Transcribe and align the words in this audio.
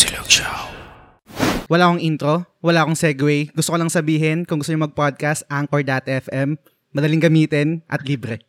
Silog 0.00 0.32
Show. 0.32 0.72
Wala 1.68 1.92
akong 1.92 2.00
intro, 2.00 2.48
wala 2.64 2.88
akong 2.88 2.96
segue. 2.96 3.52
Gusto 3.52 3.76
ko 3.76 3.84
lang 3.84 3.92
sabihin, 3.92 4.48
kung 4.48 4.64
gusto 4.64 4.72
nyo 4.72 4.88
mag-podcast, 4.88 5.44
Anchor.fm, 5.52 6.56
madaling 6.96 7.20
gamitin 7.20 7.84
at 7.84 8.00
libre. 8.08 8.40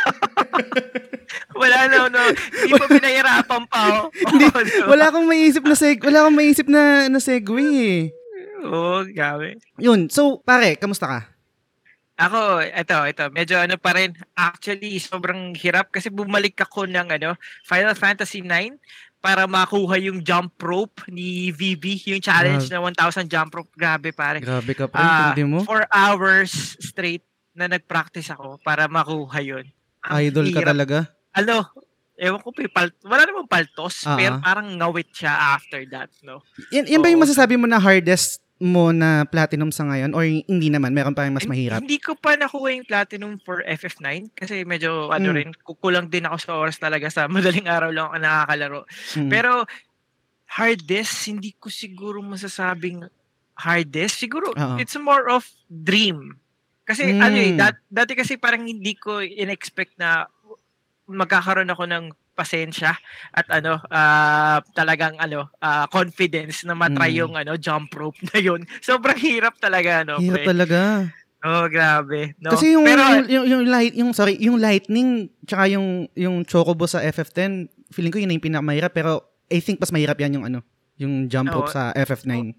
Wala 1.60 1.92
na, 1.92 2.08
no. 2.08 2.24
Hindi 2.56 2.72
pa 2.72 2.88
pinahirapan 2.88 3.62
pa, 3.68 3.80
oh. 4.00 4.08
Hindi, 4.32 4.48
diba? 4.48 4.88
wala 4.88 5.12
akong 5.12 5.28
maisip 5.28 5.60
na 5.60 5.76
seg 5.76 6.00
wala 6.00 6.24
akong 6.24 6.36
maisip 6.40 6.66
na, 6.72 7.12
na 7.12 7.20
segue 7.20 7.68
eh. 7.76 8.00
Oo, 8.64 9.04
gabi. 9.12 9.60
Yun, 9.76 10.08
so 10.08 10.40
pare, 10.40 10.80
kamusta 10.80 11.04
ka? 11.04 11.20
Ako, 12.16 12.64
ito, 12.64 12.96
ito, 13.12 13.24
medyo 13.28 13.60
ano 13.60 13.76
pa 13.76 13.92
rin. 13.92 14.16
Actually, 14.32 14.96
sobrang 15.00 15.52
hirap 15.52 15.92
kasi 15.92 16.08
bumalik 16.08 16.56
ako 16.64 16.88
ng 16.88 17.12
ano, 17.12 17.36
Final 17.68 17.92
Fantasy 17.92 18.40
9 18.40 18.80
para 19.20 19.44
makuha 19.44 20.00
yung 20.00 20.24
jump 20.24 20.56
rope 20.56 21.04
ni 21.06 21.52
VB, 21.52 21.84
yung 22.08 22.20
challenge 22.20 22.66
na 22.66 22.80
1,000 22.80 23.28
jump 23.28 23.52
rope. 23.52 23.68
Grabe, 23.72 24.10
pare. 24.10 24.40
Grabe 24.40 24.72
ka 24.72 24.88
pa, 24.88 24.96
Ah, 24.96 25.24
hindi 25.30 25.44
mo? 25.44 25.60
four 25.62 25.84
hours 25.88 26.50
straight 26.80 27.20
na 27.52 27.68
nag-practice 27.68 28.28
ako 28.28 28.56
para 28.58 28.88
makuha 28.88 29.38
yun. 29.38 29.68
Ang 30.00 30.16
Idol 30.24 30.48
ka 30.48 30.60
hirap. 30.64 30.70
talaga. 30.72 30.98
Ano, 31.30 31.68
ewan 32.16 32.40
ko, 32.40 32.48
pa, 32.50 32.64
pal- 32.72 32.96
wala 33.04 33.22
namang 33.24 33.44
paltos, 33.46 34.08
Ah, 34.08 34.16
pero 34.16 34.34
ah. 34.36 34.42
parang 34.42 34.72
ngawit 34.72 35.12
siya 35.12 35.32
after 35.54 35.84
that, 35.86 36.08
no? 36.20 36.40
Yan, 36.72 36.88
yan 36.88 37.00
ba 37.00 37.12
yung 37.12 37.20
masasabi 37.20 37.60
mo 37.60 37.68
na 37.68 37.76
hardest 37.76 38.40
mo 38.60 38.92
na 38.92 39.24
platinum 39.24 39.72
sa 39.72 39.88
ngayon? 39.88 40.12
Or 40.12 40.20
hindi 40.22 40.68
naman? 40.68 40.92
Meron 40.92 41.16
pa 41.16 41.24
yung 41.24 41.40
mas 41.40 41.48
mahirap? 41.48 41.80
Hindi 41.80 41.96
ko 41.96 42.12
pa 42.12 42.36
nakuha 42.36 42.76
yung 42.76 42.84
platinum 42.84 43.40
for 43.40 43.64
FF9 43.64 44.36
kasi 44.36 44.68
medyo 44.68 45.08
ano 45.08 45.32
Mm. 45.32 45.36
rin, 45.36 45.50
kukulang 45.64 46.12
din 46.12 46.28
ako 46.28 46.36
sa 46.36 46.52
oras 46.54 46.76
talaga 46.76 47.08
sa 47.08 47.24
madaling 47.32 47.64
araw 47.66 47.88
lang 47.88 48.12
ako 48.12 48.16
nakakalaro. 48.20 48.80
Mm. 49.16 49.30
Pero 49.32 49.52
hardest, 50.46 51.14
hindi 51.26 51.56
ko 51.56 51.72
siguro 51.72 52.20
masasabing 52.20 53.08
hardest. 53.56 54.20
Siguro 54.20 54.52
Oo. 54.52 54.76
it's 54.76 54.96
more 54.96 55.24
of 55.32 55.48
dream. 55.66 56.36
Kasi 56.84 57.16
Mm. 57.16 57.20
ano 57.22 57.36
eh, 57.38 57.52
dat- 57.56 57.84
dati 57.88 58.12
kasi 58.12 58.36
parang 58.36 58.68
hindi 58.68 58.92
ko 58.92 59.24
in-expect 59.24 59.96
na 59.96 60.28
magkakaroon 61.08 61.70
ako 61.70 61.84
ng 61.88 62.04
pasensya 62.32 62.96
at 63.30 63.46
ano 63.50 63.78
ah, 63.88 64.62
talagang 64.72 65.16
ano 65.16 65.50
ah, 65.58 65.84
confidence 65.86 66.64
na 66.64 66.72
matry 66.72 67.12
Mm. 67.12 67.18
yung 67.18 67.32
ano 67.34 67.52
jump 67.54 67.90
rope 67.92 68.16
na 68.26 68.38
yun. 68.38 68.64
Sobrang 68.82 69.18
hirap 69.18 69.58
talaga 69.58 70.02
no. 70.02 70.16
Hirap 70.16 70.40
pre. 70.40 70.46
talaga. 70.46 70.80
Oh, 71.40 71.64
grabe. 71.66 72.36
No? 72.36 72.52
Kasi 72.52 72.76
yung, 72.76 72.84
Pero, 72.84 73.00
yung, 73.00 73.24
yung, 73.26 73.46
yung 73.48 73.62
light, 73.64 73.96
yung, 73.96 74.12
sorry, 74.12 74.36
yung 74.36 74.60
lightning, 74.60 75.32
tsaka 75.48 75.72
yung, 75.72 76.04
yung 76.12 76.44
chocobo 76.44 76.84
sa 76.84 77.00
FF10, 77.00 77.64
feeling 77.88 78.12
ko 78.12 78.20
yun 78.20 78.28
na 78.28 78.36
yung 78.36 78.44
pinakamahirap, 78.44 78.92
pero 78.92 79.24
I 79.48 79.56
think 79.58 79.80
mas 79.80 79.88
mahirap 79.88 80.20
yan 80.20 80.36
yung 80.36 80.44
ano, 80.44 80.60
yung 81.00 81.32
jump 81.32 81.48
rope 81.48 81.66
Oo. 81.66 81.72
sa 81.72 81.96
FF9. 81.96 82.52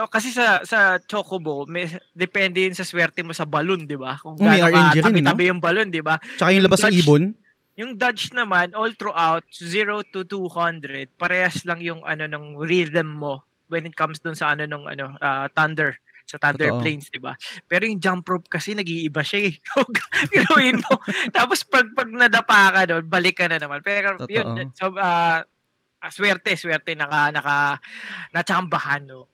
oh, 0.00 0.08
kasi 0.08 0.32
sa 0.32 0.64
sa 0.64 0.96
Chocobo, 0.98 1.68
may, 1.68 1.84
depende 2.10 2.64
yun 2.64 2.72
sa 2.72 2.82
swerte 2.82 3.20
mo 3.20 3.30
sa 3.30 3.44
balloon, 3.44 3.84
di 3.84 3.94
ba? 3.94 4.16
Kung 4.16 4.40
Oh, 4.40 4.42
may 4.42 4.56
gaano 4.58 4.88
RNG 4.90 5.04
rin, 5.04 5.20
ka 5.20 5.32
no? 5.36 5.44
yung 5.44 5.60
balloon, 5.60 5.88
di 5.92 6.00
ba? 6.00 6.16
Tsaka 6.40 6.50
yung 6.50 6.64
labas 6.64 6.80
ng 6.80 6.96
ibon. 6.96 7.22
Yung 7.74 7.98
dodge 7.98 8.30
naman, 8.30 8.70
all 8.72 8.94
throughout, 8.94 9.42
0 9.50 10.06
to 10.14 10.22
200, 10.22 11.10
parehas 11.18 11.66
lang 11.66 11.82
yung 11.82 12.06
ano 12.06 12.30
ng 12.30 12.54
rhythm 12.62 13.18
mo 13.18 13.42
when 13.66 13.82
it 13.88 13.98
comes 13.98 14.22
dun 14.22 14.38
sa 14.38 14.54
ano 14.54 14.62
nung 14.68 14.86
ano, 14.86 15.18
ah, 15.18 15.50
thunder 15.50 15.98
sa 16.24 16.40
Thunder 16.40 16.72
Totoo. 16.72 16.80
Plains, 16.80 17.12
di 17.12 17.20
ba? 17.20 17.36
Pero 17.68 17.84
yung 17.84 18.00
jump 18.00 18.24
rope 18.24 18.48
kasi 18.48 18.72
nag-iiba 18.72 19.20
siya 19.20 19.52
eh. 19.52 19.54
Gawin 20.48 20.80
mo. 20.80 20.96
Tapos 21.36 21.62
pag, 21.68 21.84
pag 21.92 22.08
nadapa 22.08 22.72
ka 22.72 22.82
doon, 22.88 23.04
balik 23.04 23.44
ka 23.44 23.46
na 23.46 23.60
naman. 23.60 23.84
Pero 23.84 24.16
Totoo. 24.16 24.32
yun, 24.32 24.72
so, 24.72 24.88
ah, 24.96 25.44
swerte, 26.08 26.56
swerte, 26.56 26.96
naka, 26.96 27.28
naka, 27.32 27.56
natsambahan, 28.32 29.04
no? 29.04 29.28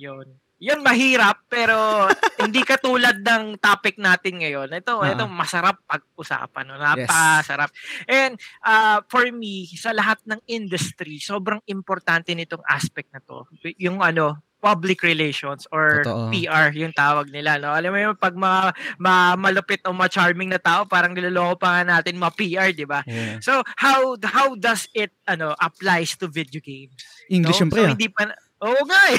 Yun. 0.00 0.39
Yun, 0.60 0.84
mahirap, 0.84 1.40
pero 1.48 2.04
hindi 2.36 2.60
katulad 2.60 3.16
ng 3.16 3.56
topic 3.56 3.96
natin 3.96 4.44
ngayon. 4.44 4.68
Ito, 4.68 5.00
Ah. 5.00 5.16
ito 5.16 5.24
masarap 5.24 5.80
pag-usapan. 5.88 6.64
No? 6.68 6.76
Napasarap. 6.76 7.72
And 8.04 8.36
uh, 8.60 9.00
for 9.08 9.24
me, 9.32 9.64
sa 9.72 9.96
lahat 9.96 10.20
ng 10.28 10.36
industry, 10.44 11.16
sobrang 11.16 11.64
importante 11.64 12.36
nitong 12.36 12.60
aspect 12.68 13.08
na 13.10 13.24
to. 13.24 13.48
Yung 13.80 14.04
ano, 14.04 14.36
public 14.60 15.00
relations 15.00 15.64
or 15.72 16.04
Totoo. 16.04 16.28
PR 16.28 16.68
yung 16.76 16.92
tawag 16.92 17.32
nila 17.32 17.56
no 17.56 17.72
alam 17.72 17.96
mo 17.96 17.98
yun 17.98 18.12
pag 18.12 18.36
mga 18.36 18.76
ma, 19.00 19.32
malupit 19.32 19.80
o 19.88 19.96
ma-charming 19.96 20.52
na 20.52 20.60
tao 20.60 20.84
parang 20.84 21.16
niloloko 21.16 21.64
pa 21.64 21.80
nga 21.80 21.96
natin 21.96 22.20
mga 22.20 22.36
PR 22.36 22.68
di 22.76 22.84
ba 22.84 23.00
Yeah. 23.08 23.40
so 23.40 23.64
how 23.80 24.20
how 24.20 24.52
does 24.52 24.84
it 24.92 25.16
ano 25.24 25.56
applies 25.56 26.12
to 26.20 26.28
video 26.28 26.60
games 26.60 26.92
English 27.32 27.56
no? 27.56 27.72
syempre 27.72 27.88
so, 27.88 27.96
hindi 27.96 28.12
pa 28.12 28.28
Oo 28.60 28.80
nga 28.84 29.00
eh. 29.08 29.18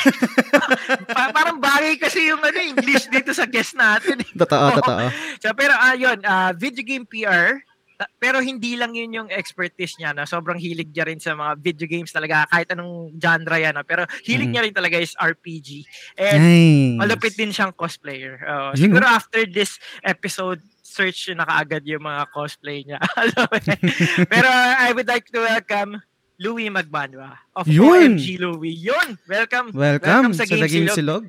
Pa- 1.16 1.34
parang 1.34 1.58
bagay 1.58 1.98
kasi 1.98 2.30
yung 2.30 2.40
ano, 2.40 2.58
English 2.58 3.10
dito 3.10 3.34
sa 3.34 3.46
guest 3.46 3.74
natin. 3.74 4.22
eh. 4.22 4.30
Totoo, 4.38 4.66
Oo. 4.68 4.78
totoo. 4.78 5.06
So, 5.38 5.50
pero 5.54 5.74
ayun, 5.76 6.22
ah 6.22 6.54
video 6.54 6.82
game 6.82 7.04
PR, 7.04 7.58
ta- 7.98 8.12
pero 8.16 8.38
hindi 8.38 8.78
lang 8.78 8.94
yun 8.94 9.10
yung 9.12 9.30
expertise 9.30 9.98
niya. 9.98 10.14
No? 10.14 10.24
Sobrang 10.24 10.62
hilig 10.62 10.90
niya 10.90 11.06
rin 11.06 11.18
sa 11.18 11.34
mga 11.34 11.58
video 11.58 11.86
games 11.86 12.10
talaga, 12.10 12.46
kahit 12.48 12.70
anong 12.70 13.18
genre 13.18 13.58
yan. 13.58 13.74
No? 13.74 13.82
Pero 13.82 14.06
hilig 14.22 14.46
Mhm. 14.46 14.54
niya 14.54 14.64
rin 14.64 14.76
talaga 14.76 14.98
is 14.98 15.18
RPG. 15.18 15.90
And 16.18 16.38
Nice. 16.38 16.98
malupit 17.02 17.34
din 17.34 17.50
siyang 17.50 17.74
cosplayer. 17.74 18.38
Oo. 18.42 18.68
Yun, 18.74 18.94
siguro 18.94 19.06
after 19.06 19.42
this 19.44 19.82
episode, 20.02 20.62
search 20.82 21.32
yun 21.32 21.40
na 21.40 21.48
kaagad 21.48 21.82
yung 21.88 22.04
mga 22.04 22.30
cosplay 22.30 22.84
niya. 22.84 23.00
Pero 24.34 24.50
I 24.78 24.92
would 24.92 25.08
like 25.08 25.26
to 25.32 25.40
welcome 25.40 25.98
Louie 26.42 26.74
Magbanwa 26.74 27.38
of 27.54 27.70
Yun! 27.70 28.18
OMG 28.18 28.42
Louie. 28.42 28.74
Yun! 28.74 29.14
Welcome! 29.30 29.70
Welcome, 29.78 30.34
Welcome 30.34 30.34
sa 30.34 30.50
sa 30.50 30.58
Game 30.66 30.90
Silog. 30.90 30.98
Silog. 30.98 31.24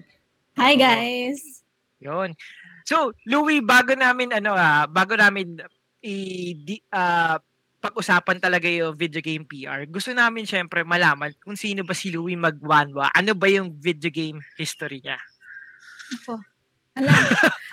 Hi 0.57 0.73
guys! 0.73 1.61
Yun. 2.01 2.33
So, 2.89 3.13
Louie, 3.29 3.61
bago 3.61 3.93
namin 3.93 4.33
ano 4.33 4.57
ah, 4.57 4.89
bago 4.89 5.13
namin 5.13 5.61
i 6.01 6.57
di, 6.57 6.81
ah, 6.97 7.37
pag-usapan 7.83 8.41
talaga 8.41 8.65
yung 8.73 8.97
video 8.97 9.21
game 9.21 9.45
PR, 9.45 9.85
gusto 9.85 10.17
namin 10.17 10.49
syempre 10.49 10.81
malaman 10.81 11.37
kung 11.45 11.61
sino 11.61 11.85
ba 11.85 11.93
si 11.93 12.09
Louie 12.09 12.39
Magbanwa. 12.39 13.13
Ano 13.13 13.37
ba 13.37 13.53
yung 13.53 13.69
video 13.77 14.09
game 14.09 14.41
history 14.57 15.05
niya? 15.05 15.21
Ako. 16.25 16.41
Alam, 16.93 17.17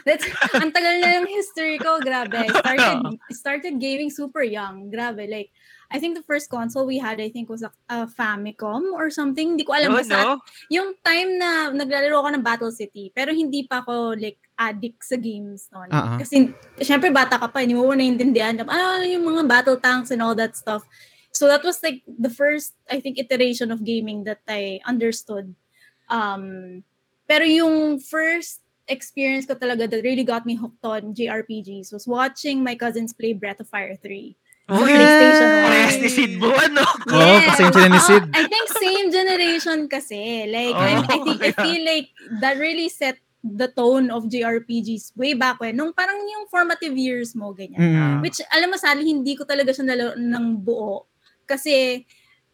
that's, 0.07 0.23
ang 0.55 0.71
tagal 0.71 0.95
na 1.03 1.19
yung 1.19 1.27
history 1.27 1.75
ko, 1.75 1.99
grabe. 1.99 2.39
I 2.39 2.47
started, 2.47 2.97
started 3.35 3.73
gaming 3.79 4.09
super 4.09 4.43
young. 4.43 4.87
Grabe, 4.87 5.27
like, 5.27 5.51
I 5.91 5.97
think 5.97 6.15
the 6.15 6.23
first 6.23 6.49
console 6.49 6.85
we 6.85 7.01
had, 7.01 7.19
I 7.19 7.29
think, 7.29 7.49
was 7.49 7.65
a, 7.65 7.71
a 7.89 8.07
Famicom 8.07 8.93
or 8.93 9.09
something. 9.09 9.57
Hindi 9.57 9.65
ko 9.65 9.73
alam. 9.73 9.91
Oh, 9.91 9.97
basta 9.97 10.15
no? 10.15 10.39
yung 10.69 10.93
time 11.01 11.35
na 11.35 11.73
naglalaro 11.73 12.15
ako 12.21 12.29
ng 12.37 12.45
Battle 12.45 12.71
City, 12.71 13.11
pero 13.11 13.33
hindi 13.33 13.65
pa 13.65 13.81
ako, 13.83 14.15
like, 14.15 14.37
addict 14.55 15.03
sa 15.03 15.17
games 15.17 15.67
noon. 15.73 15.89
Ah, 15.91 16.15
ah. 16.15 16.17
Kasi, 16.21 16.53
syempre, 16.79 17.11
bata 17.11 17.41
ka 17.41 17.49
pa, 17.49 17.65
hindi 17.65 17.75
mo 17.75 17.89
naiintindihan. 17.89 18.61
Ano 18.63 19.03
yung 19.03 19.25
mga 19.25 19.43
battle 19.49 19.79
tanks 19.81 20.13
and 20.13 20.21
all 20.21 20.37
that 20.37 20.55
stuff. 20.55 20.85
So, 21.33 21.49
that 21.51 21.65
was, 21.65 21.81
like, 21.83 22.05
the 22.05 22.31
first, 22.31 22.77
I 22.87 23.01
think, 23.01 23.19
iteration 23.19 23.73
of 23.73 23.83
gaming 23.83 24.23
that 24.29 24.45
I 24.47 24.79
understood. 24.87 25.57
Um, 26.07 26.85
pero 27.29 27.45
yung 27.45 28.01
first 28.01 28.65
experience 28.89 29.45
ko 29.45 29.53
talaga 29.53 29.85
that 29.85 30.01
really 30.01 30.25
got 30.25 30.43
me 30.43 30.57
hooked 30.57 30.83
on 30.83 31.13
JRPGs 31.13 31.93
was 31.93 32.09
watching 32.09 32.59
my 32.59 32.73
cousins 32.73 33.13
play 33.13 33.31
Breath 33.33 33.61
of 33.61 33.69
Fire 33.69 33.95
3. 33.95 34.35
Oh, 34.69 34.85
Sa 34.85 34.85
PlayStation 34.85 35.49
one. 35.49 35.65
Parehas 35.65 35.95
ni 35.97 36.09
Sid 36.09 36.33
Bo, 36.37 36.49
ano? 36.53 36.85
Oo, 37.09 37.17
oh, 37.17 37.39
same 37.57 37.73
sila 37.73 37.89
ni 37.89 38.01
Sid. 38.01 38.23
I 38.37 38.43
think 38.45 38.65
same 38.69 39.07
generation 39.09 39.79
kasi. 39.89 40.45
Like, 40.45 40.77
I, 40.77 40.93
I 40.93 40.97
Oh, 41.01 41.05
think, 41.25 41.41
I 41.41 41.49
yeah. 41.49 41.57
feel 41.57 41.81
like 41.81 42.07
that 42.37 42.61
really 42.61 42.85
set 42.85 43.17
the 43.41 43.65
tone 43.73 44.13
of 44.13 44.29
JRPGs 44.29 45.17
way 45.17 45.33
back 45.33 45.57
when. 45.57 45.73
Nung 45.73 45.89
parang 45.89 46.21
yung 46.21 46.45
formative 46.53 46.93
years 46.93 47.33
mo, 47.33 47.49
ganyan. 47.49 47.81
Mm. 47.81 48.21
Which, 48.21 48.45
alam 48.53 48.69
mo, 48.69 48.77
sadly, 48.77 49.09
hindi 49.09 49.33
ko 49.33 49.41
talaga 49.41 49.73
siya 49.73 49.89
nalaro 49.89 50.13
ng 50.13 50.45
buo. 50.61 51.09
Kasi, 51.49 52.05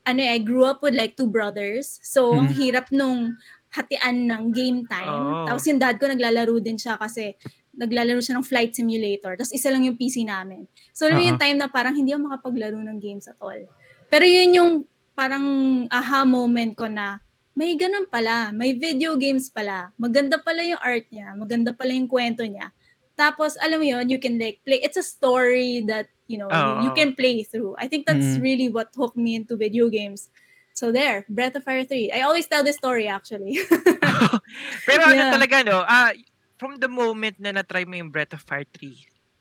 ano 0.07 0.21
eh, 0.23 0.31
I 0.31 0.39
grew 0.39 0.63
up 0.63 0.79
with 0.79 0.95
like 0.95 1.19
two 1.19 1.27
brothers. 1.27 1.99
So, 1.99 2.31
ang 2.31 2.47
Mhm. 2.47 2.55
hirap 2.55 2.87
nung 2.95 3.35
hatian 3.75 4.31
ng 4.31 4.43
game 4.55 4.79
time. 4.87 5.11
Oh. 5.11 5.45
Tapos 5.51 5.67
yung 5.67 5.77
dad 5.77 5.99
ko 5.99 6.07
naglalaro 6.07 6.55
din 6.63 6.79
siya 6.79 6.95
kasi 6.95 7.35
naglalaro 7.75 8.23
siya 8.23 8.39
ng 8.39 8.47
flight 8.47 8.71
simulator. 8.71 9.35
Tapos 9.35 9.51
isa 9.51 9.67
lang 9.67 9.83
yung 9.83 9.99
PC 9.99 10.23
namin. 10.23 10.63
So, 10.95 11.11
Oo. 11.11 11.19
yung 11.19 11.35
time 11.35 11.59
na 11.59 11.67
parang 11.67 11.91
hindi 11.91 12.15
ako 12.15 12.31
makapaglaro 12.31 12.79
ng 12.79 12.97
games 13.03 13.27
at 13.27 13.35
all. 13.43 13.59
Pero 14.07 14.23
yun 14.23 14.51
yung 14.55 14.71
parang 15.11 15.43
aha 15.91 16.23
moment 16.23 16.71
ko 16.71 16.87
na 16.87 17.19
may 17.55 17.75
ganun 17.75 18.07
pala, 18.07 18.51
may 18.51 18.75
video 18.75 19.15
games 19.15 19.47
pala, 19.47 19.91
maganda 19.95 20.35
pala 20.39 20.59
yung 20.63 20.79
art 20.83 21.07
niya, 21.07 21.35
maganda 21.39 21.71
pala 21.71 21.95
yung 21.95 22.07
kwento 22.07 22.43
niya. 22.43 22.71
Tapos, 23.15 23.55
alam 23.63 23.79
mo 23.79 23.87
yun, 23.87 24.11
you 24.11 24.19
can 24.19 24.35
like 24.35 24.59
play, 24.67 24.83
it's 24.83 24.99
a 24.99 25.03
story 25.03 25.79
that, 25.87 26.11
you 26.27 26.35
know, 26.35 26.51
Oo. 26.51 26.83
you 26.83 26.91
can 26.91 27.15
play 27.15 27.47
through. 27.47 27.71
I 27.79 27.87
think 27.87 28.03
that's 28.03 28.35
Mhm. 28.35 28.43
really 28.43 28.67
what 28.67 28.91
hooked 28.91 29.15
me 29.15 29.39
into 29.39 29.55
video 29.55 29.87
games. 29.87 30.27
So 30.75 30.91
there, 30.91 31.23
Breath 31.31 31.55
of 31.55 31.63
Fire 31.63 31.87
3. 31.87 32.11
I 32.11 32.27
always 32.27 32.51
tell 32.51 32.59
this 32.59 32.75
story 32.75 33.07
actually. 33.07 33.63
Pero 34.87 35.01
ano 35.07 35.15
Yeah. 35.15 35.31
talaga, 35.31 35.63
no? 35.63 35.79
Ah, 35.87 36.11
from 36.59 36.75
the 36.83 36.91
moment 36.91 37.39
na 37.39 37.55
na-try 37.55 37.87
mo 37.87 37.95
yung 37.95 38.11
Breath 38.11 38.35
of 38.35 38.43
Fire 38.43 38.67
3, 38.67 38.91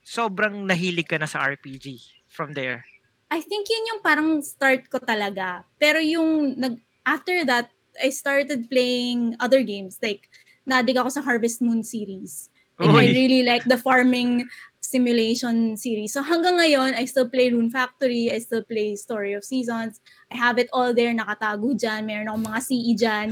sobrang 0.07 0.63
nahilig 0.63 1.11
ka 1.11 1.19
na 1.19 1.27
sa 1.27 1.43
RPG 1.43 1.99
from 2.31 2.55
there. 2.55 2.87
I 3.35 3.43
think 3.43 3.67
yun 3.67 3.91
yung 3.91 4.01
parang 4.07 4.39
start 4.47 4.87
ko 4.87 5.03
talaga. 5.03 5.67
Pero 5.83 5.99
yung 5.99 6.55
nag 6.55 6.79
after 7.03 7.43
that, 7.43 7.67
I 7.99 8.15
started 8.15 8.71
playing 8.71 9.35
other 9.43 9.67
games. 9.67 9.99
Like, 9.99 10.31
nadig 10.63 11.03
ako 11.03 11.19
sa 11.19 11.23
Harvest 11.27 11.59
Moon 11.59 11.83
series. 11.83 12.47
And 12.79 12.95
I 12.95 13.07
really 13.11 13.47
like 13.47 13.63
the 13.67 13.79
farming 13.79 14.51
simulation 14.95 15.75
series. 15.75 16.15
So 16.15 16.23
hanggang 16.23 16.63
ngayon, 16.63 16.95
I 16.95 17.03
still 17.11 17.27
play 17.27 17.51
Rune 17.51 17.67
Factory, 17.67 18.31
I 18.31 18.39
still 18.39 18.63
play 18.63 18.95
Story 18.95 19.35
of 19.35 19.43
Seasons. 19.43 19.99
I 20.31 20.39
have 20.39 20.63
it 20.63 20.71
all 20.71 20.95
there, 20.95 21.11
nakatago 21.11 21.75
dyan. 21.75 22.07
Meron 22.07 22.31
akong 22.31 22.47
mga 22.47 22.61
CE 22.63 22.93
dyan. 22.95 23.27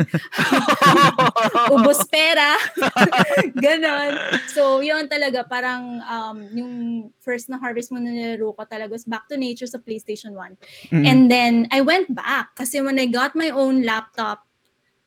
Ubos 1.75 2.03
pera. 2.11 2.59
Ganon. 3.62 4.43
So, 4.50 4.82
yun 4.82 5.06
talaga, 5.06 5.47
parang 5.47 6.03
um, 6.03 6.38
yung 6.50 6.75
first 7.23 7.47
na 7.47 7.62
Harvest 7.62 7.94
Moon 7.94 8.03
na 8.03 8.11
nilaro 8.11 8.58
ko 8.58 8.67
talaga 8.67 8.99
was 8.99 9.06
Back 9.06 9.31
to 9.31 9.38
Nature 9.38 9.70
sa 9.70 9.79
PlayStation 9.79 10.35
1. 10.35 10.94
Mm. 10.99 11.05
And 11.06 11.20
then, 11.31 11.55
I 11.70 11.87
went 11.87 12.11
back 12.11 12.58
kasi 12.58 12.82
when 12.82 12.99
I 12.99 13.06
got 13.06 13.38
my 13.38 13.55
own 13.55 13.87
laptop, 13.87 14.43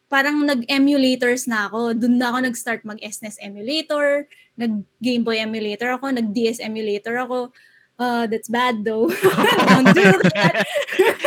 parang 0.07 0.45
nag-emulators 0.45 1.49
na 1.49 1.67
ako. 1.69 1.97
Doon 1.97 2.15
na 2.21 2.29
ako 2.31 2.37
nag-start 2.45 2.81
mag-SNES 2.85 3.41
emulator, 3.41 4.29
nag-Game 4.55 5.23
Boy 5.25 5.41
emulator 5.41 5.97
ako, 5.97 6.13
nag-DS 6.13 6.61
emulator 6.61 7.17
ako. 7.17 7.49
Uh, 7.95 8.27
that's 8.27 8.51
bad 8.51 8.83
though. 8.83 9.07
Don't 9.71 9.87
do 9.95 10.11
that. 10.35 10.67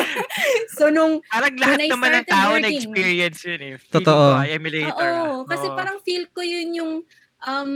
so, 0.77 0.93
nung 0.93 1.25
Parang 1.33 1.57
When 1.57 1.65
lahat 1.65 1.81
I 1.81 1.89
naman 1.89 2.11
ng 2.13 2.27
tao 2.29 2.51
working. 2.53 2.65
na-experience 2.69 3.39
yun 3.49 3.61
eh. 3.65 3.75
Totoo. 3.89 4.25
ko, 4.37 4.37
ah, 4.37 4.45
emulator. 4.45 5.09
Oo, 5.17 5.33
ah. 5.43 5.47
kasi 5.49 5.67
parang 5.73 5.97
feel 6.05 6.29
ko 6.29 6.45
yun 6.45 6.69
yung 6.77 6.93
um, 7.49 7.73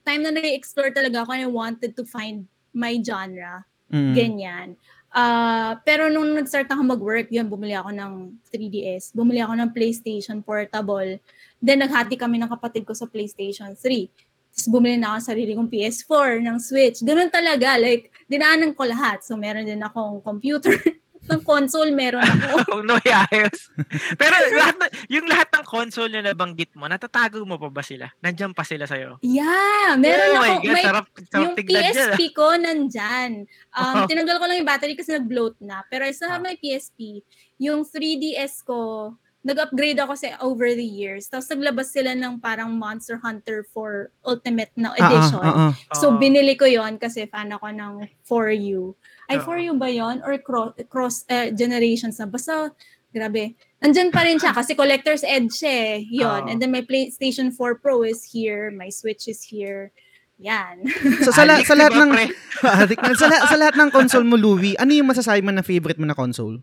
time 0.00 0.22
na 0.24 0.32
nag-explore 0.32 0.96
talaga 0.96 1.28
ako 1.28 1.30
and 1.36 1.44
I 1.44 1.50
wanted 1.52 1.92
to 1.92 2.04
find 2.08 2.48
my 2.72 2.96
genre. 3.04 3.68
Mm. 3.92 4.16
Ganyan. 4.16 4.68
Ah, 5.12 5.76
pero 5.84 6.08
nung 6.08 6.32
nag-start 6.32 6.72
ako 6.72 6.96
mag-work, 6.96 7.28
yun, 7.28 7.44
bumili 7.44 7.76
ako 7.76 7.92
ng 7.92 8.12
3DS. 8.48 9.12
Bumili 9.12 9.44
ako 9.44 9.60
ng 9.60 9.70
PlayStation 9.76 10.40
Portable. 10.40 11.20
Then, 11.60 11.84
naghati 11.84 12.16
kami 12.16 12.40
ng 12.40 12.48
kapatid 12.48 12.88
ko 12.88 12.96
sa 12.96 13.04
PlayStation 13.04 13.76
3. 13.76 14.08
Tapos 14.52 14.68
bumili 14.72 14.96
na 14.96 15.12
ako 15.12 15.16
ng 15.20 15.28
sarili 15.28 15.52
kong 15.52 15.68
PS4, 15.68 16.40
ng 16.40 16.56
Switch. 16.56 17.04
Ganun 17.04 17.28
talaga. 17.28 17.76
Like, 17.76 18.08
dinaanan 18.24 18.72
ko 18.72 18.88
lahat. 18.88 19.20
So, 19.20 19.36
meron 19.36 19.68
din 19.68 19.84
akong 19.84 20.24
computer. 20.24 20.80
ng 21.30 21.42
console 21.46 21.94
meron 21.94 22.26
ako. 22.26 22.82
no, 22.88 22.98
ayos. 22.98 23.70
Pero 24.18 24.34
lahat 24.58 24.76
na, 24.78 24.86
yung 25.06 25.26
lahat 25.30 25.48
ng 25.54 25.64
console 25.66 26.10
na 26.10 26.22
nabanggit 26.26 26.74
mo, 26.74 26.90
natatago 26.90 27.46
mo 27.46 27.60
pa 27.62 27.70
ba 27.70 27.82
sila? 27.84 28.10
Nandiyan 28.18 28.52
pa 28.56 28.66
sila 28.66 28.90
sa'yo? 28.90 29.22
Yeah, 29.22 29.94
meron 29.94 30.34
oh 30.34 30.42
ako. 30.42 30.54
God, 30.66 30.78
sarap, 30.82 31.06
sarap 31.30 31.42
yung 31.42 31.52
PSP 31.62 31.70
dyan, 31.70 32.10
ah. 32.10 32.34
ko 32.34 32.46
nandyan. 32.58 33.32
Um, 33.70 33.94
oh. 34.02 34.06
Tinanggal 34.10 34.36
ko 34.42 34.44
lang 34.50 34.56
yung 34.58 34.70
battery 34.70 34.94
kasi 34.98 35.14
nag-bloat 35.14 35.56
na. 35.62 35.86
Pero 35.86 36.10
isa 36.10 36.26
oh. 36.26 36.42
may 36.42 36.58
PSP, 36.58 37.22
yung 37.62 37.86
3DS 37.86 38.66
ko, 38.66 39.14
nag-upgrade 39.42 39.98
ako 39.98 40.14
sa 40.14 40.38
over 40.42 40.70
the 40.70 40.86
years. 40.86 41.26
Tapos 41.26 41.50
naglabas 41.50 41.90
sila 41.90 42.14
ng 42.14 42.38
parang 42.38 42.70
Monster 42.78 43.18
Hunter 43.18 43.66
4 43.74 44.10
Ultimate 44.22 44.72
na 44.78 44.94
ah, 44.94 44.98
ah, 44.98 45.02
edition. 45.02 45.42
Uh-uh, 45.42 45.70
uh-uh. 45.74 45.98
So 45.98 46.14
binili 46.18 46.54
ko 46.54 46.66
yon 46.66 46.98
kasi 46.98 47.26
fan 47.26 47.50
ako 47.50 47.74
ng 47.74 47.94
4U. 48.22 48.94
I 49.32 49.40
for 49.40 49.56
you 49.56 49.72
ba 49.80 49.88
yon 49.88 50.20
or 50.20 50.36
cross, 50.38 50.76
cross 50.92 51.16
uh, 51.32 51.48
generations 51.50 52.20
na 52.20 52.28
basta 52.28 52.70
grabe 53.12 53.56
Nandyan 53.82 54.14
pa 54.14 54.22
rin 54.22 54.38
siya 54.38 54.54
kasi 54.54 54.78
collector's 54.78 55.26
edge 55.26 55.58
siya 55.58 55.74
eh. 55.74 55.94
Yun. 56.06 56.46
Oh. 56.46 56.50
And 56.54 56.62
then 56.62 56.70
my 56.70 56.86
PlayStation 56.86 57.50
4 57.50 57.82
Pro 57.82 58.06
is 58.06 58.22
here. 58.22 58.70
My 58.70 58.94
Switch 58.94 59.26
is 59.26 59.42
here. 59.42 59.90
Yan. 60.38 60.86
so 61.26 61.34
sa, 61.34 61.42
la- 61.42 61.66
sa 61.66 61.74
lahat 61.74 61.98
ng 61.98 62.10
addict 62.86 63.02
na, 63.02 63.14
sa, 63.18 63.26
la- 63.26 63.42
sa 63.50 63.56
lahat 63.58 63.74
ng 63.74 63.90
console 63.90 64.22
mo, 64.22 64.38
Louie, 64.38 64.78
ano 64.78 64.94
yung 64.94 65.10
masasabi 65.10 65.42
mo 65.42 65.50
na 65.50 65.66
favorite 65.66 65.98
mo 65.98 66.06
na 66.06 66.14
console? 66.14 66.62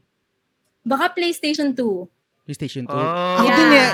Baka 0.87 1.11
PlayStation 1.11 1.75
2. 1.75 2.47
PlayStation 2.47 2.87
2. 2.87 2.91
Oh. 2.91 3.43
Ako 3.43 3.49
yeah. 3.51 3.57
din 3.59 3.71
eh. 3.75 3.89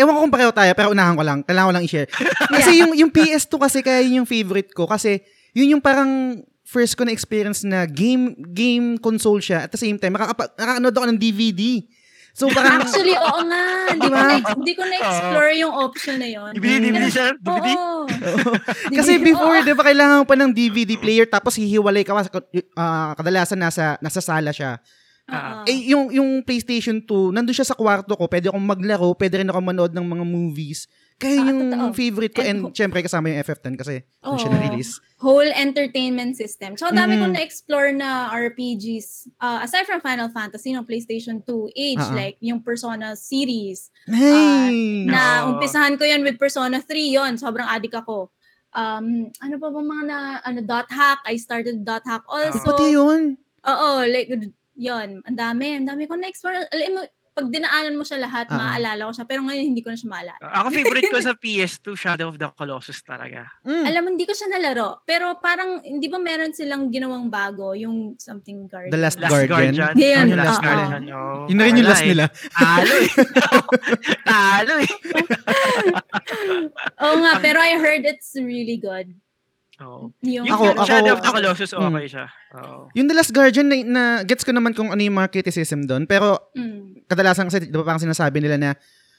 Ewan 0.00 0.16
ko 0.16 0.20
kung 0.24 0.34
pareho 0.34 0.52
tayo, 0.56 0.72
pero 0.72 0.88
unahan 0.96 1.14
ko 1.20 1.22
lang. 1.22 1.38
Kailangan 1.44 1.68
ko 1.68 1.74
lang 1.76 1.84
i-share. 1.84 2.08
Kasi 2.56 2.70
yeah. 2.74 2.80
yung, 2.80 2.92
yung 2.96 3.10
PS2 3.12 3.52
kasi 3.60 3.78
kaya 3.84 4.00
yun 4.02 4.24
yung 4.24 4.28
favorite 4.28 4.72
ko. 4.72 4.88
Kasi 4.88 5.20
yun 5.52 5.76
yung 5.76 5.82
parang 5.84 6.40
first 6.70 6.94
ko 6.94 7.02
na 7.02 7.10
experience 7.10 7.66
na 7.66 7.82
game 7.82 8.38
game 8.54 8.94
console 9.02 9.42
siya. 9.42 9.66
At 9.66 9.74
the 9.74 9.80
same 9.80 9.98
time, 9.98 10.14
makakapa- 10.14 10.54
nakakanood 10.54 10.94
ako 10.94 11.06
ng 11.10 11.18
DVD. 11.18 11.82
So 12.30 12.46
parang, 12.54 12.86
Actually, 12.86 13.18
oo 13.18 13.40
nga. 13.42 13.64
Hindi 13.90 14.06
ko, 14.06 14.14
Diba? 14.14 14.22
na, 14.22 14.34
hindi 14.54 14.72
ko 14.78 14.82
na-explore 14.86 15.50
yung 15.58 15.74
option 15.74 16.16
na 16.22 16.28
yun. 16.30 16.50
DVD, 16.54 16.78
DVD 16.78 17.06
siya? 17.10 17.28
Oo. 17.34 17.42
DVD? 17.42 17.68
kasi 19.02 19.18
DVD, 19.18 19.26
before, 19.34 19.58
oo. 19.58 19.66
di 19.66 19.74
ba, 19.74 19.82
kailangan 19.82 20.16
mo 20.22 20.26
pa 20.30 20.36
ng 20.38 20.50
DVD 20.54 20.92
player 20.94 21.26
tapos 21.26 21.58
hihiwalay 21.58 22.06
ka. 22.06 22.14
Uh, 22.14 23.12
kadalasan 23.18 23.58
nasa, 23.58 23.98
nasa 23.98 24.22
sala 24.22 24.54
siya. 24.54 24.78
Oo. 25.26 25.62
Eh, 25.66 25.90
yung, 25.90 26.14
yung 26.14 26.28
PlayStation 26.46 27.02
2, 27.02 27.34
nandun 27.34 27.54
siya 27.54 27.66
sa 27.66 27.74
kwarto 27.74 28.14
ko. 28.14 28.30
Pwede 28.30 28.46
akong 28.50 28.62
maglaro, 28.62 29.10
pwede 29.18 29.42
rin 29.42 29.50
ako 29.50 29.58
manood 29.58 29.92
ng 29.94 30.06
mga 30.06 30.24
movies. 30.26 30.86
Kaya 31.20 31.36
Ah, 31.36 31.46
yung 31.46 31.60
totoo. 31.68 31.92
favorite 31.92 32.32
ko. 32.32 32.40
And 32.40 32.48
And, 32.62 32.72
syempre, 32.72 33.04
kasama 33.04 33.28
yung 33.28 33.38
FF10 33.38 33.76
kasi 33.76 33.94
doon 34.18 34.40
siya 34.40 34.50
na-release. 34.50 34.96
whole 35.18 35.44
entertainment 35.46 36.32
system. 36.34 36.74
So, 36.74 36.88
dami 36.88 37.14
Mm. 37.14 37.20
kong 37.20 37.34
na-explore 37.36 37.92
na 37.92 38.32
RPGs. 38.32 39.28
Uh, 39.36 39.60
aside 39.60 39.84
from 39.84 40.00
Final 40.00 40.28
Fantasy, 40.28 40.72
no, 40.72 40.80
PlayStation 40.80 41.44
2 41.44 41.68
age, 41.70 42.00
Ah, 42.00 42.08
ah. 42.08 42.16
like 42.16 42.40
yung 42.40 42.58
Persona 42.58 43.12
series. 43.12 43.92
Hey! 44.08 45.04
Na 45.04 45.44
Oo. 45.44 45.54
umpisahan 45.54 45.94
ko 45.94 46.02
yan 46.02 46.24
with 46.24 46.34
Persona 46.34 46.80
3 46.80 47.12
yon 47.12 47.36
Sobrang 47.36 47.68
addict 47.68 47.94
ako. 47.94 48.32
Um, 48.70 49.28
ano 49.38 49.54
pa 49.56 49.68
ba 49.68 49.78
mga 49.78 50.04
na, 50.06 50.18
ano, 50.40 50.62
dot 50.62 50.88
hack? 50.88 51.20
I 51.26 51.36
started 51.36 51.84
dot 51.84 52.02
hack 52.02 52.24
also. 52.24 52.64
Pati 52.64 52.94
yun. 52.94 53.36
Oo, 53.60 53.90
like, 54.02 54.32
yon 54.72 55.20
Ang 55.20 55.36
dami. 55.36 55.76
Ang 55.76 55.84
dami 55.84 56.06
ko 56.06 56.16
na-explore. 56.16 56.64
Alam 56.66 56.90
mo, 56.96 57.02
pag 57.30 57.46
dinaanan 57.46 57.94
mo 57.94 58.02
siya 58.02 58.20
lahat, 58.20 58.50
Ah. 58.50 58.58
maaalala 58.58 59.06
ko 59.06 59.12
siya. 59.14 59.24
Pero 59.24 59.40
ngayon, 59.42 59.64
hindi 59.64 59.80
ko 59.80 59.88
na 59.88 59.96
siya 59.96 60.10
maalala. 60.10 60.38
Ako 60.42 60.66
favorite 60.68 61.08
ko 61.08 61.18
sa 61.30 61.32
PS2, 61.32 61.86
Shadow 61.94 62.26
of 62.28 62.36
the 62.36 62.48
Colossus 62.52 63.00
talaga. 63.00 63.46
Mm. 63.62 63.84
Alam 63.86 64.00
mo, 64.02 64.08
hindi 64.12 64.24
ko 64.24 64.32
siya 64.34 64.50
nalaro. 64.50 65.00
Pero 65.04 65.38
parang, 65.38 65.78
hindi 65.80 66.06
ba 66.06 66.18
meron 66.18 66.50
silang 66.50 66.90
ginawang 66.90 67.30
bago? 67.30 67.72
Yung 67.72 68.18
something 68.18 68.66
guardian. 68.66 68.92
The 68.92 69.00
Last 69.00 69.16
Last 69.18 69.30
Guardian. 69.30 69.72
Guardian. 69.72 69.94
Yan, 69.96 70.26
Oh, 70.26 70.28
The 70.28 70.36
Last 70.36 70.58
oo. 70.58 70.66
Guardian. 70.66 71.02
Oh, 71.10 71.46
Yun 71.46 71.56
na 71.56 71.64
rin 71.64 71.76
yung 71.76 71.88
last 71.88 72.04
nila. 72.04 72.24
Talo 72.52 72.92
eh. 72.98 73.10
Talo 74.28 74.74
eh. 74.82 74.90
Oo 77.04 77.16
nga, 77.22 77.32
pero 77.40 77.58
I 77.60 77.78
heard 77.78 78.04
it's 78.04 78.34
really 78.36 78.76
good. 78.76 79.14
Oo. 79.80 80.12
Yung, 80.20 80.44
Yung 80.44 80.52
Ako- 80.52 80.76
ako- 80.76 80.84
Shadow 80.84 81.12
of 81.14 81.20
the 81.20 81.28
ako- 81.28 81.36
Colossus, 81.40 81.70
Mm. 81.72 81.88
okay 81.88 82.06
siya. 82.06 82.26
Oo. 82.54 82.80
Yung 82.92 83.06
The 83.08 83.16
Last 83.16 83.32
Guardian, 83.32 83.66
na, 83.66 83.76
na 83.80 84.02
gets 84.22 84.44
ko 84.44 84.52
naman 84.52 84.76
kung 84.76 84.92
ano 84.92 85.00
yung 85.00 85.16
mga 85.16 85.32
criticism 85.32 85.88
doon. 85.88 86.04
Pero 86.04 86.52
Mm. 86.52 87.08
kadalasan 87.08 87.48
kasi, 87.48 87.64
di 87.64 87.72
ba 87.72 87.82
parang 87.82 88.00
sinasabi 88.00 88.38
nila 88.38 88.60
na 88.60 88.70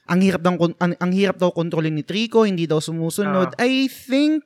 ang 0.06 0.22
hirap 0.22 0.42
daw, 0.42 0.54
ang, 0.78 0.94
ang 0.94 1.12
hirap 1.12 1.38
daw 1.38 1.50
kontrolin 1.50 1.94
ni 1.94 2.04
Trico, 2.04 2.44
hindi 2.44 2.66
daw 2.66 2.78
sumusunod. 2.78 3.54
I 3.58 3.86
think, 3.88 4.44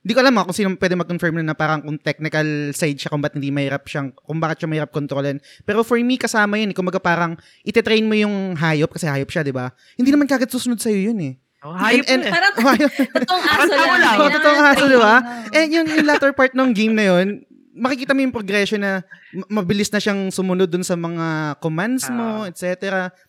di 0.00 0.12
ko 0.12 0.20
alam 0.20 0.32
ah, 0.36 0.44
kung 0.44 0.56
sino 0.56 0.72
pwede 0.72 0.96
mag-confirm 0.96 1.40
na, 1.40 1.52
na 1.52 1.56
parang 1.56 1.84
kung 1.84 2.00
technical 2.00 2.44
side 2.72 2.96
siya, 2.96 3.10
kung 3.10 3.20
ba't 3.20 3.36
hindi 3.36 3.52
mahirap 3.52 3.84
siyang, 3.84 4.12
kung 4.14 4.40
bakit 4.40 4.64
siya 4.64 4.68
mahirap 4.70 4.90
kontrolin. 4.90 5.36
Pero 5.62 5.84
for 5.84 6.00
me, 6.00 6.16
kasama 6.16 6.56
yun. 6.56 6.72
eh. 6.72 6.76
Kumbaga 6.76 6.96
parang, 6.96 7.36
ititrain 7.60 8.04
mo 8.04 8.16
yung 8.16 8.56
hayop, 8.56 8.92
kasi 8.92 9.04
hayop 9.04 9.28
siya, 9.28 9.44
di 9.44 9.52
ba? 9.52 9.68
Hindi 9.96 10.08
naman 10.08 10.24
kagad 10.24 10.48
susunod 10.48 10.80
sa'yo 10.80 11.12
yun 11.12 11.20
eh. 11.20 11.34
Oh, 11.60 11.76
hayop 11.76 12.08
And- 12.08 12.24
eh. 12.24 12.32
Parang 12.32 12.54
totoong 13.12 13.44
aso 13.46 13.72
lang. 13.76 14.16
totoong 14.32 14.62
aso, 14.64 14.84
di 14.86 14.96
ba? 14.96 15.14
Eh, 15.52 15.68
yung, 15.68 15.86
yung 15.86 16.04
latter 16.04 16.32
part 16.32 16.52
ng 16.52 16.72
game 16.72 16.92
na 16.92 17.04
yun, 17.06 17.44
makikita 17.70 18.12
mo 18.12 18.20
yung 18.20 18.32
progression 18.32 18.80
na 18.80 19.04
ma- 19.30 19.60
mabilis 19.60 19.88
na 19.88 20.00
siyang 20.00 20.28
sumunod 20.28 20.66
dun 20.66 20.80
sa 20.80 20.96
mga 20.96 21.26
commands 21.58 22.08
mo, 22.08 22.44
Ah. 22.44 22.48
etc. 22.48 22.64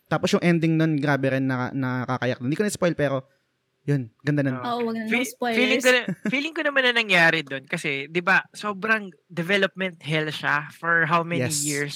Tapos 0.06 0.32
yung 0.32 0.42
ending 0.42 0.76
nun, 0.76 0.96
grabe 0.96 1.28
rin 1.30 1.44
na, 1.44 1.72
nakakayak. 1.72 2.40
Hindi 2.40 2.56
ko 2.56 2.64
na-spoil, 2.64 2.96
pero 2.96 3.28
yun, 3.82 4.14
ganda. 4.22 4.48
Ah. 4.48 4.78
Oo, 4.78 4.88
wag 4.88 4.96
na 4.96 5.26
spoilers. 5.26 5.58
feeling 5.58 5.82
ko 5.82 5.90
na, 5.90 6.02
feeling 6.30 6.54
ko 6.54 6.62
naman 6.62 6.84
na 6.86 6.94
nangyari 6.96 7.42
doon 7.42 7.66
kasi 7.66 8.06
'di 8.06 8.22
ba 8.22 8.46
sobrang 8.54 9.10
development 9.26 9.98
hell 10.00 10.30
siya 10.30 10.70
for 10.72 11.04
how 11.04 11.26
many 11.26 11.42
Yes. 11.42 11.66
years 11.66 11.96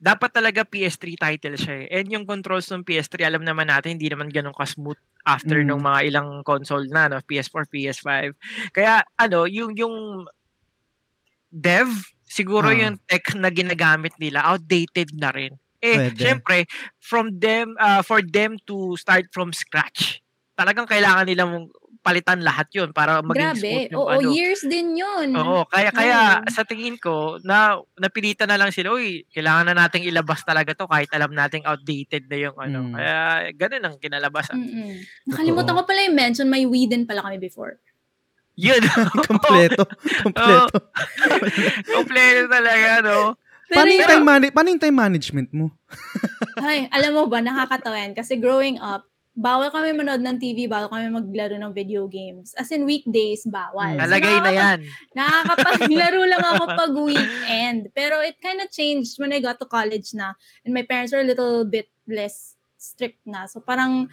dapat 0.00 0.32
talaga 0.32 0.64
PS3 0.64 1.12
title 1.14 1.60
siya 1.60 1.84
eh. 1.84 1.92
And 1.92 2.08
yung 2.08 2.24
controls 2.24 2.72
ng 2.72 2.82
PS3, 2.82 3.20
alam 3.28 3.44
naman 3.44 3.68
natin, 3.68 4.00
hindi 4.00 4.08
naman 4.08 4.32
ganun 4.32 4.56
ka-smooth 4.56 4.96
after 5.28 5.60
Mm. 5.60 5.66
nung 5.68 5.84
mga 5.84 6.00
ilang 6.08 6.28
console 6.40 6.88
na, 6.88 7.12
no? 7.12 7.20
PS4, 7.20 7.68
PS5. 7.68 8.32
Kaya, 8.72 9.04
ano, 9.20 9.44
yung, 9.44 9.76
yung 9.76 10.24
dev, 11.52 11.88
siguro 12.24 12.72
Ah. 12.72 12.78
yung 12.78 12.96
tech 13.04 13.34
na 13.36 13.52
ginagamit 13.52 14.16
nila, 14.16 14.40
outdated 14.46 15.12
na 15.18 15.28
rin. 15.34 15.52
Eh, 15.80 16.12
Pwede. 16.12 16.16
syempre, 16.16 16.58
from 17.00 17.36
them, 17.40 17.76
uh, 17.76 18.00
for 18.00 18.20
them 18.20 18.56
to 18.64 18.96
start 18.96 19.28
from 19.32 19.52
scratch, 19.52 20.20
talagang 20.56 20.84
kailangan 20.88 21.24
nilang 21.28 21.68
palitan 22.00 22.40
lahat 22.40 22.72
yun 22.72 22.96
para 22.96 23.20
maging 23.20 23.52
Grabe. 23.52 23.60
smooth 23.60 23.92
yung 23.92 24.00
Oo, 24.00 24.08
ano. 24.08 24.28
years 24.32 24.60
din 24.64 24.96
yun. 24.96 25.28
Oo, 25.36 25.68
kaya 25.68 25.92
kaya 25.92 26.40
Oo. 26.40 26.48
sa 26.48 26.64
tingin 26.64 26.96
ko 26.96 27.36
na 27.44 27.76
napilitan 28.00 28.48
na 28.48 28.56
lang 28.56 28.72
sila, 28.72 28.96
uy, 28.96 29.28
kailangan 29.28 29.68
na 29.68 29.84
nating 29.84 30.08
ilabas 30.08 30.40
talaga 30.40 30.72
to 30.72 30.88
kahit 30.88 31.12
alam 31.12 31.36
nating 31.36 31.68
outdated 31.68 32.24
na 32.32 32.36
yung 32.40 32.56
ano. 32.56 32.88
Mm. 32.88 32.94
Kaya 32.96 33.16
ganun 33.52 33.84
ang 33.84 33.96
kinalabasan. 34.00 34.56
Mm-mm. 34.56 34.92
Nakalimutan 35.28 35.76
ko 35.76 35.82
pala 35.84 36.00
yung 36.08 36.16
mention, 36.16 36.48
may 36.48 36.64
Wii 36.64 36.88
din 36.88 37.04
pala 37.04 37.20
kami 37.20 37.36
before. 37.36 37.76
Yun. 38.56 38.80
Kompleto. 39.28 39.84
Kompleto. 40.24 40.76
Kompleto 41.94 42.44
talaga, 42.48 42.88
no? 43.04 43.36
Paano 43.70 43.90
yung, 43.92 44.02
yun- 44.02 44.10
time 44.10 44.24
mani- 44.26 44.52
paano 44.52 44.68
yung 44.72 44.82
time 44.82 44.98
management 44.98 45.48
mo? 45.54 45.70
Ay, 46.58 46.90
alam 46.90 47.14
mo 47.14 47.30
ba, 47.30 47.38
nakakatawa 47.38 47.96
yan. 48.02 48.12
Kasi 48.18 48.40
growing 48.40 48.82
up, 48.82 49.06
bawal 49.40 49.72
kami 49.72 49.96
manood 49.96 50.20
ng 50.20 50.36
TV, 50.36 50.68
bawal 50.68 50.92
kami 50.92 51.08
maglaro 51.08 51.56
ng 51.56 51.72
video 51.72 52.04
games. 52.04 52.52
As 52.54 52.68
in 52.68 52.84
weekdays, 52.84 53.48
bawal. 53.48 53.96
So, 53.96 54.04
Nalagay 54.04 54.36
na 54.36 54.44
nakaka- 54.44 54.60
yan. 54.60 54.78
Nakakapaglaro 55.18 56.20
lang 56.28 56.44
ako 56.44 56.64
pag 56.68 56.92
weekend. 56.92 57.80
Pero 57.96 58.20
it 58.20 58.36
kind 58.38 58.60
of 58.60 58.68
changed 58.68 59.16
when 59.16 59.32
I 59.32 59.40
got 59.40 59.56
to 59.56 59.64
college 59.64 60.12
na. 60.12 60.36
And 60.62 60.76
my 60.76 60.84
parents 60.84 61.16
were 61.16 61.24
a 61.24 61.26
little 61.26 61.64
bit 61.64 61.88
less 62.04 62.52
strict 62.76 63.24
na. 63.24 63.48
So 63.48 63.64
parang 63.64 64.12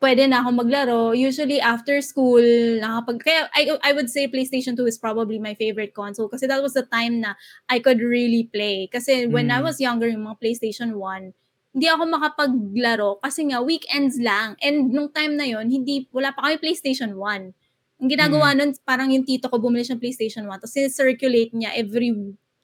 pwede 0.00 0.28
na 0.28 0.44
ako 0.44 0.50
maglaro. 0.52 1.00
Usually 1.12 1.60
after 1.60 2.00
school, 2.00 2.40
nakapag... 2.80 3.20
Kaya 3.20 3.48
I, 3.52 3.76
I 3.80 3.92
would 3.92 4.08
say 4.08 4.28
PlayStation 4.28 4.76
2 4.76 4.84
is 4.88 4.96
probably 4.96 5.36
my 5.38 5.52
favorite 5.56 5.92
console 5.92 6.28
kasi 6.28 6.44
that 6.48 6.60
was 6.60 6.72
the 6.72 6.84
time 6.84 7.20
na 7.20 7.32
I 7.68 7.80
could 7.80 8.00
really 8.00 8.48
play. 8.48 8.88
Kasi 8.92 9.24
when 9.24 9.48
I 9.48 9.60
Mm. 9.60 9.64
was 9.64 9.80
younger, 9.80 10.08
yung 10.08 10.24
mga 10.24 10.40
PlayStation 10.40 10.96
1, 10.96 11.32
hindi 11.70 11.86
ako 11.86 12.02
makapaglaro 12.10 13.10
kasi 13.22 13.46
nga 13.46 13.62
weekends 13.62 14.18
lang. 14.18 14.58
And 14.58 14.90
nung 14.90 15.14
time 15.14 15.38
na 15.38 15.46
yon 15.46 15.70
hindi, 15.70 16.10
wala 16.10 16.34
pa 16.34 16.50
kami 16.50 16.58
PlayStation 16.58 17.14
1. 17.14 18.00
Ang 18.00 18.08
ginagawa 18.08 18.56
nun, 18.56 18.74
parang 18.82 19.12
yung 19.12 19.28
tito 19.28 19.46
ko 19.46 19.60
bumili 19.60 19.86
siya 19.86 19.94
ng 19.94 20.02
PlayStation 20.02 20.44
1 20.48 20.62
tapos 20.64 20.74
circulate 20.90 21.52
niya 21.54 21.70
every 21.78 22.10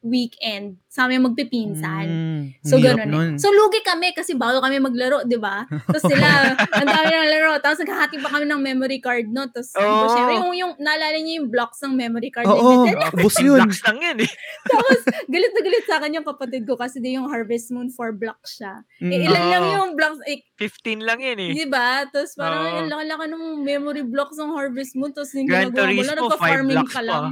weekend 0.06 0.78
sa 0.86 1.04
amin 1.04 1.20
magpipinsan. 1.20 2.06
Mm, 2.06 2.42
So, 2.62 2.78
ganun 2.78 3.06
nun. 3.06 3.28
eh. 3.28 3.36
So, 3.36 3.50
lugi 3.50 3.82
kami 3.82 4.10
kasi 4.10 4.32
bawal 4.32 4.58
kami 4.58 4.78
maglaro, 4.78 5.22
di 5.22 5.36
ba? 5.36 5.68
Tapos 5.68 6.00
sila, 6.02 6.25
ang 6.78 6.88
dami 6.88 7.10
ng 7.10 7.28
laro. 7.28 7.52
Tapos 7.60 7.84
naghahati 7.84 8.16
pa 8.16 8.30
kami 8.30 8.46
ng 8.46 8.56
memory 8.58 8.98
card, 8.98 9.28
no? 9.28 9.44
Tapos, 9.44 9.76
Oo. 9.76 10.08
syempre, 10.08 10.34
yung, 10.36 10.52
yung, 10.56 10.72
naalala 10.78 11.18
niyo 11.18 11.44
yung 11.44 11.50
blocks 11.50 11.84
ng 11.84 11.92
memory 11.92 12.30
card. 12.30 12.46
Oo, 12.46 12.88
Like, 12.88 13.12
ubos 13.12 13.36
yun. 13.38 13.60
Blocks 13.60 13.84
lang 13.84 13.98
yun 14.00 14.18
eh. 14.25 14.30
Tapos, 14.72 14.98
galit 15.26 15.52
na 15.52 15.60
galit 15.60 15.84
sa 15.84 15.94
akin 15.98 16.10
yung 16.14 16.26
kapatid 16.26 16.62
ko 16.64 16.75
kasi 16.75 16.96
di 16.96 17.12
yung 17.12 17.28
Harvest 17.28 17.68
Moon 17.68 17.92
4 17.92 18.14
blocks 18.14 18.56
siya. 18.56 18.80
Eh, 18.96 19.04
Mm. 19.06 19.26
ilan 19.26 19.44
lang 19.46 19.62
Oo. 19.62 19.75
yung 19.76 19.90
blocks, 19.92 20.20
eh, 20.25 20.40
15 20.56 21.04
lang 21.04 21.20
yun 21.20 21.36
eh. 21.36 21.52
di 21.54 21.66
ba? 21.68 22.08
Tapos 22.08 22.32
parang, 22.32 22.62
Oo. 22.64 22.78
ang 22.78 22.88
laki-laki 22.88 23.25
ng 23.28 23.44
memory 23.60 24.02
blocks 24.02 24.40
ng 24.40 24.48
Harvest 24.50 24.96
Moon. 24.96 25.12
Tapos 25.12 25.28
yung 25.34 25.44
ginagawa 25.44 25.68
mo 25.68 25.76
lang, 25.76 25.84
Turismo, 25.84 26.08
5 26.08 26.16
nagpa-farming 26.16 26.86
ka 26.86 26.94
pa. 26.94 27.02
lang. 27.02 27.25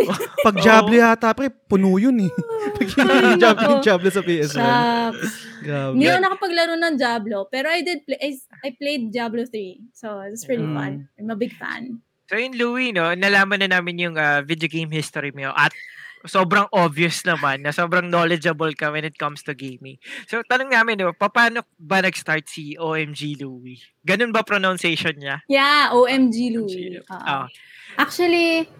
Pag 0.46 0.54
Diablo 0.56 0.94
yata, 0.94 1.28
pre, 1.30 1.48
puno 1.50 1.96
yun 1.96 2.16
eh. 2.20 2.30
Ay, 3.00 3.20
yung 3.32 3.40
Diablo, 3.40 3.64
nako. 3.64 3.72
yung 3.78 3.84
Diablo 3.88 4.08
sa 4.08 4.22
PS1. 4.22 4.56
Shucks. 4.56 5.32
Grabe. 5.60 5.92
Hindi 5.96 6.06
ako 6.08 6.18
nakapaglaro 6.20 6.74
ng 6.74 6.94
Diablo, 6.96 7.36
pero 7.48 7.66
I 7.68 7.80
did 7.80 8.04
play, 8.04 8.18
I, 8.20 8.30
I 8.64 8.70
played 8.74 9.02
Diablo 9.08 9.44
3. 9.44 9.92
So, 9.92 10.20
it's 10.24 10.44
pretty 10.44 10.64
Mm. 10.64 10.74
fun. 10.74 10.92
I'm 11.16 11.30
a 11.30 11.36
big 11.36 11.52
fan. 11.54 12.00
So 12.26 12.38
yun, 12.38 12.54
Louie, 12.54 12.94
no, 12.94 13.10
nalaman 13.10 13.58
na 13.58 13.82
namin 13.82 13.98
yung 13.98 14.14
ah, 14.14 14.38
video 14.38 14.70
game 14.70 14.86
history 14.88 15.34
mo 15.34 15.50
at 15.50 15.74
sobrang 16.22 16.68
obvious 16.70 17.26
naman 17.26 17.64
na 17.64 17.74
sobrang 17.74 18.06
knowledgeable 18.06 18.70
ka 18.78 18.92
when 18.94 19.02
it 19.02 19.18
comes 19.18 19.42
to 19.42 19.50
gaming. 19.50 19.98
So 20.30 20.38
tanong 20.46 20.70
namin, 20.70 21.02
no, 21.02 21.10
paano 21.10 21.66
ba 21.74 21.98
nag-start 21.98 22.46
si 22.46 22.78
OMG 22.78 23.34
Louie? 23.42 23.82
Ganun 24.06 24.30
ba 24.30 24.46
pronunciation 24.46 25.18
niya? 25.18 25.42
Yeah, 25.50 25.90
OMG 25.90 26.54
Louie. 26.54 27.02
Oo. 27.02 27.18
Ah. 27.18 27.50
Actually, 27.98 28.70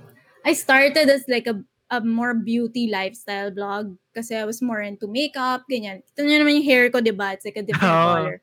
I 0.47 0.53
started 0.55 1.11
as 1.11 1.27
like 1.27 1.51
a, 1.51 1.59
a 1.91 2.01
more 2.01 2.35
beauty 2.35 2.87
lifestyle 2.87 3.51
blog 3.51 3.99
kasi 4.15 4.39
I 4.39 4.47
was 4.47 4.63
more 4.63 4.81
into 4.81 5.11
makeup, 5.11 5.67
ganyan. 5.67 6.07
Ito 6.15 6.23
nyo 6.23 6.39
naman 6.39 6.63
yung 6.63 6.69
hair 6.71 6.85
ko, 6.91 7.03
di 7.03 7.11
ba? 7.11 7.35
It's 7.35 7.45
like 7.45 7.59
a 7.59 7.67
different 7.67 7.91
Oo. 7.91 8.07
color. 8.15 8.37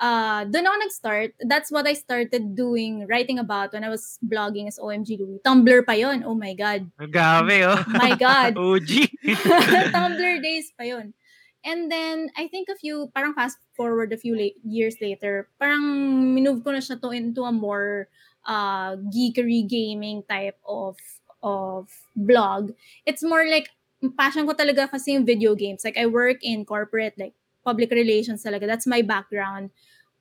Uh, 0.00 0.48
doon 0.48 0.64
ako 0.64 0.76
nag-start. 0.80 1.30
That's 1.44 1.68
what 1.68 1.84
I 1.86 1.92
started 1.92 2.56
doing, 2.56 3.04
writing 3.06 3.38
about 3.38 3.76
when 3.76 3.84
I 3.84 3.92
was 3.92 4.16
blogging 4.24 4.66
as 4.66 4.80
OMG 4.80 5.20
Louie. 5.20 5.44
Tumblr 5.44 5.84
pa 5.84 5.92
yon. 5.92 6.24
Oh 6.24 6.34
my 6.34 6.56
God. 6.56 6.88
Gabi, 6.98 7.68
oh. 7.68 7.78
My 8.00 8.16
God. 8.16 8.56
OG. 8.58 8.90
Tumblr 9.94 10.34
days 10.42 10.72
pa 10.72 10.88
yun. 10.88 11.12
And 11.60 11.92
then, 11.92 12.32
I 12.40 12.48
think 12.48 12.72
a 12.72 12.80
few, 12.80 13.12
parang 13.12 13.36
fast 13.36 13.60
forward 13.76 14.16
a 14.16 14.16
few 14.16 14.32
la- 14.32 14.56
years 14.64 14.96
later, 15.04 15.52
parang 15.60 15.84
minove 16.32 16.64
ko 16.64 16.72
na 16.72 16.80
siya 16.80 16.96
to 16.96 17.12
into 17.12 17.44
a 17.44 17.52
more 17.52 18.08
uh, 18.48 18.96
geekery 19.12 19.68
gaming 19.68 20.24
type 20.24 20.56
of 20.64 20.96
of 21.42 21.88
blog. 22.16 22.72
It's 23.06 23.22
more 23.22 23.44
like, 23.48 23.68
passion 24.16 24.46
ko 24.48 24.52
talaga 24.56 24.88
kasi 24.90 25.12
yung 25.12 25.26
video 25.28 25.54
games. 25.54 25.84
Like, 25.84 25.98
I 25.98 26.06
work 26.06 26.40
in 26.40 26.64
corporate, 26.64 27.14
like, 27.20 27.34
public 27.64 27.90
relations 27.92 28.42
talaga. 28.44 28.66
That's 28.66 28.86
my 28.88 29.02
background. 29.02 29.70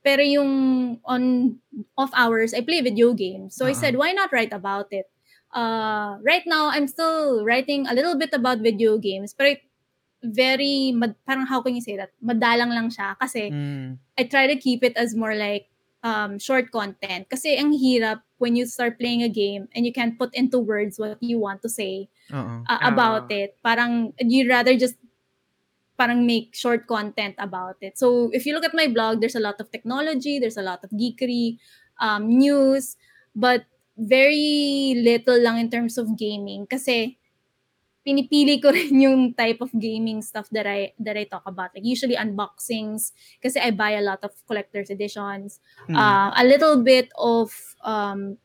Pero 0.04 0.24
yung 0.24 1.00
on 1.04 1.56
off 1.98 2.12
hours, 2.16 2.54
I 2.54 2.62
play 2.62 2.80
video 2.82 3.12
games. 3.16 3.56
So 3.56 3.68
I 3.68 3.72
Ah. 3.76 3.80
said, 3.80 3.96
why 3.96 4.12
not 4.12 4.32
write 4.32 4.52
about 4.52 4.92
it? 4.92 5.08
Uh, 5.52 6.20
right 6.22 6.44
now, 6.46 6.70
I'm 6.70 6.88
still 6.88 7.44
writing 7.44 7.88
a 7.88 7.94
little 7.96 8.16
bit 8.16 8.32
about 8.36 8.60
video 8.60 9.00
games, 9.00 9.34
pero 9.34 9.56
it- 9.58 9.66
very, 10.20 10.92
mad, 10.92 11.16
parang 11.24 11.48
how 11.48 11.64
can 11.64 11.72
you 11.76 11.82
say 11.82 11.96
that? 11.96 12.12
Madalang 12.20 12.76
lang 12.76 12.92
siya 12.92 13.16
kasi 13.16 13.48
Mm. 13.48 13.96
I 14.20 14.28
try 14.28 14.52
to 14.52 14.60
keep 14.60 14.84
it 14.84 15.00
as 15.00 15.16
more 15.16 15.32
like 15.36 15.72
um, 16.04 16.36
short 16.40 16.72
content. 16.72 17.28
Kasi 17.32 17.56
ang 17.56 17.72
hirap 17.72 18.24
when 18.40 18.56
you 18.56 18.66
start 18.66 18.98
playing 18.98 19.22
a 19.22 19.30
game 19.30 19.68
and 19.76 19.86
you 19.86 19.94
can't 19.94 20.18
put 20.18 20.34
into 20.34 20.58
words 20.58 20.98
what 20.98 21.22
you 21.22 21.38
want 21.38 21.62
to 21.62 21.70
say 21.70 22.10
uh, 22.68 22.80
about 22.82 23.32
it. 23.32 23.56
Parang 23.64 24.14
you'd 24.20 24.50
rather 24.50 24.76
just 24.76 24.96
parang 26.00 26.26
make 26.26 26.56
short 26.56 26.88
content 26.88 27.36
about 27.38 27.76
it. 27.84 28.00
So 28.00 28.32
if 28.32 28.48
you 28.48 28.56
look 28.56 28.64
at 28.64 28.74
my 28.74 28.88
blog, 28.88 29.20
there's 29.20 29.36
a 29.36 29.44
lot 29.44 29.60
of 29.60 29.70
technology, 29.70 30.40
there's 30.40 30.58
a 30.58 30.64
lot 30.64 30.84
of 30.84 30.90
geekery, 30.92 31.60
um, 32.00 32.28
news, 32.32 32.96
but 33.36 33.68
very 34.00 34.96
little 34.96 35.38
lang 35.44 35.60
in 35.60 35.70
terms 35.70 36.00
of 36.00 36.16
gaming 36.16 36.64
kasi 36.66 37.20
pinipili 38.10 38.58
ko 38.58 38.74
rin 38.76 38.98
yung 38.98 39.38
type 39.38 39.62
of 39.62 39.70
gaming 39.78 40.26
stuff 40.26 40.50
that 40.50 40.66
I 40.66 40.98
that 40.98 41.14
I 41.14 41.30
talk 41.30 41.46
about. 41.46 41.70
Like 41.78 41.86
usually 41.86 42.18
unboxings 42.18 43.14
kasi 43.38 43.62
I 43.62 43.70
buy 43.70 43.94
a 43.94 44.02
lot 44.02 44.26
of 44.26 44.34
collector's 44.50 44.90
editions. 44.90 45.62
Mm. 45.86 45.94
Uh, 45.94 46.34
a 46.34 46.42
little 46.42 46.82
bit 46.82 47.14
of 47.14 47.54
um, 47.86 48.42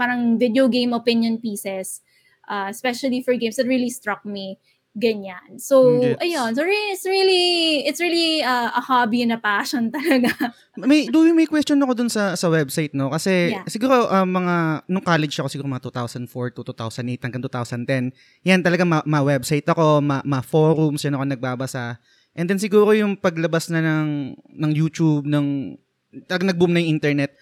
parang 0.00 0.40
video 0.40 0.72
game 0.72 0.96
opinion 0.96 1.36
pieces, 1.36 2.00
uh, 2.48 2.72
especially 2.72 3.20
for 3.20 3.36
games 3.36 3.60
that 3.60 3.68
really 3.68 3.92
struck 3.92 4.24
me. 4.24 4.56
Ganyan. 4.94 5.58
So, 5.58 5.82
Gets. 5.98 6.22
ayun. 6.22 6.50
So, 6.54 6.62
really, 6.62 6.86
it's 6.94 7.02
really, 7.04 7.44
it's 7.82 7.98
really 7.98 8.46
uh, 8.46 8.70
a 8.70 8.78
hobby 8.78 9.26
and 9.26 9.34
a 9.34 9.40
passion 9.42 9.90
talaga. 9.94 10.30
May, 10.78 11.10
Louie, 11.10 11.34
may 11.34 11.50
question 11.50 11.82
ako 11.82 11.92
dun 11.98 12.06
sa 12.06 12.38
sa 12.38 12.46
website, 12.46 12.94
no? 12.94 13.10
Kasi 13.10 13.50
Yeah. 13.58 13.66
siguro 13.66 14.06
ah, 14.06 14.22
mga, 14.22 14.86
nung 14.86 15.02
college 15.02 15.34
ako, 15.34 15.50
siguro 15.50 15.66
mga 15.66 15.90
2004 15.90 16.30
to 16.54 16.62
2008 16.62 17.26
hanggang 17.26 17.42
2010, 17.42 18.14
yan 18.46 18.62
talaga 18.62 18.86
ma- 18.86 19.02
ma-website 19.02 19.66
ako, 19.66 19.98
ma- 19.98 20.22
ma-forums, 20.22 21.02
yan 21.02 21.18
ako 21.18 21.26
nagbabasa. 21.26 21.98
And 22.38 22.46
then 22.46 22.62
siguro 22.62 22.94
yung 22.94 23.18
paglabas 23.18 23.74
na 23.74 23.82
ng, 23.82 24.38
ng 24.38 24.72
YouTube, 24.72 25.26
ng, 25.26 25.74
talagang 26.30 26.54
nag-boom 26.54 26.70
na 26.70 26.78
yung 26.78 27.02
internet, 27.02 27.34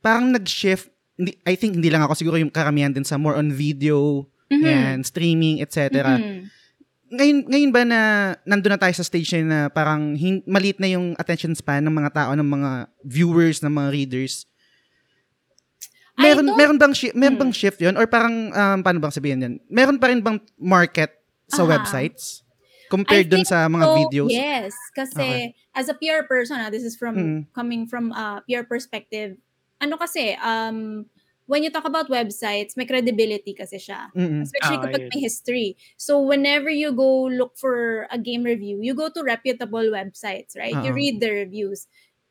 parang 0.00 0.32
nag-shift, 0.32 0.88
hindi, 1.20 1.36
I 1.44 1.52
think 1.52 1.76
hindi 1.76 1.92
lang 1.92 2.00
ako, 2.00 2.16
siguro 2.16 2.40
yung 2.40 2.48
karamihan 2.48 2.92
din 2.92 3.04
sa 3.04 3.20
more 3.20 3.36
on 3.36 3.52
video, 3.52 4.24
Mhm. 4.48 4.64
yan, 4.64 4.96
streaming, 5.04 5.60
etc 5.60 6.16
Mhm. 6.16 6.48
Ngayon, 7.08 7.38
ngayon 7.48 7.72
ba 7.72 7.82
na 7.84 8.00
nandun 8.44 8.76
na 8.76 8.80
tayo 8.80 8.92
sa 8.92 9.04
stage 9.04 9.32
na 9.40 9.68
parang 9.68 10.14
hin- 10.14 10.44
maliit 10.44 10.76
na 10.78 10.88
yung 10.88 11.16
attention 11.16 11.54
span 11.54 11.84
ng 11.84 11.94
mga 11.94 12.10
tao, 12.12 12.30
ng 12.36 12.44
mga 12.44 12.70
viewers, 13.02 13.60
ng 13.60 13.72
mga 13.72 13.88
readers? 13.90 14.44
Meron, 16.18 16.50
meron 16.58 16.78
bang, 16.78 16.94
shi- 16.94 17.14
meron 17.14 17.38
Hmm. 17.38 17.42
bang 17.46 17.54
shift 17.54 17.78
yun? 17.78 17.94
Or 17.94 18.04
parang, 18.10 18.50
um, 18.50 18.78
paano 18.82 18.98
bang 18.98 19.14
sabihin 19.14 19.38
yan? 19.38 19.54
Meron 19.70 20.02
pa 20.02 20.10
rin 20.10 20.18
bang 20.18 20.42
market 20.58 21.14
sa 21.46 21.62
Aha. 21.62 21.78
websites? 21.78 22.42
Compared 22.90 23.28
I 23.28 23.30
dun 23.30 23.44
sa 23.46 23.68
mga 23.70 23.84
so, 23.86 23.94
videos? 24.02 24.30
Yes. 24.32 24.74
Kasi, 24.96 25.54
as 25.76 25.86
a 25.86 25.94
PR 25.94 26.26
person, 26.26 26.58
ah, 26.58 26.72
this 26.72 26.82
is 26.82 26.98
from, 26.98 27.14
Mm. 27.14 27.40
coming 27.54 27.86
from 27.86 28.10
a 28.10 28.42
PR 28.48 28.66
perspective, 28.66 29.38
ano 29.78 29.94
kasi, 29.94 30.34
um, 30.42 31.06
when 31.48 31.64
you 31.64 31.72
talk 31.72 31.88
about 31.88 32.12
websites, 32.12 32.76
may 32.76 32.84
credibility 32.86 33.56
kasi 33.56 33.80
siya. 33.80 34.12
Mm-mm. 34.14 34.42
Especially 34.44 34.78
Ah, 34.78 34.84
kapag 34.84 35.02
yun. 35.02 35.10
may 35.14 35.20
history. 35.24 35.76
So, 35.96 36.20
whenever 36.20 36.68
you 36.70 36.92
go 36.92 37.26
look 37.26 37.56
for 37.56 38.06
a 38.12 38.18
game 38.20 38.44
review, 38.44 38.78
you 38.84 38.94
go 38.94 39.08
to 39.10 39.20
reputable 39.24 39.88
websites, 39.90 40.54
right? 40.56 40.78
You 40.78 40.92
Oo. 40.92 40.94
read 40.94 41.18
the 41.24 41.32
reviews. 41.32 41.88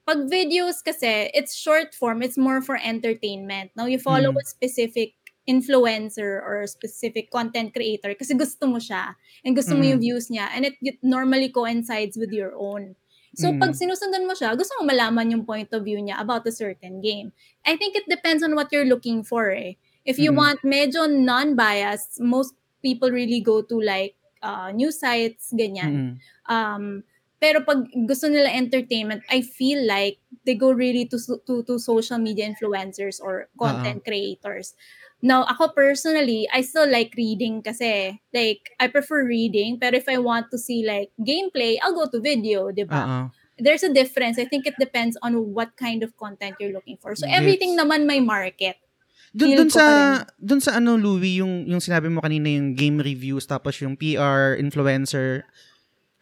Pag 0.08 0.32
videos 0.32 0.80
kasi, 0.86 1.28
it's 1.36 1.52
short 1.58 1.92
form. 1.98 2.24
It's 2.24 2.38
more 2.40 2.62
for 2.64 2.78
entertainment. 2.80 3.76
Now, 3.76 3.86
you 3.92 4.00
follow 4.00 4.32
Mm. 4.32 4.38
a 4.38 4.46
specific 4.48 5.18
influencer 5.48 6.40
or 6.44 6.64
a 6.64 6.68
specific 6.68 7.32
content 7.32 7.72
creator 7.74 8.12
kasi 8.16 8.36
gusto 8.36 8.68
mo 8.68 8.84
siya 8.84 9.16
and 9.48 9.56
gusto 9.56 9.80
mo 9.80 9.84
Mm. 9.84 9.92
yung 9.96 10.02
views 10.04 10.28
niya 10.28 10.52
and 10.52 10.68
it, 10.68 10.76
it 10.84 11.00
normally 11.00 11.48
coincides 11.48 12.20
with 12.20 12.36
your 12.36 12.52
own. 12.60 12.96
So, 13.38 13.54
Mm. 13.54 13.62
pag 13.62 13.78
sinusundan 13.78 14.26
mo 14.26 14.34
siya, 14.34 14.58
gusto 14.58 14.74
mo 14.82 14.90
malaman 14.90 15.30
yung 15.30 15.46
point 15.46 15.70
of 15.70 15.86
view 15.86 16.02
niya 16.02 16.18
about 16.18 16.42
a 16.50 16.54
certain 16.54 17.06
game. 17.06 17.30
I 17.62 17.78
think 17.78 17.94
it 17.94 18.10
depends 18.10 18.42
on 18.42 18.58
what 18.58 18.74
you're 18.74 18.90
looking 18.90 19.22
for 19.22 19.54
eh. 19.54 19.78
If 20.10 20.18
you 20.18 20.34
Mm. 20.34 20.38
want 20.42 20.60
medyo 20.66 21.06
non-biased, 21.06 22.18
most 22.18 22.58
people 22.82 23.14
really 23.14 23.38
go 23.44 23.62
to 23.62 23.78
like 23.78 24.18
uh, 24.42 24.74
news 24.74 24.98
sites, 25.00 25.54
ganyan. 25.54 26.02
Mm-mm. 26.02 26.12
Um, 26.50 27.06
pero 27.38 27.62
pag 27.62 27.86
gusto 28.10 28.26
nila 28.26 28.50
entertainment, 28.50 29.22
I 29.30 29.46
feel 29.46 29.86
like 29.86 30.18
they 30.46 30.58
go 30.58 30.74
really 30.74 31.06
to 31.14 31.18
to, 31.46 31.62
to 31.70 31.78
social 31.78 32.18
media 32.18 32.50
influencers 32.50 33.22
or 33.22 33.54
content 33.62 34.02
creators. 34.02 34.74
Now, 35.18 35.50
ako 35.50 35.74
personally, 35.74 36.46
I 36.54 36.62
still 36.62 36.86
like 36.86 37.18
reading 37.18 37.66
kasi, 37.66 38.22
like, 38.30 38.70
I 38.78 38.86
prefer 38.86 39.26
reading, 39.26 39.82
pero 39.82 39.98
if 39.98 40.06
I 40.06 40.22
want 40.22 40.54
to 40.54 40.62
see, 40.62 40.86
like, 40.86 41.10
gameplay, 41.18 41.82
I'll 41.82 41.98
go 41.98 42.06
to 42.06 42.22
video, 42.22 42.70
di 42.70 42.86
ba? 42.86 43.02
Oo. 43.02 43.20
There's 43.58 43.82
a 43.82 43.90
difference. 43.90 44.38
I 44.38 44.46
think 44.46 44.70
it 44.70 44.78
depends 44.78 45.18
on 45.26 45.58
what 45.58 45.74
kind 45.74 46.06
of 46.06 46.14
content 46.14 46.62
you're 46.62 46.74
looking 46.74 47.02
for. 47.02 47.18
So, 47.18 47.26
Gets. 47.26 47.34
everything 47.34 47.74
naman 47.74 48.06
may 48.06 48.22
market. 48.22 48.78
Dun 49.34 49.54
ko 49.58 49.64
sa 49.70 49.86
dun 50.40 50.62
sa 50.64 50.80
ano 50.80 50.96
Louie 50.98 51.44
yung 51.44 51.68
yung 51.68 51.84
sinabi 51.84 52.08
mo 52.10 52.24
kanina 52.24 52.48
yung 52.48 52.74
game 52.74 52.98
reviews 52.98 53.46
tapos 53.46 53.78
yung 53.84 53.94
PR 54.00 54.56
influencer. 54.58 55.44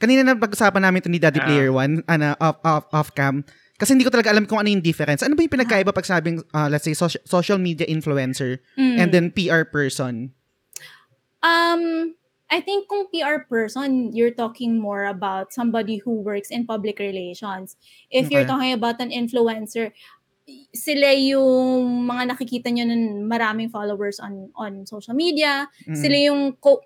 Kanina 0.02 0.26
na 0.26 0.36
pag-usapan 0.36 0.84
namin 0.84 1.00
to 1.06 1.08
ni 1.08 1.22
Daddy 1.22 1.40
Ah. 1.40 1.48
Player 1.48 1.72
One, 1.72 2.04
ano 2.12 2.36
off 2.44 2.60
off 2.66 2.86
off 2.92 3.10
cam. 3.16 3.46
Kasi 3.76 3.92
hindi 3.92 4.08
ko 4.08 4.12
talaga 4.14 4.32
alam 4.32 4.48
kung 4.48 4.60
ano 4.64 4.72
yung 4.72 4.80
difference. 4.80 5.20
Ano 5.20 5.36
ba 5.36 5.44
yung 5.44 5.52
pinagkaiba 5.52 5.92
pag 5.92 6.08
sabing 6.08 6.40
uh, 6.56 6.72
let's 6.72 6.88
say 6.88 6.96
social, 6.96 7.20
social 7.28 7.60
media 7.60 7.84
influencer 7.86 8.64
Mm. 8.80 8.96
and 9.00 9.08
then 9.12 9.26
PR 9.36 9.68
person? 9.68 10.32
Um, 11.44 12.16
I 12.50 12.62
think 12.62 12.88
kung 12.88 13.12
PR 13.12 13.44
person, 13.46 14.16
you're 14.16 14.32
talking 14.34 14.80
more 14.80 15.06
about 15.06 15.52
somebody 15.52 15.98
who 15.98 16.22
works 16.24 16.50
in 16.50 16.66
public 16.66 17.00
relations. 17.00 17.76
If 18.10 18.32
you're 18.32 18.48
Okay. 18.48 18.54
talking 18.54 18.74
about 18.74 19.02
an 19.02 19.12
influencer, 19.12 19.92
sila 20.72 21.10
yung 21.18 22.06
mga 22.06 22.38
nakikita 22.38 22.70
nyo 22.70 22.86
ng 22.86 23.26
maraming 23.26 23.74
followers 23.74 24.22
on 24.22 24.54
on 24.54 24.86
social 24.86 25.18
media. 25.18 25.66
Mm. 25.90 25.98
Sila 25.98 26.18
yung, 26.32 26.42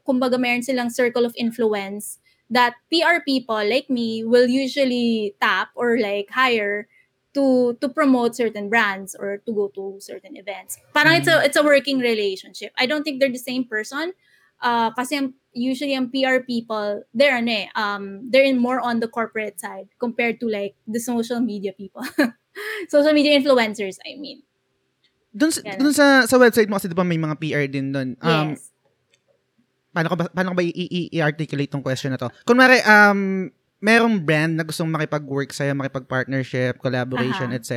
kumbaga, 0.08 0.40
meron 0.40 0.64
silang 0.64 0.90
circle 0.90 1.28
of 1.28 1.36
influence 1.36 2.18
that 2.50 2.76
PR 2.90 3.22
people 3.26 3.62
like 3.62 3.90
me 3.90 4.24
will 4.26 4.48
usually 4.50 5.36
tap 5.42 5.70
or 5.76 5.98
like 5.98 6.30
hire 6.34 6.88
to 7.34 7.78
to 7.78 7.88
promote 7.90 8.36
certain 8.36 8.70
brands 8.70 9.14
or 9.14 9.38
to 9.46 9.52
go 9.54 9.70
to 9.78 10.02
certain 10.02 10.36
events. 10.36 10.82
Parang 10.94 11.14
it's 11.22 11.30
a 11.30 11.46
it's 11.46 11.58
a 11.58 11.64
working 11.64 12.02
relationship. 12.02 12.74
I 12.78 12.90
don't 12.90 13.06
think 13.06 13.22
they're 13.22 13.32
the 13.32 13.42
same 13.42 13.70
person. 13.70 14.14
Uh, 14.60 14.92
kasi 14.92 15.16
ang- 15.16 15.38
usually 15.56 15.96
ang 15.96 16.12
PR 16.12 16.44
people, 16.44 17.06
they're 17.16 17.38
ano 17.38 17.64
eh, 17.64 17.68
um, 17.80 18.28
they're 18.28 18.44
in 18.44 18.60
more 18.60 18.84
on 18.84 19.00
the 19.00 19.08
corporate 19.08 19.56
side 19.56 19.88
compared 20.02 20.42
to 20.44 20.52
like 20.52 20.76
the 20.84 21.00
social 21.00 21.40
media 21.40 21.72
people. 21.72 22.04
social 22.92 23.14
media 23.16 23.40
influencers, 23.40 24.02
I 24.04 24.20
mean. 24.20 24.44
Dun, 25.32 25.54
sa- 25.54 25.64
sa 25.94 26.06
sa 26.26 26.36
website 26.42 26.68
mo 26.68 26.76
kasi 26.76 26.90
'di 26.90 26.98
ba 26.98 27.06
may 27.06 27.22
mga 27.22 27.38
PR 27.40 27.66
din 27.70 27.94
doon. 27.94 28.18
Um 28.20 28.58
yes. 28.58 28.74
Paano 30.00 30.08
ko 30.08 30.16
ba 30.16 30.26
paano 30.32 30.56
ko 30.56 30.58
ba 30.58 30.64
i-articulate 30.64 31.68
tong 31.68 31.84
question 31.84 32.16
na 32.16 32.20
to? 32.20 32.32
Kunwari 32.48 32.80
um 32.88 33.52
merong 33.84 34.16
brand 34.24 34.56
na 34.56 34.64
gustong 34.64 34.92
makipag-work 34.92 35.52
sa'yo, 35.56 35.76
makipag-partnership, 35.76 36.80
collaboration, 36.84 37.52
Aha. 37.52 37.60
etc. 37.60 37.72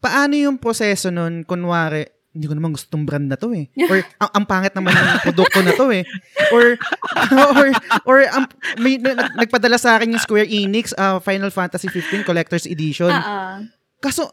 Paano 0.00 0.32
yung 0.36 0.56
proseso 0.56 1.12
nun? 1.12 1.44
Kunwari, 1.44 2.08
hindi 2.32 2.48
ko 2.48 2.56
naman 2.56 2.72
gusto 2.72 2.88
tong 2.88 3.04
brand 3.04 3.28
na 3.28 3.36
to 3.36 3.52
eh. 3.52 3.68
Or 3.92 4.00
ang, 4.24 4.30
ang 4.40 4.44
pangit 4.48 4.72
naman 4.72 4.92
ng 4.96 5.20
produkto 5.20 5.60
na 5.60 5.72
to 5.76 5.92
eh. 5.92 6.04
Or 6.48 6.80
or 7.60 7.68
or 8.08 8.18
ang, 8.24 8.44
may 8.80 8.96
na- 8.96 9.16
nag- 9.16 9.36
nagpadala 9.44 9.76
sa 9.76 10.00
akin 10.00 10.16
yung 10.16 10.24
Square 10.24 10.48
Enix 10.48 10.96
uh, 10.96 11.20
Final 11.20 11.52
Fantasy 11.52 11.92
15 11.92 12.24
Collector's 12.24 12.64
Edition. 12.64 13.12
Ah. 13.12 13.60
Kaso, 14.00 14.32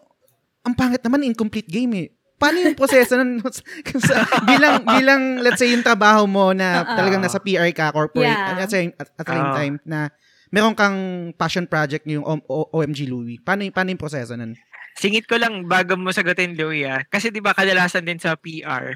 ang 0.63 0.75
pangit 0.79 1.03
naman, 1.03 1.27
incomplete 1.27 1.67
game 1.67 1.93
eh. 1.95 2.07
Paano 2.39 2.57
yung 2.63 2.73
proseso 2.73 3.19
nun? 3.19 3.43
Bilang, 4.49 4.81
bilang, 4.81 5.21
let's 5.43 5.59
say, 5.59 5.69
yung 5.69 5.83
trabaho 5.83 6.23
mo 6.23 6.55
na 6.55 6.81
Oo. 6.81 6.95
talagang 6.95 7.19
nasa 7.19 7.37
PR 7.37 7.67
ka, 7.75 7.91
corporate, 7.91 8.31
Yeah. 8.31 8.63
at, 8.63 8.71
same, 8.71 8.91
at, 8.95 9.11
at 9.11 9.21
the 9.21 9.25
same 9.27 9.43
Oo. 9.45 9.55
time, 9.55 9.75
na 9.83 10.07
meron 10.49 10.73
kang 10.73 10.97
passion 11.35 11.67
project 11.67 12.07
yung 12.07 12.23
O- 12.23 12.47
O- 12.47 12.69
OMG 12.73 13.05
Louie. 13.05 13.37
Paano, 13.37 13.67
paano 13.69 13.91
yung 13.91 13.99
proseso 13.99 14.33
nun? 14.33 14.55
Singit 14.95 15.27
ko 15.27 15.35
lang 15.35 15.67
bago 15.67 15.99
mo 15.99 16.09
sagutin, 16.09 16.55
Louie, 16.55 16.87
ah. 16.87 17.03
Kasi 17.05 17.27
di 17.27 17.43
ba 17.43 17.51
kadalasan 17.51 18.07
din 18.07 18.17
sa 18.17 18.39
PR, 18.39 18.95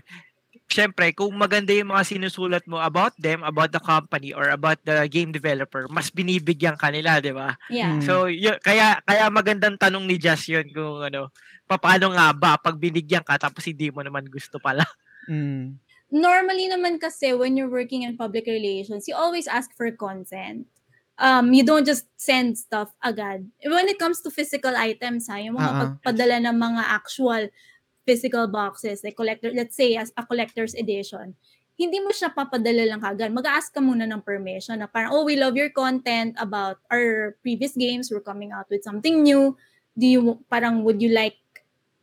syempre, 0.66 1.14
kung 1.14 1.36
maganda 1.36 1.70
yung 1.70 1.92
mga 1.92 2.08
sinusulat 2.08 2.64
mo 2.66 2.80
about 2.80 3.14
them, 3.16 3.44
about 3.44 3.70
the 3.70 3.80
company, 3.80 4.34
or 4.34 4.50
about 4.50 4.80
the 4.82 5.06
game 5.06 5.30
developer, 5.30 5.86
mas 5.88 6.10
binibigyan 6.10 6.80
kanila, 6.80 7.20
di 7.20 7.30
ba? 7.30 7.54
Yeah. 7.70 8.00
Mm. 8.00 8.02
So, 8.02 8.26
y- 8.26 8.58
kaya 8.60 8.98
kaya 9.04 9.28
magandang 9.30 9.78
tanong 9.78 10.08
ni 10.08 10.18
Jess 10.18 10.50
yun 10.50 10.66
kung 10.72 11.04
ano, 11.04 11.30
paano 11.78 12.14
nga 12.14 12.34
ba 12.34 12.58
pag 12.58 12.76
binigyan 12.78 13.26
ka 13.26 13.38
tapos 13.38 13.66
hindi 13.66 13.90
mo 13.90 14.02
naman 14.02 14.28
gusto 14.28 14.58
pala. 14.62 14.84
Mm. 15.24 15.80
normally 16.14 16.68
naman 16.68 17.00
kasi 17.02 17.32
when 17.32 17.56
you're 17.56 17.72
working 17.72 18.06
in 18.06 18.20
public 18.20 18.46
relations, 18.46 19.08
you 19.08 19.16
always 19.16 19.50
ask 19.50 19.74
for 19.74 19.90
consent. 19.96 20.70
Um, 21.18 21.56
you 21.56 21.66
don't 21.66 21.88
just 21.88 22.06
send 22.20 22.60
stuff 22.60 22.94
agad. 23.02 23.48
When 23.64 23.88
it 23.88 23.98
comes 23.98 24.22
to 24.22 24.30
physical 24.30 24.76
items, 24.76 25.32
ha, 25.32 25.42
yung 25.42 25.56
mga 25.56 25.72
ah. 25.72 25.80
pagpadala 25.80 26.44
ng 26.44 26.58
mga 26.60 26.84
actual 26.86 27.42
physical 28.06 28.46
boxes, 28.52 29.02
like 29.02 29.18
collector, 29.18 29.50
let's 29.56 29.74
say 29.80 29.96
as 29.96 30.14
a 30.14 30.28
collector's 30.28 30.76
edition, 30.76 31.34
hindi 31.74 31.98
mo 32.02 32.14
siya 32.14 32.30
papadala 32.30 32.86
lang 32.86 33.02
kagad. 33.02 33.34
Mag-ask 33.34 33.74
ka 33.74 33.82
muna 33.82 34.06
ng 34.06 34.22
permission 34.22 34.78
na 34.78 34.86
parang, 34.86 35.18
oh, 35.18 35.26
we 35.26 35.34
love 35.34 35.58
your 35.58 35.74
content 35.74 36.38
about 36.38 36.78
our 36.94 37.34
previous 37.42 37.74
games. 37.74 38.14
We're 38.14 38.26
coming 38.26 38.54
out 38.54 38.70
with 38.70 38.86
something 38.86 39.26
new. 39.26 39.58
Do 39.98 40.06
you, 40.06 40.22
parang, 40.50 40.86
would 40.86 41.02
you 41.02 41.10
like 41.10 41.42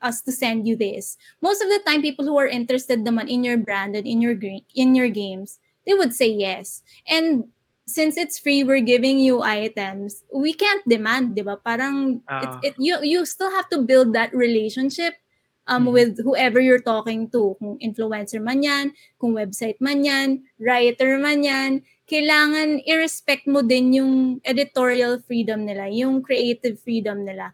us 0.03 0.21
to 0.25 0.33
send 0.33 0.67
you 0.67 0.77
this? 0.77 1.17
most 1.41 1.61
of 1.63 1.69
the 1.69 1.81
time 1.87 2.03
people 2.03 2.25
who 2.25 2.37
are 2.39 2.49
interested 2.49 3.01
naman 3.05 3.29
in 3.29 3.45
your 3.45 3.57
brand 3.61 3.95
and 3.97 4.07
in 4.07 4.21
your 4.21 4.37
in 4.75 4.95
your 4.97 5.09
games 5.09 5.59
they 5.87 5.95
would 5.95 6.13
say 6.13 6.29
yes 6.29 6.83
and 7.09 7.49
since 7.91 8.15
it's 8.17 8.39
free 8.39 8.63
we're 8.63 8.85
giving 8.85 9.19
you 9.19 9.43
items 9.43 10.23
we 10.31 10.55
can't 10.55 10.85
demand 10.87 11.35
di 11.35 11.43
ba 11.43 11.59
parang 11.59 12.23
Ah. 12.31 12.45
it's, 12.47 12.57
it, 12.63 12.75
you 12.79 12.95
you 13.03 13.27
still 13.27 13.51
have 13.51 13.67
to 13.69 13.83
build 13.83 14.15
that 14.15 14.31
relationship 14.31 15.19
um 15.67 15.87
Mhm. 15.87 15.93
with 15.93 16.13
whoever 16.23 16.59
you're 16.63 16.83
talking 16.83 17.27
to 17.31 17.55
kung 17.59 17.77
influencer 17.83 18.39
man 18.41 18.63
yan 18.63 18.87
kung 19.19 19.35
website 19.35 19.77
man 19.83 20.03
yan 20.07 20.29
writer 20.63 21.19
man 21.19 21.43
yan 21.43 21.71
kailangan 22.11 22.79
i-respect 22.87 23.47
mo 23.47 23.63
din 23.63 23.95
yung 23.95 24.15
editorial 24.43 25.19
freedom 25.23 25.67
nila 25.67 25.87
yung 25.91 26.23
creative 26.23 26.79
freedom 26.83 27.23
nila 27.27 27.51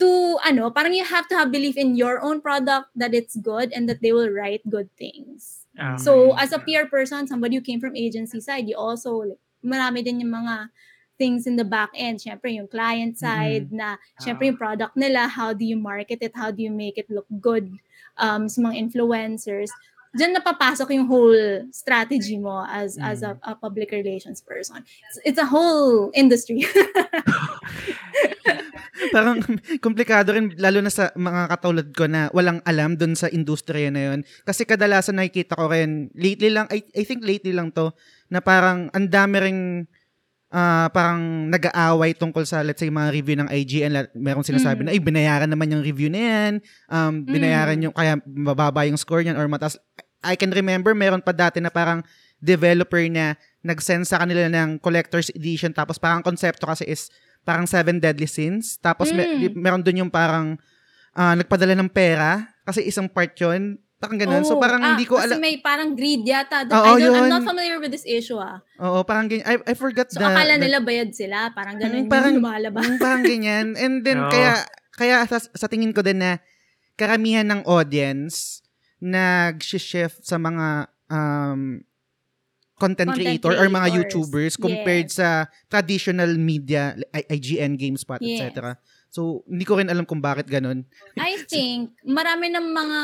to 0.00 0.40
ano, 0.42 0.72
parang 0.72 0.96
you 0.96 1.04
have 1.04 1.28
to 1.28 1.36
have 1.36 1.52
belief 1.52 1.76
in 1.76 1.94
your 1.94 2.20
own 2.24 2.40
product 2.40 2.88
that 2.96 3.12
it's 3.12 3.36
good 3.36 3.72
and 3.72 3.88
that 3.88 4.00
they 4.00 4.12
will 4.12 4.32
write 4.32 4.64
good 4.68 4.88
things. 4.96 5.68
Um, 5.78 6.00
So 6.00 6.34
as 6.36 6.52
a 6.52 6.58
PR 6.58 6.88
person, 6.88 7.28
somebody 7.28 7.56
who 7.56 7.62
came 7.62 7.78
from 7.78 7.94
agency 7.94 8.40
side, 8.40 8.66
you 8.66 8.76
also 8.76 9.36
like, 9.36 9.42
marami 9.60 10.02
din 10.02 10.24
yung 10.24 10.32
mga 10.32 10.72
things 11.20 11.44
in 11.44 11.60
the 11.60 11.68
back 11.68 11.92
end. 11.92 12.16
Syempre 12.16 12.48
yung 12.48 12.66
client 12.66 13.20
side 13.20 13.68
na 13.68 14.00
syempre 14.16 14.48
yung 14.48 14.56
product 14.56 14.96
nila, 14.96 15.28
how 15.28 15.52
do 15.52 15.68
you 15.68 15.76
market 15.76 16.24
it, 16.24 16.32
how 16.32 16.48
do 16.48 16.64
you 16.64 16.72
make 16.72 16.96
it 16.96 17.12
look 17.12 17.28
good 17.44 17.68
um, 18.16 18.48
sa 18.48 18.64
mga 18.64 18.80
influencers. 18.80 19.68
Diyan 20.10 20.42
napapasok 20.42 20.90
yung 20.98 21.06
whole 21.06 21.70
strategy 21.70 22.34
mo 22.34 22.66
as 22.66 22.98
as 22.98 23.22
a, 23.22 23.38
a 23.46 23.54
public 23.54 23.94
relations 23.94 24.42
person. 24.42 24.82
It's, 24.82 25.18
it's 25.22 25.40
a 25.40 25.46
whole 25.46 26.10
industry. 26.18 26.66
Parang 29.14 29.40
komplikado 29.80 30.34
rin, 30.34 30.52
lalo 30.60 30.84
na 30.84 30.92
sa 30.92 31.14
mga 31.14 31.56
katulad 31.56 31.88
ko 31.94 32.04
na 32.10 32.28
walang 32.36 32.60
alam 32.68 32.98
dun 32.98 33.16
sa 33.16 33.32
industriya 33.32 33.88
na 33.88 34.12
yun. 34.12 34.20
Kasi 34.44 34.68
kadalasan 34.68 35.16
nakikita 35.16 35.56
ko 35.56 35.70
rin, 35.70 36.12
lately 36.12 36.52
lang, 36.52 36.68
I, 36.68 36.84
I 36.92 37.02
think 37.06 37.24
lately 37.24 37.54
lang 37.54 37.72
to, 37.74 37.94
na 38.28 38.44
parang 38.44 38.92
ang 38.92 39.08
dami 39.08 39.36
ring 39.40 39.60
ah, 40.50 40.90
parang 40.90 41.46
nag-aaway 41.46 42.10
tungkol 42.12 42.42
sa, 42.42 42.60
let's 42.60 42.78
say, 42.78 42.90
mga 42.90 43.10
review 43.10 43.36
ng 43.38 43.48
IGN. 43.48 43.90
Merong 44.12 44.42
sinasabi 44.42 44.82
Mm. 44.82 44.86
na, 44.86 44.90
ay, 44.90 45.00
binayaran 45.00 45.46
naman 45.46 45.70
yung 45.70 45.82
review 45.82 46.10
na 46.10 46.20
yan. 46.20 46.52
Um, 46.86 47.22
binayaran 47.24 47.78
yung, 47.78 47.94
kaya 47.94 48.18
mababa 48.26 48.82
yung 48.84 48.98
score 48.98 49.22
niyan 49.22 49.38
or 49.38 49.46
mataas. 49.46 49.78
I 50.20 50.34
can 50.34 50.50
remember, 50.50 50.92
meron 50.92 51.22
pa 51.22 51.30
dati 51.30 51.62
na 51.62 51.70
parang 51.70 52.02
developer 52.36 53.00
na 53.06 53.38
nag-send 53.62 54.04
sa 54.04 54.18
kanila 54.18 54.48
ng 54.48 54.80
collector's 54.80 55.28
edition 55.32 55.70
tapos 55.70 56.00
parang 56.00 56.24
konsepto 56.24 56.64
kasi 56.64 56.88
is 56.88 57.12
parang 57.40 57.64
seven 57.64 58.00
deadly 58.00 58.26
sins. 58.26 58.76
Tapos 58.76 59.12
Mm. 59.12 59.16
di- 59.38 59.54
meron 59.54 59.80
dun 59.80 60.02
yung 60.02 60.12
parang 60.12 60.58
ah, 61.10 61.34
nagpadala 61.34 61.74
ng 61.74 61.90
pera 61.90 62.46
kasi 62.62 62.86
isang 62.86 63.06
part 63.06 63.34
yun. 63.34 63.76
Parang 64.00 64.16
ganun. 64.16 64.42
so 64.42 64.56
Oh, 64.56 64.58
parang 64.58 64.80
ah, 64.80 64.88
hindi 64.90 65.04
ko 65.04 65.20
Kasi 65.20 65.36
alam. 65.36 65.44
may 65.44 65.60
parang 65.60 65.92
greed 65.92 66.24
yata. 66.24 66.64
Oo, 66.64 66.96
I 66.96 66.96
don't, 66.96 67.12
I'm 67.12 67.28
yun. 67.28 67.30
not 67.30 67.44
familiar 67.44 67.76
with 67.76 67.92
this 67.92 68.08
issue 68.08 68.40
ah. 68.40 68.64
Oo, 68.80 69.04
parang 69.04 69.28
ganyan. 69.28 69.44
I, 69.44 69.60
I 69.60 69.74
forgot 69.76 70.08
So 70.08 70.16
the, 70.16 70.24
akala 70.24 70.56
the- 70.56 70.64
nila 70.64 70.80
bayad 70.80 71.12
sila. 71.12 71.52
Parang 71.52 71.76
ganun 71.76 72.04
Mm, 72.04 72.08
parang- 72.08 72.32
yung 72.32 72.40
lumalabas. 72.40 72.80
Mm, 72.82 72.96
parang 72.96 73.22
ganyan. 73.22 73.66
And 73.76 74.00
then, 74.00 74.18
Oo. 74.18 74.32
kaya, 74.32 74.64
kaya 74.90 75.16
sa, 75.26 75.36
sa 75.36 75.68
tingin 75.68 75.92
ko 75.92 76.00
din 76.00 76.16
na 76.16 76.40
karamihan 76.96 77.44
ng 77.44 77.60
audience 77.64 78.64
nag-shift 78.98 80.20
sa 80.22 80.36
mga 80.36 80.66
um, 81.06 81.84
content, 82.76 83.12
Content 83.12 83.36
creator 83.36 83.52
or 83.52 83.68
mga 83.68 83.88
creators. 83.90 83.96
YouTubers 84.16 84.54
compared 84.56 85.08
Yes. 85.08 85.16
sa 85.16 85.28
traditional 85.68 86.32
media, 86.34 86.96
I- 87.10 87.28
IGN, 87.30 87.76
GameSpot, 87.76 88.16
Yes. 88.18 88.48
etc. 88.48 88.80
So, 89.10 89.42
hindi 89.50 89.66
ko 89.66 89.78
rin 89.78 89.90
alam 89.90 90.06
kung 90.06 90.22
bakit 90.22 90.46
ganun. 90.46 90.86
I 91.18 91.42
think 91.50 91.92
marami 92.06 92.50
ng 92.54 92.66
mga 92.70 93.00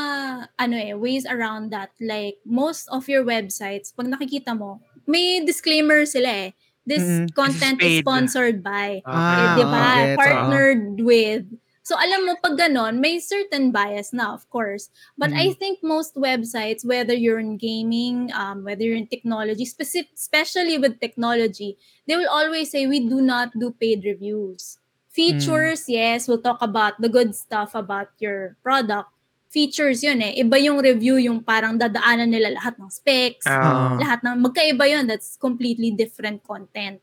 ano 0.59 0.75
eh 0.79 0.95
ways 0.95 1.27
around 1.27 1.71
that. 1.75 1.91
Like 2.01 2.39
most 2.47 2.89
of 2.91 3.07
your 3.11 3.25
websites, 3.27 3.91
pag 3.95 4.07
nakikita 4.11 4.55
mo, 4.57 4.81
may 5.07 5.43
disclaimer 5.45 6.07
sila 6.07 6.51
eh. 6.51 6.51
This 6.87 7.03
Mm-mm. 7.03 7.35
content 7.35 7.83
This 7.83 7.91
is 7.91 7.93
is 7.99 8.03
sponsored 8.07 8.63
by. 8.63 9.03
Ah, 9.05 9.35
eh, 9.35 9.47
'di 9.59 9.65
ba? 9.67 9.87
gets, 10.15 10.15
oo. 10.15 10.17
Partnered 10.23 10.85
with. 11.03 11.45
So 11.87 11.95
alam 11.99 12.27
mo 12.27 12.35
pag 12.43 12.59
ganon, 12.59 12.99
may 12.99 13.19
certain 13.23 13.71
bias 13.71 14.11
na 14.15 14.35
of 14.35 14.47
course. 14.51 14.91
But 15.19 15.31
Mm. 15.31 15.39
I 15.39 15.47
think 15.59 15.83
most 15.83 16.15
websites 16.19 16.83
whether 16.87 17.15
you're 17.15 17.39
in 17.43 17.59
gaming, 17.59 18.31
um 18.35 18.63
whether 18.67 18.83
you're 18.87 18.99
in 18.99 19.11
technology, 19.11 19.67
specific, 19.67 20.15
especially 20.15 20.79
with 20.79 20.99
technology, 21.03 21.79
they 22.07 22.15
will 22.19 22.31
always 22.31 22.71
say 22.71 22.87
we 22.87 23.03
do 23.07 23.19
not 23.23 23.55
do 23.59 23.71
paid 23.75 24.03
reviews. 24.07 24.79
Features, 25.17 25.89
yes, 25.89 26.29
we'll 26.29 26.45
talk 26.45 26.61
about 26.61 27.01
the 27.01 27.09
good 27.09 27.33
stuff 27.33 27.73
about 27.73 28.13
your 28.21 28.53
product. 28.61 29.09
Features 29.49 30.05
yun 30.05 30.21
eh. 30.21 30.37
Iba 30.37 30.61
yung 30.61 30.77
review, 30.85 31.17
yung 31.17 31.41
parang 31.41 31.81
dadaanan 31.81 32.29
nila 32.29 32.53
lahat 32.53 32.77
ng 32.77 32.93
specs. 32.93 33.49
Oo. 33.49 33.97
lahat 33.97 34.21
ng 34.21 34.45
magkaiba 34.45 34.85
yun. 34.85 35.09
That's 35.09 35.41
completely 35.41 35.89
different 35.97 36.45
content. 36.45 37.01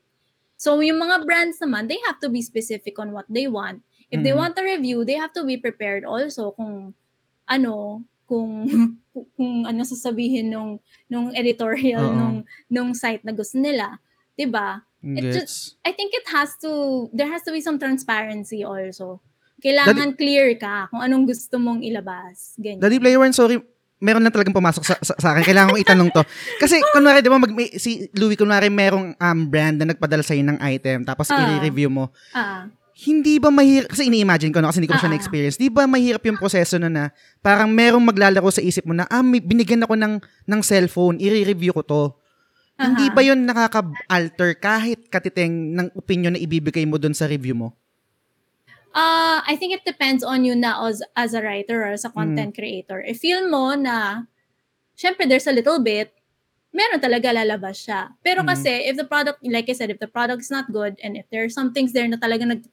So 0.53 0.77
yung 0.85 1.01
mga 1.01 1.25
brands 1.25 1.57
naman, 1.57 1.89
they 1.89 1.97
have 2.05 2.21
to 2.21 2.29
be 2.29 2.45
specific 2.45 3.01
on 3.01 3.09
what 3.17 3.25
they 3.25 3.49
want. 3.49 3.81
If 4.13 4.21
they 4.21 4.29
Mhm. 4.29 4.39
want 4.45 4.61
a 4.61 4.63
review, 4.63 5.01
they 5.01 5.17
have 5.17 5.33
to 5.33 5.41
be 5.41 5.57
prepared 5.57 6.05
also 6.05 6.53
kung 6.53 6.93
ano, 7.49 8.05
kung 8.29 8.69
kung, 9.35 9.65
ano 9.65 9.81
sasabihin 9.81 10.53
nung 10.53 10.77
nung 11.09 11.33
editorial 11.33 12.13
Oo. 12.13 12.13
nung 12.13 12.37
nung 12.69 12.91
site 12.93 13.25
na 13.25 13.33
gusto 13.33 13.57
nila, 13.57 13.97
'di 14.37 14.45
ba? 14.53 14.85
It 15.03 15.35
Gets. 15.35 15.75
I 15.83 15.91
think 15.91 16.15
it 16.15 16.23
has 16.31 16.55
to 16.63 16.71
there 17.11 17.27
has 17.27 17.43
to 17.43 17.51
be 17.51 17.59
some 17.59 17.75
transparency 17.75 18.63
also. 18.63 19.19
Kailangan 19.59 20.15
clear 20.15 20.55
ka 20.55 20.87
kung 20.87 21.03
anong 21.03 21.27
gusto 21.27 21.59
mong 21.59 21.83
ilabas. 21.83 22.55
Ganyan. 22.55 22.79
Daddy 22.79 22.99
Player 22.99 23.19
One, 23.19 23.35
sorry, 23.35 23.59
meron 24.03 24.19
na 24.19 24.31
talagang 24.31 24.51
pumasok 24.51 24.83
sa, 24.83 24.95
sa, 24.99 25.15
sa 25.15 25.27
akin. 25.31 25.47
Kailangan 25.47 25.71
kong 25.71 25.83
itanong 25.87 26.09
to. 26.11 26.23
Kasi, 26.59 26.83
kunwari, 26.95 27.23
di 27.23 27.31
ba, 27.31 27.39
mag, 27.39 27.55
may, 27.55 27.71
si 27.79 28.11
Louie, 28.19 28.35
kunwari, 28.35 28.67
merong 28.67 29.15
um, 29.15 29.39
brand 29.47 29.79
na 29.79 29.95
nagpadala 29.95 30.19
sa'yo 30.19 30.43
ng 30.43 30.59
item, 30.59 31.07
tapos 31.07 31.31
Ah. 31.31 31.55
i-review 31.63 31.87
mo. 31.87 32.11
Ah, 32.35 32.67
Hindi 32.93 33.41
ba 33.41 33.49
mahirap, 33.49 33.89
kasi 33.89 34.05
ini-imagine 34.05 34.53
ko, 34.53 34.61
no, 34.61 34.69
kasi 34.69 34.83
hindi 34.83 34.91
ko 34.91 34.99
siya 34.99 35.09
ah. 35.09 35.13
na-experience, 35.15 35.57
di 35.57 35.71
ba 35.71 35.89
mahirap 35.89 36.21
yung 36.29 36.37
proseso 36.37 36.77
na 36.77 36.91
na, 36.91 37.03
parang 37.41 37.65
merong 37.71 38.03
maglalaro 38.05 38.53
sa 38.53 38.61
isip 38.61 38.85
mo 38.85 38.93
na, 38.93 39.07
ah, 39.09 39.23
may, 39.25 39.39
binigyan 39.41 39.81
ako 39.81 39.95
ng, 39.97 40.19
ng 40.21 40.61
cellphone, 40.61 41.17
i-review 41.17 41.73
ko 41.73 41.81
to. 41.81 42.03
Hindi 42.81 43.05
aha. 43.05 43.13
ba 43.13 43.21
yun 43.21 43.45
nakaka-alter 43.45 44.57
kahit 44.57 45.05
katiteng 45.13 45.77
ng 45.77 45.87
opinion 45.93 46.33
na 46.33 46.41
ibibigay 46.41 46.89
mo 46.89 46.97
doon 46.97 47.13
sa 47.13 47.29
review 47.29 47.53
mo? 47.53 47.77
Uh, 48.93 49.41
I 49.45 49.57
think 49.57 49.73
it 49.73 49.85
depends 49.85 50.21
on 50.23 50.45
you 50.45 50.53
na 50.53 50.77
as, 50.85 51.01
as 51.17 51.33
a 51.33 51.41
writer 51.41 51.81
or 51.81 51.93
as 51.97 52.05
a 52.05 52.09
Mm. 52.13 52.13
content 52.13 52.53
creator. 52.53 53.01
If 53.01 53.21
feel 53.25 53.49
mo 53.49 53.73
na, 53.73 54.29
syempre 54.97 55.25
there's 55.25 55.49
a 55.49 55.53
little 55.53 55.81
bit, 55.81 56.13
meron 56.73 57.01
talaga 57.01 57.33
lalabas 57.33 57.81
siya. 57.81 58.13
Pero 58.21 58.41
Mm. 58.45 58.49
kasi, 58.53 58.69
if 58.89 58.97
the 58.97 59.05
product, 59.05 59.41
like 59.45 59.69
I 59.69 59.73
said, 59.77 59.89
if 59.89 59.97
the 60.01 60.09
product 60.09 60.41
is 60.45 60.53
not 60.53 60.69
good, 60.69 60.97
and 61.01 61.17
if 61.17 61.25
there 61.29 61.41
are 61.45 61.49
some 61.53 61.73
things 61.73 61.93
there 61.93 62.05
na 62.09 62.17
talaga 62.17 62.45
nag 62.45 62.65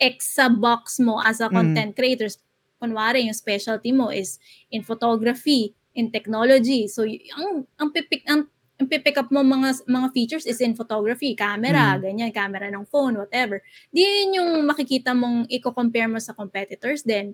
X 0.00 0.34
sa 0.36 0.48
box 0.50 0.98
mo 1.00 1.20
as 1.22 1.40
a 1.40 1.48
Mm. 1.48 1.54
content 1.56 1.92
creator, 1.96 2.28
kunwari 2.82 3.24
yung 3.24 3.36
specialty 3.36 3.92
mo 3.94 4.10
is 4.10 4.36
in 4.68 4.82
photography, 4.82 5.72
in 5.94 6.10
technology. 6.10 6.88
So, 6.90 7.04
ang, 7.08 7.68
ang 7.78 7.88
pipik, 7.94 8.26
ang, 8.26 8.50
ang 8.82 8.90
pipick 8.90 9.14
up 9.14 9.30
mo 9.30 9.46
mga 9.46 9.86
mga 9.86 10.08
features 10.10 10.42
is 10.42 10.58
in 10.58 10.74
photography, 10.74 11.38
camera, 11.38 11.94
Mm. 11.94 12.02
ganyan, 12.02 12.30
camera 12.34 12.66
ng 12.66 12.82
phone, 12.90 13.14
whatever 13.14 13.62
di 13.94 14.02
yun 14.02 14.42
yung 14.42 14.50
makikita 14.66 15.14
mong 15.14 15.46
i-compare 15.46 16.10
mo 16.10 16.18
sa 16.18 16.34
competitors 16.34 17.06
din 17.06 17.30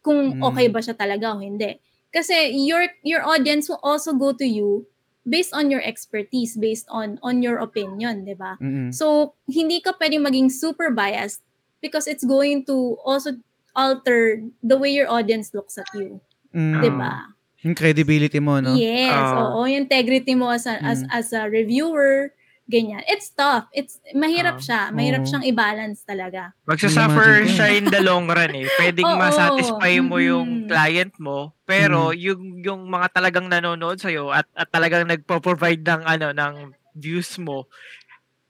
kung 0.00 0.40
Mm. 0.40 0.40
okay 0.40 0.72
ba 0.72 0.80
siya 0.80 0.96
talaga 0.96 1.36
o 1.36 1.44
hindi. 1.44 1.76
Kasi 2.08 2.32
your 2.64 2.88
your 3.04 3.20
audience 3.20 3.68
will 3.68 3.82
also 3.84 4.16
go 4.16 4.32
to 4.32 4.48
you 4.48 4.88
based 5.28 5.52
on 5.52 5.68
your 5.68 5.84
expertise, 5.84 6.56
based 6.56 6.88
on 6.88 7.20
on 7.20 7.44
your 7.44 7.60
opinion, 7.60 8.24
'di 8.24 8.38
ba? 8.40 8.56
Mm-mm. 8.56 8.88
So 8.94 9.36
hindi 9.44 9.84
ka 9.84 9.92
pwedeng 10.00 10.24
maging 10.24 10.48
super 10.48 10.88
biased 10.88 11.44
because 11.84 12.08
it's 12.08 12.24
going 12.24 12.64
to 12.64 12.96
also 13.04 13.36
alter 13.76 14.40
the 14.64 14.80
way 14.80 14.88
your 14.96 15.10
audience 15.12 15.52
looks 15.52 15.76
at 15.76 15.90
you, 15.92 16.24
Mm. 16.56 16.80
'di 16.80 16.90
ba? 16.96 17.35
Yung 17.66 17.74
credibility 17.74 18.38
mo, 18.38 18.62
no? 18.62 18.78
Yes, 18.78 19.10
Ah. 19.10 19.50
oo, 19.50 19.66
yung 19.66 19.90
integrity 19.90 20.38
mo 20.38 20.54
as 20.54 20.70
a, 20.70 20.78
as 20.86 21.02
Mm. 21.02 21.10
as 21.10 21.26
a 21.34 21.50
reviewer, 21.50 22.30
ganyan. 22.70 23.02
It's 23.10 23.34
tough. 23.34 23.66
It's 23.74 23.98
mahirap 24.14 24.62
Ah. 24.62 24.62
siya. 24.62 24.80
Mahirap 24.94 25.26
Oo. 25.26 25.28
siyang 25.34 25.42
i-balance 25.50 26.06
talaga. 26.06 26.54
Magsasuffer 26.62 27.42
siya 27.50 27.74
in 27.74 27.90
the 27.90 27.98
long 28.06 28.30
run 28.30 28.54
eh. 28.54 28.70
Pwedeng 28.78 29.10
Oo. 29.10 29.18
masatisfy 29.18 29.98
mo 29.98 30.22
yung 30.22 30.62
Mhm. 30.62 30.68
client 30.70 31.14
mo, 31.18 31.58
pero 31.66 32.14
Mm. 32.14 32.18
yung 32.22 32.40
yung 32.62 32.80
mga 32.86 33.06
talagang 33.18 33.50
nanonood 33.50 33.98
sa 33.98 34.14
at 34.30 34.46
at 34.54 34.70
talagang 34.70 35.02
nagpo-provide 35.10 35.82
ng 35.82 36.02
ano 36.06 36.30
ng 36.30 36.54
views 36.94 37.34
mo, 37.36 37.66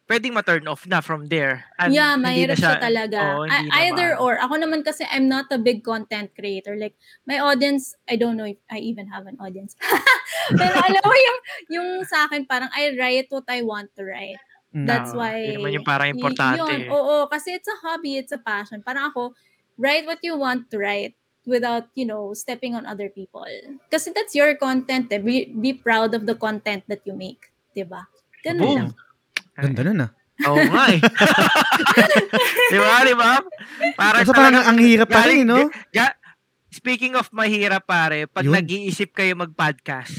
pwedeng 0.06 0.34
ma-turn 0.38 0.66
off 0.70 0.86
na 0.86 1.02
from 1.02 1.26
there. 1.26 1.66
And 1.78 1.90
yeah, 1.90 2.14
mahirap 2.14 2.56
siya, 2.56 2.78
talaga. 2.78 3.18
oo, 3.18 3.42
hindi 3.46 3.70
I- 3.74 3.90
either 3.90 4.14
ma- 4.14 4.22
or. 4.22 4.38
Ako 4.38 4.54
naman 4.62 4.86
kasi 4.86 5.02
I'm 5.10 5.26
not 5.26 5.50
a 5.50 5.58
big 5.58 5.82
content 5.82 6.30
creator. 6.32 6.78
Like, 6.78 6.94
my 7.26 7.42
audience, 7.42 7.98
I 8.06 8.14
don't 8.14 8.38
know 8.38 8.46
if 8.46 8.58
I 8.70 8.78
even 8.78 9.10
have 9.10 9.26
an 9.26 9.36
audience. 9.42 9.74
Pero 10.58 10.74
alam 10.78 11.02
mo 11.02 11.14
yung, 11.14 11.38
yung 11.68 11.88
sa 12.06 12.30
akin, 12.30 12.46
parang 12.46 12.70
I 12.70 12.94
write 12.94 13.28
what 13.34 13.50
I 13.50 13.66
want 13.66 13.90
to 13.98 14.06
write. 14.06 14.38
Mm. 14.70 14.86
That's 14.86 15.10
Oo, 15.10 15.18
why... 15.18 15.42
yun 15.42 15.58
naman 15.62 15.72
yung 15.82 15.86
parang 15.86 16.08
importante 16.14 16.62
Yun, 16.62 16.92
oo, 16.94 17.26
kasi 17.26 17.58
it's 17.58 17.68
a 17.68 17.78
hobby, 17.82 18.14
it's 18.14 18.30
a 18.30 18.38
passion. 18.38 18.86
Parang 18.86 19.10
ako, 19.10 19.34
write 19.74 20.06
what 20.06 20.22
you 20.22 20.38
want 20.38 20.70
to 20.70 20.78
write 20.78 21.18
without, 21.46 21.90
you 21.98 22.06
know, 22.06 22.34
stepping 22.34 22.74
on 22.74 22.86
other 22.86 23.10
people. 23.10 23.46
Kasi 23.90 24.10
that's 24.14 24.34
your 24.34 24.54
content. 24.54 25.10
Eh. 25.10 25.18
Be, 25.18 25.50
be 25.50 25.74
proud 25.74 26.14
of 26.14 26.26
the 26.26 26.34
content 26.34 26.86
that 26.86 27.02
you 27.06 27.14
make. 27.14 27.50
Diba? 27.74 28.06
Ganun 28.46 28.62
Boom. 28.62 28.78
lang. 28.78 28.90
Ganda 29.58 29.80
nun, 29.82 30.04
ah. 30.04 30.10
Oo 30.44 30.60
nga 30.60 30.84
eh. 30.92 31.00
di 32.72 32.76
ba, 32.76 33.00
di 33.02 33.14
ba? 33.14 33.40
Parang 33.94 34.20
Kasi 34.20 34.32
parang 34.32 34.64
ang 34.64 34.78
hirap 34.78 35.08
pa 35.08 35.24
rin, 35.24 35.48
no? 35.48 35.72
ga- 35.88 36.16
speaking 36.68 37.16
of 37.16 37.32
mahirap 37.32 37.84
pare, 37.84 38.28
pag 38.28 38.44
Yun. 38.44 38.52
nag-iisip 38.52 39.16
kayo 39.16 39.32
mag-podcast, 39.32 40.12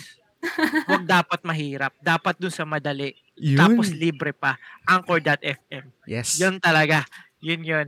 huwag 0.90 1.06
dapat 1.20 1.40
mahirap. 1.44 1.94
Dapat 2.00 2.34
dun 2.38 2.50
sa 2.50 2.66
madali. 2.66 3.14
Yun. 3.38 3.62
Tapos 3.62 3.94
libre 3.94 4.34
pa. 4.34 4.58
Anchor.fm. 4.84 5.86
yes. 6.06 6.42
Yun 6.42 6.58
talaga. 6.58 7.06
Yun 7.38 7.62
yun. 7.62 7.88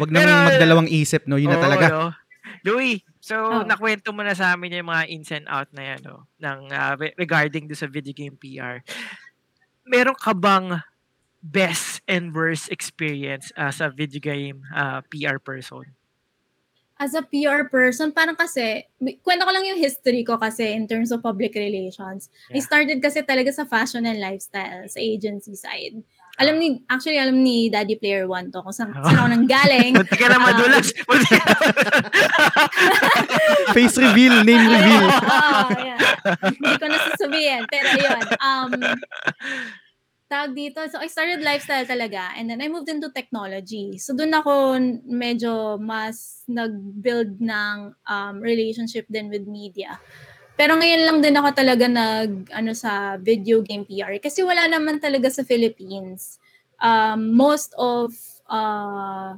Wag 0.00 0.08
nang 0.08 0.24
Pero- 0.24 0.48
magdalawang 0.48 0.88
isip, 0.88 1.28
no? 1.28 1.36
Yun 1.36 1.52
na 1.52 1.60
talaga. 1.60 1.86
no? 1.90 2.08
Louis, 2.64 2.98
so 3.20 3.36
Oh. 3.36 3.62
nakwento 3.62 4.10
mo 4.10 4.24
na 4.24 4.32
sa 4.32 4.56
amin 4.56 4.80
yung 4.80 4.88
mga 4.88 5.04
ins 5.06 5.30
and 5.30 5.46
out 5.46 5.68
na 5.70 5.92
yan, 5.92 6.00
no? 6.02 6.24
Ng, 6.40 6.72
ah, 6.72 6.96
re- 6.96 7.14
regarding 7.14 7.68
do 7.68 7.76
sa 7.76 7.84
video 7.84 8.10
game 8.10 8.34
PR. 8.34 8.80
Meron 9.86 10.18
ka 10.18 10.34
bang 10.34 10.82
best 11.42 12.02
and 12.10 12.34
worst 12.34 12.74
experience 12.74 13.54
as 13.54 13.78
a 13.80 13.86
video 13.88 14.18
game 14.18 14.66
ah, 14.74 14.98
PR 15.06 15.38
person? 15.38 15.94
as 16.98 17.12
a 17.12 17.20
PR 17.20 17.68
person, 17.68 18.08
parang 18.08 18.36
kasi, 18.36 18.88
kwento 19.20 19.44
ko 19.44 19.52
lang 19.52 19.68
yung 19.68 19.76
history 19.76 20.24
ko 20.24 20.40
kasi 20.40 20.72
in 20.72 20.88
terms 20.88 21.12
of 21.12 21.20
public 21.20 21.52
relations. 21.52 22.32
I 22.48 22.56
Yeah. 22.56 22.64
started 22.64 22.98
kasi 23.04 23.20
talaga 23.20 23.52
sa 23.52 23.68
fashion 23.68 24.08
and 24.08 24.16
lifestyle, 24.16 24.88
sa 24.88 24.96
agency 24.96 25.52
side. 25.60 26.00
Alam 26.36 26.54
ni, 26.60 26.68
actually, 26.84 27.16
alam 27.16 27.40
ni 27.40 27.72
Daddy 27.72 27.96
Player 27.96 28.28
One 28.28 28.52
to, 28.52 28.60
kung 28.60 28.72
saan, 28.72 28.92
saan 28.92 29.16
ako 29.16 29.28
nanggaling. 29.40 29.96
Munti 29.96 30.16
ka 30.20 30.28
na 30.28 30.36
madulas. 30.36 30.92
Na- 30.92 31.16
Face 33.72 33.96
reveal, 33.96 34.44
name 34.44 34.64
reveal. 34.68 35.06
Oo, 35.08 35.62
yeah. 35.80 35.98
Hindi 36.44 36.74
ko 36.76 36.86
nasasabihin. 36.86 37.62
Pero 37.72 37.88
yun, 37.96 38.20
um, 38.36 38.70
tawag 40.26 40.52
dito. 40.52 40.84
So, 40.92 41.00
I 41.00 41.08
started 41.08 41.40
lifestyle 41.40 41.86
talaga. 41.86 42.36
And 42.36 42.50
then, 42.50 42.60
I 42.60 42.68
moved 42.68 42.92
into 42.92 43.08
technology. 43.14 43.96
So, 43.96 44.12
doon 44.12 44.36
ako 44.36 44.52
medyo 45.08 45.80
mas 45.80 46.44
nag-build 46.44 47.40
ng 47.40 47.76
um, 48.04 48.34
relationship 48.42 49.08
din 49.08 49.32
with 49.32 49.48
media. 49.48 49.96
Pero 50.56 50.72
ngayon 50.74 51.02
lang 51.04 51.18
din 51.20 51.36
ako 51.36 51.48
talaga 51.52 51.84
nag, 51.84 52.48
ano, 52.50 52.72
sa 52.72 53.20
video 53.20 53.60
game 53.60 53.84
PR. 53.84 54.16
Kasi 54.16 54.40
wala 54.40 54.64
naman 54.66 54.98
talaga 54.98 55.28
sa 55.28 55.44
Philippines. 55.44 56.40
Um, 56.80 57.36
most 57.36 57.76
of 57.76 58.16
uh, 58.48 59.36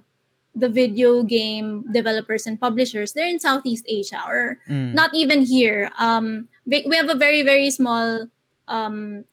the 0.55 0.71
video 0.71 1.23
game 1.23 1.87
developers 1.91 2.47
and 2.47 2.59
publishers, 2.59 3.13
they're 3.13 3.31
in 3.31 3.43
Southeast 3.43 3.87
Asia 3.87 4.23
or 4.27 4.59
Mm. 4.71 4.95
not 4.95 5.11
even 5.15 5.43
here. 5.43 5.91
Um, 5.99 6.47
we, 6.67 6.87
we 6.87 6.95
have 6.95 7.11
a 7.11 7.19
very, 7.19 7.43
very 7.43 7.71
small 7.71 8.27
um, 8.67 9.25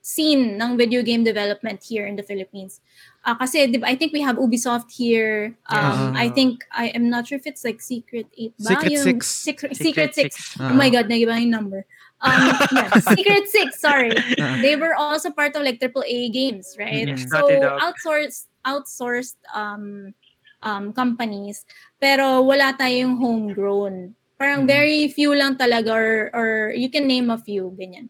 scene 0.00 0.56
ng 0.56 0.76
video 0.76 1.02
game 1.04 1.24
development 1.24 1.84
here 1.84 2.06
in 2.08 2.16
the 2.16 2.24
Philippines. 2.24 2.80
Uh, 3.20 3.36
kasi, 3.36 3.68
di 3.68 3.76
ba, 3.76 3.84
I 3.86 3.96
think 4.00 4.12
we 4.16 4.24
have 4.24 4.36
Ubisoft 4.40 4.88
here. 4.88 5.52
Um, 5.68 6.16
Yeah. 6.16 6.24
I 6.24 6.26
think, 6.32 6.64
I 6.72 6.88
am 6.96 7.12
not 7.12 7.28
sure 7.28 7.36
if 7.36 7.44
it's 7.44 7.64
like 7.64 7.84
Secret 7.84 8.24
8 8.32 8.56
ba? 8.56 8.64
Secret 8.72 8.92
Yung 8.96 9.04
Six. 9.04 9.20
Secret, 9.28 9.72
Secret 9.76 10.10
6. 10.16 10.56
Ah. 10.56 10.72
Oh 10.72 10.76
my 10.76 10.88
God, 10.88 11.04
nagiba 11.12 11.36
yung 11.36 11.52
number. 11.52 11.84
Um, 12.24 12.48
yeah, 12.72 12.88
Secret 13.12 13.44
6, 13.48 13.76
sorry. 13.80 14.16
Ah. 14.40 14.60
They 14.64 14.72
were 14.76 14.96
also 14.96 15.28
part 15.28 15.52
of 15.56 15.60
like 15.64 15.80
AAA 15.80 16.32
games, 16.32 16.76
right? 16.80 17.08
Yes, 17.12 17.28
so, 17.28 17.44
outsourced, 17.84 18.48
outsourced 18.64 19.36
um, 19.52 20.16
um, 20.64 20.92
companies. 20.96 21.64
Pero 22.00 22.40
wala 22.40 22.72
tayong 22.72 23.20
homegrown. 23.20 24.16
Parang 24.40 24.64
Mhm. 24.64 24.72
very 24.72 25.00
few 25.12 25.36
lang 25.36 25.60
talaga 25.60 25.92
or, 25.92 26.32
or 26.32 26.48
you 26.72 26.88
can 26.88 27.04
name 27.04 27.28
a 27.28 27.36
few, 27.36 27.76
ganyan. 27.76 28.08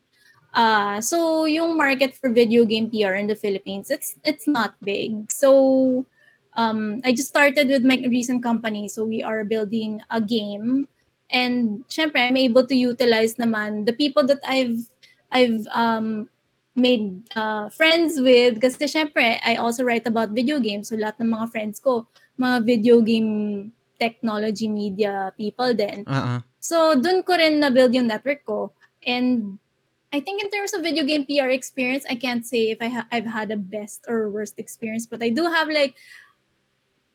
Uh, 0.54 1.00
so, 1.00 1.44
yung 1.44 1.76
market 1.76 2.14
for 2.14 2.30
video 2.30 2.64
game 2.64 2.90
PR 2.90 3.14
in 3.14 3.26
the 3.26 3.38
Philippines, 3.38 3.90
it's 3.90 4.18
it's 4.24 4.50
not 4.50 4.74
big. 4.82 5.30
So, 5.30 6.06
um, 6.54 7.00
I 7.04 7.12
just 7.12 7.28
started 7.28 7.68
with 7.68 7.84
my 7.84 8.02
recent 8.08 8.42
company. 8.42 8.88
So 8.88 9.04
we 9.04 9.22
are 9.22 9.44
building 9.44 10.02
a 10.10 10.20
game. 10.20 10.88
And 11.30 11.84
syempre, 11.88 12.26
I'm 12.26 12.36
able 12.36 12.66
to 12.66 12.74
utilize 12.74 13.36
naman 13.36 13.86
the 13.86 13.92
people 13.92 14.26
that 14.26 14.42
I've 14.46 14.82
I've 15.30 15.66
um, 15.70 16.28
made 16.74 17.22
uh, 17.36 17.70
friends 17.70 18.18
with. 18.18 18.60
Kasi 18.60 18.90
syempre, 18.90 19.38
I 19.46 19.56
also 19.56 19.84
write 19.84 20.06
about 20.06 20.34
video 20.34 20.58
games. 20.58 20.90
So 20.90 20.98
lahat 20.98 21.22
ng 21.22 21.30
mga 21.30 21.46
friends 21.54 21.78
ko, 21.78 22.06
mga 22.34 22.66
video 22.66 23.00
game 23.00 23.70
technology 24.00 24.66
media 24.66 25.30
people 25.36 25.70
then. 25.76 26.02
Uh-uh. 26.08 26.40
So, 26.58 26.96
dun 26.96 27.22
ko 27.22 27.36
rin 27.36 27.60
na-build 27.60 27.94
yung 27.94 28.08
network 28.08 28.44
ko. 28.44 28.72
And 29.04 29.60
I 30.12 30.20
think 30.20 30.42
in 30.42 30.51
terms 30.51 30.75
of 30.75 30.83
video 30.83 31.05
game 31.05 31.25
PR 31.25 31.51
experience, 31.51 32.05
I 32.11 32.16
can't 32.16 32.44
say 32.44 32.70
if 32.70 32.83
I 32.83 32.88
ha- 32.88 33.07
I've 33.12 33.27
had 33.27 33.51
a 33.51 33.57
best 33.57 34.05
or 34.09 34.29
worst 34.29 34.59
experience, 34.59 35.07
but 35.07 35.23
I 35.23 35.31
do 35.31 35.44
have 35.44 35.68
like 35.68 35.94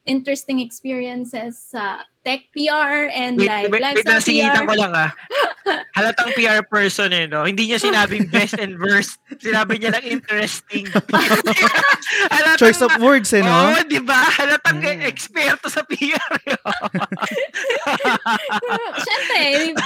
interesting 0.05 0.60
experiences 0.60 1.73
tech 2.25 2.49
PR 2.49 3.05
and 3.13 3.38
Wait, 3.38 3.45
like 3.45 3.69
wait, 3.69 3.77
wait 3.77 3.81
lifestyle 4.01 4.17
lang, 4.17 4.25
singitan 4.25 4.65
PR. 4.65 4.67
ko 4.67 4.73
lang 4.73 4.93
ah. 4.97 5.09
Halatang 5.93 6.33
PR 6.33 6.65
person 6.65 7.13
eh, 7.13 7.29
no? 7.29 7.45
Hindi 7.45 7.69
niya 7.69 7.77
sinabing 7.77 8.25
best 8.33 8.57
and 8.57 8.81
worst. 8.81 9.21
Sinabi 9.38 9.77
niya 9.77 9.93
lang 9.93 10.05
interesting. 10.09 10.89
Halatang, 12.33 12.57
Choice 12.57 12.81
of 12.81 12.97
words, 12.97 13.29
eh, 13.29 13.45
no? 13.45 13.53
Oo, 13.53 13.85
di 13.85 14.01
ba? 14.01 14.17
Halatang 14.17 14.81
Mm. 14.85 15.01
eksperto 15.07 15.65
sa 15.69 15.81
PR. 15.85 16.33
Siyempre, 19.05 19.41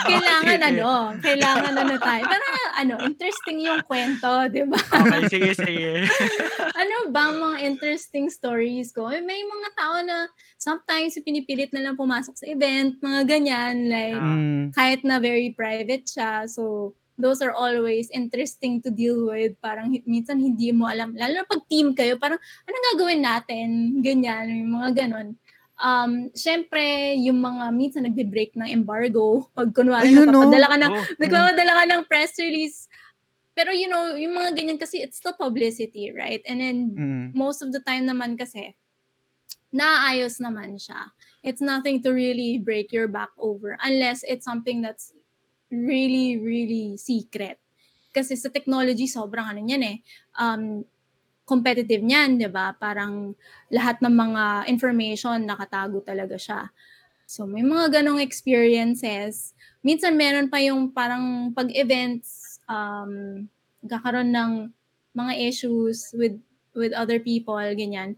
kailangan 0.06 0.58
Sige. 0.60 0.69
ano, 0.75 0.89
kailangan 1.19 1.73
ano 1.75 1.95
tayo. 1.97 2.23
Pero 2.25 2.45
ano, 2.75 2.93
interesting 3.06 3.58
yung 3.63 3.82
kwento, 3.84 4.28
di 4.49 4.63
ba? 4.65 4.80
okay, 4.80 5.23
sige, 5.30 5.52
sige. 5.56 5.91
ano 6.73 6.95
ba 7.12 7.32
mga 7.32 7.58
interesting 7.63 8.28
stories 8.30 8.91
ko? 8.91 9.08
May 9.10 9.41
mga 9.41 9.69
tao 9.75 9.95
na 10.02 10.28
sometimes 10.60 11.15
pinipilit 11.24 11.72
na 11.72 11.80
lang 11.82 11.95
pumasok 11.95 12.36
sa 12.36 12.45
event, 12.45 13.00
mga 13.00 13.22
ganyan, 13.26 13.88
like 13.88 14.19
Mm. 14.19 14.76
kahit 14.76 15.02
na 15.08 15.17
very 15.17 15.56
private 15.56 16.04
siya. 16.06 16.45
So, 16.45 16.93
those 17.15 17.39
are 17.39 17.52
always 17.56 18.12
interesting 18.12 18.80
to 18.84 18.91
deal 18.91 19.28
with. 19.28 19.56
Parang 19.60 19.91
minsan 20.04 20.39
hindi 20.39 20.72
mo 20.72 20.88
alam. 20.88 21.15
Lalo 21.15 21.41
na 21.41 21.48
pag 21.48 21.63
team 21.67 21.95
kayo, 21.95 22.19
parang 22.19 22.39
ano 22.39 22.76
gagawin 22.93 23.24
natin? 23.24 23.67
Ganyan, 24.04 24.52
yung 24.52 24.72
mga 24.76 24.89
ganon. 25.04 25.36
Um, 25.80 26.28
Siyempre, 26.36 27.15
yung 27.19 27.39
mga 27.39 27.72
minsan 27.72 28.04
nagbe-break 28.04 28.56
ng 28.56 28.67
embargo. 28.67 29.48
Pag 29.56 29.72
kunwari, 29.72 30.12
Ayun, 30.12 30.28
no? 30.28 30.43
nagpapadala 30.43 30.67
ka 30.67 30.78
ng, 30.78 30.91
Oh, 30.91 31.04
nagpapadala 31.24 31.72
ka 31.72 31.84
ng 31.88 32.02
press 32.08 32.32
release. 32.36 32.88
Pero 33.56 33.76
you 33.76 33.91
know, 33.91 34.15
yung 34.15 34.36
mga 34.36 34.56
ganyan 34.56 34.80
kasi, 34.80 35.04
it's 35.04 35.19
still 35.19 35.36
publicity, 35.36 36.12
right? 36.15 36.39
And 36.48 36.60
then, 36.60 36.78
Mm. 36.95 37.26
most 37.36 37.60
of 37.60 37.72
the 37.72 37.84
time 37.84 38.08
naman 38.08 38.39
kasi, 38.39 38.76
naayos 39.69 40.41
naman 40.41 40.81
siya. 40.81 41.13
It's 41.45 41.63
nothing 41.63 42.03
to 42.03 42.12
really 42.12 42.59
break 42.59 42.91
your 42.91 43.07
back 43.07 43.31
over 43.39 43.79
unless 43.79 44.25
it's 44.27 44.43
something 44.43 44.81
that's 44.81 45.13
really, 45.71 46.35
really 46.41 46.97
secret. 46.97 47.62
Kasi 48.09 48.35
sa 48.35 48.49
technology, 48.49 49.05
sobrang 49.05 49.45
ano 49.45 49.62
niyan 49.62 49.83
eh. 49.85 49.97
Um, 50.35 50.83
competitive 51.45 52.01
niyan, 52.01 52.41
di 52.41 52.49
ba? 52.49 52.73
Parang 52.77 53.33
lahat 53.73 54.01
ng 54.01 54.13
mga 54.13 54.43
information 54.69 55.45
nakatago 55.45 56.01
talaga 56.01 56.38
siya. 56.38 56.69
So, 57.29 57.45
may 57.45 57.62
mga 57.62 58.01
ganong 58.01 58.21
experiences. 58.21 59.53
Minsan 59.85 60.17
meron 60.17 60.49
pa 60.49 60.57
yung 60.62 60.89
parang 60.89 61.53
pag-events, 61.53 62.57
um, 62.65 63.45
kakaroon 63.85 64.33
ng 64.33 64.51
mga 65.13 65.33
issues 65.38 66.13
with 66.17 66.38
with 66.77 66.93
other 66.93 67.17
people, 67.17 67.57
ganyan. 67.73 68.17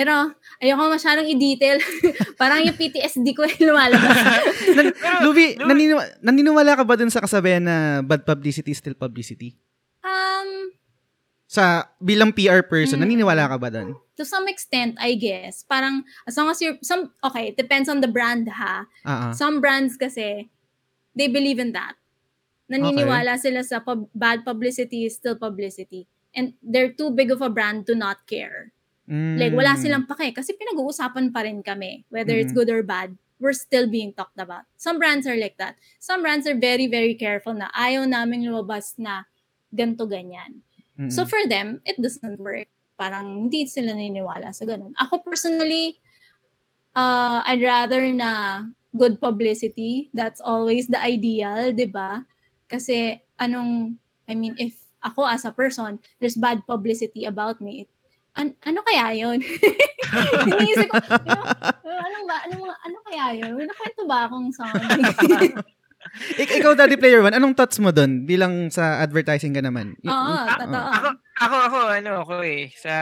Pero, 0.00 0.32
ayoko 0.56 0.88
masyadong 0.88 1.28
i-detail. 1.28 1.76
parang 2.40 2.64
yung 2.64 2.72
PTSD 2.72 3.36
ko 3.36 3.44
yung 3.44 3.68
lumalabas. 3.68 4.16
Nan- 4.80 4.96
Luby, 5.20 5.52
Luby- 5.52 5.56
naniniwa- 5.60 6.24
naniniwala 6.24 6.72
ka 6.72 6.88
ba 6.88 6.96
dun 6.96 7.12
sa 7.12 7.20
kasabihan 7.20 7.60
na 7.60 7.76
bad 8.00 8.24
publicity 8.24 8.72
is 8.72 8.80
still 8.80 8.96
publicity? 8.96 9.52
um, 10.00 10.72
Sa 11.44 11.84
bilang 12.00 12.32
PR 12.32 12.64
person, 12.64 12.96
Mm. 12.96 13.04
naniniwala 13.04 13.44
ka 13.44 13.60
ba 13.60 13.68
dun? 13.68 13.92
to 14.16 14.24
some 14.24 14.48
extent, 14.48 14.96
I 14.96 15.16
guess. 15.16 15.64
Parang, 15.64 16.00
as 16.24 16.32
long 16.32 16.48
as 16.48 16.60
you're, 16.60 16.76
some, 16.80 17.08
okay, 17.20 17.52
it 17.52 17.56
depends 17.56 17.88
on 17.88 18.00
the 18.00 18.08
brand 18.08 18.48
ha. 18.48 18.84
Ah. 19.00 19.32
Some 19.32 19.60
brands 19.60 19.96
kasi, 19.96 20.48
they 21.12 21.28
believe 21.28 21.56
in 21.56 21.72
that. 21.72 21.96
Naniniwala 22.68 23.36
sila 23.36 23.60
sa 23.60 23.80
pub- 23.80 24.08
bad 24.14 24.44
publicity 24.44 25.04
is 25.04 25.16
still 25.16 25.36
publicity. 25.36 26.04
And 26.30 26.54
they're 26.62 26.92
too 26.92 27.10
big 27.10 27.28
of 27.28 27.42
a 27.42 27.50
brand 27.50 27.84
to 27.88 27.96
not 27.96 28.24
care. 28.24 28.72
Like, 29.10 29.58
wala 29.58 29.74
Mm. 29.74 29.80
silang 29.82 30.06
pake. 30.06 30.38
Kasi 30.38 30.54
pinag-uusapan 30.54 31.34
pa 31.34 31.42
rin 31.42 31.66
kami. 31.66 32.06
Whether 32.14 32.38
it's 32.38 32.54
Mm. 32.54 32.58
good 32.62 32.70
or 32.70 32.86
bad, 32.86 33.18
we're 33.42 33.56
still 33.56 33.90
being 33.90 34.14
talked 34.14 34.38
about. 34.38 34.70
Some 34.78 35.02
brands 35.02 35.26
are 35.26 35.34
like 35.34 35.58
that. 35.58 35.74
Some 35.98 36.22
brands 36.22 36.46
are 36.46 36.54
very, 36.54 36.86
very 36.86 37.18
careful 37.18 37.56
na 37.56 37.72
ayaw 37.74 38.06
naming 38.06 38.46
lumabas 38.46 38.94
na 39.00 39.26
ganto 39.74 40.06
ganyan. 40.06 40.62
Mm-mm. 40.94 41.10
So 41.10 41.26
for 41.26 41.42
them, 41.50 41.82
it 41.82 41.98
doesn't 41.98 42.38
work. 42.38 42.70
Parang 43.00 43.48
hindi 43.48 43.66
sila 43.66 43.96
naniniwala 43.96 44.52
sa 44.54 44.68
ganun. 44.68 44.92
Ako 44.94 45.24
personally, 45.24 45.98
uh, 46.94 47.42
I'd 47.48 47.64
rather 47.64 48.04
na 48.12 48.62
good 48.94 49.18
publicity. 49.18 50.12
That's 50.14 50.38
always 50.38 50.86
the 50.86 51.00
ideal, 51.00 51.72
di 51.72 51.88
ba? 51.88 52.28
Kasi 52.68 53.18
anong, 53.40 53.96
I 54.28 54.36
mean, 54.36 54.54
if 54.60 54.76
ako 55.00 55.24
as 55.24 55.48
a 55.48 55.54
person, 55.54 55.98
there's 56.20 56.36
bad 56.36 56.62
publicity 56.68 57.24
about 57.24 57.58
me, 57.64 57.88
an- 58.40 58.58
ano 58.64 58.80
kaya 58.80 59.12
yun? 59.12 59.38
Iniisip 60.48 60.88
ko, 60.88 60.96
ano, 60.96 61.40
ano 61.84 62.18
ba, 62.24 62.36
ano, 62.48 62.54
mga, 62.64 62.76
ano 62.80 62.96
kaya 63.04 63.24
yun? 63.36 63.50
May 63.54 63.66
nakwento 63.68 64.02
ba 64.08 64.26
akong 64.26 64.48
something? 64.56 65.04
Ik- 66.40 66.56
ikaw, 66.56 66.72
Daddy 66.72 66.96
Player 66.96 67.20
One, 67.20 67.36
anong 67.36 67.52
thoughts 67.52 67.76
mo 67.76 67.92
dun 67.92 68.24
bilang 68.24 68.72
sa 68.72 69.04
advertising 69.04 69.52
ka 69.52 69.60
naman? 69.60 69.94
Oo, 70.02 70.32
y- 70.32 70.48
totoo. 70.56 70.88
Ako, 70.88 71.08
ako, 71.36 71.56
ako, 71.68 71.78
ano 71.92 72.10
ako 72.24 72.34
eh, 72.42 72.72
sa... 72.74 72.94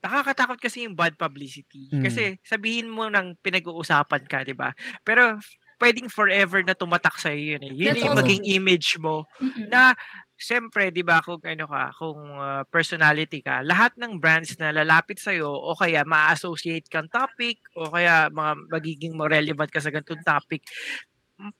Nakakatakot 0.00 0.56
kasi 0.56 0.88
yung 0.88 0.96
bad 0.96 1.12
publicity. 1.20 1.92
Mm. 1.92 2.00
Kasi 2.00 2.40
sabihin 2.40 2.88
mo 2.88 3.12
nang 3.12 3.36
pinag-uusapan 3.44 4.24
ka, 4.24 4.48
di 4.48 4.56
ba? 4.56 4.72
Pero 5.04 5.36
pwedeng 5.76 6.08
forever 6.08 6.64
na 6.64 6.72
tumatak 6.72 7.20
sa 7.20 7.32
yun 7.32 7.60
eh. 7.60 7.72
Yun 7.72 7.92
That's 7.92 8.00
yung 8.00 8.12
also 8.16 8.20
maging 8.24 8.44
image 8.48 8.96
mo 8.96 9.28
Mm-mm. 9.40 9.68
na 9.68 9.92
Siyempre, 10.40 10.88
'di 10.88 11.04
ba, 11.04 11.20
kung 11.20 11.44
ano 11.44 11.68
ka, 11.68 11.92
kung 12.00 12.20
uh, 12.40 12.64
personality 12.72 13.44
ka, 13.44 13.60
lahat 13.60 13.92
ng 14.00 14.16
brands 14.16 14.56
na 14.56 14.72
lalapit 14.72 15.20
sa 15.20 15.36
o 15.36 15.76
kaya 15.76 16.00
ma-associate 16.08 16.88
kang 16.88 17.12
topic 17.12 17.60
o 17.76 17.92
kaya 17.92 18.32
mga 18.32 18.52
magiging 18.72 19.14
relevant 19.20 19.68
ka 19.68 19.84
sa 19.84 19.92
ganitong 19.92 20.24
topic, 20.24 20.64
m- 21.36 21.52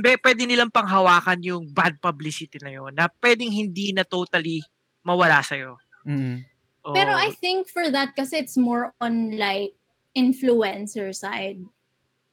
mbe, 0.00 0.16
pwede 0.24 0.48
nilang 0.48 0.72
panghawakan 0.72 1.44
yung 1.44 1.68
bad 1.76 2.00
publicity 2.00 2.56
na 2.64 2.72
yun 2.72 2.96
na 2.96 3.12
pwedeng 3.20 3.52
hindi 3.52 3.92
na 3.92 4.08
totally 4.08 4.64
mawala 5.04 5.44
sa 5.44 5.60
iyo. 5.60 5.76
Mm. 6.08 6.40
Pero 6.82 7.14
I 7.14 7.30
think 7.38 7.70
for 7.70 7.86
that 7.94 8.16
kasi 8.18 8.42
it's 8.42 8.58
more 8.58 8.90
on 8.98 9.38
like 9.38 9.76
influencer 10.18 11.14
side. 11.14 11.62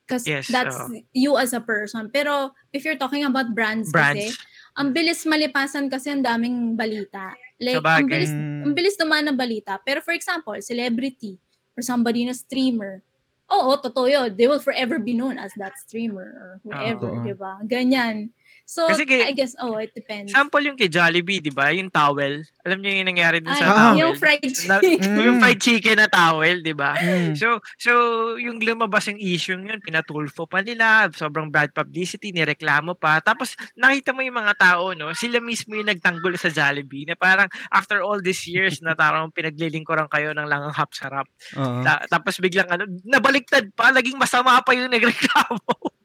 Kasi 0.09 0.41
Yes, 0.41 0.49
that's 0.49 0.73
oo. 0.89 1.05
you 1.13 1.37
as 1.37 1.53
a 1.53 1.61
person. 1.61 2.09
Pero 2.09 2.57
if 2.73 2.81
you're 2.81 2.97
talking 2.97 3.21
about 3.21 3.53
brands, 3.53 3.93
kasi, 3.93 4.33
brands. 4.33 4.41
Ang 4.79 4.95
bilis 4.95 5.27
malipasan 5.27 5.91
kasi 5.91 6.07
ang 6.09 6.23
daming 6.23 6.73
balita. 6.73 7.35
Like, 7.59 7.83
ang 7.83 7.83
Sabagay. 7.83 8.07
bilis, 8.07 8.31
Mm. 8.31 8.61
ang 8.63 8.73
bilis 8.73 8.95
naman 8.95 9.21
ng 9.27 9.35
balita. 9.35 9.75
Pero 9.83 9.99
for 9.99 10.15
example, 10.15 10.55
celebrity 10.63 11.35
or 11.75 11.83
somebody 11.83 12.23
na 12.23 12.31
streamer, 12.31 13.03
oo, 13.51 13.75
totoo 13.75 14.07
yun. 14.07 14.29
They 14.31 14.47
will 14.47 14.63
forever 14.63 14.95
be 14.95 15.11
known 15.11 15.35
as 15.35 15.51
that 15.59 15.75
streamer 15.75 16.23
or 16.23 16.51
whoever, 16.63 17.11
Oo. 17.19 17.23
di 17.27 17.35
ba? 17.35 17.59
Ganyan. 17.67 18.31
So, 18.69 18.85
Kasi 18.85 19.01
kay- 19.01 19.25
I 19.25 19.33
guess, 19.33 19.57
oh, 19.57 19.81
it 19.81 19.89
depends. 19.91 20.29
Sample 20.29 20.61
yung 20.61 20.77
kay 20.77 20.85
Jollibee, 20.87 21.41
'di 21.41 21.49
ba? 21.49 21.73
Yung 21.73 21.89
towel. 21.89 22.45
Alam 22.61 22.85
niyo 22.85 23.01
yung 23.01 23.09
nangyari 23.09 23.41
dun 23.41 23.49
Ay, 23.49 23.57
sa 23.57 23.65
Ah. 23.65 23.73
towel. 23.73 23.97
yung 23.97 24.13
fried 24.13 24.45
Na- 24.45 24.77
chicken. 24.77 25.09
yung 25.25 25.37
Mm. 25.37 25.41
fried 25.41 25.57
chicken 25.59 25.97
na 25.97 26.05
towel, 26.05 26.61
'di 26.61 26.75
ba? 26.77 26.93
Mm. 26.93 27.33
So, 27.33 27.57
so 27.75 27.91
yung 28.37 28.61
lumabas 28.61 29.09
yung 29.09 29.17
issue 29.17 29.57
yun, 29.57 29.81
pinatulfo 29.81 30.45
pa 30.45 30.61
nila, 30.61 31.09
sobrang 31.09 31.49
bad 31.49 31.73
publicity, 31.73 32.29
nireklamo 32.29 32.93
pa. 32.93 33.17
Tapos 33.19 33.57
nakita 33.73 34.13
mo 34.13 34.21
yung 34.21 34.37
mga 34.37 34.53
tao, 34.55 34.93
no, 34.93 35.17
sila 35.17 35.41
mismo 35.41 35.73
yung 35.73 35.89
nagtanggol 35.89 36.37
sa 36.37 36.47
Jollibee 36.47 37.09
na 37.09 37.17
parang 37.17 37.49
after 37.69 37.99
all 37.99 38.21
these 38.21 38.45
years 38.45 38.85
na 38.85 38.93
parang 38.93 39.33
pinaglilingkuran 39.33 40.05
kayo 40.07 40.29
ng 40.29 40.45
langang 40.45 40.77
hapsarap. 40.77 41.25
Oo. 41.57 41.81
Ta- 41.81 42.05
tapos 42.05 42.37
biglang 42.37 42.69
ano, 42.69 42.85
nabaliktad 43.01 43.65
pa, 43.73 43.89
naging 43.89 44.13
masama 44.15 44.61
pa 44.61 44.71
yung 44.71 44.93
nagreklamo. 44.93 45.57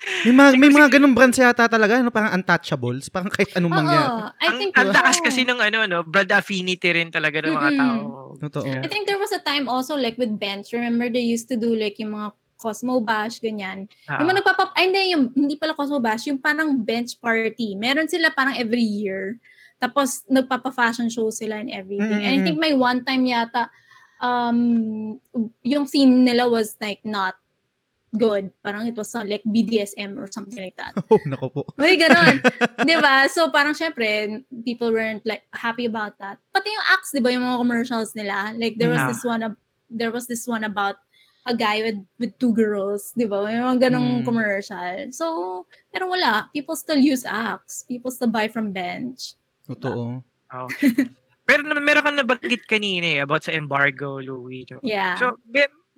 May 0.00 0.32
mga, 0.32 0.50
may 0.56 0.70
mga 0.72 0.88
ganun 0.96 1.12
brands 1.12 1.36
yata 1.36 1.68
talaga, 1.68 2.00
ano, 2.00 2.08
parang 2.08 2.32
untouchables, 2.40 3.12
parang 3.12 3.28
kahit 3.28 3.52
anong 3.52 3.84
mangyari. 3.84 4.08
Oo, 4.08 4.26
I 4.32 4.46
ang, 4.48 4.56
think, 4.56 4.72
ang 4.72 4.88
lakas 4.96 5.20
oo. 5.20 5.24
kasi 5.28 5.40
ng 5.44 5.60
ano, 5.60 5.78
no, 5.84 6.00
brand 6.08 6.32
affinity 6.32 6.88
rin 6.88 7.12
talaga 7.12 7.44
ng 7.44 7.52
mga 7.52 7.72
tao. 7.76 7.96
Totoo. 8.40 8.64
I 8.80 8.88
think 8.88 9.04
there 9.04 9.20
was 9.20 9.32
a 9.36 9.44
time 9.44 9.68
also 9.68 10.00
like 10.00 10.16
with 10.16 10.32
bench. 10.40 10.72
Remember 10.72 11.12
they 11.12 11.24
used 11.24 11.52
to 11.52 11.56
do 11.60 11.76
like 11.76 12.00
yung 12.00 12.16
mga 12.16 12.32
Cosmo 12.60 13.00
Bash, 13.00 13.40
ganyan. 13.40 13.88
Ah, 14.04 14.20
Yung 14.20 14.28
mga 14.28 14.44
nagpapap... 14.44 14.76
Ay, 14.76 14.92
hindi, 14.92 15.00
yung, 15.16 15.24
hindi 15.32 15.56
pala 15.56 15.72
Cosmo 15.72 15.96
Bash, 15.96 16.28
yung 16.28 16.36
parang 16.36 16.76
bench 16.76 17.16
party. 17.16 17.72
Meron 17.72 18.04
sila 18.04 18.28
parang 18.36 18.52
every 18.56 18.84
year. 18.84 19.40
Tapos, 19.80 20.28
nagpapa-fashion 20.28 21.08
show 21.08 21.32
sila 21.32 21.56
and 21.56 21.72
everything. 21.72 22.20
And 22.20 22.36
I 22.36 22.38
think 22.44 22.60
may 22.60 22.76
one 22.76 23.00
time 23.00 23.24
yata, 23.24 23.72
um, 24.20 25.16
yung 25.64 25.88
scene 25.88 26.24
nila 26.28 26.52
was 26.52 26.76
like 26.84 27.00
not 27.00 27.40
good. 28.10 28.50
Parang 28.62 28.86
it 28.86 28.96
was 28.96 29.14
uh, 29.14 29.22
like 29.22 29.42
BDSM 29.46 30.18
or 30.18 30.26
something 30.30 30.58
like 30.58 30.76
that. 30.76 30.94
Oh, 31.10 31.18
nako 31.26 31.46
po. 31.52 31.62
May 31.78 31.94
ganon. 31.94 32.42
di 32.88 32.96
ba? 32.98 33.30
So 33.30 33.50
parang 33.50 33.74
syempre, 33.74 34.42
people 34.66 34.90
weren't 34.90 35.22
like 35.24 35.46
happy 35.54 35.86
about 35.86 36.18
that. 36.18 36.38
Pati 36.50 36.68
yung 36.70 36.86
acts, 36.90 37.14
di 37.14 37.20
ba, 37.22 37.30
yung 37.30 37.46
mga 37.46 37.58
commercials 37.58 38.14
nila. 38.18 38.54
Like 38.58 38.78
there 38.78 38.90
was 38.90 38.98
Yeah. 38.98 39.10
this 39.14 39.22
one, 39.22 39.42
ab- 39.46 39.62
there 39.90 40.10
was 40.10 40.26
this 40.26 40.46
one 40.46 40.62
about 40.66 40.98
a 41.48 41.54
guy 41.56 41.80
with 41.80 41.98
with 42.20 42.36
two 42.38 42.52
girls, 42.52 43.14
di 43.16 43.24
ba? 43.24 43.40
May 43.46 43.56
mga 43.58 43.88
ganong 43.90 44.22
Mm. 44.22 44.26
commercial. 44.26 44.96
So, 45.14 45.64
pero 45.94 46.10
wala. 46.10 46.50
People 46.52 46.74
still 46.76 47.00
use 47.00 47.22
acts. 47.24 47.86
People 47.88 48.10
still 48.10 48.28
buy 48.30 48.50
from 48.50 48.74
bench. 48.74 49.34
Totoo. 49.70 50.20
Oh. 50.50 50.68
Pero 51.46 51.62
meron 51.66 52.04
kang 52.06 52.18
nabanggit 52.18 52.62
kanina 52.70 53.18
eh, 53.18 53.22
about 53.26 53.42
sa 53.42 53.50
embargo, 53.50 54.22
Louie. 54.22 54.66
no? 54.70 54.78
Yeah. 54.86 55.18
So, 55.18 55.34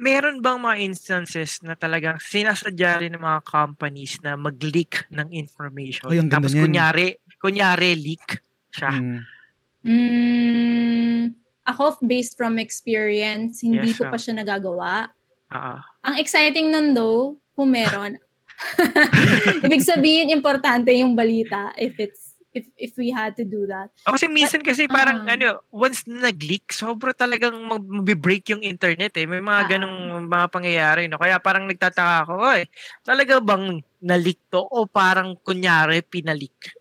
meron 0.02 0.42
bang 0.42 0.58
mga 0.58 0.76
instances 0.82 1.62
na 1.62 1.78
talagang 1.78 2.18
sinasadya 2.18 3.06
rin 3.06 3.14
ng 3.14 3.22
mga 3.22 3.40
companies 3.46 4.18
na 4.18 4.34
mag-leak 4.34 5.06
ng 5.14 5.30
information? 5.30 6.10
Ay, 6.10 6.18
ang 6.18 6.26
ganda 6.26 6.50
Tapos 6.50 6.52
niyan. 6.58 6.64
kunyari, 6.66 7.06
kunyari 7.38 7.90
leak 7.94 8.42
siya. 8.74 8.90
Mm. 8.90 9.20
mm, 9.86 11.22
ako, 11.62 12.02
based 12.02 12.34
from 12.34 12.58
experience, 12.58 13.62
hindi 13.62 13.94
Yes, 13.94 14.02
ko 14.02 14.10
ma'am. 14.10 14.12
pa 14.12 14.18
siya 14.18 14.34
nagagawa. 14.34 14.92
Ah, 15.46 15.86
Ang 16.02 16.18
exciting 16.18 16.74
nun 16.74 16.90
though, 16.90 17.38
kung 17.54 17.70
meron, 17.70 18.18
ibig 19.66 19.86
sabihin, 19.86 20.34
importante 20.34 20.90
yung 20.90 21.14
balita 21.14 21.70
if 21.78 21.94
it's 22.02 22.31
if 22.52 22.68
if 22.76 22.92
we 22.96 23.08
had 23.08 23.32
to 23.32 23.44
do 23.44 23.64
that. 23.64 23.88
Oh, 24.04 24.12
kasi 24.12 24.28
minsan 24.28 24.60
kasi 24.60 24.84
parang 24.84 25.24
Ah. 25.24 25.32
ano, 25.34 25.64
once 25.72 26.04
na 26.04 26.28
nag-leak, 26.28 26.68
sobra 26.68 27.12
talagang 27.12 27.56
mag- 27.56 27.80
mag-break 28.04 28.44
yung 28.52 28.60
internet 28.60 29.16
eh. 29.16 29.24
May 29.24 29.40
mga 29.40 29.60
Ah. 29.64 29.68
ganong 29.68 29.96
mga 30.28 30.46
pangyayari. 30.52 31.02
No? 31.08 31.16
Kaya 31.16 31.40
parang 31.40 31.64
nagtataka 31.64 32.28
ako, 32.28 32.32
oy, 32.38 32.68
talaga 33.00 33.40
bang 33.40 33.80
na-leak 33.98 34.40
to 34.52 34.60
o 34.60 34.84
parang 34.84 35.32
kunyari 35.40 36.04
pinalik? 36.04 36.76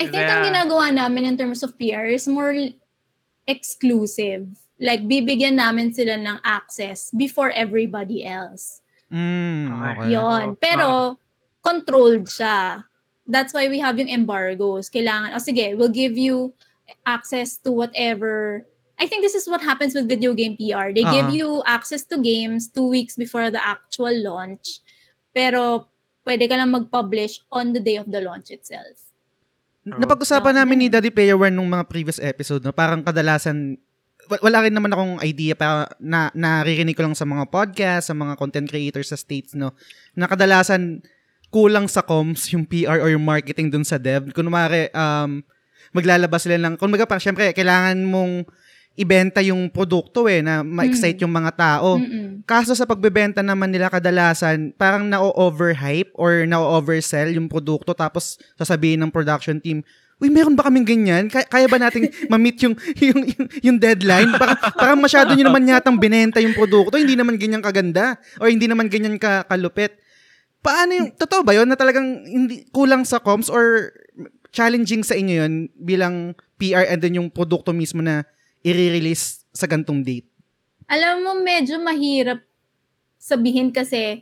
I 0.00 0.08
think 0.08 0.24
ang 0.24 0.40
Kaya- 0.40 0.48
ginagawa 0.48 0.88
namin 0.88 1.28
in 1.28 1.36
terms 1.36 1.60
of 1.60 1.76
PR 1.76 2.08
is 2.08 2.24
more 2.24 2.56
exclusive. 3.44 4.48
Like, 4.80 5.04
bibigyan 5.04 5.60
namin 5.60 5.92
sila 5.92 6.16
ng 6.16 6.40
access 6.40 7.12
before 7.12 7.52
everybody 7.52 8.24
else. 8.24 8.80
Mm, 9.12 9.68
Okay. 9.68 9.92
okay. 9.92 10.08
Yon. 10.16 10.44
Pero, 10.56 11.20
controlled 11.60 12.24
siya. 12.24 12.88
That's 13.30 13.54
why 13.54 13.70
we 13.70 13.78
have 13.78 13.96
yung 13.96 14.10
embargoes. 14.10 14.90
Kailangan, 14.90 15.32
oh 15.32 15.40
sige, 15.40 15.78
we'll 15.78 15.92
give 15.92 16.18
you 16.18 16.50
access 17.06 17.54
to 17.62 17.70
whatever. 17.70 18.66
I 18.98 19.06
think 19.06 19.22
this 19.22 19.32
is 19.32 19.46
what 19.46 19.62
happens 19.62 19.94
with 19.94 20.04
video 20.04 20.34
game 20.34 20.58
PR. 20.58 20.90
They 20.90 21.06
give 21.06 21.30
Ah. 21.30 21.32
you 21.32 21.62
access 21.64 22.04
to 22.10 22.18
games 22.18 22.68
two 22.68 22.84
weeks 22.84 23.14
before 23.14 23.48
the 23.48 23.62
actual 23.62 24.12
launch. 24.12 24.82
Pero, 25.30 25.88
pwede 26.20 26.44
ka 26.44 26.58
lang 26.58 26.68
mag-publish 26.68 27.40
on 27.48 27.72
the 27.72 27.80
day 27.80 27.96
of 27.96 28.10
the 28.10 28.20
launch 28.20 28.50
itself. 28.50 28.98
Napag-usapan 29.80 30.52
namin 30.52 30.76
ni 30.76 30.86
Daddy 30.92 31.08
Player 31.08 31.40
One 31.40 31.56
nung 31.56 31.70
mga 31.70 31.88
previous 31.88 32.20
episode, 32.20 32.60
no? 32.60 32.76
parang 32.76 33.00
kadalasan, 33.00 33.80
wa- 34.28 34.42
wala 34.44 34.68
rin 34.68 34.76
naman 34.76 34.92
akong 34.92 35.16
idea 35.24 35.56
pa 35.56 35.88
na 35.96 36.28
naririnig 36.36 36.92
ko 36.92 37.08
lang 37.08 37.16
sa 37.16 37.24
mga 37.24 37.48
podcast, 37.48 38.12
sa 38.12 38.14
mga 38.14 38.36
content 38.36 38.68
creators 38.68 39.08
sa 39.08 39.16
States, 39.16 39.56
no? 39.56 39.72
Na 40.12 40.28
kadalasan 40.28 41.00
kulang 41.50 41.90
sa 41.90 42.00
comms 42.00 42.46
yung 42.54 42.62
PR 42.62 43.02
or 43.02 43.10
yung 43.10 43.26
marketing 43.26 43.68
dun 43.68 43.82
sa 43.82 43.98
dev. 43.98 44.30
Kung 44.30 44.46
mare, 44.48 44.88
um, 44.94 45.42
maglalabas 45.90 46.46
sila 46.46 46.56
ng, 46.56 46.78
kung 46.78 46.90
maga, 46.94 47.04
parang 47.04 47.22
syempre, 47.22 47.50
kailangan 47.50 47.98
mong 48.06 48.46
ibenta 48.98 49.40
yung 49.42 49.70
produkto 49.70 50.26
eh, 50.30 50.42
na 50.42 50.62
ma-excite 50.62 51.22
yung 51.22 51.34
mga 51.34 51.52
tao. 51.54 51.98
Mm-mm. 51.98 52.46
Kaso 52.46 52.74
sa 52.74 52.86
pagbebenta 52.86 53.42
naman 53.42 53.70
nila 53.70 53.90
kadalasan, 53.90 54.74
parang 54.74 55.06
na-overhype 55.10 56.10
or 56.14 56.46
na-oversell 56.46 57.30
yung 57.34 57.50
produkto 57.50 57.94
tapos 57.94 58.38
sasabihin 58.58 59.02
ng 59.02 59.12
production 59.12 59.58
team, 59.58 59.82
Uy, 60.20 60.28
meron 60.28 60.52
ba 60.52 60.68
kaming 60.68 60.84
ganyan? 60.84 61.32
Kaya, 61.32 61.48
kaya 61.48 61.64
ba 61.64 61.80
nating 61.80 62.12
ma-meet 62.32 62.60
yung, 62.60 62.76
yung, 63.00 63.20
yung, 63.24 63.46
yung 63.64 63.76
deadline? 63.80 64.28
Parang, 64.36 64.58
parang 64.76 65.00
masyado 65.00 65.32
nyo 65.32 65.48
naman 65.48 65.64
yatang 65.64 65.96
binenta 65.96 66.44
yung 66.44 66.52
produkto, 66.52 67.00
hindi 67.00 67.16
naman 67.16 67.40
ganyan 67.40 67.64
kaganda 67.64 68.20
or 68.36 68.52
hindi 68.52 68.68
naman 68.68 68.92
ganyan 68.92 69.16
ka, 69.16 69.48
kalupit. 69.48 69.96
Paano 70.60 70.92
yung, 70.92 71.08
totoo 71.16 71.40
ba 71.40 71.56
yun 71.56 71.68
na 71.68 71.76
talagang 71.76 72.24
hindi, 72.28 72.68
kulang 72.68 73.04
sa 73.08 73.20
comms 73.20 73.48
or 73.48 73.96
challenging 74.52 75.00
sa 75.00 75.16
inyo 75.16 75.34
yun 75.46 75.54
bilang 75.78 76.36
PR 76.60 76.84
and 76.90 77.00
then 77.00 77.16
yung 77.16 77.32
produkto 77.32 77.72
mismo 77.72 78.04
na 78.04 78.28
i-release 78.60 79.48
sa 79.56 79.64
gantong 79.64 80.04
date? 80.04 80.28
Alam 80.90 81.24
mo, 81.24 81.32
medyo 81.40 81.80
mahirap 81.80 82.42
sabihin 83.16 83.72
kasi 83.72 84.20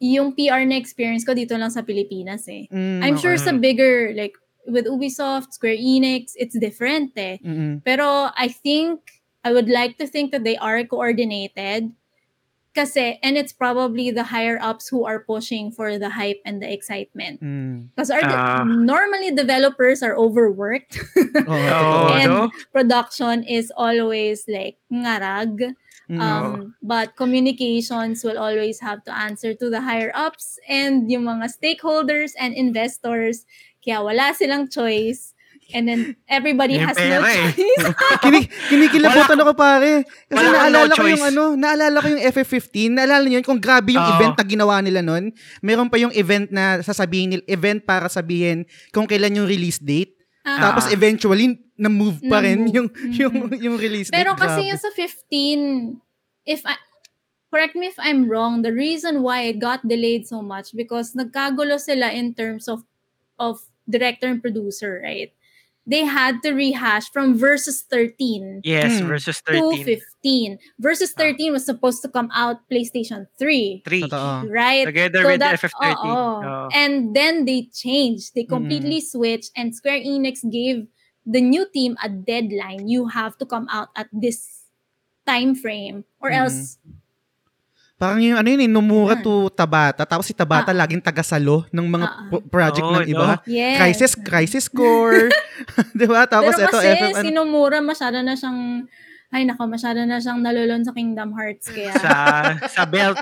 yung 0.00 0.32
PR 0.32 0.64
na 0.64 0.80
experience 0.80 1.28
ko 1.28 1.36
dito 1.36 1.52
lang 1.60 1.68
sa 1.68 1.84
Pilipinas 1.84 2.48
eh. 2.48 2.64
Mm, 2.72 3.04
I'm 3.04 3.18
sure 3.20 3.36
okay. 3.36 3.44
sa 3.44 3.52
bigger, 3.52 4.16
like, 4.16 4.32
with 4.64 4.88
Ubisoft, 4.88 5.52
Square 5.52 5.76
Enix, 5.76 6.32
it's 6.40 6.56
different 6.56 7.12
eh. 7.20 7.36
Mm-mm. 7.44 7.84
Pero 7.84 8.32
I 8.32 8.48
think, 8.48 9.20
I 9.44 9.52
would 9.52 9.68
like 9.68 10.00
to 10.00 10.08
think 10.08 10.32
that 10.32 10.44
they 10.44 10.56
are 10.56 10.80
coordinated. 10.88 11.92
Kasi, 12.70 13.18
and 13.22 13.34
it's 13.36 13.52
probably 13.52 14.10
the 14.14 14.30
higher 14.30 14.54
ups 14.62 14.86
who 14.88 15.02
are 15.04 15.18
pushing 15.26 15.72
for 15.74 15.98
the 15.98 16.10
hype 16.14 16.38
and 16.46 16.62
the 16.62 16.70
excitement. 16.70 17.42
Mm. 17.42 17.90
Because 17.90 18.10
our 18.14 18.22
Ah. 18.22 18.62
normally 18.62 19.34
developers 19.34 20.02
are 20.06 20.14
overworked. 20.14 20.94
Totoo. 21.18 22.14
And 22.14 22.30
no? 22.30 22.50
production 22.70 23.42
is 23.42 23.72
always 23.74 24.46
like 24.46 24.78
ngarag. 24.86 25.74
Mm. 26.06 26.20
Um, 26.22 26.74
but 26.82 27.14
communications 27.18 28.22
will 28.22 28.38
always 28.38 28.78
have 28.80 29.02
to 29.06 29.12
answer 29.14 29.54
to 29.54 29.70
the 29.70 29.82
higher 29.82 30.10
ups 30.14 30.58
and 30.70 31.10
yung 31.10 31.26
mga 31.26 31.50
stakeholders 31.50 32.38
and 32.38 32.54
investors. 32.54 33.46
Kaya 33.82 34.02
wala 34.02 34.30
silang 34.34 34.70
choice. 34.70 35.34
And 35.72 35.84
then 35.84 36.00
everybody 36.26 36.76
Yung 36.76 36.86
has 36.86 36.96
no 36.96 37.02
eh. 37.02 37.50
choice. 37.52 37.58
Kini 38.24 38.40
kinikilabutan 38.68 39.38
ako 39.38 39.52
pare. 39.54 40.02
Kasi 40.26 40.34
Wala 40.36 40.50
naalala 40.66 40.88
no 40.88 40.96
ko 40.96 41.06
yung 41.06 41.24
ano, 41.24 41.42
naalala 41.54 41.96
ko 41.98 42.06
yung 42.08 42.22
FF15. 42.24 42.74
Naalala 42.90 43.24
niyo 43.24 43.38
yun 43.38 43.46
kung 43.46 43.58
grabe 43.58 43.92
yung 43.92 44.02
Oo. 44.02 44.12
event 44.14 44.34
na 44.34 44.44
ginawa 44.44 44.76
nila 44.78 45.00
nun. 45.00 45.30
Meron 45.60 45.86
pa 45.86 45.96
yung 45.96 46.12
event 46.12 46.50
na 46.50 46.80
sasabihin 46.80 47.28
nila, 47.32 47.42
event 47.46 47.80
para 47.82 48.06
sabihin 48.06 48.62
kung 48.90 49.04
kailan 49.04 49.34
yung 49.34 49.46
release 49.46 49.78
date. 49.78 50.14
Ah, 50.40 50.72
Tapos 50.72 50.88
eventually 50.88 51.60
na-move 51.76 52.20
pa 52.24 52.40
rin 52.40 52.64
Na-move. 52.64 52.74
yung 52.74 52.88
Mhm. 52.88 53.12
yung 53.14 53.34
yung 53.60 53.76
release 53.76 54.08
date. 54.08 54.16
Pero 54.16 54.32
kasi 54.34 54.64
Grabe. 54.64 54.70
yung 54.70 54.80
sa 54.80 54.90
15, 54.92 55.60
if 56.44 56.60
I, 56.64 56.76
correct 57.48 57.74
me 57.74 57.86
if 57.86 57.98
I'm 57.98 58.24
wrong, 58.24 58.62
the 58.62 58.72
reason 58.72 59.20
why 59.20 59.44
it 59.44 59.58
got 59.58 59.84
delayed 59.84 60.24
so 60.24 60.40
much 60.40 60.72
because 60.72 61.12
nagkagulo 61.12 61.76
sila 61.76 62.08
in 62.10 62.32
terms 62.32 62.66
of 62.66 62.84
of 63.36 63.60
director 63.84 64.28
and 64.28 64.38
producer, 64.38 65.00
right? 65.02 65.32
They 65.90 66.06
had 66.06 66.38
to 66.46 66.54
rehash 66.54 67.10
from 67.10 67.34
verses 67.34 67.82
13 67.82 68.62
Yes, 68.62 69.02
verses 69.02 69.42
versus 69.42 69.42
to 69.50 69.58
13. 69.58 69.84
15. 69.84 70.58
Versus 70.78 71.10
Ah. 71.18 71.34
13 71.34 71.50
was 71.50 71.66
supposed 71.66 71.98
to 72.02 72.08
come 72.08 72.30
out 72.30 72.62
PlayStation 72.70 73.26
3, 73.42 73.82
3. 73.82 74.06
Totoo. 74.06 74.46
right? 74.54 74.86
Together 74.86 75.26
with 75.26 75.42
the 75.42 75.50
FF13. 75.50 75.98
oo. 76.06 76.46
Oo. 76.46 76.68
And 76.70 77.10
then 77.18 77.42
they 77.44 77.66
changed. 77.74 78.38
They 78.38 78.46
completely 78.46 79.02
switched 79.02 79.50
and 79.58 79.74
Square 79.74 80.06
Enix 80.06 80.46
gave 80.46 80.86
the 81.26 81.42
new 81.42 81.66
team 81.74 81.98
a 81.98 82.08
deadline. 82.08 82.86
You 82.86 83.10
have 83.10 83.34
to 83.42 83.44
come 83.44 83.66
out 83.74 83.90
at 83.98 84.06
this 84.14 84.70
time 85.26 85.54
frame 85.58 86.06
or 86.22 86.30
Mhm. 86.30 86.38
else 86.46 86.78
Parang 88.00 88.16
yung 88.18 88.32
ano 88.34 88.48
yun, 88.48 88.64
eh, 88.64 88.70
Nomura 88.70 89.12
to 89.14 89.52
Tabata. 89.52 90.02
Tapos 90.02 90.24
si 90.24 90.32
Tabata 90.32 90.72
Ah. 90.72 90.78
laging 90.78 90.98
tagasalo 90.98 91.68
ng 91.68 91.84
mga 91.84 92.06
Ah. 92.06 92.16
pro- 92.26 92.40
project 92.42 92.80
Oo, 92.82 92.96
ng 92.96 93.04
iba. 93.04 93.26
no? 93.28 93.44
yes. 93.44 93.76
Crisis, 93.76 94.12
crisis 94.16 94.64
score. 94.64 95.28
'Di 95.92 96.08
ba? 96.08 96.24
Tapos 96.24 96.56
Pero 96.56 96.64
eto 96.64 96.76
kasi 96.78 96.88
FF 96.90 97.12
ano, 97.12 97.20
si 97.20 97.28
Nomura 97.28 97.78
masyado 97.78 98.16
na 98.18 98.32
siyang 98.32 98.88
ay 99.30 99.44
nako, 99.44 99.68
masyado 99.68 100.00
na 100.02 100.16
siyang 100.16 100.40
nalulon 100.40 100.82
sa 100.82 100.90
Kingdom 100.90 101.30
Hearts 101.30 101.68
kaya 101.68 101.92
sa 101.94 102.12
sa 102.66 102.82
belt. 102.82 103.20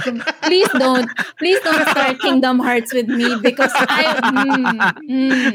please 0.40 0.70
don't 0.72 1.04
please 1.36 1.60
don't 1.60 1.84
start 1.84 2.16
Kingdom 2.16 2.56
Hearts 2.56 2.88
with 2.90 3.04
me 3.04 3.34
because 3.36 3.68
I 3.76 4.08
mm, 4.24 4.78
mm. 5.04 5.52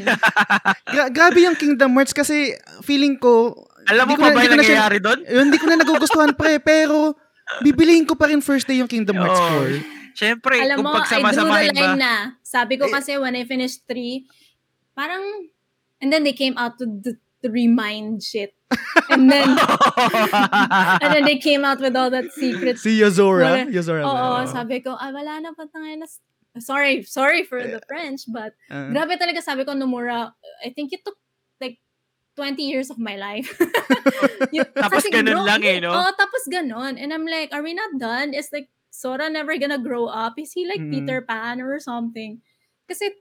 gra- 0.86 1.10
grabe 1.10 1.42
yung 1.42 1.56
Kingdom 1.56 1.96
Hearts 1.96 2.12
kasi 2.12 2.54
feeling 2.82 3.16
ko 3.16 3.56
Alam 3.86 4.06
mo 4.06 4.16
pa 4.16 4.30
na- 4.30 4.36
ba 4.36 4.42
yung 4.42 4.52
ko 4.52 4.58
na 4.58 4.62
siya- 4.62 4.78
nangyayari 4.84 4.98
doon? 5.00 5.20
Yun, 5.24 5.44
hindi 5.48 5.58
ko 5.58 5.66
na 5.66 5.78
nagugustuhan 5.78 6.32
pre, 6.34 6.58
pero 6.60 7.14
bibiliin 7.62 8.06
ko 8.06 8.16
pa 8.16 8.28
rin 8.28 8.42
first 8.42 8.66
day 8.66 8.78
yung 8.78 8.90
Kingdom 8.90 9.18
Hearts 9.18 9.40
Oo. 9.40 9.70
4. 9.70 10.16
Siyempre, 10.16 10.56
Alam 10.64 10.78
kung 10.80 10.86
mo, 10.88 10.92
I 10.92 10.94
drew 10.96 11.04
the 11.04 11.04
pagsama-samahin 11.04 11.74
ba, 11.76 11.82
line 11.84 12.00
na. 12.00 12.14
Sabi 12.40 12.80
ko 12.80 12.88
Eh, 12.88 12.94
kasi 12.94 13.20
when 13.20 13.36
I 13.36 13.44
finished 13.44 13.84
three, 13.84 14.24
parang, 14.96 15.52
and 16.00 16.08
then 16.08 16.24
they 16.24 16.32
came 16.32 16.56
out 16.56 16.80
to, 16.80 16.88
to, 17.04 17.20
to 17.44 17.48
remind 17.52 18.24
shit. 18.24 18.56
And 19.12 19.28
then, 19.28 19.44
and 21.04 21.10
then 21.12 21.28
they 21.28 21.38
came 21.38 21.68
out 21.68 21.84
with 21.84 21.96
all 21.96 22.10
that 22.10 22.32
secret. 22.32 22.80
Si 22.80 23.00
Yozora. 23.04 23.68
Wala. 23.68 23.72
Yozora. 23.72 24.02
Oo, 24.08 24.16
Oo. 24.40 24.48
sabi 24.48 24.80
ko, 24.80 24.96
ah, 24.96 25.12
wala 25.12 25.44
na 25.44 25.52
pa 25.52 25.68
tayo 25.68 26.00
na, 26.00 26.08
sorry, 26.64 27.04
sorry 27.04 27.44
for 27.44 27.60
the 27.60 27.84
French, 27.84 28.24
but 28.32 28.56
Ah. 28.72 28.88
grabe 28.90 29.20
talaga 29.20 29.44
sabi 29.44 29.68
ko, 29.68 29.76
Nomura, 29.76 30.32
I 30.64 30.72
think 30.72 30.96
you 30.96 31.00
took 31.04 31.20
20 32.36 32.62
years 32.62 32.92
of 32.92 33.00
my 33.00 33.16
life. 33.16 33.48
Tapos 34.76 35.04
ganun 35.08 35.40
grow- 35.40 35.48
lang 35.48 35.62
eh, 35.64 35.80
no? 35.80 35.92
Oo, 35.92 36.12
tapos 36.16 36.44
ganun. 36.52 37.00
And 37.00 37.12
I'm 37.14 37.26
like, 37.26 37.52
are 37.56 37.64
we 37.64 37.74
not 37.74 37.96
done? 37.98 38.34
Is 38.36 38.50
like, 38.52 38.70
Sora 38.92 39.28
never 39.30 39.58
gonna 39.60 39.80
grow 39.80 40.08
up? 40.08 40.40
Is 40.40 40.52
he 40.56 40.64
like 40.68 40.80
Mm. 40.80 40.92
Peter 40.92 41.20
Pan 41.24 41.60
or 41.60 41.80
something? 41.80 42.40
Kasi, 42.88 43.12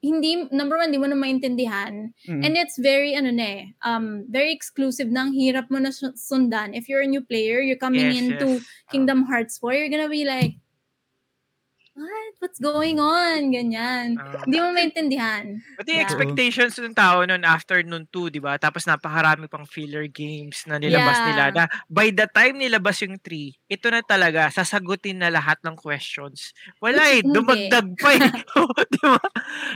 hindi, 0.00 0.48
number 0.50 0.76
one, 0.80 0.88
hindi 0.88 0.98
mo 0.98 1.06
na 1.06 1.14
maintindihan. 1.18 2.16
Mm. 2.26 2.40
And 2.42 2.52
it's 2.56 2.80
very, 2.80 3.12
ano 3.14 3.30
na 3.30 3.44
eh, 3.44 3.62
um, 3.84 4.24
very 4.28 4.52
exclusive 4.52 5.08
nang 5.12 5.32
hirap 5.36 5.68
mo 5.68 5.78
na 5.78 5.92
su- 5.92 6.16
sundan. 6.16 6.72
If 6.72 6.88
you're 6.88 7.04
a 7.04 7.10
new 7.10 7.20
player, 7.20 7.60
you're 7.60 7.80
coming 7.80 8.08
Yes, 8.08 8.18
into 8.18 8.48
yes. 8.58 8.64
Kingdom 8.90 9.28
Hearts 9.28 9.58
4, 9.60 9.74
you're 9.76 9.92
gonna 9.92 10.08
be 10.10 10.24
like, 10.24 10.56
what? 11.94 12.32
What's 12.40 12.58
going 12.58 12.98
on? 12.98 13.52
Ganyan. 13.52 14.16
Ah. 14.16 14.42
Hindi 14.42 14.58
mo 14.58 14.72
maintindihan. 14.72 15.60
Pati 15.76 15.88
yung 15.92 16.00
Yeah. 16.00 16.08
expectations 16.08 16.74
ng 16.80 16.96
tao 16.96 17.22
noon 17.22 17.44
after 17.44 17.78
noon 17.84 18.08
2, 18.10 18.32
di 18.32 18.40
ba? 18.40 18.56
Tapos 18.56 18.88
napakarami 18.88 19.46
pang 19.46 19.68
filler 19.68 20.08
games 20.08 20.64
na 20.66 20.80
nilabas 20.80 21.18
Yeah. 21.20 21.26
nila 21.28 21.44
na 21.52 21.64
by 21.86 22.08
the 22.10 22.26
time 22.32 22.58
nilabas 22.58 22.98
yung 23.04 23.20
3, 23.20 23.54
ito 23.68 23.86
na 23.92 24.00
talaga, 24.00 24.48
sasagutin 24.48 25.20
na 25.20 25.28
lahat 25.28 25.60
ng 25.62 25.76
questions. 25.76 26.56
Wala 26.80 27.12
eh, 27.12 27.20
dumagdag 27.22 27.94
pa 28.00 28.10
eh. 28.16 28.20
di 28.92 29.00
ba? 29.04 29.22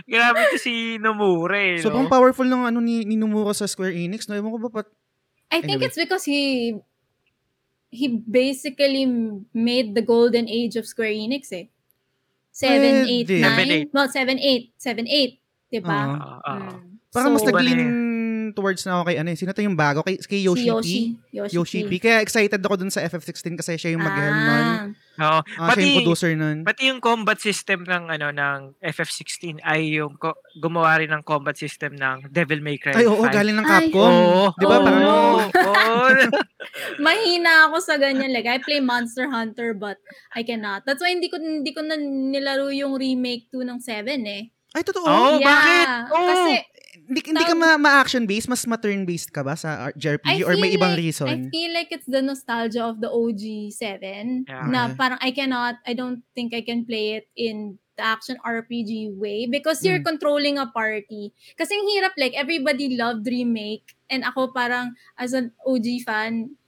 Grabe 0.08 0.40
to 0.50 0.58
si 0.58 0.96
Nomura 0.98 1.58
eh. 1.60 1.78
Sobrang 1.84 2.08
no? 2.08 2.12
powerful 2.12 2.48
ng 2.48 2.66
ano 2.72 2.80
ni, 2.80 3.04
ni 3.04 3.14
Nomura 3.14 3.52
sa 3.52 3.68
Square 3.68 3.92
Enix. 3.94 4.26
No? 4.26 4.34
Ewan 4.34 4.56
ko 4.56 4.60
ba 4.66 4.82
pat... 4.82 4.88
I 5.46 5.62
think 5.62 5.78
Anyway. 5.78 5.86
it's 5.86 6.00
because 6.00 6.26
he 6.26 6.74
he 7.86 8.10
basically 8.10 9.06
made 9.54 9.94
the 9.94 10.02
golden 10.02 10.50
age 10.50 10.74
of 10.74 10.90
Square 10.90 11.14
Enix 11.14 11.54
eh. 11.54 11.70
7, 12.57 13.04
8, 13.04 13.28
Pwede. 13.28 13.84
9. 13.84 13.92
Well, 13.92 14.09
7, 14.09 14.40
8. 14.40 14.72
7, 14.80 15.04
8. 15.04 15.36
Diba? 15.68 15.92
Ah, 15.92 16.40
ah. 16.40 16.57
Mm. 16.72 16.96
Parang 17.12 17.30
mas 17.36 17.44
So, 17.44 17.52
nag- 17.52 17.61
nag-lean 17.61 17.80
towards 18.57 18.82
na 18.82 18.96
ako 18.96 19.02
kay 19.07 19.20
ano 19.20 19.28
eh. 19.28 19.36
Sino 19.36 19.52
to 19.52 19.61
yung 19.61 19.76
bago? 19.76 20.00
Kay, 20.00 20.16
kay 20.18 20.40
Yoshi, 20.40 20.64
si 20.64 20.72
Yoshi. 20.72 20.98
P? 21.20 21.36
Yoshi, 21.36 21.54
Yoshi 21.54 21.80
P. 21.84 21.92
Kaya 22.00 22.24
excited 22.24 22.59
ako 22.59 22.74
dun 22.74 22.88
sa 22.88 23.04
FF16 23.04 23.52
kasi 23.54 23.76
siya 23.76 23.92
yung 23.92 24.00
mag-helm 24.00 24.32
nun. 24.34 24.64
Ah. 24.64 24.84
Oo. 25.16 25.40
Ah, 25.57 25.72
siya 25.72 25.80
yung 25.80 25.92
Pati, 25.92 25.96
producer 25.96 26.32
nun. 26.32 26.59
pati 26.61 26.82
yung 26.88 27.00
combat 27.00 27.36
system 27.36 27.84
ng 27.84 28.04
ano 28.11 28.28
ng 28.30 28.59
FF16 28.84 29.64
ay 29.64 29.96
yung 29.96 30.12
ko- 30.16 30.36
gumawa 30.57 31.00
rin 31.00 31.09
ng 31.09 31.20
combat 31.22 31.57
system 31.57 31.96
ng 31.96 32.28
Devil 32.28 32.61
May 32.61 32.76
Cry 32.76 32.92
Ay, 32.92 33.09
oo, 33.09 33.24
5. 33.24 33.32
galing 33.32 33.57
ng 33.57 33.64
Ay. 33.64 33.72
Capcom. 33.88 34.12
Oo. 34.12 34.42
Di 34.52 34.64
ba? 34.64 34.76
Oh, 34.76 34.84
Parang, 34.84 35.00
no. 35.00 35.16
Oo. 35.57 36.04
Mahina 37.04 37.68
ako 37.68 37.80
sa 37.80 37.96
ganyan. 37.96 38.28
Like, 38.28 38.44
I 38.44 38.59
play 38.59 38.80
Monster 38.80 39.28
Hunter 39.28 39.72
but 39.72 39.96
I 40.32 40.44
cannot. 40.44 40.84
That's 40.84 41.00
why 41.00 41.12
hindi 41.12 41.28
ko 41.28 41.40
hindi 41.40 41.72
ko 41.72 41.80
na 41.80 41.96
nilaro 41.96 42.68
yung 42.68 42.96
remake 42.96 43.48
2 43.48 43.64
ng 43.64 43.80
7 43.80 44.20
eh. 44.26 44.52
ay, 44.76 44.82
totoo. 44.84 45.09
Oh, 45.09 45.40
yeah. 45.40 45.48
bakit? 45.48 45.86
Oo. 46.12 46.28
Kasi 46.28 46.52
Hindi, 47.07 47.20
hindi 47.22 47.44
ka 47.46 47.54
ma- 47.54 47.78
ma-action-based, 47.78 48.50
mas 48.50 48.66
ma-turn-based 48.66 49.30
ka 49.30 49.46
ba 49.46 49.54
sa 49.54 49.94
JRPG? 49.94 50.26
I 50.26 50.42
Or 50.42 50.59
may 50.59 50.74
feel 50.74 50.78
ibang 50.82 50.92
like- 50.92 50.98
I 50.98 51.04
reason? 51.07 51.36
feel 51.50 51.72
like 51.72 51.90
it's 51.90 52.07
the 52.07 52.20
nostalgia 52.20 52.82
of 52.82 52.98
the 52.98 53.07
OG 53.09 53.70
7 53.70 54.42
Yeah. 54.44 54.66
na 54.66 54.90
parang 54.92 55.18
I 55.22 55.30
cannot, 55.30 55.78
I 55.86 55.94
don't 55.94 56.26
think 56.34 56.50
I 56.50 56.61
can 56.61 56.82
play 56.82 57.14
it 57.14 57.30
in 57.38 57.78
the 57.94 58.04
action 58.04 58.36
RPG 58.44 59.14
way 59.14 59.46
because 59.46 59.80
you're 59.80 60.02
Mm. 60.02 60.18
controlling 60.18 60.59
a 60.59 60.66
party. 60.66 61.32
Kasi 61.57 61.72
ang 61.72 61.86
hirap 61.88 62.12
like 62.18 62.34
everybody 62.34 62.92
loved 62.92 63.24
remake 63.24 63.96
and 64.11 64.20
ako 64.20 64.52
parang 64.52 64.92
as 65.16 65.32
an 65.32 65.54
OG 65.64 66.04
fan 66.04 66.59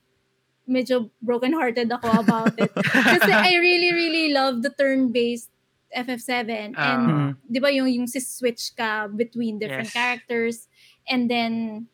medyo 0.64 1.08
broken-hearted 1.20 1.88
ako 1.90 2.08
about 2.20 2.52
it. 2.56 2.68
Kasi 3.12 3.32
I 3.32 3.56
really, 3.56 3.90
really 3.90 4.26
love 4.32 4.60
the 4.60 4.68
turn-based 4.70 5.48
FF7 5.90 6.50
and 6.50 6.72
Ah. 6.76 6.98
Mhm. 7.00 7.28
di 7.48 7.58
ba 7.58 7.68
yung, 7.72 7.88
yung 7.88 8.06
switch 8.06 8.76
ka 8.76 9.08
between 9.08 9.58
different 9.58 9.88
Yes. 9.88 9.96
characters 9.96 10.56
and 11.08 11.30
then 11.30 11.86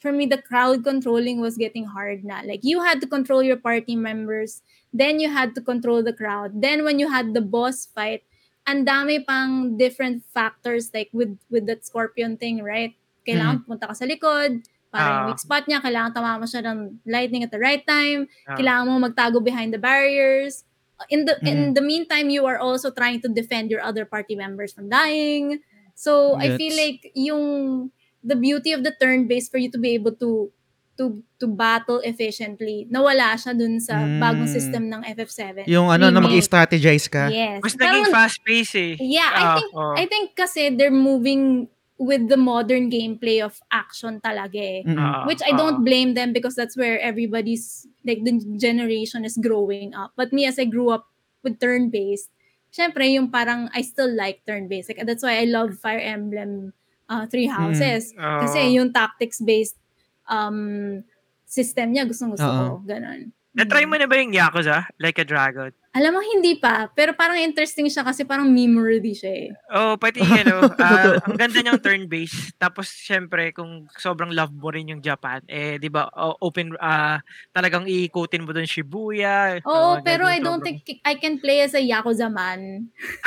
for 0.00 0.12
me 0.14 0.24
the 0.24 0.40
crowd 0.40 0.80
controlling 0.86 1.40
was 1.42 1.60
getting 1.60 1.84
hard 1.84 2.24
na 2.24 2.40
like 2.46 2.64
you 2.64 2.80
had 2.80 3.02
to 3.02 3.08
control 3.10 3.42
your 3.44 3.58
party 3.58 3.92
members 3.98 4.62
then 4.96 5.20
you 5.20 5.28
had 5.28 5.52
to 5.54 5.60
control 5.60 6.00
the 6.00 6.14
crowd 6.14 6.62
then 6.64 6.82
when 6.86 6.96
you 7.02 7.10
had 7.10 7.34
the 7.36 7.42
boss 7.44 7.84
fight 7.90 8.24
ang 8.64 8.86
dami 8.86 9.20
pang 9.20 9.76
different 9.76 10.22
factors 10.32 10.88
like 10.96 11.10
with 11.12 11.36
with 11.52 11.66
that 11.68 11.84
scorpion 11.84 12.38
thing 12.40 12.62
right 12.64 12.94
kailangan 13.28 13.60
punta 13.68 13.90
ka 13.90 13.94
sa 13.98 14.08
likod 14.08 14.64
para 14.90 15.04
yung 15.04 15.20
Ah. 15.22 15.26
weak 15.30 15.38
spot 15.42 15.64
niya 15.68 15.78
kailangan 15.84 16.16
tamama 16.16 16.48
siya 16.48 16.64
ng 16.64 16.98
lightning 17.04 17.44
at 17.44 17.52
the 17.52 17.60
right 17.60 17.84
time 17.84 18.24
Ah. 18.48 18.56
kailangan 18.56 18.88
mo 18.88 18.96
magtago 19.04 19.42
behind 19.42 19.74
the 19.74 19.78
barriers 19.82 20.64
in 21.08 21.24
the 21.24 21.34
in 21.42 21.72
Mhm. 21.72 21.74
the 21.74 21.84
meantime 21.84 22.28
you 22.28 22.44
are 22.44 22.60
also 22.60 22.92
trying 22.92 23.20
to 23.20 23.28
defend 23.28 23.70
your 23.72 23.80
other 23.80 24.04
party 24.04 24.36
members 24.36 24.74
from 24.74 24.92
dying 24.92 25.62
so 25.96 26.36
i 26.36 26.52
feel 26.56 26.74
like 26.76 27.08
yung 27.16 27.88
the 28.20 28.36
beauty 28.36 28.76
of 28.76 28.84
the 28.84 28.92
turn 29.00 29.24
based 29.24 29.48
for 29.48 29.56
you 29.56 29.72
to 29.72 29.80
be 29.80 29.96
able 29.96 30.12
to 30.12 30.52
to 31.00 31.24
to 31.40 31.48
battle 31.48 32.04
efficiently 32.04 32.84
nawala 32.92 33.32
siya 33.32 33.56
dun 33.56 33.80
sa 33.80 33.96
Mm. 33.96 34.20
bagong 34.20 34.50
system 34.52 34.92
ng 34.92 35.00
FF7 35.00 35.64
Yung 35.64 35.88
ano, 35.88 36.12
na 36.12 36.20
mag-strategize 36.20 37.08
ka. 37.08 37.32
yes 37.32 37.64
Mas 37.64 37.72
naging 37.72 38.12
fast-paced 38.12 38.76
eh. 38.76 38.92
yeah 39.00 39.30
i 39.32 39.40
Ah, 39.40 39.56
think 39.56 39.70
oo. 39.72 39.94
i 39.96 40.04
think 40.04 40.26
kasi 40.36 40.68
they're 40.76 40.92
moving 40.92 41.64
with 42.00 42.32
the 42.32 42.40
modern 42.40 42.88
gameplay 42.88 43.44
of 43.44 43.60
action 43.68 44.24
talaga 44.24 44.56
eh. 44.56 44.82
Ah, 44.96 45.28
which 45.28 45.44
I 45.44 45.52
don't 45.52 45.84
blame 45.84 46.16
them 46.16 46.32
because 46.32 46.56
that's 46.56 46.72
where 46.72 46.96
everybody's 46.96 47.84
like 48.08 48.24
the 48.24 48.40
generation 48.56 49.28
is 49.28 49.36
growing 49.36 49.92
up. 49.92 50.16
But 50.16 50.32
me 50.32 50.48
as 50.48 50.56
I 50.56 50.64
grew 50.64 50.88
up 50.88 51.12
with 51.44 51.60
turn-based, 51.60 52.32
syempre 52.72 53.04
yung 53.12 53.28
parang 53.28 53.68
I 53.76 53.84
still 53.84 54.08
like 54.08 54.40
turn-based. 54.48 54.88
Like 54.88 55.04
that's 55.04 55.20
why 55.20 55.44
I 55.44 55.44
love 55.44 55.76
Fire 55.76 56.00
Emblem 56.00 56.72
uh, 57.12 57.28
Three 57.28 57.52
Houses 57.52 58.16
Oo. 58.16 58.48
kasi 58.48 58.80
yung 58.80 58.96
tactics-based 58.96 59.76
um 60.24 61.04
system 61.44 61.92
niya 61.92 62.08
gustong 62.08 62.32
gusto 62.32 62.48
Oo. 62.48 62.80
ko, 62.80 62.88
ganun. 62.88 63.36
Na-try 63.52 63.84
mo 63.84 64.00
na 64.00 64.08
ba 64.08 64.16
yung 64.16 64.32
Yakuza? 64.32 64.88
Like 64.96 65.20
a 65.20 65.26
Dragon? 65.28 65.74
Alam 65.90 66.14
mo, 66.14 66.20
hindi 66.22 66.54
pa. 66.54 66.86
Pero 66.94 67.18
parang 67.18 67.34
interesting 67.42 67.90
siya 67.90 68.06
kasi 68.06 68.22
parang 68.22 68.46
meme-worthy 68.46 69.10
siya 69.10 69.32
eh. 69.34 69.48
Oh, 69.74 69.98
pati 69.98 70.22
ano, 70.22 70.70
ah, 70.78 71.18
ang 71.26 71.34
ganda 71.34 71.58
niyang 71.58 71.82
turn-based. 71.82 72.54
Tapos 72.62 72.86
syempre 72.94 73.50
kung 73.50 73.90
sobrang 73.98 74.30
love 74.30 74.54
mo 74.54 74.70
rin 74.70 74.86
yung 74.86 75.02
Japan, 75.02 75.42
eh 75.50 75.82
'di 75.82 75.90
ba, 75.90 76.06
open 76.38 76.78
ah 76.78 77.18
talagang 77.50 77.90
iikutin 77.90 78.46
mo 78.46 78.54
doon 78.54 78.70
Shibuya. 78.70 79.58
Oo, 79.66 79.98
mga 79.98 80.06
pero 80.06 80.30
I 80.30 80.38
don't 80.38 80.62
sobrang- 80.62 80.78
think 80.78 81.02
I 81.02 81.18
can 81.18 81.42
play 81.42 81.66
as 81.66 81.74
a 81.74 81.82
Yakuza 81.82 82.30
man. 82.30 82.86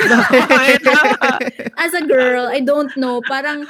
Tama. 0.88 1.36
as 1.84 1.92
a 1.92 2.00
girl, 2.00 2.48
I 2.48 2.64
don't 2.64 2.96
know. 2.96 3.20
Parang, 3.28 3.68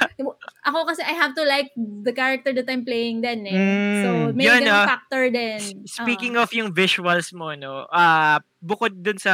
ako 0.63 0.87
kasi 0.87 1.03
I 1.03 1.19
have 1.19 1.35
to 1.35 1.43
like 1.43 1.75
the 1.75 2.15
character 2.15 2.55
that 2.55 2.71
I'm 2.71 2.87
playing 2.87 3.27
then 3.27 3.43
eh. 3.43 3.59
Mm. 3.59 3.99
So, 3.99 4.09
may 4.31 4.47
Yun, 4.47 4.71
ah. 4.71 4.87
factor 4.87 5.27
din. 5.27 5.83
Speaking 5.83 6.39
of 6.39 6.47
yung 6.55 6.71
visuals 6.71 7.35
mo, 7.35 7.51
no, 7.59 7.91
ah 7.91 8.39
bukod 8.65 8.97
dun 8.97 9.21
sa 9.21 9.33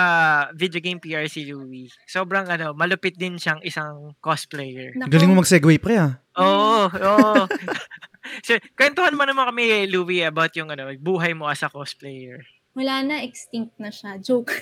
video 0.52 0.84
game 0.84 1.00
PR 1.00 1.24
si 1.32 1.48
Louie, 1.48 1.88
sobrang 2.04 2.52
ano, 2.52 2.76
malupit 2.76 3.16
din 3.16 3.40
siyang 3.40 3.64
isang 3.64 4.12
cosplayer. 4.20 4.92
Nako, 5.00 5.08
Galing 5.08 5.30
mo 5.32 5.40
mag-segue, 5.40 5.80
pre, 5.80 5.96
ah. 5.96 6.20
Oo, 6.36 6.92
oo. 6.92 7.48
so, 8.46 8.60
kwentuhan 8.76 9.16
mo 9.16 9.24
naman 9.24 9.48
kami, 9.48 9.88
Louie, 9.88 10.28
about 10.28 10.52
yung 10.60 10.68
ano, 10.68 10.92
buhay 11.00 11.32
mo 11.32 11.48
as 11.48 11.64
a 11.64 11.72
cosplayer. 11.72 12.44
Wala 12.76 13.04
na, 13.04 13.24
extinct 13.24 13.76
na 13.80 13.88
siya. 13.92 14.20
Joke. 14.20 14.52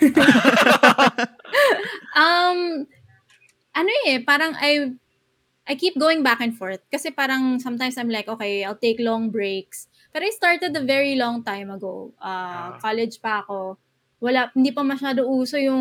um, 2.18 2.86
ano 3.74 3.90
eh, 4.06 4.22
parang 4.22 4.54
I, 4.58 4.94
I 5.70 5.74
keep 5.78 5.94
going 5.98 6.22
back 6.26 6.42
and 6.42 6.58
forth. 6.58 6.82
Kasi 6.90 7.14
parang 7.14 7.62
sometimes 7.62 7.98
I'm 7.98 8.10
like, 8.10 8.26
okay, 8.28 8.66
I'll 8.66 8.78
take 8.78 8.98
long 8.98 9.30
breaks. 9.30 9.86
Pero 10.10 10.26
I 10.26 10.34
started 10.34 10.74
a 10.74 10.82
very 10.82 11.14
long 11.14 11.46
time 11.46 11.70
ago. 11.70 12.14
Uh, 12.18 12.74
Ah. 12.74 12.82
college 12.82 13.22
pa 13.22 13.46
ako. 13.46 13.78
Wala, 14.20 14.52
hindi 14.52 14.76
pa 14.76 14.84
masyado 14.84 15.24
uso 15.24 15.56
yung 15.56 15.80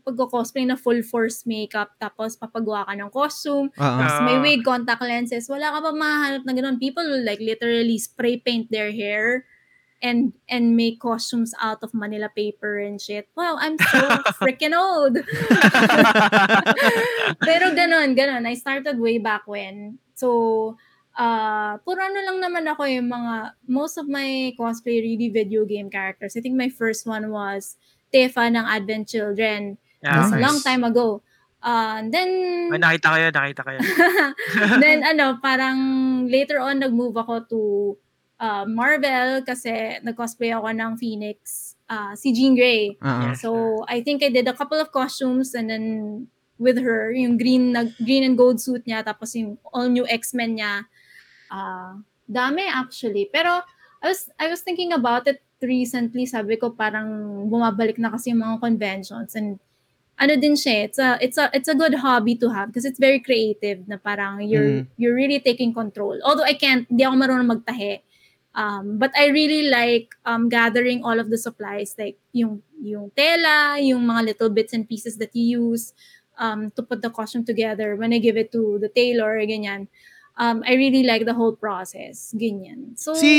pagko-cosplay 0.00 0.64
na 0.64 0.80
full 0.80 1.04
force 1.04 1.44
makeup 1.44 1.92
tapos 2.00 2.32
papagawa 2.32 2.88
ka 2.88 2.96
ng 2.96 3.12
costume 3.12 3.68
ah. 3.76 4.00
Tapos 4.00 4.16
may 4.24 4.40
wig, 4.40 4.64
contact 4.64 5.04
lenses. 5.04 5.44
Wala 5.52 5.68
ka 5.68 5.84
pa 5.84 5.92
mahanap 5.92 6.48
na 6.48 6.56
ganun. 6.56 6.80
People 6.80 7.04
will 7.04 7.20
like 7.20 7.44
literally 7.44 8.00
spray 8.00 8.40
paint 8.40 8.72
their 8.72 8.88
hair 8.88 9.44
and 10.04 10.36
and 10.52 10.76
make 10.76 11.00
costumes 11.00 11.56
out 11.60 11.80
of 11.80 11.96
Manila 11.96 12.28
paper 12.28 12.76
and 12.76 13.00
shit. 13.00 13.24
Wow, 13.32 13.56
I'm 13.56 13.80
so 13.80 14.00
freaking 14.40 14.76
old. 14.76 15.16
Pero 17.48 17.72
ganun, 17.72 18.12
ganun. 18.12 18.44
I 18.44 18.54
started 18.56 19.00
way 19.00 19.16
back 19.16 19.48
when. 19.48 19.96
So, 20.12 20.76
uh, 21.14 21.78
puro 21.82 22.00
ano 22.02 22.18
lang 22.20 22.38
naman 22.42 22.64
ako 22.66 22.84
yung 22.86 23.08
mga, 23.08 23.58
most 23.66 23.96
of 23.96 24.06
my 24.06 24.52
cosplay 24.54 25.00
really 25.00 25.30
video 25.30 25.64
game 25.64 25.88
characters. 25.88 26.36
I 26.36 26.40
think 26.42 26.54
my 26.54 26.68
first 26.68 27.06
one 27.06 27.30
was 27.30 27.76
Tifa 28.12 28.46
ng 28.50 28.62
Advent 28.62 29.08
Children. 29.08 29.78
A 30.04 30.28
Nice. 30.28 30.36
long 30.36 30.58
time 30.60 30.84
ago. 30.84 31.24
Uh, 31.64 32.04
then, 32.12 32.28
Ah, 32.68 32.76
nakita 32.76 33.08
ko 33.08 33.16
yun, 33.16 33.32
nakita 33.32 33.60
ko 33.64 33.70
yun. 33.72 33.82
then 34.84 35.00
ano, 35.10 35.40
parang 35.40 35.78
later 36.28 36.60
on 36.60 36.76
nag-move 36.76 37.16
ako 37.16 37.34
to 37.48 37.60
uh, 38.36 38.68
Marvel 38.68 39.40
kasi 39.48 39.96
nag-cosplay 40.04 40.52
ako 40.52 40.68
ng 40.76 41.00
Phoenix, 41.00 41.72
uh, 41.88 42.12
si 42.12 42.36
Jean 42.36 42.52
Grey. 42.52 43.00
Yes. 43.00 43.40
So, 43.40 43.80
I 43.88 44.04
think 44.04 44.20
I 44.20 44.28
did 44.28 44.44
a 44.44 44.52
couple 44.52 44.76
of 44.76 44.92
costumes 44.92 45.56
and 45.56 45.72
then 45.72 45.84
with 46.60 46.76
her, 46.84 47.08
yung 47.10 47.40
green 47.40 47.72
na, 47.72 47.88
green 47.96 48.28
and 48.28 48.36
gold 48.36 48.60
suit 48.60 48.84
niya 48.84 49.00
tapos 49.00 49.32
yung 49.32 49.56
all 49.72 49.88
new 49.88 50.04
X-Men 50.04 50.60
niya. 50.60 50.84
Uh, 51.50 52.00
Dami 52.24 52.64
actually. 52.68 53.28
Pero 53.32 53.60
I 54.00 54.06
was 54.08 54.28
I 54.40 54.48
was 54.48 54.60
thinking 54.60 54.92
about 54.92 55.28
it 55.28 55.40
recently. 55.60 56.24
Sabi 56.28 56.56
ko 56.56 56.72
parang 56.72 57.08
bumabalik 57.48 57.96
na 57.96 58.12
kasi 58.12 58.32
yung 58.32 58.44
mga 58.44 58.60
conventions 58.60 59.32
and 59.34 59.60
ano 60.14 60.38
din 60.38 60.54
siya, 60.54 60.86
it's 60.86 60.98
a 61.00 61.18
it's 61.18 61.38
a 61.40 61.50
it's 61.50 61.66
a 61.66 61.74
good 61.74 61.98
hobby 61.98 62.38
to 62.38 62.46
have 62.48 62.70
because 62.70 62.86
it's 62.86 63.02
very 63.02 63.18
creative 63.18 63.82
na 63.90 63.98
parang 63.98 64.38
you're 64.46 64.84
Mm. 64.84 64.86
you're 64.94 65.16
really 65.16 65.40
taking 65.42 65.74
control. 65.74 66.14
Although 66.22 66.46
I 66.46 66.54
can't, 66.54 66.86
hindi 66.86 67.02
ako 67.02 67.16
marunong 67.18 67.50
magtahe. 67.50 68.00
Um, 68.54 69.02
but 69.02 69.10
I 69.18 69.34
really 69.34 69.66
like 69.66 70.14
um, 70.22 70.46
gathering 70.46 71.02
all 71.02 71.18
of 71.18 71.26
the 71.26 71.34
supplies 71.34 71.98
like 71.98 72.14
yung 72.30 72.62
yung 72.78 73.10
tela, 73.10 73.82
yung 73.82 74.06
mga 74.06 74.30
little 74.30 74.50
bits 74.54 74.70
and 74.70 74.86
pieces 74.86 75.18
that 75.18 75.34
you 75.34 75.58
use 75.74 75.90
um, 76.38 76.70
to 76.78 76.86
put 76.86 77.02
the 77.02 77.10
costume 77.10 77.42
together 77.42 77.98
when 77.98 78.14
I 78.14 78.22
give 78.22 78.38
it 78.38 78.54
to 78.54 78.78
the 78.78 78.86
tailor, 78.86 79.34
ganyan. 79.42 79.90
Um, 80.34 80.66
I 80.66 80.74
really 80.74 81.06
like 81.06 81.22
the 81.22 81.32
whole 81.32 81.54
process, 81.54 82.34
ganyan. 82.34 82.98
So, 82.98 83.14
Si 83.14 83.30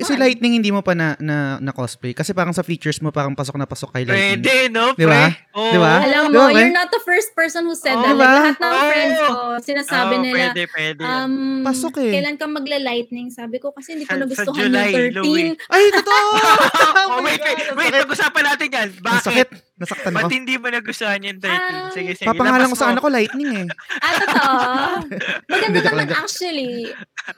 si. 0.00 0.12
Lightning 0.16 0.56
hindi 0.56 0.72
mo 0.72 0.80
pa 0.80 0.96
na, 0.96 1.12
na 1.20 1.60
na 1.60 1.76
cosplay 1.76 2.16
kasi 2.16 2.32
parang 2.32 2.56
sa 2.56 2.64
features 2.64 3.04
mo 3.04 3.12
parang 3.12 3.36
pasok 3.36 3.60
na 3.60 3.68
pasok 3.68 3.92
kay 3.92 4.08
Lightning. 4.08 4.40
Pwede, 4.40 4.72
no? 4.72 4.96
Di 4.96 5.04
ba? 5.04 5.28
Pre? 5.28 5.60
Oo. 5.60 5.68
Di 5.68 5.78
ba? 5.78 5.94
Alam 6.02 6.22
mo, 6.32 6.40
ba, 6.40 6.56
you're 6.56 6.72
not 6.72 6.88
the 6.88 7.04
first 7.04 7.36
person 7.36 7.68
who 7.68 7.76
said 7.76 7.92
Oh, 7.92 8.00
that. 8.00 8.10
diba? 8.10 8.24
Like, 8.24 8.32
lahat 8.32 8.56
ng 8.56 8.72
Oh. 8.72 8.88
friends 8.88 9.16
ko, 9.20 9.36
sinasabi 9.60 10.14
Oo, 10.16 10.24
nila, 10.24 10.44
Pwede, 10.48 10.62
pwede. 10.72 11.02
um, 11.04 11.32
Pasok 11.62 11.94
eh. 12.00 12.12
kailan 12.16 12.36
ka 12.40 12.46
magla-lightning? 12.48 13.28
Sabi 13.28 13.56
ko, 13.58 13.68
kasi 13.70 13.92
hindi 13.92 14.08
ko 14.08 14.16
nagustuhan 14.16 14.56
July, 14.58 14.88
yung 14.88 14.96
13. 15.12 15.16
Louie. 15.20 15.52
Ay, 15.68 15.84
totoo! 15.92 16.28
oh, 17.12 17.20
wait, 17.28 17.36
wait, 17.38 17.60
Ang 17.60 17.76
wait, 17.76 17.92
sakit. 17.92 18.02
pag-usapan 18.08 18.42
natin 18.48 18.66
yan. 18.72 18.88
Bakit? 18.96 19.22
sakit. 19.22 19.48
Nasaktan 19.78 20.10
Ba't 20.10 20.26
ako. 20.26 20.34
hindi 20.34 20.54
mo 20.58 20.66
nagustuhan 20.66 21.22
yung 21.22 21.38
13? 21.38 21.54
Ah, 21.54 21.90
sige, 21.94 22.10
sige. 22.18 22.26
Papangalan 22.26 22.66
ko 22.66 22.74
sa 22.74 22.90
anak 22.90 22.98
ko 22.98 23.10
Lightning 23.14 23.62
eh. 23.62 23.66
Ah, 24.04 24.14
totoo. 24.18 24.54
Maganda 25.54 25.78
naman 25.86 26.10
actually. 26.10 26.90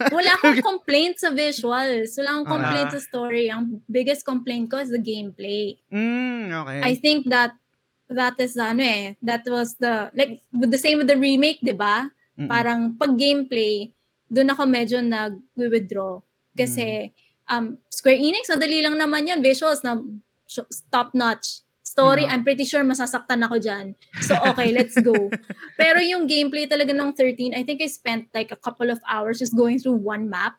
Wala 0.09 0.31
akong 0.41 0.65
complaint 0.73 1.21
sa 1.21 1.29
visuals. 1.29 2.17
Wala 2.17 2.41
akong 2.41 2.49
complaint 2.49 2.91
sa 2.97 3.01
story. 3.05 3.53
Ang 3.53 3.85
biggest 3.93 4.25
complaint 4.25 4.73
ko 4.73 4.81
is 4.81 4.89
the 4.89 5.01
gameplay. 5.01 5.77
Mm, 5.93 6.49
okay. 6.65 6.81
I 6.81 6.97
think 6.97 7.29
that 7.29 7.53
that 8.09 8.41
is 8.41 8.57
ano 8.57 8.83
eh, 8.83 9.15
that 9.21 9.45
was 9.47 9.77
the 9.77 10.09
like 10.17 10.43
with 10.51 10.73
the 10.73 10.81
same 10.81 10.99
with 10.99 11.13
the 11.13 11.21
remake, 11.21 11.63
'di 11.63 11.77
ba? 11.77 12.11
Mm-mm. 12.35 12.49
Parang 12.49 12.97
pag 12.99 13.15
gameplay, 13.15 13.93
doon 14.33 14.51
ako 14.51 14.63
medyo 14.67 14.99
nag-withdraw 15.05 16.19
kasi 16.57 17.13
um 17.47 17.79
Square 17.93 18.19
Enix 18.19 18.51
madali 18.51 18.83
lang 18.83 18.99
naman 18.99 19.29
'yan, 19.29 19.45
visuals 19.45 19.85
na 19.87 20.01
top 20.91 21.15
notch. 21.15 21.63
Story, 21.91 22.23
Mm. 22.23 22.31
I'm 22.31 22.43
pretty 22.47 22.63
sure 22.63 22.87
masasaktan 22.87 23.43
ako 23.43 23.59
dyan. 23.59 23.99
So, 24.23 24.39
okay, 24.55 24.71
let's 24.71 24.95
go. 24.95 25.11
Pero 25.81 25.99
yung 25.99 26.31
gameplay 26.31 26.71
talaga 26.71 26.95
ng 26.95 27.11
13, 27.19 27.51
I 27.51 27.67
think 27.67 27.83
I 27.83 27.91
spent 27.91 28.31
like 28.31 28.55
a 28.55 28.61
couple 28.61 28.95
of 28.95 29.03
hours 29.11 29.43
just 29.43 29.59
going 29.59 29.83
through 29.83 29.99
one 29.99 30.31
map. 30.31 30.55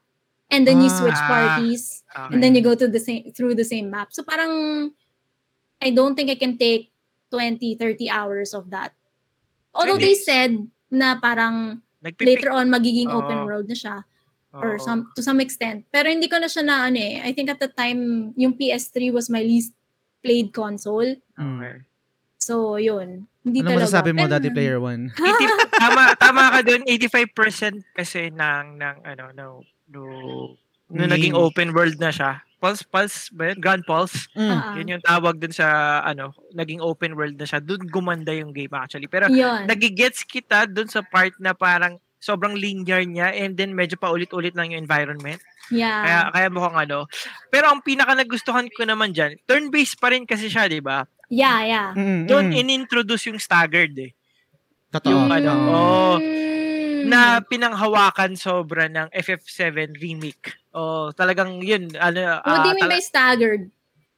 And 0.52 0.68
then 0.68 0.84
you 0.84 0.92
switch 0.92 1.16
Ah. 1.16 1.32
parties. 1.56 2.04
Okay. 2.12 2.36
And 2.36 2.44
then 2.44 2.52
you 2.52 2.60
go 2.60 2.76
to 2.76 2.84
the 2.84 3.00
same 3.00 3.32
through 3.32 3.56
the 3.56 3.64
same 3.64 3.88
map. 3.88 4.12
So 4.12 4.28
parang 4.28 4.92
I 5.80 5.96
don't 5.96 6.20
think 6.20 6.28
I 6.28 6.36
can 6.36 6.60
take 6.60 6.92
20, 7.32 7.80
30 7.80 8.12
hours 8.12 8.52
of 8.52 8.68
that. 8.76 8.92
Although 9.72 9.96
they 9.96 10.20
said 10.20 10.60
na 10.92 11.16
parang 11.16 11.80
Nagpipick. 12.04 12.28
later 12.44 12.52
on 12.52 12.68
magiging 12.68 13.08
Oo. 13.08 13.24
open 13.24 13.48
road 13.48 13.72
na 13.72 13.78
siya 13.80 14.04
or 14.52 14.76
Oo. 14.76 14.84
some 14.84 15.08
to 15.16 15.24
some 15.24 15.40
extent. 15.40 15.88
Pero 15.88 16.12
hindi 16.12 16.28
ko 16.28 16.36
na 16.44 16.52
siya 16.52 16.68
na 16.68 16.92
ano 16.92 17.00
eh. 17.00 17.24
I 17.24 17.32
think 17.32 17.48
at 17.48 17.64
the 17.64 17.72
time 17.72 18.36
yung 18.36 18.52
PS3 18.52 19.16
was 19.16 19.32
my 19.32 19.40
least 19.40 19.72
played 20.22 20.50
console. 20.52 21.18
Okay. 21.34 21.76
So 22.38 22.78
yun. 22.78 23.26
Hindi 23.42 23.62
Ano 23.62 23.74
talaga. 23.74 23.82
masasabi 23.86 24.12
mo, 24.14 24.24
Daddy 24.26 24.50
Player 24.50 24.78
One? 24.78 25.10
80 25.18 25.82
tama 25.82 26.02
tama 26.16 26.44
ka 26.52 26.60
doon 26.62 26.86
85% 26.86 27.82
kasi 27.92 28.30
ng 28.30 28.78
ng 28.78 28.98
ano 29.02 29.26
no 29.34 29.48
no 29.88 30.02
no 30.88 31.02
Game. 31.02 31.10
naging 31.10 31.34
open 31.34 31.74
world 31.74 31.98
na 31.98 32.10
siya. 32.10 32.42
Pulse 32.62 32.86
Pulse 32.86 33.34
ba 33.34 33.50
yun? 33.50 33.58
Grand 33.58 33.82
Pulse. 33.82 34.30
Mm. 34.38 34.54
Ah, 34.54 34.78
Yun 34.78 34.92
yung 34.94 35.02
tawag 35.02 35.42
dun 35.42 35.50
sa 35.50 35.66
ano, 36.02 36.30
naging 36.54 36.78
open 36.78 37.18
world 37.18 37.34
na 37.34 37.50
siya. 37.50 37.58
Doon 37.58 37.90
gumanda 37.90 38.30
yung 38.32 38.54
game 38.54 38.70
actually. 38.72 39.10
Pero 39.10 39.26
yun. 39.28 39.66
nagigets 39.66 40.22
kita 40.22 40.70
dun 40.70 40.86
sa 40.86 41.02
part 41.02 41.34
na 41.42 41.58
parang 41.58 41.98
sobrang 42.22 42.54
linear 42.54 43.02
niya 43.02 43.34
and 43.34 43.58
then 43.58 43.74
medyo 43.74 43.98
paulit-ulit 43.98 44.54
lang 44.54 44.72
yung 44.72 44.86
environment. 44.86 45.42
Yeah. 45.68 46.06
Kaya 46.06 46.20
kaya 46.30 46.48
mukhang 46.48 46.78
ano. 46.80 47.10
Pero 47.50 47.68
ang 47.68 47.82
pinaka 47.82 48.14
nagustuhan 48.14 48.70
ko 48.70 48.86
naman 48.86 49.12
diyan, 49.12 49.42
turn-based 49.44 49.98
pa 49.98 50.14
rin 50.14 50.24
kasi 50.24 50.48
siya, 50.48 50.70
'di 50.70 50.80
ba? 50.80 51.04
yeah, 51.28 51.64
yeah. 51.64 51.90
Mm, 51.92 52.28
Doon 52.28 52.52
inintroduce 52.54 53.28
yung 53.28 53.40
staggered 53.40 53.96
eh. 53.98 54.12
Totoo. 54.92 55.10
yung 55.10 55.32
ano, 55.32 55.52
Oo. 55.52 55.72
oh, 55.72 56.16
na 57.02 57.40
pinanghawakan 57.42 58.36
sobra 58.36 58.86
ng 58.86 59.08
FF7 59.10 59.96
remake. 59.98 60.54
Oh, 60.72 61.10
talagang 61.12 61.64
yun 61.64 61.90
ano 61.96 62.44
What 62.44 62.60
do 62.62 62.70
you 62.70 62.72
ah, 62.72 62.76
mean 62.76 62.84
tala- 62.86 62.94
by 62.94 63.02
staggered? 63.02 63.64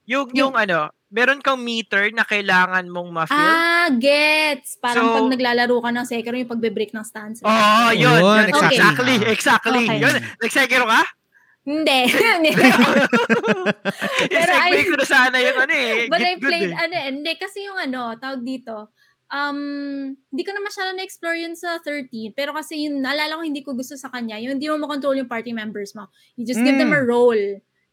yung 0.03 0.27
yung 0.33 0.57
ano, 0.57 0.91
meron 1.13 1.37
kang 1.39 1.61
meter 1.61 2.09
na 2.09 2.25
kailangan 2.25 2.89
mong 2.89 3.09
ma-fill. 3.13 3.37
Ah, 3.37 3.85
gets. 3.93 4.81
Parang 4.81 5.05
So- 5.05 5.13
pag 5.21 5.29
naglalaro 5.29 5.77
ka 5.77 5.89
ng 5.93 6.05
Sekiro, 6.09 6.33
yung 6.33 6.49
pagbe-break 6.49 6.89
ng 6.89 7.05
stance. 7.05 7.45
Oo, 7.45 7.53
oh, 7.53 7.89
yun. 7.93 8.17
Yun, 8.17 8.17
yun, 8.17 8.45
exactly. 8.49 8.73
exactly. 8.73 9.15
Exactly. 9.29 9.83
Okay. 9.85 9.99
Yun. 10.01 10.15
Nag-sekiro 10.41 10.85
ka? 10.89 11.01
Hindi. 11.63 11.99
Pero 14.33 14.51
I- 14.51 14.83
ko 14.83 14.95
na 14.97 15.07
sana 15.07 15.37
yung 15.37 15.57
ano 15.61 15.73
eh. 15.73 16.09
But 16.09 16.19
Get 16.19 16.27
I 16.27 16.35
played, 16.41 16.71
eh. 16.73 16.75
ano, 16.75 16.95
hindi, 17.13 17.31
kasi 17.37 17.63
yung 17.63 17.79
ano, 17.79 18.17
tawag 18.19 18.41
dito, 18.43 18.91
um, 19.31 19.57
hindi 20.11 20.43
ko 20.43 20.51
na 20.51 20.61
masyado 20.65 20.89
na-explore 20.91 21.37
yun 21.39 21.55
sa 21.55 21.79
13, 21.79 22.35
pero 22.35 22.51
kasi 22.51 22.85
yung 22.85 22.99
naalala 22.99 23.39
ko 23.39 23.41
hindi 23.45 23.63
ko 23.63 23.71
gusto 23.73 23.95
sa 23.95 24.09
kanya, 24.09 24.37
yung 24.41 24.59
hindi 24.59 24.67
mo 24.67 24.81
makontrol 24.81 25.15
yung 25.15 25.29
party 25.29 25.53
members 25.53 25.95
mo. 25.95 26.09
You 26.35 26.43
just 26.43 26.61
give 26.61 26.75
them 26.75 26.91
a 26.91 26.99
Mm. 26.99 27.07
role, 27.07 27.43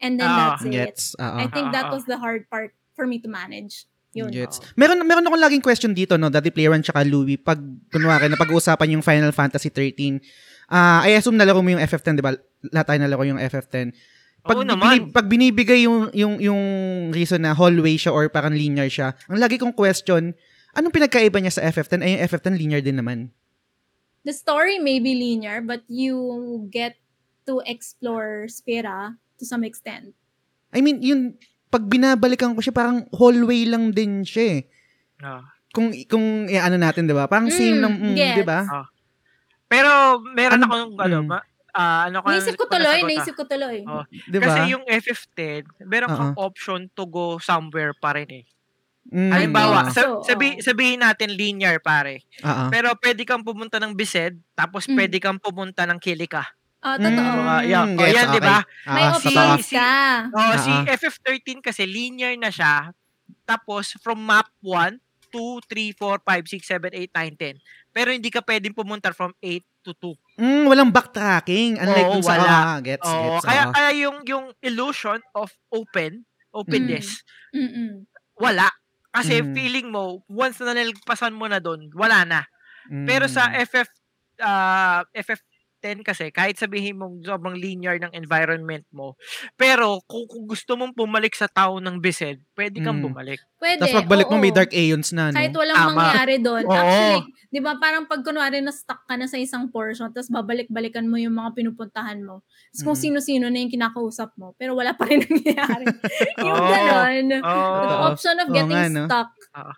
and 0.00 0.18
then 0.18 0.28
Ah, 0.28 0.56
that's 0.56 0.64
it. 0.66 0.72
Gets. 0.74 1.04
Oo. 1.16 1.36
I 1.38 1.46
think 1.46 1.70
that 1.70 1.88
Ah, 1.88 1.90
ah. 1.90 1.94
was 1.94 2.04
the 2.04 2.18
hard 2.18 2.48
part 2.50 2.74
for 3.00 3.08
me 3.08 3.16
to 3.16 3.32
manage. 3.32 3.88
Yun. 4.12 4.28
Gets. 4.28 4.60
Meron 4.76 5.00
meron 5.08 5.24
akong 5.24 5.40
laging 5.40 5.64
question 5.64 5.96
dito 5.96 6.20
no, 6.20 6.28
Daddy 6.28 6.52
Player 6.52 6.68
One 6.68 6.84
tsaka 6.84 7.00
Louie 7.08 7.40
pag 7.40 7.56
kunwari 7.88 8.28
na 8.28 8.36
pag-uusapan 8.36 9.00
yung 9.00 9.04
Final 9.06 9.32
Fantasy 9.32 9.72
13. 9.72 10.20
Ah, 10.68 11.00
I 11.06 11.16
assume 11.16 11.40
nalaro 11.40 11.64
mo 11.64 11.70
yung 11.72 11.80
FF10, 11.80 12.20
'di 12.20 12.24
ba? 12.26 12.36
Lahat 12.74 12.86
tayo 12.92 12.98
nalaro 13.00 13.24
yung 13.24 13.40
FF10. 13.40 13.94
Pag, 14.40 14.56
Oo 14.56 14.64
naman. 14.66 15.12
pag 15.14 15.28
binibigay 15.30 15.86
yung 15.86 16.10
yung 16.12 16.42
yung 16.42 16.62
reason 17.14 17.40
na 17.44 17.54
hallway 17.54 17.94
siya 17.96 18.10
or 18.10 18.26
parang 18.28 18.52
linear 18.52 18.90
siya, 18.90 19.14
ang 19.30 19.38
lagi 19.38 19.56
kong 19.56 19.76
question, 19.76 20.34
anong 20.74 20.94
pinagkaiba 20.94 21.38
niya 21.38 21.60
sa 21.60 21.62
FF10? 21.70 22.00
Ay, 22.02 22.10
yung 22.18 22.22
FF10 22.26 22.54
linear 22.58 22.82
din 22.82 22.98
naman. 22.98 23.30
The 24.26 24.34
story 24.34 24.82
may 24.82 24.98
be 24.98 25.16
linear, 25.16 25.62
but 25.64 25.86
you 25.88 26.16
get 26.68 26.98
to 27.48 27.62
explore 27.64 28.48
Spira 28.50 29.16
to 29.38 29.44
some 29.46 29.64
extent. 29.64 30.12
I 30.72 30.80
mean, 30.84 31.00
yung 31.04 31.36
pag 31.70 31.86
binabalikan 31.86 32.52
ko 32.52 32.60
siya, 32.60 32.74
parang 32.74 33.06
hallway 33.14 33.62
lang 33.64 33.94
din 33.94 34.26
siya 34.26 34.58
eh. 34.58 34.60
Ah. 35.22 35.46
Kung, 35.70 35.94
kung 36.10 36.50
eh, 36.50 36.58
ano 36.58 36.74
natin, 36.74 37.06
di 37.06 37.14
ba? 37.14 37.30
Parang 37.30 37.46
same 37.46 37.78
Mm, 37.78 37.82
ng, 37.86 37.94
mm, 37.94 38.14
gets. 38.18 38.36
di 38.36 38.44
ba? 38.44 38.60
Pero 39.70 39.90
meron 40.34 40.58
Ano- 40.58 40.66
akong 40.66 40.86
ano, 40.98 41.16
Mm. 41.22 41.28
ma, 41.30 41.38
ah, 41.70 42.10
ano 42.10 42.16
ko 42.20 42.26
Naisip 42.26 42.58
ko 42.58 42.66
tuloy, 42.66 42.98
naisip 43.06 43.34
ko 43.38 43.44
tuloy. 43.46 43.78
Oh. 43.86 44.02
Di 44.10 44.36
ba? 44.42 44.44
Kasi 44.50 44.74
yung 44.74 44.82
FF10, 44.82 45.62
meron 45.86 46.10
kang 46.10 46.34
Oo. 46.34 46.50
option 46.50 46.90
to 46.90 47.06
go 47.06 47.38
somewhere 47.38 47.94
pa 47.94 48.18
rin 48.18 48.42
eh. 48.42 48.44
Mm, 49.10 49.30
Halimbawa, 49.30 49.88
think 49.88 49.94
sa, 49.94 50.02
so, 50.02 50.22
sabi, 50.22 50.58
sabihin 50.60 51.00
natin 51.00 51.32
linear 51.32 51.78
pare. 51.78 52.26
Oo. 52.42 52.66
Pero 52.68 52.92
pwede 52.98 53.22
kang 53.22 53.42
pumunta 53.42 53.78
ng 53.78 53.94
Bised, 53.94 54.38
tapos 54.52 54.90
Mm. 54.90 54.94
pwede 54.98 55.16
kang 55.22 55.38
pumunta 55.38 55.86
ng 55.86 55.98
Kilika. 56.02 56.46
Ah, 56.80 56.96
totoo. 56.96 57.12
Mm, 57.12 57.38
Mga- 57.38 57.64
yeah. 57.66 57.84
Oh, 57.84 57.92
gets, 57.94 58.16
yan, 58.16 58.26
di 58.26 58.32
okay. 58.32 58.40
ba? 58.42 58.58
May 58.86 59.04
Ah, 59.04 59.12
option. 59.12 59.20
totoo. 59.26 59.44
options 59.52 59.68
Si- 59.68 59.76
ka. 59.76 59.90
Oh, 60.32 60.54
si 60.56 60.72
Oo. 60.72 60.84
FF13 60.88 61.58
kasi 61.60 61.82
linear 61.84 62.32
na 62.34 62.48
siya. 62.48 62.74
Tapos 63.44 63.84
from 64.00 64.18
map 64.18 64.48
1, 64.60 64.96
2, 65.28 65.60
3, 65.62 65.92
4, 65.92 66.18
5, 66.18 66.44
6, 66.46 66.64
7, 66.64 66.90
8, 66.90 67.12
9, 67.12 67.36
10. 67.36 67.54
Pero 67.90 68.08
hindi 68.10 68.28
ka 68.28 68.40
pwedeng 68.40 68.72
pumunta 68.72 69.12
from 69.12 69.36
8 69.38 69.62
to 69.82 69.92
2. 69.94 70.16
Mm, 70.36 70.64
walang 70.66 70.88
backtracking. 70.88 71.76
Unlike 71.76 72.08
Oo, 72.08 72.14
dun 72.16 72.24
sa, 72.24 72.32
wala. 72.34 72.48
ah, 72.48 72.78
gets, 72.80 73.04
Oh, 73.04 73.36
gets. 73.36 73.44
kaya 73.44 73.62
oo. 73.62 73.72
kaya 73.72 73.90
yung 73.98 74.16
yung 74.24 74.46
illusion 74.60 75.20
of 75.34 75.52
open, 75.68 76.24
openness, 76.50 77.22
Mm-mm. 77.52 78.08
wala. 78.34 78.66
Kasi 79.10 79.38
Mm. 79.38 79.52
feeling 79.52 79.86
mo 79.90 80.22
once 80.26 80.58
na 80.58 80.72
nalagpasan 80.72 81.34
mo 81.34 81.44
na 81.44 81.58
doon, 81.58 81.90
wala 81.92 82.24
na. 82.24 82.40
Mm. 82.88 83.04
Pero 83.04 83.26
sa 83.26 83.52
FF 83.52 83.86
ah, 84.38 85.04
FF10 85.80 86.04
kasi 86.04 86.28
kahit 86.30 86.60
sabihin 86.60 87.00
mong 87.00 87.24
sobrang 87.24 87.56
linear 87.56 87.96
ng 87.98 88.12
environment 88.12 88.84
mo, 88.92 89.16
pero 89.56 89.98
kung, 90.04 90.28
kung 90.28 90.44
gusto 90.46 90.76
mong 90.76 90.92
bumalik 90.92 91.32
sa 91.32 91.48
town 91.48 91.80
ng 91.80 91.96
Bised, 91.98 92.44
pwede 92.54 92.78
kang 92.78 93.00
Mm. 93.00 93.06
bumalik. 93.08 93.40
Pwede. 93.56 93.80
Tapos 93.80 93.96
pagbalik 93.98 94.28
mo 94.28 94.36
may 94.36 94.52
Dark 94.52 94.72
Aeons 94.72 95.12
na, 95.12 95.32
no? 95.32 95.36
Kahit 95.36 95.52
walang 95.52 95.76
Tama. 95.76 95.96
mangyari 95.96 96.36
doon. 96.38 96.64
Oo. 96.64 96.72
Actually, 96.72 97.20
di 97.50 97.60
ba 97.60 97.72
parang 97.76 98.04
pag 98.04 98.20
kunwari 98.20 98.60
na 98.60 98.70
stuck 98.70 99.04
ka 99.04 99.16
na 99.16 99.24
sa 99.24 99.36
isang 99.36 99.68
portion, 99.68 100.12
tapos 100.12 100.28
babalik-balikan 100.30 101.04
mo 101.04 101.16
yung 101.16 101.34
mga 101.34 101.56
pinupuntahan 101.56 102.20
mo. 102.20 102.44
Tapos 102.70 102.82
kung 102.84 102.96
Mhm. 102.96 103.04
sino-sino 103.16 103.46
na 103.48 103.58
yung 103.58 103.72
kinakausap 103.72 104.36
mo, 104.36 104.52
pero 104.56 104.76
wala 104.76 104.92
pa 104.92 105.08
rin 105.08 105.20
nangyayari. 105.28 105.84
yung 106.44 106.56
Oo. 106.56 106.68
ganon. 106.68 107.24
Oh, 107.40 107.80
The 107.80 107.96
option 108.06 108.36
of 108.38 108.48
Oo 108.48 108.54
getting 108.54 108.76
nga, 108.76 108.88
no? 108.92 109.04
stuck 109.08 109.30
Oo. 109.56 109.72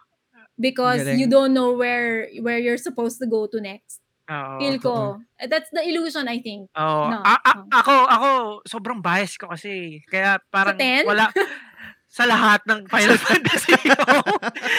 because 0.59 1.03
Galing. 1.03 1.19
you 1.19 1.27
don't 1.27 1.51
know 1.51 1.73
where 1.73 2.27
where 2.43 2.59
you're 2.59 2.79
supposed 2.79 3.19
to 3.19 3.27
go 3.27 3.47
to 3.47 3.59
next. 3.59 3.99
Oo. 4.33 4.57
Feel 4.57 4.77
ko. 4.81 4.95
Eh, 5.37 5.45
That's 5.45 5.69
the 5.69 5.85
illusion, 5.85 6.25
I 6.25 6.41
think. 6.41 6.73
Oo. 6.73 7.05
No, 7.13 7.21
A- 7.21 7.43
a- 7.45 7.59
no. 7.61 7.69
ako, 7.69 7.95
ako, 8.09 8.29
sobrang 8.65 8.99
bias 8.99 9.37
ko 9.37 9.53
kasi. 9.53 10.01
Kaya 10.09 10.41
parang 10.49 10.81
10? 10.81 11.05
wala, 11.05 11.29
sa 12.09 12.25
lahat 12.25 12.61
ng 12.65 12.89
Final 12.89 13.17
Fantasy. 13.25 13.73
Oo. 13.89 14.21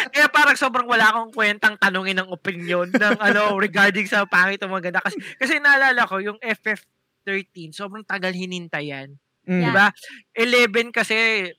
Kaya 0.09 0.27
parang 0.29 0.57
sobrang 0.57 0.85
wala 0.85 1.09
akong 1.09 1.33
kwentang 1.33 1.77
tanungin 1.77 2.17
ng 2.17 2.29
opinion 2.29 2.89
ng 2.89 3.17
ano 3.17 3.57
regarding 3.57 4.05
sa 4.05 4.25
pangit 4.25 4.61
o 4.61 4.69
maganda. 4.69 5.01
Kasi, 5.01 5.17
kasi 5.37 5.57
naalala 5.57 6.05
ko, 6.05 6.17
yung 6.17 6.37
FF13, 6.41 7.73
sobrang 7.73 8.05
tagal 8.05 8.33
hinintayan. 8.33 9.17
Mm. 9.43 9.59
Yeah. 9.59 9.67
Diba? 9.69 9.87
11 10.33 10.95
kasi, 10.95 11.15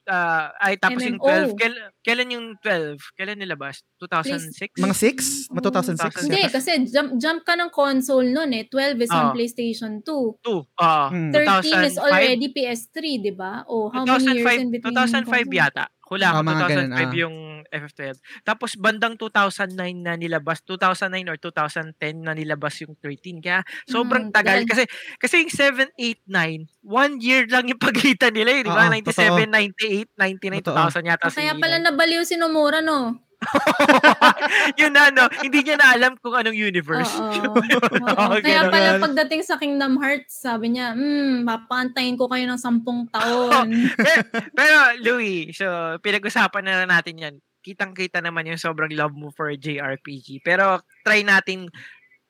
ah, 0.08 0.50
ay 0.58 0.80
tapos 0.80 1.04
yung 1.04 1.20
MMO. 1.20 1.52
12. 1.52 1.60
Kail, 1.60 1.74
kailan 2.00 2.32
yung 2.32 2.46
12? 2.64 2.96
Kailan 3.14 3.38
nilabas? 3.38 3.84
2006? 4.00 4.80
Mga 4.80 4.96
6? 4.96 5.52
Mga 5.52 5.62
2006? 5.62 6.24
Hindi, 6.26 6.42
kasi 6.48 6.70
jump, 6.88 7.10
jump 7.20 7.40
ka 7.44 7.54
ng 7.54 7.70
console 7.70 8.32
nun 8.32 8.50
eh. 8.56 8.64
12 8.66 9.04
is 9.04 9.12
on 9.12 9.30
Oo. 9.30 9.34
PlayStation 9.36 10.00
2. 10.00 10.40
2. 10.42 10.64
Ah, 10.80 11.12
Mm. 11.12 11.30
13 11.30 11.86
is 11.86 11.94
2005? 11.94 12.02
already 12.02 12.46
PS3, 12.50 12.96
di 13.20 13.32
ba? 13.32 13.62
O 13.68 13.92
how 13.92 14.02
many 14.02 14.40
years 14.42 14.58
in 14.58 14.72
2005, 14.72 14.72
between? 14.72 14.94
2005 14.96 15.48
yata. 15.52 15.84
Hula 16.04 16.26
Ah, 16.26 16.34
ko, 16.34 16.40
mga 16.42 16.64
ganun, 16.68 16.90
2005 16.92 17.00
ah. 17.00 17.12
yung 17.16 17.36
FF12. 17.66 18.16
Tapos 18.42 18.70
bandang 18.76 19.16
2009 19.16 19.72
na 20.04 20.14
nilabas, 20.14 20.60
2009 20.62 21.26
or 21.26 21.36
2010 21.40 21.96
na 22.20 22.32
nilabas 22.32 22.76
yung 22.84 22.92
13. 23.00 23.40
Kaya 23.40 23.64
sobrang 23.86 24.28
Mm, 24.28 24.34
tagal. 24.34 24.62
tagal. 24.62 24.68
Kasi 24.68 24.82
kasi 25.16 25.34
yung 25.42 25.52
7, 25.52 25.88
8, 25.96 26.20
9, 26.28 26.68
one 26.84 27.14
year 27.18 27.48
lang 27.48 27.64
yung 27.66 27.80
pagitan 27.88 28.36
nila 28.36 28.50
eh. 28.52 28.62
Di 28.62 28.70
ba? 28.70 28.84
Oo, 28.86 28.92
97, 28.92 29.48
totoo. 29.48 29.48
98, 29.48 30.08
99, 30.20 30.60
Totoo. 30.60 30.76
2000 30.76 31.08
yata 31.08 31.24
Ah, 31.24 31.32
si 31.32 31.40
kaya 31.40 31.52
pala 31.56 31.76
nabaliw 31.80 32.20
si 32.22 32.36
Nomura, 32.36 32.84
no? 32.84 33.23
yun 34.80 34.92
na, 34.92 35.10
no? 35.10 35.28
Hindi 35.40 35.64
niya 35.64 35.76
na 35.78 35.88
alam 35.94 36.12
kung 36.18 36.34
anong 36.34 36.56
universe. 36.56 37.12
Oo. 37.18 37.54
Oo. 38.10 38.34
Kaya 38.40 38.68
pala 38.68 39.00
pagdating 39.00 39.42
sa 39.44 39.56
Kingdom 39.60 39.98
Hearts, 40.00 40.42
sabi 40.42 40.76
niya, 40.76 40.94
hmm, 40.94 41.44
papantayin 41.44 42.16
ko 42.18 42.28
kayo 42.30 42.44
ng 42.48 42.60
sampung 42.60 43.06
taon. 43.10 43.70
pero, 43.98 44.20
pero, 44.52 44.76
Louis, 45.00 45.52
so, 45.52 45.66
pinag-usapan 46.00 46.64
na 46.64 46.84
natin 46.88 47.16
yan. 47.18 47.34
Kitang-kita 47.64 48.20
naman 48.20 48.48
yung 48.48 48.60
sobrang 48.60 48.92
love 48.92 49.16
mo 49.16 49.32
for 49.32 49.48
JRPG. 49.52 50.44
Pero, 50.44 50.84
try 51.04 51.24
natin 51.24 51.68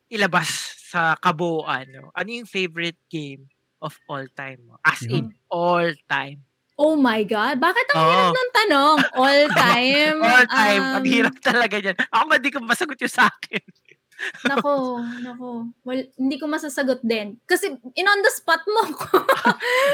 ilabas 0.06 0.78
sa 0.94 1.18
kabuuan. 1.18 1.90
No? 1.90 2.14
Ano 2.14 2.28
yung 2.30 2.46
favorite 2.46 3.00
game 3.10 3.50
of 3.82 3.98
all 4.06 4.24
time 4.38 4.62
mo? 4.64 4.78
As 4.86 5.02
in, 5.04 5.34
all 5.50 5.90
time. 6.06 6.46
Oh 6.76 6.94
my 6.94 7.22
God, 7.22 7.58
bakit 7.58 7.86
ang 7.90 7.98
Oo. 7.98 8.08
hirap 8.08 8.30
ng 8.32 8.50
tanong? 8.54 8.96
All 9.14 9.42
time? 9.66 10.16
All 10.20 10.46
time. 10.46 10.82
Um, 10.82 10.96
Ang 10.96 11.06
hirap 11.06 11.34
talaga 11.38 11.76
dyan. 11.78 11.96
Ako 12.08 12.24
ba 12.24 12.36
di 12.36 12.50
ko 12.50 12.58
masagot 12.58 12.98
yung 12.98 13.12
sa 13.12 13.26
akin? 13.26 13.62
Nako, 14.46 15.02
nako. 15.20 15.74
Well, 15.82 16.06
hindi 16.14 16.38
ko 16.38 16.46
masasagot 16.46 17.02
din. 17.02 17.34
Kasi 17.44 17.66
in 17.74 18.06
on 18.06 18.22
the 18.22 18.30
spot 18.30 18.62
mo 18.64 18.86
ko. 18.88 19.20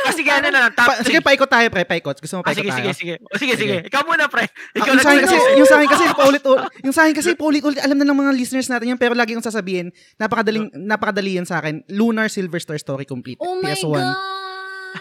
Kasi 0.05 0.21
gano'n 0.29 0.53
na 0.53 0.69
lang. 0.69 0.73
Top 0.77 0.87
Pa, 0.87 1.01
sige, 1.01 1.19
three. 1.19 1.25
paikot 1.25 1.49
tayo, 1.49 1.67
pre. 1.67 1.89
Paikot. 1.89 2.21
Gusto 2.21 2.37
mo 2.37 2.45
Ah, 2.45 2.53
paikot 2.53 2.63
sige, 2.63 2.71
tayo? 2.71 2.85
sige, 2.85 2.95
sige. 2.95 3.15
O, 3.17 3.35
sige, 3.41 3.55
sige. 3.57 3.75
Sige. 3.81 3.89
Ikaw 3.89 4.03
muna, 4.05 4.29
pre. 4.29 4.45
Ah, 4.45 4.77
Ikaw 4.77 4.93
yung 4.93 5.01
sa 5.01 5.11
akin 5.11 5.23
kasi, 5.25 5.37
yung 5.57 5.67
sa 5.67 5.77
akin 5.81 5.89
kasi 5.89 6.05
paulit 6.21 6.43
yung 6.85 6.95
sa 6.95 7.01
akin 7.03 7.15
kasi 7.17 7.31
paulit-ulit 7.33 7.81
alam 7.81 7.97
na 7.97 8.07
ng 8.07 8.19
mga 8.19 8.33
listeners 8.37 8.69
natin 8.69 8.93
yan 8.93 9.01
pero 9.01 9.17
lagi 9.17 9.33
kong 9.33 9.43
sasabihin 9.43 9.89
napakadaling 10.17 10.69
napakadali 10.77 11.41
yan 11.41 11.49
sa 11.49 11.59
akin 11.59 11.81
Lunar 11.89 12.29
Silver 12.29 12.61
Star 12.61 12.77
Story 12.77 13.05
complete 13.05 13.41
Oh 13.41 13.57
my 13.57 13.73
PS1 13.73 13.89
God. 13.89 14.15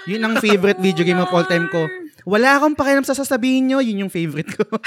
Yun 0.06 0.22
ang 0.26 0.36
favorite 0.38 0.80
video 0.80 1.04
game 1.06 1.22
of 1.22 1.32
all 1.32 1.46
time 1.46 1.68
ko. 1.70 1.86
wala 2.28 2.60
akong 2.60 2.76
pakialam 2.76 3.02
sa 3.02 3.16
sasabihin 3.16 3.72
nyo 3.72 3.80
yun 3.80 4.06
yung 4.06 4.12
favorite 4.12 4.52
ko 4.54 4.68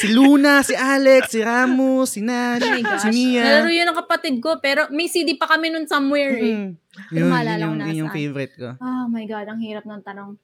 si 0.00 0.14
Luna 0.14 0.62
si 0.62 0.72
Alex 0.72 1.34
si 1.34 1.42
Ramos 1.42 2.14
si 2.14 2.22
Nash 2.22 2.62
Oh 2.62 2.98
si 3.02 3.08
Mia 3.10 3.42
Nalaro 3.42 3.68
yun 3.68 3.90
ng 3.90 3.98
kapatid 4.06 4.38
ko, 4.38 4.62
pero 4.62 4.86
may 4.94 5.10
CD 5.10 5.34
pa 5.34 5.50
kami 5.50 5.68
nun 5.68 5.84
somewhere 5.90 6.38
eh. 6.38 6.54
Mm. 6.56 6.70
Pero 7.10 7.24
yun, 7.26 7.34
yun, 7.34 7.58
yung, 7.58 7.76
yun 7.84 8.00
yung 8.06 8.12
favorite 8.14 8.54
ko 8.54 8.78
Oh 8.78 9.04
my 9.10 9.24
God, 9.26 9.50
ang 9.50 9.60
hirap 9.60 9.84
ng 9.84 10.00
tanong. 10.06 10.38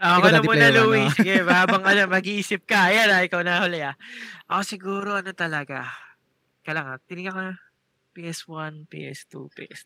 Ako 0.00 0.24
Ikaw 0.24 0.30
na 0.32 0.40
muna, 0.40 0.66
Louie. 0.72 1.04
ah. 1.04 1.12
Sige, 1.12 1.44
habang 1.44 1.84
ano, 1.92 2.00
mag-iisip 2.08 2.64
ka. 2.64 2.88
Ayan, 2.88 3.12
ah, 3.12 3.20
ikaw 3.20 3.44
na 3.44 3.60
huli 3.60 3.84
ah. 3.84 3.92
Ako 4.48 4.64
siguro, 4.64 5.20
ano 5.20 5.36
talaga. 5.36 5.84
Kailangan, 6.64 7.04
tinignan 7.04 7.36
ko 7.36 7.42
na. 7.44 7.54
PS1, 8.16 8.88
PS2, 8.88 9.34
PS... 9.52 9.84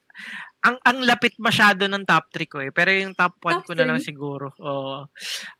Ang 0.64 0.76
ang 0.80 0.98
lapit 1.04 1.36
masyado 1.36 1.84
ng 1.84 2.08
top 2.08 2.32
3 2.32 2.48
ko 2.48 2.58
eh. 2.64 2.72
Pero 2.72 2.88
yung 2.88 3.12
top 3.12 3.36
1 3.44 3.60
Top 3.60 3.68
ko 3.68 3.76
na 3.76 3.84
lang 3.84 4.00
three? 4.00 4.08
siguro. 4.08 4.56
Oo. 4.64 5.04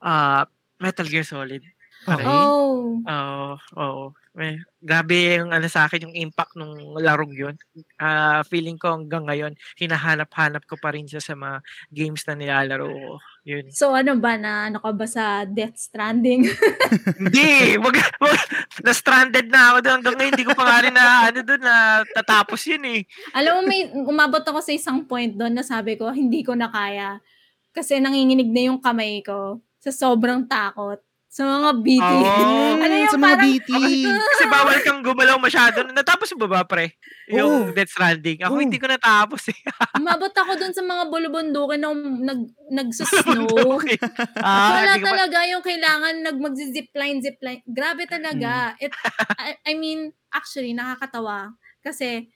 Ah, 0.00 0.48
Metal 0.80 1.06
Gear 1.08 1.26
Solid. 1.28 1.62
okay 2.08 2.24
Oh. 2.24 3.04
Oo, 3.04 3.50
oo. 3.76 4.04
Eh, 4.34 4.58
grabe 4.82 5.38
yung 5.38 5.54
ano 5.54 5.70
sa 5.70 5.86
akin, 5.86 6.10
yung 6.10 6.16
impact 6.26 6.58
ng 6.58 6.98
larong 6.98 7.30
yun. 7.30 7.54
Ah, 8.02 8.42
feeling 8.42 8.74
ko 8.74 8.90
hanggang 8.90 9.30
ngayon, 9.30 9.54
hinahanap-hanap 9.78 10.66
ko 10.66 10.74
pa 10.74 10.90
rin 10.90 11.06
siya 11.06 11.22
sa 11.22 11.38
mga 11.38 11.62
games 11.94 12.26
na 12.26 12.34
nilalaro 12.34 12.90
ko. 12.90 13.22
Yun. 13.46 13.70
So 13.70 13.94
ano 13.94 14.18
ba 14.18 14.34
na, 14.34 14.66
ano 14.66 14.82
ka 14.82 14.90
ba 14.90 15.06
sa 15.06 15.46
Death 15.46 15.78
Stranding? 15.78 16.50
Hindi, 17.22 17.78
wag, 17.78 17.94
wag, 18.18 18.42
na-stranded 18.82 19.46
na 19.54 19.70
ako 19.70 19.78
doon. 19.86 19.94
Hanggang 20.02 20.16
ngayon, 20.18 20.32
hindi 20.34 20.46
ko 20.50 20.54
pa 20.58 20.64
nga 20.66 20.78
rin 20.82 20.94
na, 20.98 21.06
ano 21.30 21.40
doon, 21.46 21.62
na 21.62 21.76
tatapos 22.02 22.60
yun 22.66 22.84
eh. 22.90 23.00
Alam 23.38 23.50
mo, 23.54 23.60
may, 23.70 23.86
umabot 23.94 24.42
ako 24.42 24.58
sa 24.58 24.74
isang 24.74 25.06
point 25.06 25.30
doon 25.30 25.54
na 25.54 25.62
sabi 25.62 25.94
ko, 25.94 26.10
hindi 26.10 26.42
ko 26.42 26.58
na 26.58 26.66
kaya. 26.74 27.22
Kasi 27.70 28.02
nanginginig 28.02 28.50
na 28.50 28.72
yung 28.72 28.82
kamay 28.82 29.22
ko 29.22 29.62
sa 29.78 29.94
sobrang 29.94 30.48
takot. 30.50 30.98
Sa 31.34 31.42
mga 31.42 31.70
BT. 31.82 32.14
Oo. 32.14 32.78
ano 32.86 32.94
yung 32.94 33.10
sa 33.10 33.18
mga 33.18 33.34
parang, 33.34 33.42
BT 33.42 33.70
Kasi 34.06 34.44
bawal 34.46 34.78
kang 34.86 35.02
gumalaw 35.02 35.34
masyado. 35.42 35.82
Natapos 35.82 36.30
mo 36.38 36.46
ba, 36.46 36.62
pre? 36.62 36.94
Yung 37.26 37.50
Oo. 37.50 37.74
Death 37.74 37.90
Stranding. 37.90 38.46
Ako 38.46 38.54
Oo. 38.54 38.62
hindi 38.62 38.78
ko 38.78 38.86
natapos 38.86 39.50
eh. 39.50 39.58
umabot 39.98 40.30
ako 40.30 40.54
doon 40.54 40.70
sa 40.70 40.86
mga 40.86 41.10
bulubundukin 41.10 41.82
na 41.82 41.90
um- 41.90 42.22
nag, 42.22 42.40
nagsusnow. 42.70 43.50
Okay. 43.74 43.98
Ah, 44.38 44.86
Wala 44.86 44.94
talaga 45.02 45.42
yung 45.50 45.64
kailangan 45.64 46.14
nag 46.22 46.38
mag-zipline, 46.38 47.18
zipline. 47.18 47.66
Grabe 47.66 48.06
talaga. 48.06 48.78
Hmm. 48.78 48.84
It, 48.86 48.92
I, 49.34 49.58
I 49.66 49.72
mean, 49.74 50.14
actually, 50.30 50.70
nakakatawa. 50.70 51.50
Kasi, 51.82 52.30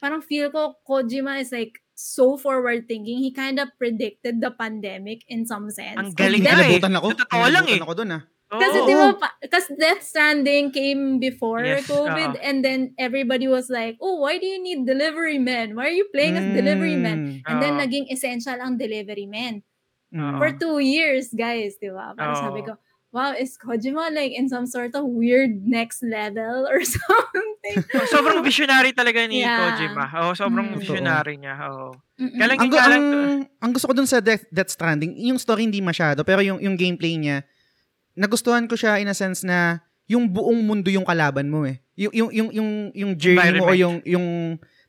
parang 0.00 0.24
feel 0.24 0.48
ko, 0.48 0.80
Kojima 0.88 1.36
is 1.36 1.52
like, 1.52 1.84
so 1.92 2.40
forward 2.40 2.88
thinking. 2.88 3.20
He 3.20 3.28
kind 3.34 3.60
of 3.60 3.68
predicted 3.76 4.40
the 4.40 4.54
pandemic 4.56 5.28
in 5.28 5.44
some 5.44 5.68
sense. 5.68 6.00
Ang 6.00 6.16
galing 6.16 6.46
then- 6.46 6.80
eh. 6.80 6.80
Ako. 6.80 7.12
Totoo 7.12 7.44
lang 7.52 7.68
eh. 7.68 7.82
ako 7.84 7.92
dun 7.92 8.16
ah. 8.16 8.24
Kasi 8.48 8.78
di 8.80 8.94
ba, 8.96 9.12
kasi 9.44 9.76
Death 9.76 10.00
Stranding 10.00 10.72
came 10.72 11.20
before 11.20 11.60
Yes, 11.60 11.84
COVID 11.84 12.32
oo. 12.32 12.40
and 12.40 12.64
then 12.64 12.96
everybody 12.96 13.44
was 13.44 13.68
like, 13.68 14.00
oh, 14.00 14.16
why 14.18 14.40
do 14.40 14.48
you 14.48 14.56
need 14.56 14.88
delivery 14.88 15.36
men? 15.36 15.76
Why 15.76 15.92
are 15.92 15.96
you 15.96 16.08
playing 16.08 16.32
as 16.34 16.48
delivery 16.56 16.96
men? 16.96 17.18
Mm, 17.18 17.32
And 17.44 17.56
then 17.60 17.74
Oo. 17.76 17.84
naging 17.84 18.08
essential 18.08 18.56
ang 18.56 18.80
delivery 18.80 19.28
men. 19.28 19.60
mm. 20.08 20.40
For 20.40 20.56
two 20.56 20.80
years, 20.80 21.28
guys, 21.30 21.76
di 21.76 21.92
ba? 21.92 22.16
Parang 22.16 22.40
Oo. 22.40 22.44
sabi 22.48 22.60
ko, 22.64 22.72
wow, 23.12 23.36
is 23.36 23.60
Kojima 23.60 24.08
like 24.08 24.32
in 24.32 24.48
some 24.48 24.64
sort 24.64 24.96
of 24.96 25.04
weird 25.04 25.68
next 25.68 26.00
level 26.00 26.64
or 26.64 26.80
something? 26.88 27.76
sobrang 28.08 28.40
visionary 28.40 28.96
talaga 28.96 29.28
ni 29.28 29.44
Yeah. 29.44 29.76
Kojima. 29.76 30.08
Oo, 30.24 30.32
sobrang 30.32 30.72
Mm. 30.72 30.80
visionary 30.80 31.36
niya. 31.36 31.52
Oo. 31.68 31.92
Mm-mm. 32.16 32.40
Galing 32.40 32.58
ang, 32.58 32.68
ang, 32.72 32.88
lang 32.88 33.04
to. 33.04 33.18
ang 33.60 33.70
gusto 33.76 33.86
ko 33.88 33.92
dun 33.92 34.08
sa 34.08 34.24
Death, 34.24 34.48
Death 34.48 34.72
Stranding, 34.72 35.20
yung 35.20 35.36
story 35.36 35.68
hindi 35.68 35.84
masyado, 35.84 36.24
pero 36.24 36.40
yung, 36.40 36.56
yung 36.58 36.80
gameplay 36.80 37.12
niya, 37.12 37.44
nagustuhan 38.18 38.66
ko 38.66 38.74
siya 38.74 38.98
in 38.98 39.06
a 39.06 39.14
sense 39.14 39.46
na 39.46 39.78
yung 40.10 40.26
buong 40.26 40.58
mundo 40.66 40.90
yung 40.90 41.06
kalaban 41.06 41.46
mo 41.46 41.62
eh. 41.62 41.78
Yung 41.94 42.10
yung 42.10 42.30
yung 42.34 42.50
yung, 42.50 42.70
yung 42.96 43.12
journey 43.14 43.62
mo 43.62 43.70
o 43.70 43.76
yung 43.78 43.96
yung 44.02 44.26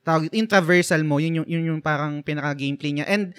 tawag 0.02 0.32
yung 0.34 0.50
traversal 0.50 1.06
mo, 1.06 1.22
yun 1.22 1.44
yung 1.44 1.48
yun 1.48 1.64
yung 1.76 1.82
parang 1.84 2.26
pinaka 2.26 2.58
gameplay 2.58 2.96
niya. 2.96 3.06
And 3.06 3.38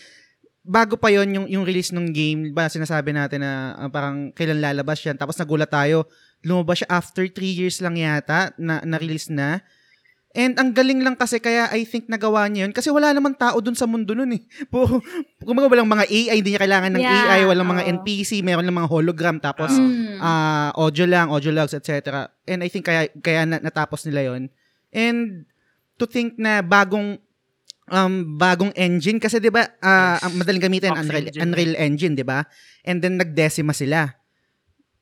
bago 0.61 1.01
pa 1.01 1.09
yon 1.11 1.33
yung 1.35 1.47
yung 1.51 1.65
release 1.67 1.91
ng 1.91 2.13
game, 2.15 2.53
ba 2.55 2.69
sinasabi 2.71 3.17
natin 3.17 3.43
na 3.43 3.75
ah, 3.75 3.91
parang 3.91 4.31
kailan 4.37 4.61
lalabas 4.61 5.01
yan. 5.03 5.17
Tapos 5.19 5.35
nagulat 5.41 5.73
tayo, 5.73 6.07
lumabas 6.47 6.85
siya 6.85 6.89
after 6.93 7.25
3 7.27 7.35
years 7.43 7.81
lang 7.81 7.97
yata 7.99 8.55
na 8.61 8.85
na-release 8.85 9.33
na. 9.33 9.65
And 10.31 10.55
ang 10.63 10.71
galing 10.71 11.03
lang 11.03 11.19
kasi 11.19 11.43
kaya 11.43 11.67
I 11.75 11.83
think 11.83 12.07
nagawa 12.07 12.47
niya 12.47 12.63
yun 12.63 12.71
kasi 12.71 12.87
wala 12.87 13.11
namang 13.11 13.35
tao 13.35 13.59
dun 13.59 13.75
sa 13.75 13.91
mundo 13.91 14.15
nun 14.15 14.31
eh. 14.31 14.43
Puro, 14.71 15.03
kumbaga 15.43 15.67
walang 15.67 15.91
mga 15.91 16.07
AI, 16.07 16.39
hindi 16.39 16.55
niya 16.55 16.63
kailangan 16.63 16.91
ng 16.95 17.03
Yeah, 17.03 17.27
AI, 17.35 17.41
walang 17.51 17.67
mga 17.67 17.83
oo. 17.83 17.91
NPC, 17.99 18.47
meron 18.47 18.63
lang 18.63 18.79
mga 18.79 18.91
hologram 18.95 19.43
tapos 19.43 19.75
Mm. 19.75 20.23
ah 20.23 20.71
audio 20.79 21.03
lang, 21.03 21.35
audio 21.35 21.51
logs, 21.51 21.75
etc. 21.75 22.31
And 22.47 22.63
I 22.63 22.71
think 22.71 22.87
kaya 22.87 23.11
kaya 23.19 23.43
na, 23.43 23.59
natapos 23.59 24.07
nila 24.07 24.31
yon. 24.31 24.55
And 24.95 25.51
to 25.99 26.07
think 26.07 26.39
na 26.39 26.63
bagong 26.63 27.19
um 27.91 28.39
bagong 28.39 28.71
engine 28.79 29.19
kasi 29.19 29.43
'di 29.43 29.51
ba 29.51 29.67
ah, 29.83 30.15
Yes. 30.15 30.23
ang 30.23 30.33
madaling 30.39 30.63
gamitin 30.63 30.95
Fox 30.95 31.03
Unreal 31.03 31.27
engine. 31.27 31.43
Unreal 31.43 31.75
Engine, 31.75 32.15
'di 32.15 32.23
ba? 32.23 32.47
And 32.87 33.03
then 33.03 33.19
nagdesima 33.19 33.75
sila. 33.75 34.15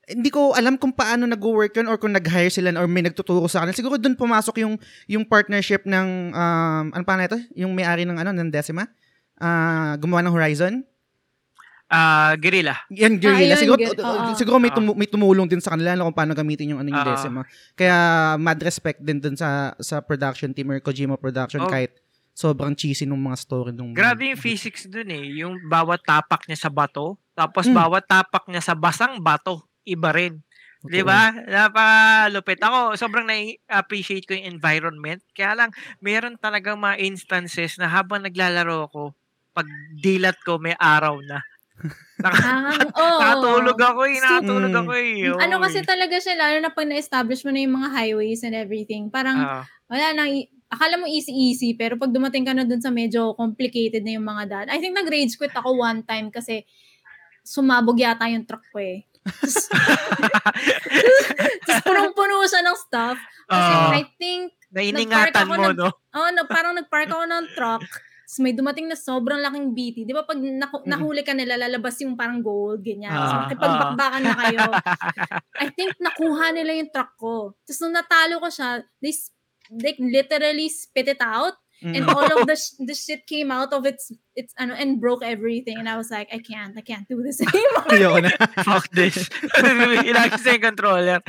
Hindi 0.08 0.28
ko 0.28 0.52
alam 0.52 0.74
kung 0.74 0.90
paano 0.90 1.24
nag-work 1.24 1.72
yun 1.74 1.84
or 1.84 1.96
kung 1.96 2.10
nag-hire 2.10 2.48
sila 2.48 2.72
or 2.74 2.88
may 2.88 3.04
nagtuturo 3.04 3.44
sa 3.44 3.60
kanila. 3.60 3.76
Siguro 3.76 3.94
doon 3.94 4.16
pumasok 4.16 4.64
yung 4.64 4.74
yung 5.04 5.22
partnership 5.22 5.84
ng 5.84 6.32
um 6.32 6.84
ano 6.90 7.04
pa 7.04 7.14
na 7.14 7.28
ito? 7.28 7.36
Yung 7.54 7.76
may-ari 7.76 8.02
ng 8.02 8.16
ano 8.16 8.32
ng 8.32 8.48
Decima. 8.48 8.88
Ah, 9.36 9.94
gumawa 9.96 10.24
ng 10.24 10.32
Horizon. 10.32 10.80
Ah, 11.88 12.36
Guerrilla. 12.36 12.76
Yan, 12.90 13.16
guerrilla. 13.16 13.56
Ah, 13.56 13.60
siguro, 13.60 13.80
gu- 13.80 13.96
oo. 13.96 14.36
siguro 14.36 14.56
may, 14.56 14.68
tumu- 14.68 14.92
may 14.92 15.08
tumulong 15.08 15.48
din 15.48 15.56
sa 15.56 15.72
kanila 15.72 15.96
kung 15.96 16.12
paano 16.12 16.36
gamitin 16.36 16.76
yung 16.76 16.80
ano 16.80 16.88
yung 16.88 17.00
Oo. 17.00 17.08
Decima. 17.12 17.40
Kaya 17.72 17.96
mad 18.36 18.60
respect 18.60 19.00
din 19.00 19.16
dun 19.16 19.36
sa 19.36 19.72
sa 19.76 20.00
production 20.00 20.52
team 20.52 20.68
or 20.68 20.80
Kojima 20.80 21.16
production 21.16 21.64
Oh. 21.64 21.70
kahit 21.70 21.96
sobrang 22.32 22.72
cheesy 22.72 23.02
nung 23.02 23.20
mga 23.20 23.36
story 23.36 23.72
nung 23.72 23.92
Grabe 23.92 24.30
yung 24.30 24.38
physics 24.38 24.84
dun 24.84 25.08
eh. 25.08 25.40
Yung 25.40 25.64
bawat 25.64 26.00
tapak 26.02 26.44
niya 26.44 26.60
sa 26.60 26.68
bato, 26.68 27.16
tapos 27.32 27.64
Hmm. 27.64 27.74
bawat 27.74 28.04
tapak 28.04 28.44
niya 28.46 28.60
sa 28.62 28.76
basang 28.76 29.16
bato, 29.18 29.64
iba 29.88 30.10
rin. 30.12 30.40
Totoo. 30.78 30.92
Di 30.94 31.02
ba? 31.02 31.34
Napakalupit. 31.34 32.62
Ako, 32.62 32.94
sobrang 32.94 33.26
na-appreciate 33.26 34.28
ko 34.28 34.38
yung 34.38 34.54
environment. 34.54 35.18
Kaya 35.34 35.58
lang, 35.58 35.70
meron 35.98 36.38
talagang 36.38 36.78
mga 36.78 37.02
instances 37.02 37.74
na 37.82 37.90
habang 37.90 38.22
naglalaro 38.22 38.86
ako, 38.86 39.10
pag 39.50 39.66
dilat 39.98 40.38
ko, 40.46 40.62
may 40.62 40.76
araw 40.78 41.18
na. 41.24 41.42
Ah, 42.18 42.74
oo. 42.98 43.18
Nakatulog 43.22 43.78
ako 43.78 44.00
eh. 44.10 44.18
Nakatulog 44.18 44.74
Mm. 44.74 44.80
ako 44.82 44.92
eh. 44.98 45.14
Ano 45.38 45.54
Oy. 45.58 45.62
kasi 45.70 45.78
talaga 45.86 46.18
siya, 46.18 46.34
lalo 46.34 46.58
na 46.58 46.74
pag 46.74 46.90
na-establish 46.90 47.46
mo 47.46 47.54
na 47.54 47.62
yung 47.62 47.78
mga 47.78 47.90
highways 47.94 48.42
and 48.42 48.58
everything, 48.58 49.06
parang 49.06 49.38
Ah, 49.38 49.62
wala 49.86 50.06
nang, 50.18 50.26
i- 50.26 50.50
akala 50.66 50.98
mo 50.98 51.06
easy-easy, 51.06 51.78
pero 51.78 51.94
pag 51.94 52.10
dumating 52.10 52.42
ka 52.42 52.52
na 52.58 52.66
dun 52.66 52.82
sa 52.82 52.90
medyo 52.90 53.38
complicated 53.38 54.02
na 54.02 54.18
yung 54.18 54.26
mga 54.26 54.44
daan, 54.50 54.66
I 54.68 54.82
think 54.82 54.98
nag-rage 54.98 55.38
quit 55.38 55.54
ako 55.54 55.78
one 55.78 56.02
time 56.02 56.28
kasi 56.34 56.66
sumabog 57.40 57.96
yata 57.96 58.28
yung 58.28 58.44
truck 58.44 58.66
ko 58.68 58.78
eh. 58.82 59.07
Tapos 61.66 61.82
punong-puno 61.84 62.44
siya 62.44 62.62
ng 62.64 62.78
stuff. 62.78 63.18
Kasi 63.48 63.72
ah, 63.72 63.96
I 63.96 64.04
think, 64.16 64.52
nainingatan 64.72 65.48
mo, 65.48 65.56
ng- 65.56 65.76
no? 65.76 65.88
oh, 66.18 66.28
no, 66.32 66.44
parang 66.44 66.76
nag-park 66.76 67.08
ako 67.08 67.24
ng 67.24 67.46
truck, 67.56 67.82
tapos 68.28 68.44
may 68.44 68.52
dumating 68.52 68.84
na 68.84 68.92
sobrang 68.92 69.40
laking 69.40 69.72
BT. 69.72 69.96
Di 70.04 70.12
ba 70.12 70.20
pag 70.20 70.36
naku- 70.36 70.84
Mm. 70.84 70.90
nahuli 70.92 71.24
ka 71.24 71.32
nila, 71.32 71.56
lalabas 71.56 71.96
yung 72.04 72.12
parang 72.12 72.44
gold, 72.44 72.84
ganyan. 72.84 73.16
Ah, 73.16 73.24
so, 73.24 73.34
makipagbakbakan 73.48 74.20
na 74.20 74.34
kayo. 74.36 74.68
I 75.56 75.72
think 75.72 75.96
nakuha 75.96 76.52
nila 76.52 76.76
yung 76.76 76.92
truck 76.92 77.16
ko. 77.16 77.56
Tapos 77.64 77.80
nung 77.80 77.96
natalo 77.96 78.36
ko 78.36 78.52
siya, 78.52 78.84
they, 79.00 79.16
they 79.72 79.96
literally 79.96 80.68
spit 80.68 81.08
it 81.08 81.24
out 81.24 81.56
Mm. 81.78 81.94
and 81.94 82.04
all 82.10 82.26
of 82.26 82.42
the 82.42 82.58
sh- 82.58 82.74
the 82.82 82.90
shit 82.90 83.22
came 83.22 83.54
out 83.54 83.70
of 83.70 83.86
its 83.86 84.10
its 84.34 84.50
ano 84.58 84.74
and 84.74 84.98
broke 84.98 85.22
everything 85.22 85.78
and 85.78 85.86
I 85.86 85.94
was 85.94 86.10
like 86.10 86.26
I 86.34 86.42
can't 86.42 86.74
I 86.74 86.82
can't 86.82 87.06
do 87.06 87.22
this 87.22 87.38
anymore. 87.46 87.86
Ayoko 87.86 88.18
na. 88.18 88.34
Fuck 88.66 88.90
this. 88.90 89.30
Ilagay 90.02 90.42
sa 90.42 90.58
yung 90.58 90.64
controller. 90.64 91.22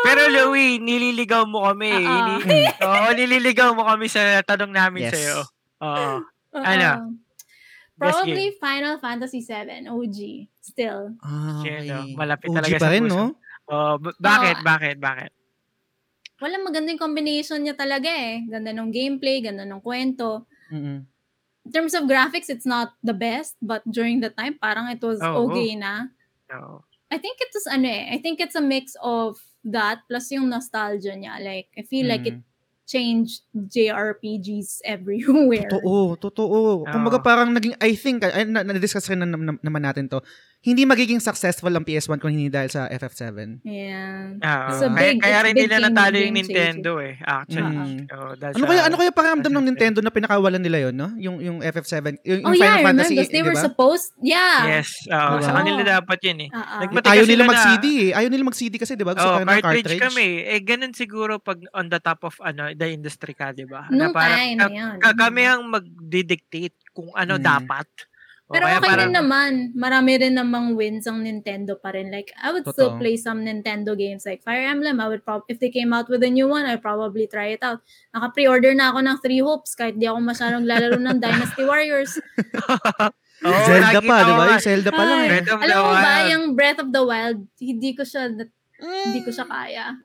Pero 0.00 0.20
Louie, 0.32 0.80
nililigaw 0.80 1.44
mo 1.44 1.68
kami. 1.68 1.92
Oo. 1.92 2.40
Ini- 2.40 2.72
Oo, 2.80 3.06
nililigaw 3.12 3.76
mo 3.76 3.84
kami 3.84 4.08
sa 4.08 4.40
tanong 4.40 4.72
namin 4.72 5.06
Yes. 5.06 5.12
sa'yo. 5.12 5.38
Oo. 5.84 6.24
Oo. 6.56 6.64
Ano? 6.64 7.20
Probably 7.92 8.56
Final 8.56 8.96
Fantasy 8.96 9.44
7 9.44 9.86
OG 9.86 10.18
still. 10.58 11.14
Ah, 11.20 11.60
okay. 11.60 11.86
Malapit 12.16 12.48
OG 12.48 12.56
talaga 12.56 12.74
pa 12.74 12.82
sa 12.82 12.90
rin, 12.90 13.04
puso. 13.06 13.14
no? 13.14 13.24
Oh, 13.68 13.94
b- 13.94 14.16
bakit, 14.18 14.56
Oo. 14.58 14.64
bakit, 14.64 14.96
bakit? 14.98 15.30
Walang 16.42 16.66
magandang 16.66 16.98
combination 16.98 17.62
niya 17.62 17.78
talaga 17.78 18.10
eh. 18.10 18.42
Ganda 18.50 18.74
ng 18.74 18.90
gameplay, 18.90 19.38
ganda 19.38 19.62
ng 19.62 19.78
kwento. 19.78 20.42
Mm-mm. 20.74 21.06
In 21.62 21.70
terms 21.70 21.94
of 21.94 22.10
graphics, 22.10 22.50
it's 22.50 22.66
not 22.66 22.98
the 23.06 23.14
best, 23.14 23.54
but 23.62 23.86
during 23.86 24.18
the 24.18 24.34
time, 24.34 24.58
parang 24.58 24.90
it 24.90 24.98
was 24.98 25.22
Oo. 25.22 25.46
okay 25.46 25.78
na. 25.78 26.10
Oo. 26.50 26.82
I 27.06 27.22
think 27.22 27.38
it's 27.38 27.68
ano 27.70 27.86
eh, 27.86 28.10
I 28.10 28.18
think 28.18 28.42
it's 28.42 28.58
a 28.58 28.64
mix 28.64 28.98
of 28.98 29.38
that 29.62 30.02
plus 30.10 30.34
yung 30.34 30.50
nostalgia 30.50 31.14
niya. 31.14 31.38
Like, 31.38 31.70
I 31.78 31.86
feel 31.86 32.10
like 32.10 32.26
it 32.26 32.42
Mm. 32.42 32.50
changed 32.82 33.46
JRPGs 33.54 34.82
everywhere. 34.98 35.70
Totoo, 35.70 36.18
totoo. 36.18 36.82
Kumbaga 36.90 37.22
Oo. 37.22 37.24
parang 37.24 37.54
naging, 37.54 37.78
I 37.78 37.94
think, 37.94 38.26
ay, 38.26 38.42
na, 38.42 38.66
na-discuss 38.66 39.06
rin 39.06 39.22
na, 39.22 39.30
na- 39.30 39.62
naman 39.62 39.86
natin 39.86 40.10
to, 40.10 40.18
hindi 40.62 40.82
magiging 40.84 41.18
successful 41.18 41.68
ang 41.68 41.82
PS1 41.82 42.16
kung 42.16 42.30
hindi 42.30 42.46
dahil 42.46 42.70
sa 42.70 42.86
FF7. 42.86 43.60
Yeah. 43.62 44.38
Ah, 44.38 44.70
It's 44.70 44.78
a 44.78 44.86
kaya, 44.86 44.94
big- 45.10 45.18
kaya 45.20 45.34
it's 45.34 45.44
rin 45.44 45.54
nila 45.58 45.76
natalo 45.82 46.16
yung 46.16 46.34
Nintendo 46.34 46.92
eh, 46.96 47.18
actually. 47.18 47.76
Mm. 47.76 47.98
Oo, 48.08 48.30
dahil 48.32 48.52
Ano 48.52 48.62
sa- 48.62 48.70
kaya 48.70 48.82
ano 48.82 48.94
kaya 48.96 49.10
pakiramdam 49.10 49.50
ng 49.50 49.58
FF7. 49.58 49.68
Nintendo 49.68 49.98
na 49.98 50.08
pinakawalan 50.08 50.58
nila 50.58 50.78
yon, 50.80 50.94
no? 50.94 51.10
Yung 51.16 51.36
yung 51.36 51.58
FF7, 51.60 52.14
yung, 52.22 52.40
Oh 52.40 52.54
yung 52.54 52.62
yeah, 52.62 52.78
I 52.78 52.80
Final 52.80 52.94
remember 52.94 53.02
Fantasy, 53.02 53.14
because 53.16 53.28
they 53.28 53.42
were 53.42 53.52
ba? 53.52 53.64
supposed, 53.64 54.08
yeah. 54.22 54.58
Yes, 54.72 54.88
sa 55.04 55.18
Diba? 55.34 55.50
kanila 55.52 55.80
dapat 55.82 56.18
yun 56.22 56.38
eh. 56.40 56.48
Ah, 56.48 56.58
ah. 56.62 56.78
Nagmati- 56.80 57.10
Ayaw 57.10 57.24
nila 57.26 57.42
na- 57.42 57.50
mag-CD 57.50 57.86
eh. 58.00 58.10
Ayaw 58.14 58.30
nila 58.30 58.44
mag-CD 58.44 58.74
kasi, 58.76 58.92
di 58.94 59.02
ba? 59.02 59.12
Gusto 59.12 59.26
Oh, 59.28 59.34
parang 59.36 59.50
ng 59.50 59.66
cartridge, 59.66 59.98
kami. 60.00 60.28
Eh, 60.46 60.60
ganun 60.60 60.94
siguro 60.94 61.36
pag 61.36 61.58
on 61.72 61.86
the 61.86 61.98
top 61.98 62.22
of 62.22 62.38
ano 62.38 62.70
the 62.70 62.86
industry 62.86 63.34
ka, 63.34 63.50
di 63.50 63.64
ba? 63.64 63.90
Nung 63.90 64.14
parang 64.14 64.38
time 64.38 64.56
ka- 64.56 64.62
na 64.62 64.70
yun. 64.70 64.94
ka- 64.96 65.18
kami 65.18 65.42
ang 65.42 65.62
mag-dictate 65.66 66.78
kung 66.92 67.10
ano 67.12 67.34
Mm. 67.34 67.42
dapat. 67.42 67.88
Pero 68.52 68.64
okay 68.68 68.80
parang- 68.84 69.00
rin 69.00 69.12
naman. 69.12 69.52
Marami 69.72 70.12
rin 70.14 70.34
namang 70.36 70.76
wins 70.76 71.08
ang 71.08 71.24
Nintendo 71.24 71.74
pa 71.74 71.90
rin. 71.90 72.12
Like, 72.12 72.30
I 72.36 72.52
would 72.52 72.68
still 72.68 72.92
Totoo. 72.92 73.00
play 73.00 73.16
some 73.16 73.42
Nintendo 73.42 73.96
games 73.96 74.22
like 74.22 74.44
Fire 74.44 74.62
Emblem. 74.62 75.00
I 75.00 75.08
would 75.08 75.24
prob- 75.24 75.48
if 75.48 75.56
they 75.56 75.68
came 75.68 75.90
out 75.90 76.06
with 76.06 76.20
a 76.20 76.28
new 76.28 76.46
one, 76.46 76.62
I'd 76.62 76.80
probably 76.80 77.24
try 77.26 77.52
it 77.52 77.64
out. 77.64 77.80
Naka-pre-order 78.12 78.76
na 78.76 78.92
ako 78.92 78.98
ng 79.00 79.16
Three 79.18 79.40
Hopes 79.40 79.72
kahit 79.72 79.96
di 79.96 80.04
ako 80.04 80.20
masyadong 80.20 80.62
lalaro 80.62 81.00
ng 81.00 81.16
Dynasty 81.24 81.64
Warriors. 81.64 82.20
Oo, 83.42 83.58
Zelda 83.66 83.98
pa, 83.98 84.16
di 84.22 84.32
ba? 84.32 84.44
Yung 84.54 84.62
Zelda 84.62 84.90
pa 84.92 85.02
lang 85.02 85.20
Ay, 85.26 85.28
eh. 85.34 85.42
Alam 85.42 85.76
mo 85.76 85.90
ba, 85.90 85.98
Wild. 85.98 86.30
yung 86.30 86.44
Breath 86.54 86.78
of 86.78 86.88
the 86.90 87.02
Wild, 87.02 87.38
hindi 87.58 87.90
ko 87.90 88.06
siya, 88.06 88.30
hindi 88.78 89.20
ko 89.26 89.34
siya 89.34 89.46
kaya. 89.46 89.98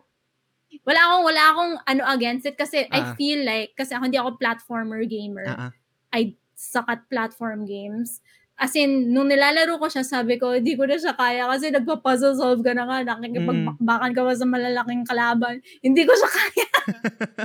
Wala 0.82 1.00
akong, 1.00 1.24
wala 1.24 1.44
akong 1.52 1.74
ano 1.86 2.02
against 2.10 2.46
it 2.46 2.56
kasi 2.56 2.88
I 2.88 3.00
Ah. 3.02 3.14
feel 3.14 3.44
like, 3.44 3.76
kasi 3.76 3.94
ako 3.94 4.04
hindi 4.08 4.18
ako 4.18 4.36
platformer 4.36 5.06
gamer. 5.06 5.46
Ah. 5.46 5.70
I 6.10 6.34
suck 6.56 6.88
at 6.88 7.06
platform 7.08 7.64
games. 7.64 8.24
As 8.58 8.74
in, 8.74 9.14
nung 9.14 9.30
nilalaro 9.30 9.78
ko 9.78 9.86
siya, 9.86 10.02
sabi 10.02 10.42
ko, 10.42 10.58
hindi 10.58 10.74
ko 10.74 10.90
na 10.90 10.98
siya 10.98 11.14
kaya 11.14 11.46
kasi 11.46 11.70
nagpa-puzzle 11.70 12.34
solve 12.34 12.66
ka 12.66 12.74
na 12.74 12.90
nga, 12.90 13.06
nakikipagbakbakan 13.06 14.12
ka 14.18 14.22
pa 14.26 14.34
sa 14.34 14.50
malalaking 14.50 15.06
kalaban. 15.06 15.62
Hindi 15.86 16.02
ko 16.10 16.18
siya 16.18 16.30
kaya. 16.34 16.70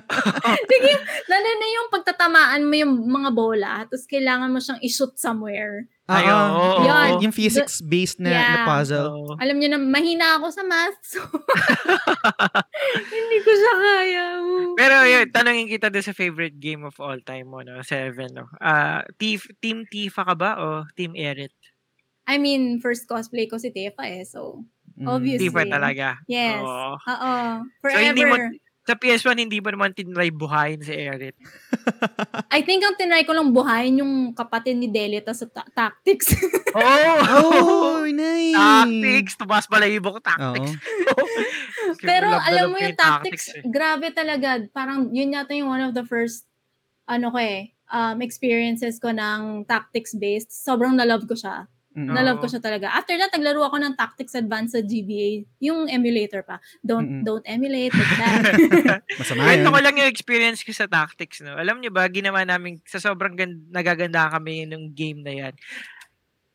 Sige, 0.73 0.93
lalo 1.29 1.49
na 1.53 1.69
yung 1.69 1.89
pagtatamaan 1.93 2.63
mo 2.65 2.75
yung 2.81 2.95
mga 3.13 3.31
bola, 3.37 3.85
tapos 3.85 4.09
kailangan 4.09 4.49
mo 4.49 4.57
siyang 4.57 4.81
i-shoot 4.81 5.13
somewhere. 5.21 5.85
Ah, 6.11 6.19
Ay, 6.19 6.27
oo, 6.27 6.35
oo, 6.35 6.83
Yan. 6.83 7.11
oo. 7.15 7.21
Yung 7.23 7.31
physics-based 7.31 8.19
na, 8.19 8.29
na 8.29 8.35
Yeah. 8.35 8.67
puzzle. 8.67 9.07
Oo. 9.09 9.33
Alam 9.39 9.57
niyo 9.57 9.69
na, 9.71 9.79
mahina 9.79 10.35
ako 10.35 10.51
sa 10.51 10.67
math, 10.67 10.99
so 11.01 11.23
hindi 13.13 13.39
ko 13.41 13.51
siya 13.51 13.75
kaya. 13.77 14.25
Pero 14.75 14.97
yun, 15.05 15.27
tanongin 15.31 15.69
kita 15.71 15.89
doon 15.89 16.03
sa 16.03 16.11
favorite 16.13 16.59
game 16.59 16.83
of 16.83 16.99
all 16.99 17.23
time 17.23 17.47
mo, 17.47 17.63
no? 17.63 17.81
Seven, 17.83 18.35
no? 18.35 18.51
Ah, 18.59 19.07
Tif, 19.15 19.47
Team 19.59 19.87
Tifa 19.87 20.27
ka 20.27 20.35
ba 20.35 20.59
o 20.59 20.67
Team 20.93 21.15
Erit? 21.15 21.55
I 22.27 22.39
mean, 22.39 22.79
first 22.79 23.07
cosplay 23.07 23.47
ko 23.47 23.59
si 23.59 23.71
Tefa 23.71 24.03
eh, 24.05 24.27
so 24.27 24.67
Mm. 24.93 25.09
Obviously. 25.09 25.49
Tifa 25.49 25.65
talaga. 25.65 26.21
yes. 26.29 26.61
Oo. 26.61 26.93
Oo. 27.01 27.35
So, 27.81 27.97
hindi 27.97 28.23
Forever. 28.29 28.53
mo- 28.53 28.61
Sa 28.83 28.99
PS1, 28.99 29.39
hindi 29.39 29.63
mo 29.63 29.71
naman 29.71 29.95
tinry 29.95 30.35
buhayin 30.35 30.83
si 30.83 30.91
Erit. 30.91 31.39
I 32.55 32.67
think 32.67 32.83
ang 32.83 32.99
tinry 32.99 33.23
ko 33.23 33.31
lang 33.31 33.55
buhayin 33.55 34.03
yung 34.03 34.35
kapatid 34.35 34.75
ni 34.75 34.91
Delita 34.91 35.31
sa 35.31 35.47
ta- 35.47 35.71
tactics. 35.71 36.35
Oh! 36.73 38.01
Oh, 38.01 38.05
nice. 38.09 38.57
tactics! 38.57 39.37
Tumas 39.37 39.69
pala 39.69 39.85
yung 39.93 40.01
ko 40.09 40.17
tactics. 40.25 40.73
Pero 42.01 42.33
alam 42.33 42.73
mo 42.73 42.81
yung 42.81 42.97
tactics, 42.97 43.53
eh. 43.53 43.61
grabe 43.69 44.09
talaga. 44.09 44.57
Parang 44.73 45.13
yun 45.13 45.37
yata 45.37 45.53
yung 45.53 45.69
one 45.69 45.85
of 45.85 45.93
the 45.93 46.01
first, 46.01 46.49
ano 47.05 47.29
ko 47.29 47.37
eh, 47.45 47.77
um, 47.93 48.25
experiences 48.25 48.97
ko 48.97 49.13
ng 49.13 49.69
tactics-based. 49.69 50.49
Sobrang 50.49 50.97
na-love 50.97 51.29
ko 51.29 51.37
siya. 51.37 51.69
Mm. 51.93 52.09
Na-love 52.09 52.41
ko 52.41 52.49
siya 52.49 52.59
talaga. 52.59 52.89
After 52.89 53.13
that, 53.15 53.29
naglaro 53.31 53.61
ako 53.63 53.77
ng 53.77 53.93
Tactics 53.93 54.33
Advance 54.33 54.73
sa 54.73 54.81
GBA. 54.81 55.45
Yung 55.61 55.85
emulator 55.87 56.41
pa. 56.41 56.57
Don't 56.81 57.05
Mm-mm. 57.05 57.23
don't 57.23 57.45
emulate. 57.45 57.93
Like 57.93 58.17
that. 58.17 58.43
Masama 59.21 59.53
yun. 59.53 59.69
ko 59.69 59.77
lang 59.77 59.97
yung 60.01 60.09
experience 60.09 60.65
ko 60.65 60.73
sa 60.73 60.89
tactics, 60.89 61.45
no? 61.45 61.53
Alam 61.53 61.79
niyo 61.79 61.93
ba, 61.93 62.09
ginawa 62.09 62.43
namin, 62.43 62.81
sa 62.83 62.97
sobrang 62.97 63.37
gan- 63.37 63.69
nagaganda 63.69 64.33
kami 64.33 64.65
ng 64.65 64.89
game 64.91 65.21
na 65.21 65.33
yan, 65.37 65.55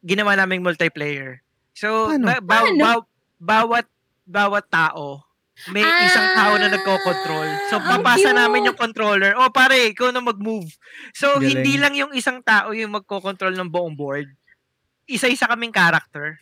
ginawa 0.01 0.33
naming 0.33 0.65
multiplayer. 0.65 1.45
So, 1.73 2.09
Paano? 2.09 2.25
ba- 2.25 2.41
ba- 2.41 2.65
Paano? 2.65 2.81
ba- 2.81 3.07
bawat, 3.37 3.85
bawat 4.25 4.65
tao, 4.67 5.21
may 5.69 5.81
isang 5.81 6.33
tao 6.33 6.53
na 6.55 6.65
Ah, 6.65 6.73
nagko-control. 6.73 7.47
So, 7.69 7.77
papasa 7.77 8.29
cute. 8.29 8.37
namin 8.37 8.69
yung 8.69 8.77
controller. 8.77 9.33
O, 9.35 9.49
pare, 9.49 9.89
ikaw 9.89 10.09
na 10.09 10.21
mag-move. 10.21 10.69
So, 11.13 11.37
Galing. 11.37 11.61
hindi 11.61 11.73
lang 11.77 11.93
yung 11.93 12.13
isang 12.13 12.41
tao 12.41 12.73
yung 12.73 12.93
magko-control 12.93 13.53
ng 13.53 13.69
buong 13.69 13.93
board. 13.93 14.29
Isa-isa 15.07 15.47
kaming 15.47 15.71
character. 15.71 16.37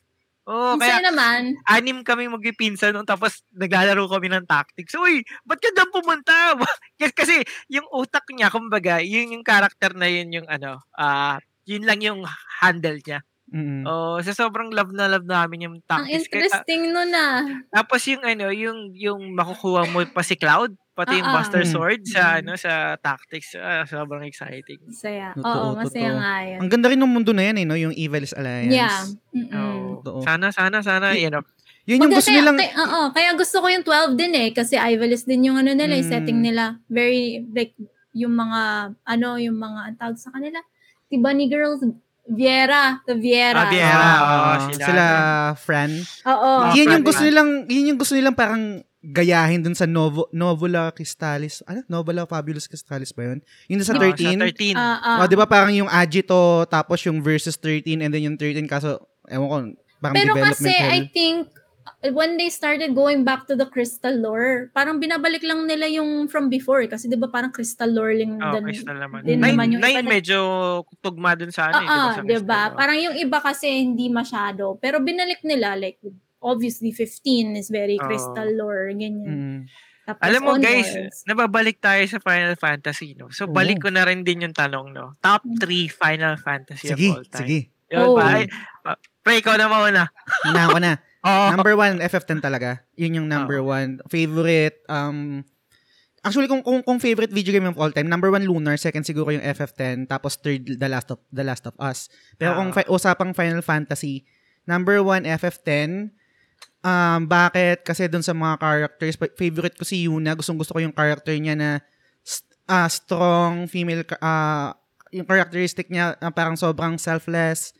Oh, 0.45 0.77
Ang 0.77 0.81
kaya 0.81 1.01
naman. 1.01 1.57
anim 1.65 2.05
kami 2.05 2.29
magpipinsan 2.29 2.93
noon 2.93 3.05
tapos 3.05 3.41
naglalaro 3.49 4.05
kami 4.05 4.29
ng 4.29 4.45
tactics. 4.45 4.93
Uy, 4.93 5.25
ba't 5.41 5.57
ka 5.57 5.73
doon 5.73 5.89
pumunta? 5.89 6.53
Kasi- 7.01 7.13
Kasi 7.17 7.35
yung 7.65 7.89
utak 7.89 8.29
niya, 8.29 8.53
kumbaga, 8.53 9.01
yun 9.01 9.33
yung 9.33 9.41
character 9.41 9.97
na 9.97 10.05
yun 10.05 10.29
yung 10.29 10.45
ano, 10.45 10.85
ah, 10.93 11.41
yun 11.65 11.81
lang 11.81 11.97
yung 12.05 12.21
handle 12.61 13.01
niya. 13.01 13.25
Mm. 13.55 13.83
Oh, 13.83 14.19
sa 14.19 14.35
sobrang 14.35 14.67
love 14.67 14.91
na 14.91 15.07
love 15.07 15.23
namin 15.23 15.63
yung 15.63 15.75
Ang 15.77 15.87
tactics. 15.87 16.27
Kaya- 16.27 16.43
interesting 16.43 16.91
nun 16.91 17.07
ah. 17.09 17.39
tapos 17.71 18.03
yung 18.03 18.19
ano, 18.21 18.51
yung 18.51 18.91
yung 18.91 19.31
makukuha 19.31 19.87
mo 19.87 20.03
pa 20.05 20.19
si 20.19 20.35
Cloud, 20.35 20.75
pati 20.91 21.17
yung 21.17 21.23
Ah, 21.23 21.31
ah. 21.31 21.35
Buster 21.39 21.63
Mm. 21.63 21.71
Sword 21.71 22.01
sa 22.03 22.21
ano 22.37 22.53
sa 22.55 22.73
tactics, 22.97 23.55
ah, 23.55 23.83
sobrang 23.85 24.23
exciting. 24.23 24.83
Masaya. 24.83 25.31
Totoo, 25.31 25.47
Oo, 25.47 25.67
masaya 25.73 26.03
totoo. 26.05 26.19
nga 26.19 26.33
yun. 26.43 26.59
Ang 26.59 26.69
ganda 26.69 26.87
rin 26.89 26.99
ng 26.99 27.07
mundo 27.09 27.31
na 27.31 27.43
yan 27.45 27.57
eh, 27.57 27.65
no? 27.65 27.75
Yung 27.77 27.95
Evil's 27.95 28.33
Alliance. 28.33 28.69
Yeah. 28.69 28.99
Mm-mm. 29.31 29.55
Oh, 29.55 30.03
Totoo. 30.03 30.19
sana 30.21 30.51
sana 30.51 30.79
sana 30.79 31.15
you 31.15 31.31
know. 31.31 31.39
Yun 31.85 32.01
yung 32.01 32.09
Maganda- 32.09 32.17
gusto 32.19 32.33
nilang... 32.33 32.57
Kaya, 32.57 32.73
oo, 32.75 33.01
kaya 33.13 33.29
gusto 33.35 33.57
ko 33.61 33.67
yung 33.69 33.85
12 33.85 34.17
din 34.17 34.33
eh. 34.33 34.49
Kasi 34.49 34.73
Ivalis 34.75 35.21
din 35.21 35.45
yung 35.45 35.55
ano 35.55 35.69
nila, 35.69 35.93
yung 35.93 36.09
Mm. 36.09 36.15
setting 36.17 36.39
nila. 36.41 36.81
Very, 36.87 37.45
like, 37.47 37.77
yung 38.11 38.33
mga, 38.33 38.61
ano, 39.05 39.29
yung 39.37 39.53
mga, 39.55 39.79
ang 39.85 39.95
tawag 39.95 40.17
sa 40.17 40.33
kanila. 40.33 40.57
Si 41.05 41.15
Bunny 41.15 41.45
Girls, 41.45 41.85
Viera. 42.25 42.99
The 43.05 43.15
Viera. 43.21 43.59
Ah, 43.65 43.69
Viera. 43.69 44.01
Ah, 44.01 44.21
oo, 44.25 44.51
sila, 44.73 44.85
sila. 44.85 45.05
Fran. 45.61 45.91
Oo. 46.25 46.51
Ah, 46.65 46.73
yun 46.73 46.89
yung 46.89 47.05
gusto 47.05 47.21
nilang, 47.21 47.49
yun 47.69 47.89
yung 47.93 47.99
gusto 48.01 48.17
nilang 48.17 48.33
parang 48.33 48.81
gayahin 49.05 49.61
dun 49.61 49.77
sa 49.77 49.85
Novo, 49.85 50.25
Novula 50.33 50.89
Crystallis. 50.89 51.61
Ano? 51.69 51.85
Novula 51.85 52.25
Fabulous 52.25 52.65
Crystallis 52.65 53.13
ba 53.13 53.29
yun? 53.29 53.39
Yung 53.69 53.85
sa 53.85 53.93
Oo, 53.93 54.01
13? 54.01 54.41
Sa 54.41 54.49
13. 54.49 54.73
Ah, 54.73 54.97
ah. 54.97 55.17
Oh, 55.21 55.27
di 55.29 55.37
ba 55.37 55.45
parang 55.45 55.69
yung 55.69 55.89
Agito, 55.91 56.65
tapos 56.65 57.05
yung 57.05 57.21
versus 57.21 57.53
13, 57.61 58.01
and 58.01 58.09
then 58.09 58.25
yung 58.25 58.37
13, 58.37 58.65
kaso, 58.65 59.05
ewan 59.29 59.45
ko, 59.45 59.57
parang 60.01 60.15
Pero 60.17 60.33
development 60.33 60.57
kasi, 60.57 60.73
hell. 60.73 60.89
I 60.97 61.01
think, 61.13 61.37
uh, 61.53 61.54
when 62.07 62.35
they 62.35 62.47
started 62.47 62.93
going 62.93 63.21
back 63.21 63.45
to 63.45 63.53
the 63.53 63.65
crystal 63.65 64.11
lore, 64.11 64.69
parang 64.71 64.97
binabalik 64.97 65.41
lang 65.41 65.65
nila 65.65 65.85
yung 65.87 66.27
from 66.27 66.47
before. 66.47 66.81
eh. 66.81 66.87
Kasi 66.87 67.05
di 67.05 67.15
ba 67.15 67.27
parang 67.27 67.49
crystal 67.49 67.87
lore 67.87 68.13
lang 68.13 68.37
Oh, 68.37 68.53
din. 68.53 68.69
Crystal 68.69 68.93
naman. 68.95 69.21
din 69.21 69.37
Nine, 69.37 69.53
naman 69.53 69.67
yung 69.71 69.81
nine 69.81 69.95
iba 69.95 70.01
na- 70.01 70.11
medyo 70.11 70.37
tugma 70.99 71.33
dun 71.33 71.49
sa 71.49 71.69
ano 71.69 71.77
eh, 71.77 71.81
di 71.81 71.87
ba? 71.87 71.93
Oo, 71.95 72.09
Sa 72.11 72.21
di 72.21 72.25
ba? 72.25 72.27
Crystal, 72.27 72.65
oh. 72.67 72.77
Parang 72.77 72.97
yung 72.99 73.15
iba 73.15 73.37
kasi 73.39 73.67
hindi 73.69 74.05
masyado. 74.07 74.77
Pero 74.77 74.97
binalik 74.99 75.41
nila, 75.41 75.73
like, 75.73 76.01
obviously 76.39 76.89
15 76.89 77.55
is 77.55 77.69
very 77.69 77.95
Oo. 77.95 78.05
crystal 78.05 78.49
lore, 78.51 78.89
ganyan. 78.91 79.25
Mm. 79.25 79.59
Tapos 80.05 80.21
Alam 80.21 80.41
mo 80.43 80.53
guys, 80.55 80.85
onwards. 80.87 81.17
nababalik 81.25 81.77
tayo 81.79 82.05
sa 82.05 82.21
Final 82.21 82.53
Fantasy, 82.55 83.17
no? 83.17 83.29
So, 83.29 83.49
balik 83.49 83.81
ko 83.81 83.89
na 83.89 84.05
rin 84.05 84.21
din 84.21 84.45
yung 84.45 84.53
tanong, 84.53 84.93
no? 84.93 85.17
Top 85.17 85.41
3 85.57 85.89
Final 85.89 86.37
Fantasy 86.37 86.93
Sige, 86.93 87.09
of 87.09 87.17
all 87.17 87.25
time. 87.25 87.39
sige. 87.41 87.59
Yun 87.89 88.01
Oh. 88.03 88.13
ba? 88.13 88.45
Pre, 89.21 89.33
ikaw 89.35 89.57
na 89.57 89.65
mauna. 89.65 90.05
Una 90.43 90.69
ko 90.69 90.77
na. 90.77 91.01
Oo. 91.25 91.45
Number 91.57 91.73
one, 91.73 91.97
FF10 91.99 92.39
talaga. 92.39 92.85
Yun 92.93 93.17
yung 93.21 93.27
number 93.27 93.59
one. 93.59 93.97
Favorite, 94.07 94.77
um, 94.85 95.41
actually, 96.21 96.45
kung, 96.45 96.61
kung, 96.61 96.85
kung 96.85 97.01
favorite 97.01 97.33
video 97.33 97.49
game 97.49 97.65
of 97.65 97.77
all 97.81 97.89
time, 97.89 98.05
number 98.05 98.29
one, 98.29 98.45
Lunar. 98.45 98.77
Second, 98.77 99.01
siguro 99.01 99.33
yung 99.33 99.41
FF10. 99.41 100.05
Tapos 100.05 100.37
third, 100.37 100.77
The 100.77 100.85
Last 100.85 101.09
of, 101.09 101.19
The 101.33 101.41
Last 101.41 101.65
of 101.65 101.73
Us. 101.81 102.07
Pero 102.37 102.53
Ah. 102.53 102.57
kung 102.61 102.69
fi- 102.71 102.85
usapang 102.87 103.33
Final 103.33 103.65
Fantasy, 103.65 104.21
number 104.63 105.01
one, 105.01 105.25
FF10. 105.25 106.13
Um, 106.85 107.25
bakit? 107.25 107.81
Kasi 107.81 108.05
dun 108.05 108.21
sa 108.21 108.37
mga 108.37 108.61
characters, 108.61 109.17
fa- 109.17 109.33
favorite 109.33 109.73
ko 109.73 109.81
si 109.81 110.05
Yuna. 110.05 110.37
Gustong 110.37 110.61
gusto 110.61 110.77
ko 110.77 110.79
yung 110.79 110.93
character 110.93 111.33
niya 111.33 111.57
na 111.57 111.81
ah, 112.65 112.85
strong 112.85 113.65
female, 113.65 114.05
ah, 114.21 114.77
yung 115.09 115.25
characteristic 115.25 115.89
niya 115.89 116.13
ah, 116.17 116.29
parang 116.29 116.53
sobrang 116.53 116.97
selfless 116.97 117.73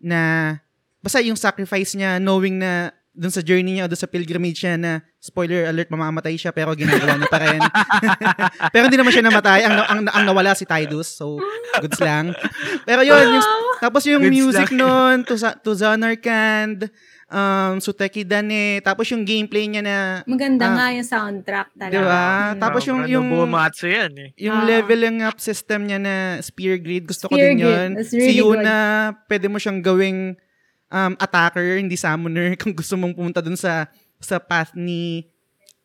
na 0.00 0.56
basta 1.00 1.20
yung 1.20 1.36
sacrifice 1.36 1.92
niya 1.92 2.16
knowing 2.16 2.56
na 2.56 2.88
dun 3.10 3.28
sa 3.28 3.42
journey 3.42 3.74
niya 3.74 3.84
o 3.84 3.90
dun 3.90 3.98
sa 3.98 4.06
pilgrimage 4.06 4.62
niya 4.62 4.78
na 4.78 4.92
spoiler 5.18 5.66
alert 5.66 5.90
mamamatay 5.90 6.38
siya 6.38 6.54
pero 6.54 6.72
ginagawa 6.72 7.18
niya 7.18 7.28
pa 7.28 7.40
rin. 7.42 7.60
pero 8.72 8.86
hindi 8.86 8.96
naman 8.96 9.10
siya 9.10 9.26
namatay. 9.26 9.60
Ang, 9.66 9.76
ang, 9.82 10.00
ang 10.06 10.24
nawala 10.24 10.54
si 10.54 10.62
Tidus. 10.62 11.10
So, 11.10 11.42
goods 11.76 11.98
lang. 11.98 12.32
Pero 12.84 13.02
yun, 13.02 13.18
yung, 13.34 13.46
tapos 13.78 14.06
yung 14.06 14.22
Goods 14.22 14.30
music 14.32 14.68
lang. 14.70 14.78
nun, 14.78 15.16
to, 15.26 15.34
to 15.36 15.72
Zanarkand, 15.74 16.86
um, 17.26 17.76
Suteki 17.78 18.22
Dane, 18.22 18.78
tapos 18.80 19.10
yung 19.10 19.26
gameplay 19.26 19.66
niya 19.66 19.82
na, 19.82 19.96
Maganda 20.24 20.64
Ah. 20.64 20.74
nga 20.78 20.86
yung 20.92 21.04
soundtrack 21.04 21.68
talaga. 21.74 21.92
di 21.92 22.00
ba? 22.00 22.24
Mm. 22.54 22.58
Tapos 22.58 22.82
yung, 22.86 23.00
yung, 23.06 23.26
Nobumatsu 23.26 23.86
yan 23.86 24.12
eh. 24.16 24.30
yung 24.38 24.54
Ah. 24.56 24.64
leveling 24.64 25.20
up 25.20 25.36
system 25.38 25.84
niya 25.84 25.98
na 25.98 26.14
Spear 26.40 26.78
Grid, 26.78 27.10
gusto 27.10 27.26
ko 27.26 27.34
Spear 27.34 27.52
din 27.52 27.58
Grid, 27.58 27.74
yun. 27.74 27.90
that's 27.96 28.10
si 28.10 28.16
really 28.16 28.38
Yuna, 28.38 28.76
pwede 29.26 29.46
mo 29.50 29.58
siyang 29.58 29.82
gawing 29.82 30.38
um, 30.90 31.14
attacker, 31.16 31.78
hindi 31.78 31.94
summoner, 31.96 32.54
kung 32.60 32.74
gusto 32.74 32.98
mong 32.98 33.14
pumunta 33.16 33.40
dun 33.40 33.56
sa 33.56 33.88
sa 34.20 34.36
path 34.36 34.76
ni 34.76 35.24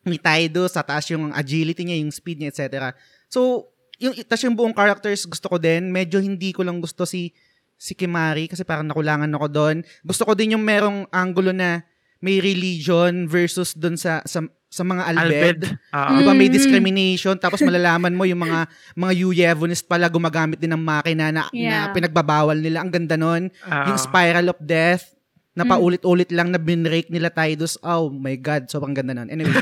ni 0.06 0.20
Tidus, 0.20 0.76
sa 0.76 0.86
taas 0.86 1.08
yung 1.10 1.34
agility 1.34 1.82
niya, 1.82 1.98
yung 1.98 2.14
speed 2.14 2.38
niya, 2.38 2.50
etc. 2.54 2.94
So, 3.26 3.70
yung, 3.98 4.14
tas 4.22 4.38
yung 4.46 4.54
buong 4.54 4.76
characters, 4.76 5.26
gusto 5.26 5.50
ko 5.50 5.58
din. 5.58 5.90
Medyo 5.90 6.22
hindi 6.22 6.54
ko 6.54 6.62
lang 6.62 6.78
gusto 6.78 7.02
si 7.02 7.34
si 7.76 7.92
Kimari 7.92 8.48
kasi 8.48 8.62
parang 8.64 8.86
nakulangan 8.86 9.28
ako 9.34 9.46
doon. 9.50 9.76
Gusto 10.06 10.22
ko 10.24 10.32
din 10.32 10.54
yung 10.54 10.64
merong 10.64 11.10
angulo 11.10 11.50
na 11.50 11.84
may 12.24 12.40
religion 12.40 13.28
versus 13.28 13.76
doon 13.76 14.00
sa, 14.00 14.24
sa 14.24 14.40
sa 14.66 14.82
mga 14.82 15.02
albed. 15.06 15.22
Albed. 15.22 15.60
Oo. 15.94 16.10
Di 16.12 16.22
ba 16.22 16.32
may 16.32 16.50
Mm. 16.50 16.54
discrimination 16.54 17.34
tapos 17.36 17.62
malalaman 17.66 18.12
mo 18.12 18.26
yung 18.26 18.40
mga 18.40 18.66
mga 18.92 19.12
Yuyevonist 19.14 19.86
pala 19.86 20.06
gumagamit 20.06 20.58
din 20.58 20.70
ng 20.70 20.82
makina 20.82 21.30
na, 21.30 21.46
na 21.46 21.52
Yeah. 21.54 21.90
pinagbabawal 21.90 22.58
nila. 22.58 22.82
Ang 22.82 22.90
ganda 22.90 23.14
nun. 23.14 23.48
Oo. 23.48 23.84
Yung 23.86 23.96
Spiral 23.96 24.46
of 24.46 24.58
Death 24.58 25.14
na 25.56 25.64
Mm. 25.64 25.70
paulit-ulit 25.72 26.28
lang 26.28 26.52
na 26.52 26.60
binrake 26.60 27.08
nila 27.08 27.32
Tidus. 27.32 27.80
Oh 27.80 28.10
my 28.10 28.36
God, 28.36 28.68
sobrang 28.68 28.92
ganda 28.92 29.16
nun. 29.16 29.32
Anyway, 29.32 29.48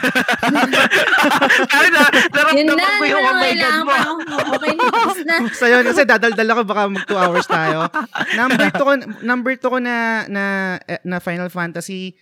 Ay, 1.70 1.86
na, 1.88 2.00
naramdaman 2.30 2.74
na, 2.74 2.98
ko 2.98 3.04
yung 3.04 3.14
yun 3.14 3.22
oh 3.22 3.30
na, 3.30 3.38
my 3.38 3.52
God 3.54 3.76
mo. 3.78 3.94
Okay 4.58 4.72
na, 4.74 4.86
na. 5.22 5.36
so 5.54 5.64
yun, 5.64 5.84
kasi 5.86 6.02
dadaldal 6.02 6.50
ako 6.50 6.60
baka 6.66 6.82
mag 6.90 7.06
2 7.06 7.14
hours 7.14 7.46
tayo. 7.46 7.78
Number 8.34 8.66
2 8.68 8.82
ko, 8.82 8.92
number 9.22 9.52
2 9.54 9.70
ko 9.70 9.78
na, 9.78 9.96
na, 10.26 10.44
eh, 10.82 10.98
na 11.02 11.16
Final 11.18 11.46
Fantasy, 11.48 12.18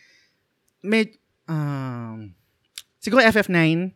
med, 0.83 1.09
um, 1.47 2.29
siguro 3.03 3.21
FF9. 3.21 3.91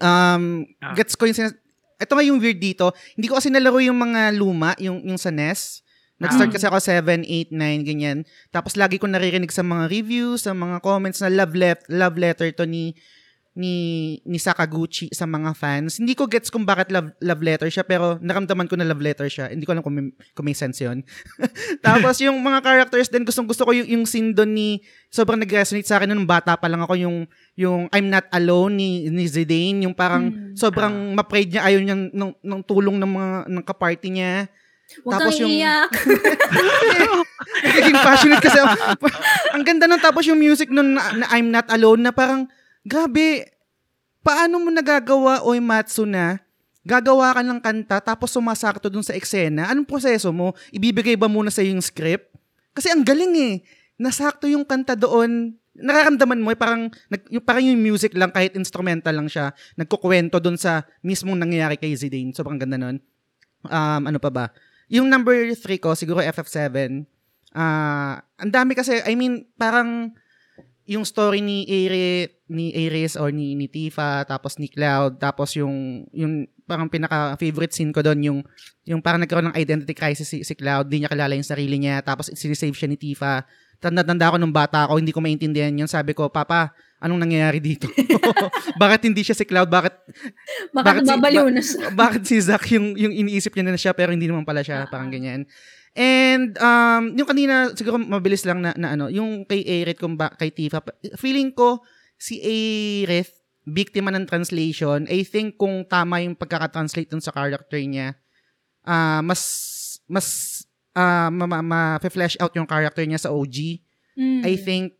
Um, 0.00 0.64
Ah. 0.80 0.96
gets 0.96 1.12
ko 1.14 1.28
yung 1.28 1.36
sinas- 1.36 1.58
ito 2.00 2.12
nga 2.16 2.24
yung 2.24 2.40
weird 2.40 2.58
dito. 2.58 2.90
Hindi 3.14 3.28
ko 3.28 3.36
kasi 3.36 3.52
nalaro 3.52 3.78
yung 3.78 4.00
mga 4.00 4.32
luma, 4.34 4.72
yung, 4.80 5.04
yung 5.04 5.20
sa 5.20 5.28
NES. 5.28 5.84
Nag-start 6.16 6.50
Ah. 6.50 6.54
kasi 6.54 6.64
ako 6.66 6.78
7, 6.80 7.20
8, 7.22 7.52
9, 7.52 7.82
ganyan. 7.84 8.24
Tapos 8.48 8.74
lagi 8.74 8.96
ko 8.96 9.06
naririnig 9.06 9.52
sa 9.52 9.60
mga 9.60 9.90
reviews, 9.90 10.46
sa 10.46 10.54
mga 10.54 10.80
comments 10.80 11.20
na 11.20 11.28
love, 11.28 11.52
let, 11.52 11.82
love 11.86 12.16
letter 12.16 12.48
to 12.50 12.64
ni 12.64 12.94
ni 13.52 13.74
ni 14.24 14.40
Sakaguchi 14.40 15.12
sa 15.12 15.28
mga 15.28 15.52
fans. 15.52 16.00
Hindi 16.00 16.16
ko 16.16 16.24
gets 16.24 16.48
kung 16.48 16.64
bakit 16.64 16.88
love, 16.88 17.12
love 17.20 17.42
letter 17.44 17.68
siya 17.68 17.84
pero 17.84 18.16
naramdaman 18.16 18.64
ko 18.64 18.80
na 18.80 18.88
love 18.88 19.04
letter 19.04 19.28
siya. 19.28 19.52
Hindi 19.52 19.68
ko 19.68 19.76
alam 19.76 19.84
kung 19.84 19.92
may, 19.92 20.08
kung 20.32 20.48
may 20.48 20.56
sense 20.56 20.80
'yon. 20.80 21.04
Tapos 21.84 22.16
yung 22.24 22.40
mga 22.40 22.64
characters 22.64 23.12
din 23.12 23.28
gustong 23.28 23.44
gusto 23.44 23.68
ko 23.68 23.76
yung, 23.76 23.84
yung 23.84 24.04
scene 24.08 24.32
doon 24.32 24.56
ni 24.56 24.68
sobrang 25.12 25.36
nag-resonate 25.36 25.84
sa 25.84 26.00
akin 26.00 26.08
nung 26.08 26.24
bata 26.24 26.56
pa 26.56 26.64
lang 26.64 26.80
ako 26.80 26.96
yung 26.96 27.28
yung 27.52 27.92
I'm 27.92 28.08
not 28.08 28.24
alone 28.32 28.80
ni 28.80 29.12
ni 29.12 29.28
Zidane 29.28 29.84
yung 29.84 29.92
parang 29.92 30.24
Mm. 30.32 30.56
sobrang 30.56 31.12
ma-pride 31.12 31.52
niya 31.52 31.62
ayaw 31.66 31.80
niya 31.84 31.96
ng, 32.08 32.32
ng 32.40 32.60
tulong 32.64 32.96
ng 32.96 33.10
mga 33.10 33.28
ng 33.52 33.64
kaparty 33.64 34.08
niya. 34.08 34.48
Huwag 35.04 35.12
Tapos 35.18 35.36
kang 35.36 35.44
yung- 35.44 35.52
iyak. 35.56 35.90
Nagiging 37.64 38.00
passionate 38.00 38.42
kasi 38.42 38.58
ang 39.54 39.62
ganda 39.62 39.84
nun 39.84 40.00
tapos 40.00 40.24
yung 40.24 40.40
music 40.40 40.68
nun 40.68 40.96
na, 40.96 41.02
na 41.14 41.26
I'm 41.32 41.48
not 41.48 41.68
alone 41.68 42.00
na 42.00 42.12
parang 42.12 42.48
grabe 42.82 43.50
paano 44.22 44.62
mo 44.62 44.70
nagagawa 44.70 45.42
Oy 45.42 45.58
Matsu 45.58 46.06
na 46.06 46.38
gagawa 46.82 47.34
ka 47.34 47.42
ng 47.46 47.60
kanta 47.62 47.96
tapos 48.02 48.34
sumasakto 48.34 48.90
dun 48.90 49.06
sa 49.06 49.14
eksena? 49.14 49.70
Anong 49.70 49.86
proseso 49.86 50.34
mo? 50.34 50.54
Ibibigay 50.74 51.14
ba 51.14 51.30
muna 51.30 51.50
sa 51.50 51.62
yung 51.62 51.82
script? 51.82 52.30
Kasi 52.74 52.90
ang 52.90 53.06
galing 53.06 53.34
eh 53.38 53.54
nasakto 53.98 54.50
yung 54.50 54.66
kanta 54.66 54.98
doon. 54.98 55.54
Nararamdaman 55.72 56.44
mo 56.44 56.52
eh, 56.52 56.58
parang 56.58 56.92
nag, 57.08 57.22
yung, 57.32 57.44
parang 57.44 57.64
yung 57.64 57.80
music 57.80 58.12
lang 58.12 58.28
kahit 58.28 58.52
instrumental 58.60 59.16
lang 59.16 59.24
siya 59.30 59.56
nagkukwento 59.80 60.36
dun 60.36 60.60
sa 60.60 60.84
mismong 61.00 61.38
nangyayari 61.38 61.80
kay 61.80 61.96
Zidane. 61.96 62.36
Sobrang 62.36 62.60
ganda 62.60 62.76
nun. 62.76 63.00
Um, 63.64 64.02
ano 64.10 64.18
pa 64.20 64.28
ba? 64.28 64.44
Yung 64.92 65.08
number 65.08 65.54
3 65.54 65.80
ko 65.80 65.96
siguro 65.96 66.20
FF7 66.20 67.08
Ah, 67.52 68.24
ang 68.40 68.48
dami 68.48 68.72
kasi 68.72 69.04
I 69.04 69.12
mean 69.12 69.44
parang 69.60 70.16
yung 70.92 71.08
story 71.08 71.40
ni 71.40 71.64
Ares, 71.64 72.32
ni 72.46 72.70
Ares 72.72 73.16
or 73.16 73.32
ni, 73.32 73.56
ni 73.56 73.66
Tifa, 73.66 74.22
tapos 74.28 74.60
ni 74.60 74.68
Cloud, 74.68 75.16
tapos 75.16 75.56
yung 75.56 76.04
yung 76.12 76.44
parang 76.68 76.86
pinaka 76.86 77.34
favorite 77.36 77.72
scene 77.72 77.90
ko 77.90 78.04
doon 78.04 78.20
yung 78.22 78.38
yung 78.84 79.00
parang 79.00 79.20
nagkaroon 79.20 79.50
ng 79.50 79.58
identity 79.58 79.96
crisis 79.96 80.28
si, 80.28 80.44
si 80.44 80.52
Cloud, 80.52 80.86
di 80.86 81.00
niya 81.00 81.10
kilala 81.10 81.32
yung 81.32 81.46
sarili 81.46 81.80
niya, 81.80 82.04
tapos 82.04 82.28
sinisave 82.32 82.76
siya 82.76 82.88
ni 82.88 83.00
Tifa. 83.00 83.42
Tanda-tanda 83.82 84.30
ako 84.30 84.36
nung 84.38 84.54
bata 84.54 84.86
ako, 84.86 85.02
hindi 85.02 85.10
ko 85.10 85.18
maintindihan 85.18 85.74
yun. 85.74 85.90
Sabi 85.90 86.14
ko, 86.14 86.30
Papa, 86.30 86.70
anong 87.02 87.18
nangyayari 87.18 87.58
dito? 87.58 87.90
bakit 88.82 89.10
hindi 89.10 89.26
siya 89.26 89.34
si 89.34 89.42
Cloud? 89.42 89.66
Bakit 89.66 89.94
Baka 90.70 90.86
Bakit 90.86 91.02
si- 91.02 91.10
nababaliw 91.10 91.46
na 91.50 91.62
siya. 91.66 91.90
bakit 91.90 92.22
si 92.22 92.38
Zack 92.38 92.62
yung, 92.70 92.94
yung 92.94 93.10
iniisip 93.10 93.50
niya 93.50 93.66
na 93.66 93.74
siya 93.74 93.90
pero 93.90 94.14
hindi 94.14 94.30
naman 94.30 94.46
pala 94.46 94.62
siya, 94.62 94.86
parang 94.86 95.10
ganyan. 95.10 95.50
And 95.92 96.56
um 96.56 97.12
yung 97.16 97.28
kanina 97.28 97.76
siguro 97.76 98.00
mabilis 98.00 98.48
lang 98.48 98.64
na, 98.64 98.72
na 98.80 98.96
ano, 98.96 99.12
yung 99.12 99.44
kay 99.44 99.60
Aerith 99.60 100.00
kung 100.00 100.16
ba, 100.16 100.32
kay 100.32 100.48
Tifa, 100.48 100.80
feeling 101.20 101.52
ko 101.52 101.84
si 102.16 102.40
Aerith 102.40 103.32
biktima 103.62 104.10
ng 104.10 104.26
translation. 104.26 105.04
I 105.06 105.22
think 105.22 105.60
kung 105.60 105.86
tama 105.86 106.24
yung 106.24 106.34
pagkaka-translate 106.34 107.12
dun 107.12 107.22
sa 107.22 107.30
character 107.30 107.78
niya, 107.78 108.16
ah 108.82 109.20
mas 109.22 109.42
mas 110.08 110.26
uh, 110.96 111.28
ma- 111.32 111.64
ma- 111.64 112.00
flesh 112.00 112.36
out 112.40 112.52
yung 112.56 112.68
character 112.68 113.04
niya 113.04 113.20
sa 113.20 113.32
OG. 113.32 113.80
Mm. 114.16 114.42
I 114.44 114.54
think 114.60 114.96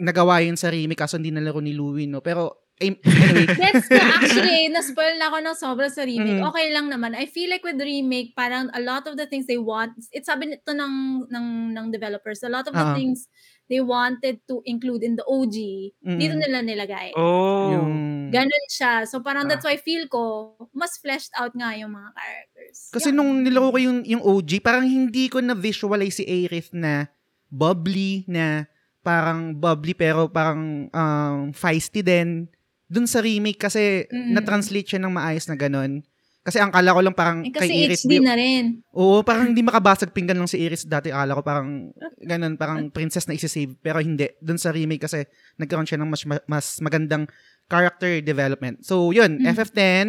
nagawa 0.00 0.40
yun 0.40 0.56
sa 0.56 0.72
remake 0.72 0.98
kaso 0.98 1.20
hindi 1.20 1.34
nalaro 1.34 1.60
ni 1.60 1.76
Louie, 1.76 2.08
no? 2.08 2.24
Pero, 2.24 2.69
anyway, 2.80 3.46
Gets 3.60 3.86
ko. 3.86 4.00
Actually, 4.00 4.68
na-spoil 4.74 5.20
na 5.20 5.28
ako 5.28 5.38
ng 5.44 5.56
sobra 5.56 5.86
sa 5.92 6.02
remake. 6.02 6.40
Mm. 6.40 6.48
Okay 6.48 6.66
lang 6.72 6.88
naman. 6.88 7.12
I 7.12 7.28
feel 7.28 7.52
like 7.52 7.62
with 7.62 7.78
remake, 7.78 8.32
parang 8.32 8.72
a 8.72 8.80
lot 8.80 9.04
of 9.06 9.20
the 9.20 9.28
things 9.28 9.44
they 9.44 9.60
want, 9.60 9.92
it's 10.10 10.26
sabi 10.26 10.50
nito 10.56 10.72
ng, 10.72 11.28
ng, 11.28 11.46
ng 11.76 11.86
developers, 11.92 12.40
a 12.42 12.50
lot 12.50 12.64
of 12.64 12.74
the 12.74 12.88
Oo. 12.90 12.96
things 12.96 13.28
they 13.70 13.78
wanted 13.78 14.42
to 14.50 14.58
include 14.66 15.06
in 15.06 15.14
the 15.14 15.22
OG, 15.30 15.56
mm, 16.02 16.18
dito 16.18 16.34
nila 16.34 16.58
nilagay. 16.58 17.14
Oh. 17.14 17.70
yung... 17.70 17.92
Ganon 18.34 18.66
siya. 18.66 19.06
So 19.06 19.22
parang 19.22 19.46
Ah. 19.46 19.54
that's 19.54 19.62
why 19.62 19.78
feel 19.78 20.10
ko, 20.10 20.54
mas 20.74 20.98
fleshed 20.98 21.30
out 21.38 21.54
nga 21.54 21.70
yung 21.78 21.94
mga 21.94 22.10
characters. 22.10 22.78
Kasi 22.90 23.14
Yun. 23.14 23.16
nung 23.16 23.32
nilaro 23.46 23.70
ko 23.70 23.78
yung, 23.78 23.98
yung 24.02 24.22
OG, 24.26 24.58
parang 24.58 24.82
hindi 24.82 25.30
ko 25.30 25.38
na-visualize 25.38 26.18
si 26.18 26.24
Aerith 26.26 26.74
na 26.74 27.06
bubbly, 27.46 28.26
na 28.26 28.66
parang 29.02 29.54
bubbly 29.56 29.94
pero 29.94 30.26
parang 30.28 30.90
um, 30.90 31.38
feisty 31.54 32.02
din. 32.02 32.50
Dun 32.90 33.06
sa 33.06 33.22
remake 33.22 33.62
kasi 33.62 34.10
Mm. 34.10 34.34
na-translate 34.34 34.88
siya 34.90 35.00
ng 35.00 35.14
maayos 35.14 35.46
na 35.46 35.54
ganun. 35.54 36.02
Kasi 36.40 36.56
ang 36.56 36.72
kala 36.72 36.96
ko 36.96 37.00
lang 37.04 37.12
parang 37.12 37.44
Eh, 37.44 37.52
kay 37.52 37.68
kasi 37.68 37.72
Aerith, 37.84 38.02
HD 38.08 38.16
na 38.18 38.32
rin. 38.32 38.80
Oo, 38.96 39.20
parang 39.20 39.52
hindi 39.52 39.60
makabasag 39.60 40.10
pinggan 40.10 40.40
lang 40.40 40.48
si 40.48 40.56
Iris 40.56 40.88
dati. 40.88 41.12
Akala 41.12 41.36
ko 41.36 41.44
parang 41.44 41.92
ganun, 42.16 42.56
parang 42.56 42.88
princess 42.88 43.28
na 43.28 43.36
isi-save. 43.36 43.76
Pero 43.78 44.00
hindi. 44.00 44.24
Doon 44.40 44.56
sa 44.56 44.72
remake 44.72 45.04
kasi 45.04 45.28
nagkaroon 45.60 45.84
siya 45.84 46.00
ng 46.00 46.08
mas, 46.08 46.24
mas 46.48 46.66
magandang 46.80 47.28
character 47.68 48.24
development. 48.24 48.80
So, 48.82 49.12
yun. 49.12 49.44
Mm. 49.44 49.52
FF10, 49.52 50.06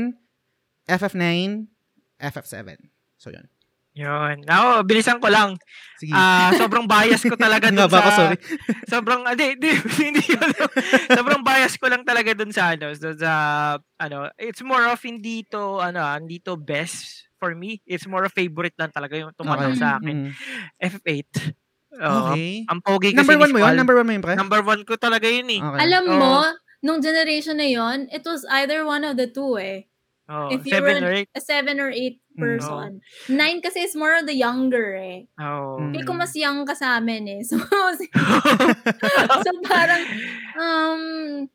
FF9, 0.88 1.68
FF7. 2.16 2.80
So, 3.20 3.28
yun. 3.30 3.51
Yun. 3.92 4.48
Ako, 4.48 4.88
bilisan 4.88 5.20
ko 5.20 5.28
lang. 5.28 5.60
Sige. 6.00 6.16
Ah, 6.16 6.56
sobrang 6.56 6.88
bias 6.88 7.22
ko 7.28 7.36
talaga 7.36 7.68
dun 7.68 7.86
ba 7.86 7.92
sa... 7.92 8.00
ako? 8.00 8.10
Sorry. 8.16 8.38
sobrang, 8.88 9.22
hindi, 9.32 9.48
hindi, 9.60 9.70
hindi 10.00 10.24
yun. 10.32 10.50
sobrang 11.12 11.44
bias 11.44 11.76
ko 11.76 11.92
lang 11.92 12.08
talaga 12.08 12.32
dun 12.32 12.56
sa, 12.56 12.74
ano, 12.74 12.96
sa, 12.96 13.10
sa, 13.14 13.32
ano, 14.00 14.32
it's 14.40 14.64
more 14.64 14.88
of 14.88 15.00
hindi 15.04 15.44
to, 15.52 15.84
ano, 15.84 16.00
ah, 16.00 16.16
hindi 16.16 16.40
to 16.40 16.56
best 16.56 17.28
for 17.36 17.52
me. 17.52 17.84
It's 17.84 18.08
more 18.08 18.24
of 18.24 18.32
favorite 18.32 18.78
lang 18.80 18.96
talaga 18.96 19.20
yung 19.20 19.36
tumatak 19.36 19.76
Okay. 19.76 19.82
sa 19.82 20.00
akin. 20.00 20.16
Mhm. 20.30 20.32
FF8. 20.80 21.32
Oo. 22.00 22.32
Okay. 22.32 22.64
Ang 22.72 22.80
pogi 22.80 23.12
kasi 23.12 23.28
Number 23.28 23.38
one 23.44 23.52
mo 23.52 23.60
yun? 23.60 23.76
Number 23.76 23.96
one 24.00 24.08
mo 24.08 24.14
yun, 24.16 24.24
pre? 24.24 24.36
Number 24.40 24.62
one 24.64 24.82
ko 24.88 24.96
talaga 24.96 25.28
yun 25.28 25.50
eh. 25.52 25.60
Okay. 25.60 25.80
Alam 25.84 26.04
Oo. 26.08 26.16
mo, 26.16 26.34
nung 26.80 27.04
generation 27.04 27.60
na 27.60 27.68
yon 27.68 28.08
it 28.10 28.24
was 28.24 28.48
either 28.58 28.88
one 28.88 29.04
of 29.04 29.20
the 29.20 29.28
two 29.28 29.60
eh. 29.60 29.91
Oh, 30.32 30.48
If 30.48 30.64
you 30.64 30.72
seven 30.72 31.04
were 31.04 31.12
or 31.12 31.14
eight. 31.14 31.30
a 31.36 31.42
seven 31.44 31.84
or 31.84 31.92
eight 31.92 32.24
Mm. 32.32 32.40
person. 32.40 32.90
Nine 33.28 33.60
kasi 33.60 33.84
is 33.84 33.92
more 33.92 34.16
of 34.16 34.24
the 34.24 34.32
younger 34.32 34.96
eh. 34.96 35.28
Oh. 35.36 35.76
Mm. 35.76 35.92
Feel 35.92 36.08
ko 36.08 36.14
mas 36.16 36.32
young 36.32 36.64
ka 36.64 36.72
sa 36.72 36.96
amin 36.96 37.28
eh. 37.28 37.42
So, 37.52 37.60
so 39.44 39.50
parang, 39.68 40.04
um, 40.56 41.02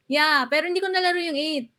yeah. 0.07 0.45
Pero 0.47 0.69
hindi 0.69 0.81
ko 0.81 0.89
nalaro 0.89 1.17
yung 1.17 1.37
8. 1.37 1.73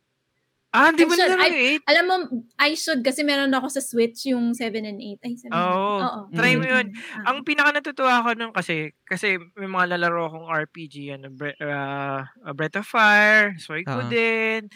ah, 0.68 0.92
di 0.92 1.00
I 1.00 1.08
ba 1.08 1.14
should- 1.16 1.30
na 1.32 1.38
I- 1.38 1.48
yung 1.48 1.60
eight? 1.64 1.82
Alam 1.88 2.04
mo, 2.04 2.14
I 2.58 2.70
should 2.74 3.00
kasi 3.00 3.24
meron 3.24 3.54
ako 3.54 3.70
sa 3.70 3.80
Switch 3.80 4.28
yung 4.28 4.52
7 4.52 4.84
and 4.84 5.00
8. 5.00 5.22
Ay, 5.24 5.38
7 5.38 5.48
and 5.48 5.54
8. 5.54 5.62
Oo. 5.64 5.96
Oo. 6.02 6.20
Try 6.34 6.52
mo 6.58 6.66
Mm. 6.66 6.72
yun. 6.74 6.86
Ah. 7.16 7.32
Ang 7.32 7.46
pinaka 7.46 7.70
natutuwa 7.72 8.20
ko 8.20 8.28
nun 8.34 8.52
kasi, 8.52 8.90
kasi 9.06 9.38
may 9.56 9.70
mga 9.70 9.96
lalaro 9.96 10.28
akong 10.28 10.50
RPG, 10.50 11.14
ano, 11.16 11.30
Bre- 11.32 11.56
uh, 11.62 12.20
Breath 12.52 12.76
of 12.76 12.84
Fire, 12.84 13.56
Suikoden, 13.56 14.68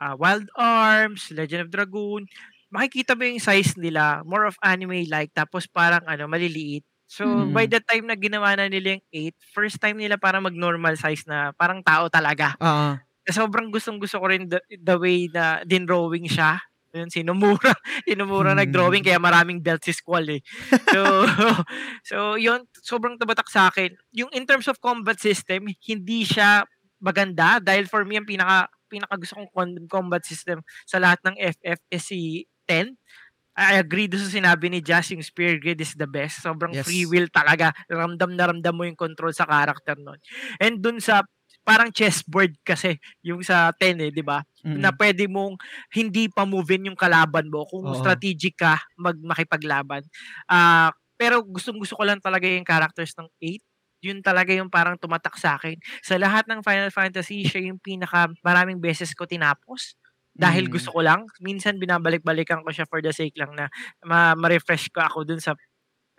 uh, 0.00 0.14
Wild 0.16 0.48
Arms, 0.54 1.30
Legend 1.30 1.68
of 1.68 1.72
Dragoon. 1.72 2.26
Makikita 2.68 3.16
mo 3.16 3.24
yung 3.24 3.40
size 3.40 3.74
nila, 3.80 4.20
more 4.28 4.44
of 4.44 4.56
anime-like, 4.60 5.32
tapos 5.32 5.64
parang 5.64 6.04
ano, 6.04 6.28
maliliit. 6.28 6.84
So, 7.08 7.24
Mm. 7.24 7.56
by 7.56 7.64
the 7.64 7.80
time 7.80 8.04
na 8.04 8.12
ginawa 8.14 8.52
na 8.52 8.68
nila 8.68 9.00
yung 9.00 9.04
8, 9.08 9.36
first 9.56 9.80
time 9.80 9.96
nila 9.96 10.20
para 10.20 10.36
mag-normal 10.44 10.92
size 10.94 11.24
na 11.24 11.56
parang 11.56 11.80
tao 11.80 12.08
talaga. 12.12 12.52
Oo. 12.60 13.00
sobrang 13.28 13.68
gustong 13.68 14.00
gusto 14.00 14.16
ko 14.20 14.26
rin 14.32 14.48
the, 14.48 14.56
the 14.72 14.96
way 14.96 15.28
na 15.28 15.60
din-drawing 15.60 16.24
siya. 16.24 16.56
Yun, 16.96 17.12
sinumura. 17.12 17.76
Sinumura 18.08 18.56
Hmm. 18.56 18.64
nag-drawing 18.64 19.04
kaya 19.04 19.20
maraming 19.20 19.60
belt 19.60 19.84
si 19.84 19.92
Squall 19.92 20.40
eh. 20.40 20.40
So, 20.88 21.00
so 22.08 22.16
yun, 22.40 22.64
sobrang 22.80 23.20
tumatak 23.20 23.48
sa 23.52 23.68
akin. 23.68 23.92
Yung 24.16 24.32
in 24.32 24.48
terms 24.48 24.64
of 24.68 24.80
combat 24.80 25.20
system, 25.20 25.68
hindi 25.84 26.24
siya 26.24 26.64
maganda 26.98 27.60
dahil 27.60 27.84
for 27.86 28.02
me, 28.08 28.16
ang 28.16 28.24
pinaka, 28.24 28.72
pinaka 28.88 29.14
gusto 29.20 29.36
kong 29.38 29.86
combat 29.92 30.24
system 30.24 30.64
sa 30.88 30.98
lahat 30.98 31.20
ng 31.28 31.36
FF 31.38 31.80
is 31.92 32.04
si 32.08 32.20
10. 32.66 32.96
I 33.58 33.82
agree 33.82 34.06
doon 34.06 34.22
sa 34.22 34.30
sinabi 34.30 34.70
ni 34.70 34.78
Jazz, 34.78 35.10
yung 35.10 35.20
Spear 35.24 35.58
Grid 35.58 35.82
is 35.82 35.98
the 35.98 36.06
best. 36.06 36.40
Sobrang 36.46 36.70
Yes. 36.70 36.86
free 36.86 37.04
will 37.10 37.26
talaga. 37.28 37.74
Ramdam 37.90 38.38
na 38.38 38.48
ramdam 38.54 38.74
mo 38.74 38.86
yung 38.86 38.94
control 38.98 39.34
sa 39.34 39.44
character 39.50 39.98
nun. 39.98 40.18
And 40.62 40.78
dun 40.78 41.02
sa 41.02 41.26
parang 41.66 41.92
chessboard 41.92 42.56
kasi 42.64 42.96
yung 43.20 43.44
sa 43.44 43.74
10 43.76 43.98
eh, 44.00 44.08
di 44.14 44.22
ba? 44.24 44.40
Mm. 44.64 44.78
Na 44.80 44.88
pwede 44.94 45.28
mong 45.28 45.58
hindi 45.92 46.30
pa 46.32 46.48
move 46.48 46.80
yung 46.80 46.96
kalaban 46.96 47.50
mo 47.52 47.66
kung 47.68 47.84
Oo. 47.90 47.98
strategic 47.98 48.56
ka 48.56 48.80
mag 48.96 49.18
makipaglaban. 49.20 50.06
Ah, 50.48 50.94
pero 51.18 51.42
gustong-gusto 51.44 51.98
ko 51.98 52.06
lang 52.06 52.22
talaga 52.22 52.46
yung 52.46 52.64
characters 52.64 53.12
ng 53.18 53.26
8. 53.42 53.60
Yun 54.04 54.22
talaga 54.22 54.54
yung 54.54 54.70
parang 54.70 54.94
tumatak 54.98 55.34
sa 55.38 55.58
akin. 55.58 55.76
Sa 56.06 56.14
lahat 56.20 56.46
ng 56.50 56.62
Final 56.62 56.90
Fantasy, 56.94 57.42
siya 57.46 57.70
yung 57.72 57.80
pinaka 57.82 58.30
maraming 58.46 58.78
beses 58.78 59.10
ko 59.14 59.26
tinapos. 59.26 59.94
Dahil 60.38 60.70
Mm. 60.70 60.72
gusto 60.72 60.90
ko 60.94 61.00
lang. 61.02 61.26
Minsan 61.42 61.82
binabalik-balikan 61.82 62.62
ko 62.62 62.70
siya 62.70 62.86
for 62.86 63.02
the 63.02 63.10
sake 63.10 63.34
lang 63.38 63.50
na 63.58 63.66
ma- 64.06 64.38
ma-refresh 64.38 64.86
ko 64.94 65.02
ako 65.02 65.26
dun 65.26 65.42
sa 65.42 65.54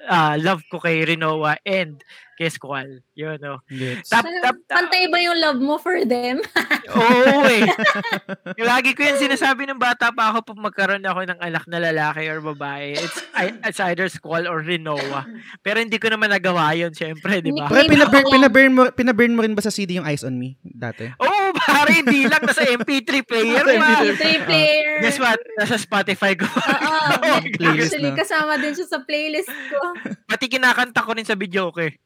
ah, 0.08 0.36
love 0.40 0.64
ko 0.72 0.80
kay 0.80 1.04
Rinoa 1.04 1.60
and 1.68 2.00
kay 2.40 2.48
Squall. 2.48 3.04
Yun, 3.14 3.36
no. 3.44 3.60
Gets. 3.68 4.08
Tap, 4.08 4.24
Parang 4.24 4.40
tap, 4.40 4.56
tap. 4.64 4.78
Pantay 4.80 5.12
ba 5.12 5.20
yung 5.20 5.36
love 5.36 5.60
mo 5.60 5.76
for 5.76 6.00
them? 6.08 6.40
Oo 6.96 7.44
eh. 7.44 7.68
Lagi 8.72 8.96
ko 8.96 9.04
yan 9.04 9.20
sinasabi 9.20 9.68
ng 9.68 9.76
bata 9.76 10.16
pa 10.16 10.32
ako 10.32 10.56
pag 10.56 10.60
magkaroon 10.72 11.04
ako 11.04 11.28
ng 11.28 11.40
anak 11.44 11.68
na 11.68 11.84
lalaki 11.84 12.32
or 12.32 12.40
babae. 12.40 12.96
It's, 12.96 13.20
I, 13.36 13.52
it's 13.68 13.84
either 13.84 14.08
Squall 14.08 14.48
or 14.48 14.64
Rinoa. 14.64 15.28
Pero 15.60 15.84
hindi 15.84 16.00
ko 16.00 16.08
naman 16.08 16.32
nagawa 16.32 16.72
yun, 16.74 16.96
syempre, 16.96 17.44
di 17.44 17.52
ba? 17.52 17.68
Claim 17.68 17.92
pinaburn, 17.92 18.26
pinaburn, 18.32 18.72
mo, 18.72 18.82
pinaburn 18.90 19.34
mo 19.36 19.42
rin 19.44 19.52
ba 19.52 19.60
sa 19.60 19.70
CD 19.70 20.00
yung 20.00 20.08
Eyes 20.08 20.24
on 20.24 20.40
Me 20.40 20.56
dati? 20.64 21.12
Oo, 21.20 21.52
pare, 21.52 22.00
hindi 22.00 22.24
lang. 22.24 22.40
Nasa 22.40 22.64
MP3 22.64 23.12
player 23.22 23.68
Nasa 23.68 23.76
pa. 23.76 23.88
MP3. 24.00 24.16
Three 24.16 24.40
player. 24.48 24.92
Guess 25.04 25.20
what? 25.20 25.40
Nasa 25.60 25.76
Spotify 25.76 26.40
ko. 26.40 26.48
Oo. 26.48 26.96
Playlist 27.60 27.92
Actually, 27.92 28.12
na. 28.12 28.18
kasama 28.18 28.54
din 28.56 28.72
siya 28.72 28.88
sa 28.88 29.00
playlist 29.04 29.52
ko. 29.52 29.80
Pati 30.24 30.46
kinakanta 30.48 31.04
ko 31.04 31.12
rin 31.12 31.28
sa 31.28 31.36
video 31.36 31.68
ko 31.70 31.84
eh. 31.84 32.00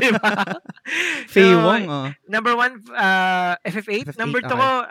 Di 0.00 0.10
ba? 0.14 0.30
Fei 1.26 1.50
So, 1.52 1.62
Wong, 1.62 1.84
oh. 1.88 2.06
Number 2.28 2.54
one, 2.54 2.80
uh, 2.94 3.54
FF8. 3.66 4.14
FF8, 4.14 4.18
Number 4.18 4.40
two 4.42 4.54
okay. 4.54 4.62
ko, 4.62 4.86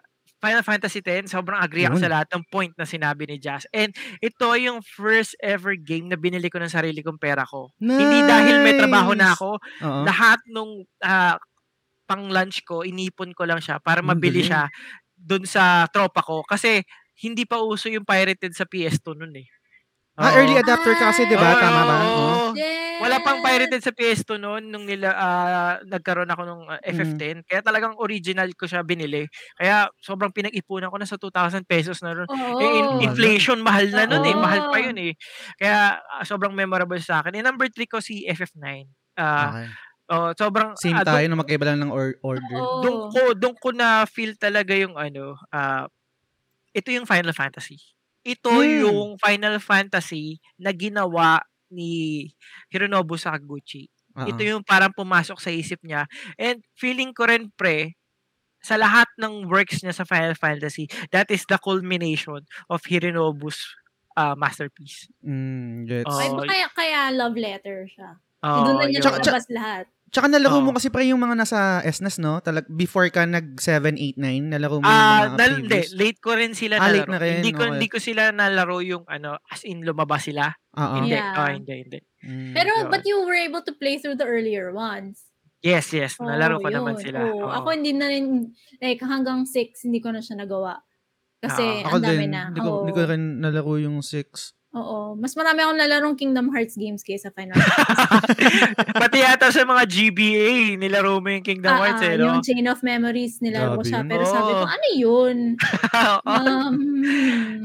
Final 0.46 0.62
Fantasy 0.62 1.02
X. 1.02 1.34
Sobrang 1.34 1.58
agree 1.58 1.90
ako 1.90 1.98
sa 1.98 2.12
lahat 2.12 2.28
ng 2.30 2.44
point 2.54 2.70
na 2.78 2.86
sinabi 2.86 3.26
ni 3.26 3.42
Jazz. 3.42 3.66
And 3.74 3.90
ito 4.22 4.46
yung 4.60 4.86
first 4.86 5.34
ever 5.42 5.74
game 5.74 6.06
na 6.06 6.20
binili 6.20 6.54
ko 6.54 6.62
ng 6.62 6.70
sarili 6.70 7.02
kong 7.02 7.18
pera 7.18 7.48
ko. 7.50 7.74
Hindi 7.82 8.20
dahil 8.30 8.62
may 8.62 8.78
trabaho 8.78 9.18
na 9.18 9.34
Nice. 9.34 9.36
ako. 9.42 9.50
Oo. 9.58 10.02
Lahat 10.06 10.40
nung 10.52 10.86
ah, 11.02 11.42
pang 12.06 12.30
lunch 12.30 12.62
ko, 12.62 12.86
inipon 12.86 13.34
ko 13.34 13.50
lang 13.50 13.58
siya 13.58 13.82
para 13.82 14.06
mabili 14.06 14.46
siya 14.46 14.70
dun 15.18 15.50
sa 15.50 15.90
tropa 15.90 16.22
ko. 16.22 16.46
Kasi 16.46 16.86
hindi 17.26 17.50
pa 17.50 17.58
uso 17.64 17.90
yung 17.90 18.06
pirated 18.06 18.54
sa 18.54 18.70
PS2 18.70 19.18
nun 19.18 19.34
eh. 19.40 19.48
Ah, 20.16 20.30
Oo. 20.32 20.46
early 20.46 20.56
adapter 20.62 20.94
ka 20.96 21.12
kasi, 21.12 21.26
di 21.26 21.36
ba? 21.36 21.58
Oo, 21.58 21.60
Tama 21.60 21.82
ba? 21.84 21.96
oo. 22.06 22.14
Oo. 22.14 22.46
Yes. 22.96 23.02
Wala 23.02 23.20
pang 23.20 23.40
pirated 23.42 23.82
sa 23.82 23.92
PS2 23.92 24.38
noon 24.38 24.64
nung 24.66 24.84
nila 24.84 25.12
ah, 25.12 25.74
nagkaroon 25.84 26.28
ako 26.28 26.44
ng 26.44 26.62
ah, 26.66 26.80
Mm. 26.80 26.92
FF10. 26.92 27.36
Kaya 27.44 27.60
talagang 27.60 27.96
original 27.98 28.48
ko 28.54 28.64
siya 28.64 28.82
binili. 28.82 29.28
Kaya 29.54 29.92
sobrang 29.98 30.32
pinag-ipunan 30.32 30.88
ko 30.88 30.96
na 30.96 31.04
sa 31.04 31.16
2,000 31.16 31.64
pesos 31.64 32.00
na 32.00 32.14
ron. 32.14 32.26
Oo. 32.26 32.58
Eh, 32.58 32.72
in- 32.74 33.04
inflation, 33.06 33.60
mahal 33.60 33.88
na 33.90 34.06
nun 34.06 34.24
eh. 34.24 34.32
Oo. 34.32 34.40
Mahal 34.40 34.72
pa 34.72 34.80
yun 34.80 34.96
eh. 34.98 35.14
Kaya 35.56 36.00
ah, 36.00 36.24
sobrang 36.24 36.52
memorable 36.52 36.98
sa 36.98 37.20
akin. 37.20 37.36
And 37.36 37.46
number 37.46 37.68
3 37.68 37.84
ko 37.86 38.00
si 38.00 38.24
FF9. 38.24 38.88
Ah, 39.16 39.52
Okay. 39.52 39.68
oh, 40.10 40.32
sobrang 40.34 40.70
Same 40.76 40.96
ah, 40.96 41.04
doon- 41.04 41.16
tayo 41.16 41.28
na 41.28 41.38
magkaiba 41.38 41.66
lang 41.66 41.80
ng 41.82 41.92
or- 41.92 42.16
order. 42.22 42.56
Oo. 42.56 42.80
doon 42.80 42.98
ko 43.10 43.22
doon 43.34 43.56
ko 43.58 43.70
na 43.70 44.04
feel 44.06 44.36
talaga 44.36 44.72
yung 44.72 44.96
ano 44.96 45.36
ah 45.50 45.92
ito 46.72 46.90
yung 46.90 47.04
Final 47.04 47.32
Fantasy. 47.32 47.80
Ito 48.22 48.52
Hmm. 48.52 48.82
yung 48.82 49.08
Final 49.18 49.60
Fantasy 49.60 50.40
na 50.56 50.72
ginawa 50.72 51.40
ni 51.70 52.30
Hironobu 52.70 53.16
Sakaguchi. 53.16 53.90
Oo. 54.16 54.28
Ito 54.28 54.42
yung 54.42 54.64
parang 54.64 54.96
pumasok 54.96 55.38
sa 55.38 55.52
isip 55.52 55.84
niya. 55.84 56.08
And 56.40 56.64
feeling 56.74 57.12
ko 57.12 57.28
rin 57.28 57.52
pre 57.54 58.00
sa 58.64 58.82
lahat 58.82 59.06
ng 59.22 59.46
works 59.46 59.86
niya 59.86 59.94
sa 59.94 60.08
Final 60.10 60.34
Fantasy, 60.34 60.90
that 61.14 61.30
is 61.30 61.46
the 61.46 61.60
culmination 61.62 62.42
of 62.66 62.82
Hironobu's 62.82 63.62
ah, 64.18 64.34
masterpiece. 64.34 65.06
Mm, 65.22 65.86
gets. 65.86 66.08
Oo. 66.10 66.18
Ay, 66.18 66.50
kaya, 66.50 66.68
kaya 66.74 67.00
love 67.14 67.36
letter 67.36 67.86
siya. 67.86 68.18
Oh, 68.42 68.64
Doon 68.64 68.76
na 68.80 68.86
niya. 68.88 69.02
Tsaka- 69.04 69.22
nalabas 69.22 69.48
lahat. 69.52 69.86
Tsaka 70.06 70.32
nalaro 70.32 70.64
mo 70.64 70.72
Oo. 70.72 70.78
kasi 70.80 70.88
pre 70.88 71.04
yung 71.12 71.20
mga 71.20 71.36
nasa 71.36 71.82
SNES, 71.84 72.24
no? 72.24 72.40
Talag, 72.40 72.64
before 72.72 73.10
ka 73.12 73.28
nag 73.28 73.60
7, 73.60 74.00
8, 74.00 74.16
9, 74.16 74.48
nalaro 74.48 74.80
mo 74.80 74.88
Ah, 74.88 75.28
yung 75.28 75.36
mga 75.36 75.36
nal- 75.36 75.58
hindi, 75.60 75.68
previous. 75.76 75.92
late 75.98 76.20
ko 76.24 76.32
rin 76.40 76.54
sila 76.56 76.76
Ah, 76.80 76.88
late 76.88 77.04
nalaro. 77.04 77.12
na 77.12 77.20
rin, 77.20 77.36
Hindi 77.42 77.52
ko 77.52 77.64
okay. 77.66 77.72
hindi 77.76 77.88
ko 77.92 77.98
sila 78.00 78.22
nalaro 78.32 78.78
yung 78.80 79.04
ano 79.12 79.36
as 79.52 79.68
in 79.68 79.84
lumabas 79.84 80.24
sila. 80.24 80.56
Oo. 80.76 80.96
Hindi. 81.02 81.16
Yeah. 81.16 81.34
Oh, 81.36 81.50
hindi, 81.50 81.74
hindi. 81.88 82.00
Mm. 82.24 82.54
Pero, 82.54 82.72
Yun. 82.84 82.90
but 82.92 83.04
you 83.08 83.18
were 83.24 83.38
able 83.38 83.64
to 83.64 83.74
play 83.76 83.98
through 83.98 84.16
the 84.16 84.28
earlier 84.28 84.72
ones. 84.76 85.24
Yes, 85.66 85.90
yes. 85.90 86.22
Nalaro 86.22 86.62
ko 86.62 86.70
naman 86.70 87.00
yun. 87.00 87.04
sila. 87.04 87.20
Oo. 87.26 87.48
Oo. 87.48 87.50
Ako 87.50 87.74
hindi 87.74 87.96
na 87.96 88.06
rin, 88.06 88.54
like 88.78 89.02
hanggang 89.02 89.50
6, 89.50 89.88
hindi 89.88 89.98
ko 89.98 90.14
na 90.14 90.22
siya 90.22 90.38
nagawa. 90.38 90.78
Kasi. 91.42 91.82
Ako 91.86 91.98
ang 91.98 92.06
dami 92.06 92.26
din. 92.26 92.32
na. 92.34 92.44
Hindi 92.54 92.62
ko, 92.62 92.70
Oo. 92.70 92.80
hindi 92.86 92.94
ko 92.94 93.02
rin 93.06 93.24
nalaro 93.42 93.74
yung 93.82 93.98
6. 94.06 94.54
Oo. 94.76 95.16
Mas 95.16 95.32
marami 95.40 95.64
akong 95.64 95.80
nalarong 95.80 96.16
Kingdom 96.20 96.52
Hearts 96.52 96.76
games 96.76 97.00
kaysa 97.00 97.32
Final 97.32 97.56
Fantasy. 97.56 98.60
Pati 99.08 99.18
yata 99.24 99.48
sa 99.48 99.64
mga 99.64 99.88
GBA, 99.88 100.76
nilaro 100.76 101.24
mo 101.24 101.32
yung 101.32 101.48
Kingdom 101.48 101.72
Ah, 101.72 101.80
Hearts 101.80 102.04
ah, 102.04 102.12
eh, 102.12 102.20
no? 102.20 102.28
Yung 102.28 102.44
Chain 102.44 102.68
of 102.68 102.84
Memories 102.84 103.40
nilaro 103.40 103.80
ko 103.80 103.88
siya. 103.88 104.04
Pero 104.04 104.28
sabi 104.28 104.52
ko, 104.52 104.64
ano 104.68 104.88
yun? 104.92 105.38
Um, 106.28 106.76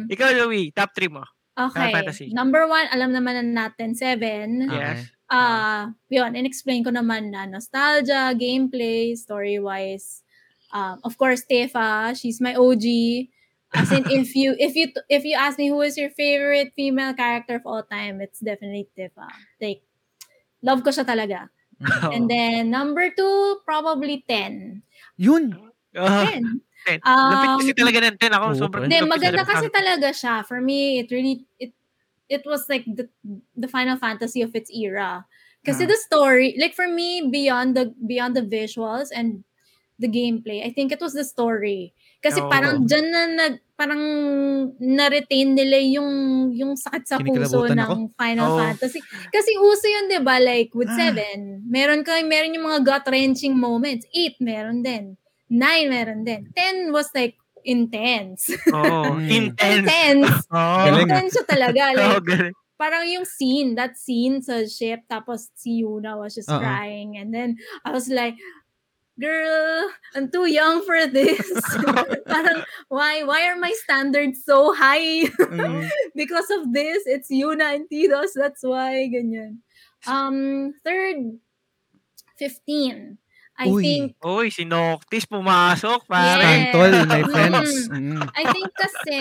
Ikaw, 0.06 0.28
Louie, 0.38 0.70
top 0.70 0.94
3 0.94 1.10
mo. 1.10 1.26
Okay. 1.58 1.92
Fantasy. 1.92 2.28
Number 2.30 2.66
one, 2.68 2.86
alam 2.92 3.10
naman 3.14 3.34
na 3.38 3.68
natin, 3.68 3.94
Seven. 3.96 4.68
Okay. 4.70 4.76
Yes. 4.76 5.10
Ah, 5.30 5.94
yun, 6.10 6.34
in-explain 6.34 6.82
ko 6.82 6.90
naman 6.90 7.30
na 7.30 7.46
nostalgia, 7.46 8.34
gameplay, 8.34 9.14
story-wise. 9.14 10.26
Um, 10.74 10.98
of 11.06 11.14
course, 11.14 11.46
Tefa, 11.46 12.18
she's 12.18 12.42
my 12.42 12.58
OG. 12.58 12.86
As 13.70 13.94
in, 13.94 14.02
if 14.10 14.34
you 14.34 14.58
if 14.58 14.74
you 14.74 14.90
if 15.06 15.22
you 15.22 15.38
ask 15.38 15.54
me 15.54 15.70
who 15.70 15.78
is 15.86 15.94
your 15.94 16.10
favorite 16.10 16.74
female 16.74 17.14
character 17.14 17.62
of 17.62 17.66
all 17.66 17.86
time, 17.86 18.18
it's 18.18 18.42
definitely 18.42 18.90
Tefa. 18.98 19.30
Like, 19.62 19.86
love 20.66 20.82
ko 20.82 20.90
siya 20.90 21.06
talaga. 21.06 21.46
Mm. 21.78 21.86
Oo. 21.86 22.10
And 22.10 22.24
then 22.26 22.70
number 22.74 23.08
two, 23.14 23.62
probably 23.62 24.26
10. 24.26 24.82
Yun. 25.16 25.54
Ah, 25.94 26.26
10. 26.26 26.60
Ten. 26.86 26.98
Um, 27.04 27.30
Lapit 27.32 27.50
kasi 27.62 27.72
talaga 27.76 27.98
ng 28.08 28.16
10 28.18 28.32
ako. 28.32 28.46
Oo, 28.50 28.56
sobrang. 28.56 28.82
Hindi, 28.88 28.98
maganda 29.04 29.42
kasi 29.44 29.66
talaga 29.68 30.08
siya. 30.12 30.46
For 30.46 30.60
me, 30.60 31.00
it 31.04 31.08
really, 31.10 31.44
it 31.58 31.72
it 32.30 32.42
was 32.46 32.66
like 32.70 32.86
the 32.86 33.08
the 33.58 33.68
Final 33.68 33.98
Fantasy 33.98 34.40
of 34.42 34.54
its 34.54 34.70
era. 34.72 35.26
Kasi 35.60 35.84
Ah. 35.84 35.90
the 35.92 35.98
story, 36.00 36.56
like 36.56 36.72
for 36.72 36.88
me, 36.88 37.28
beyond 37.28 37.76
the 37.76 37.92
beyond 38.00 38.32
the 38.32 38.44
visuals 38.46 39.12
and 39.12 39.44
the 40.00 40.08
gameplay, 40.08 40.64
I 40.64 40.72
think 40.72 40.92
it 40.96 41.00
was 41.04 41.12
the 41.12 41.24
story. 41.28 41.92
Kasi 42.24 42.40
Oo. 42.40 42.48
parang 42.48 42.88
dyan 42.88 43.06
na 43.12 43.22
nag, 43.28 43.54
parang 43.76 44.00
na-retain 44.80 45.52
nila 45.52 45.76
yung 45.80 46.10
yung 46.56 46.72
sakit 46.80 47.04
sa 47.04 47.20
puso 47.20 47.68
ng 47.68 48.12
Final 48.16 48.48
Oo. 48.48 48.58
Fantasy. 48.64 49.00
Kasi 49.28 49.50
uso 49.60 49.84
yun, 49.88 50.08
di 50.08 50.20
ba? 50.24 50.40
Like 50.40 50.72
with 50.72 50.88
Ah. 50.88 51.12
7, 51.12 51.60
meron 51.68 52.00
ka, 52.04 52.16
meron 52.24 52.56
yung 52.56 52.64
mga 52.64 52.80
gut-wrenching 52.84 53.52
moments. 53.56 54.08
8, 54.16 54.40
meron 54.40 54.80
din. 54.80 55.19
9, 55.50 55.90
meron 55.90 56.22
din. 56.24 56.46
10 56.54 56.94
was 56.94 57.10
like 57.14 57.34
intense. 57.66 58.48
Oo. 58.72 59.18
Mm. 59.20 59.28
Intense. 59.28 59.78
intense. 59.84 60.32
Ah. 60.48 60.86
Intense 61.02 61.36
siya 61.36 61.44
talaga. 61.44 61.82
Like, 61.98 62.22
galing. 62.24 62.54
parang 62.80 63.04
yung 63.04 63.26
scene, 63.28 63.74
that 63.76 63.98
scene 64.00 64.40
sa 64.40 64.64
ship, 64.64 65.04
tapos 65.10 65.52
si 65.58 65.84
Yuna 65.84 66.16
was 66.16 66.32
just 66.38 66.48
Oo. 66.48 66.56
crying. 66.56 67.18
And 67.20 67.28
then, 67.34 67.60
I 67.84 67.92
was 67.92 68.08
like, 68.08 68.40
girl, 69.20 69.90
I'm 70.16 70.32
too 70.32 70.48
young 70.48 70.80
for 70.88 71.04
this. 71.04 71.44
parang, 72.24 72.64
why, 72.88 73.20
why 73.28 73.44
are 73.52 73.58
my 73.60 73.74
standards 73.84 74.40
so 74.48 74.72
high? 74.72 75.28
Mm. 75.28 75.90
Because 76.16 76.48
of 76.56 76.72
this, 76.72 77.04
it's 77.04 77.28
Yuna 77.28 77.76
and 77.76 77.84
Tidos, 77.84 78.32
that's 78.32 78.64
why, 78.64 79.12
ganyan. 79.12 79.60
Um, 80.08 80.72
third, 80.80 81.36
15. 82.40 83.18
I 83.60 83.68
Uy. 83.68 83.82
think 83.84 84.04
Uy, 84.24 84.48
si 84.48 84.64
Noctis 84.64 85.28
pumasok, 85.28 86.08
pare. 86.08 86.40
Yes. 86.40 86.72
Tantol, 86.72 86.92
my 87.04 87.22
friends. 87.28 87.72
Mm. 87.88 88.24
I 88.32 88.44
think 88.48 88.68
kasi 88.72 89.18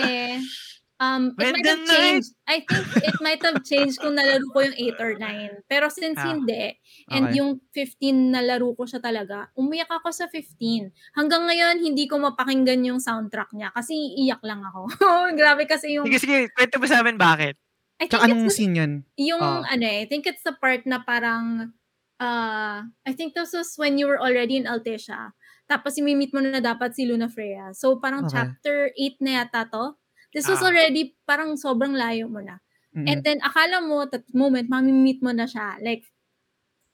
um 0.96 1.32
it 1.32 1.40
When 1.40 1.52
might 1.54 1.64
have 1.66 1.84
changed. 1.86 2.30
I 2.44 2.56
think 2.64 2.84
it 3.02 3.16
might 3.20 3.42
have 3.42 3.60
changed 3.62 3.96
kung 3.96 4.16
nalaro 4.16 4.44
ko 4.48 4.58
yung 4.60 4.76
8 4.76 4.96
or 4.98 5.12
9. 5.16 5.64
Pero 5.66 5.88
since 5.88 6.16
Ah. 6.16 6.28
hindi 6.28 6.76
and 7.08 7.28
Okay. 7.28 7.36
yung 7.40 7.50
15 7.72 8.32
nalaro 8.32 8.72
ko 8.72 8.84
siya 8.84 9.00
talaga, 9.00 9.48
umiyak 9.54 9.88
ako 9.90 10.08
sa 10.08 10.28
15. 10.28 10.88
Hanggang 11.12 11.44
ngayon 11.44 11.80
hindi 11.80 12.04
ko 12.04 12.16
mapakinggan 12.16 12.84
yung 12.84 13.00
soundtrack 13.00 13.52
niya 13.52 13.72
kasi 13.72 13.92
iiyak 13.92 14.40
lang 14.40 14.60
ako. 14.60 14.88
Grabe 15.40 15.64
kasi 15.64 15.96
yung 15.96 16.04
Sige, 16.04 16.20
sige. 16.20 16.38
Kwento 16.52 16.76
mo 16.76 16.84
sa 16.84 17.00
amin 17.00 17.16
bakit. 17.16 17.56
I 17.96 18.04
think 18.04 18.16
Tsaka 18.16 18.32
anong 18.32 18.48
scene 18.48 18.74
yan? 18.74 18.92
yung 19.16 19.40
Ah. 19.40 19.60
ano 19.68 19.84
eh, 19.84 20.04
I 20.04 20.08
think 20.08 20.24
it's 20.24 20.40
the 20.40 20.56
part 20.56 20.84
na 20.84 21.00
parang 21.00 21.76
uh, 22.20 22.84
I 22.84 23.12
think 23.16 23.34
this 23.34 23.52
was 23.52 23.74
when 23.80 23.96
you 23.98 24.06
were 24.06 24.20
already 24.20 24.56
in 24.60 24.68
Altesia. 24.68 25.32
Tapos 25.70 25.96
imimit 25.96 26.34
mo 26.34 26.40
na 26.44 26.60
dapat 26.60 26.94
si 26.94 27.06
Luna 27.06 27.30
Freya. 27.30 27.72
So 27.72 27.96
parang 27.96 28.26
Okay. 28.26 28.36
chapter 28.36 28.76
8 28.94 29.16
na 29.24 29.30
yata 29.42 29.70
to. 29.70 29.96
This 30.34 30.46
was 30.46 30.60
Ah. 30.62 30.68
already 30.70 31.16
parang 31.26 31.54
sobrang 31.58 31.94
layo 31.96 32.28
mo 32.30 32.42
na. 32.44 32.58
Mm. 32.94 33.06
And 33.06 33.18
then 33.24 33.38
akala 33.40 33.78
mo 33.82 34.04
that 34.10 34.26
moment 34.34 34.66
mamimit 34.70 35.22
mo 35.22 35.30
na 35.30 35.46
siya. 35.46 35.78
Like 35.82 36.04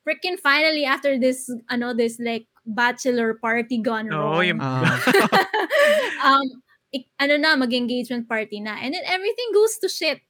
freaking 0.05 0.37
finally 0.39 0.85
after 0.85 1.16
this 1.18 1.49
ano 1.72 1.97
this 1.97 2.20
like 2.20 2.47
bachelor 2.68 3.35
party 3.41 3.81
gone 3.81 4.12
wrong. 4.12 4.45
yung- 4.45 4.61
Ah. 4.61 4.85
um, 6.27 6.47
ik- 6.93 7.09
ano 7.20 7.37
na, 7.41 7.57
mag-engagement 7.57 8.29
party 8.29 8.61
na. 8.61 8.77
And 8.77 8.93
then 8.95 9.05
everything 9.09 9.49
goes 9.57 9.79
to 9.81 9.89
shit. 9.89 10.20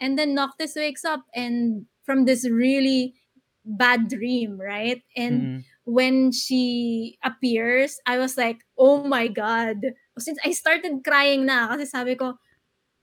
And 0.00 0.18
then 0.20 0.36
Noctis 0.36 0.76
wakes 0.76 1.04
up 1.04 1.24
and 1.32 1.86
from 2.04 2.24
this 2.28 2.44
really 2.44 3.16
bad 3.66 4.08
dream, 4.08 4.56
right? 4.62 5.02
And 5.18 5.50
Mm. 5.60 5.64
when 5.84 6.30
she 6.32 7.18
appears, 7.22 7.98
I 8.06 8.18
was 8.18 8.38
like, 8.38 8.62
oh 8.78 9.04
my 9.04 9.28
God. 9.28 9.82
Since 10.18 10.38
I 10.46 10.52
started 10.54 11.02
crying 11.04 11.46
na, 11.46 11.68
kasi 11.74 11.86
sabi 11.90 12.14
ko, 12.16 12.38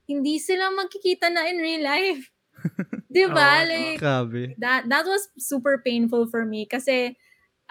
hindi 0.09 0.39
sila 0.39 0.72
magkikita 0.74 1.32
na 1.32 1.47
in 1.47 1.59
real 1.64 1.84
life. 1.84 2.32
Di 3.14 3.26
ba? 3.30 3.64
Oo. 3.64 3.70
like, 3.70 3.99
Grabe. 3.99 4.55
that 4.59 4.89
that 4.89 5.05
was 5.05 5.30
super 5.38 5.82
painful 5.86 6.28
for 6.30 6.45
me 6.45 6.66
kasi 6.66 7.16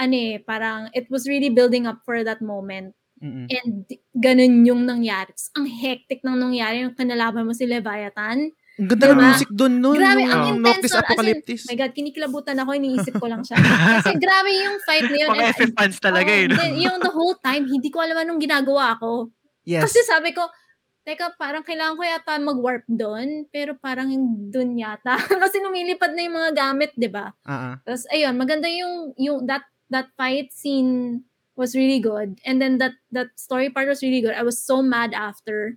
ano 0.01 0.15
eh, 0.17 0.37
parang 0.43 0.89
it 0.97 1.07
was 1.13 1.29
really 1.29 1.51
building 1.53 1.87
up 1.87 2.01
for 2.07 2.25
that 2.25 2.41
moment 2.43 2.95
Mm-mm. 3.23 3.47
and 3.51 3.87
ganun 4.19 4.65
yung 4.67 4.87
nangyari. 4.89 5.31
Ang 5.59 5.67
hectic 5.69 6.23
ng 6.25 6.39
nangyari 6.39 6.83
yung 6.87 6.97
kanalaban 6.97 7.47
mo 7.47 7.55
si 7.55 7.67
Leviathan. 7.69 8.51
Ang 8.81 8.89
ganda 8.89 9.05
ng 9.13 9.21
Diba? 9.21 9.29
music 9.29 9.49
doon 9.53 9.75
nun. 9.85 10.01
Grabe, 10.01 10.25
ang 10.25 10.57
Noctis 10.57 10.89
intense 10.89 10.97
in, 10.97 11.03
Apocalyptis. 11.05 11.63
My 11.69 11.77
God, 11.77 11.93
kinikilabutan 11.93 12.57
ako, 12.57 12.71
iniisip 12.73 13.15
ko 13.21 13.27
lang 13.29 13.45
siya. 13.45 13.61
Kasi 14.01 14.17
grabe 14.17 14.51
yung 14.65 14.77
fight 14.81 15.07
na 15.13 15.19
yun. 15.21 15.29
FF 15.53 15.73
fans 15.77 15.97
talaga 16.01 16.31
no? 16.49 16.57
then, 16.57 16.81
yung 16.81 16.97
the 17.05 17.13
whole 17.13 17.37
time, 17.45 17.69
hindi 17.69 17.93
ko 17.93 18.01
alam 18.01 18.17
anong 18.17 18.41
ginagawa 18.41 18.97
ko. 18.97 19.29
Yes. 19.69 19.85
Kasi 19.85 20.01
sabi 20.09 20.33
ko, 20.33 20.49
teka, 21.05 21.37
parang 21.37 21.61
kailangan 21.61 22.01
ko 22.01 22.03
yata 22.07 22.33
mag-warp 22.41 22.87
doon, 22.89 23.45
pero 23.53 23.77
parang 23.77 24.09
doon 24.49 24.81
yata. 24.81 25.21
Kasi 25.43 25.61
lumilipad 25.61 26.17
na 26.17 26.23
yung 26.25 26.37
mga 26.41 26.53
gamit, 26.57 26.91
di 26.97 27.13
ba? 27.13 27.29
Ah, 27.45 27.53
ah. 27.53 27.75
Tapos, 27.85 28.09
ayun, 28.09 28.35
maganda 28.41 28.73
yung, 28.73 29.13
yung 29.21 29.45
that, 29.45 29.69
that 29.93 30.09
fight 30.17 30.49
scene 30.49 31.23
was 31.61 31.77
really 31.77 32.01
good. 32.01 32.41
And 32.49 32.57
then 32.57 32.81
that, 32.81 32.97
that 33.13 33.37
story 33.37 33.69
part 33.69 33.85
was 33.85 34.01
really 34.01 34.25
good. 34.25 34.33
I 34.33 34.47
was 34.47 34.57
so 34.57 34.81
mad 34.81 35.13
after 35.13 35.77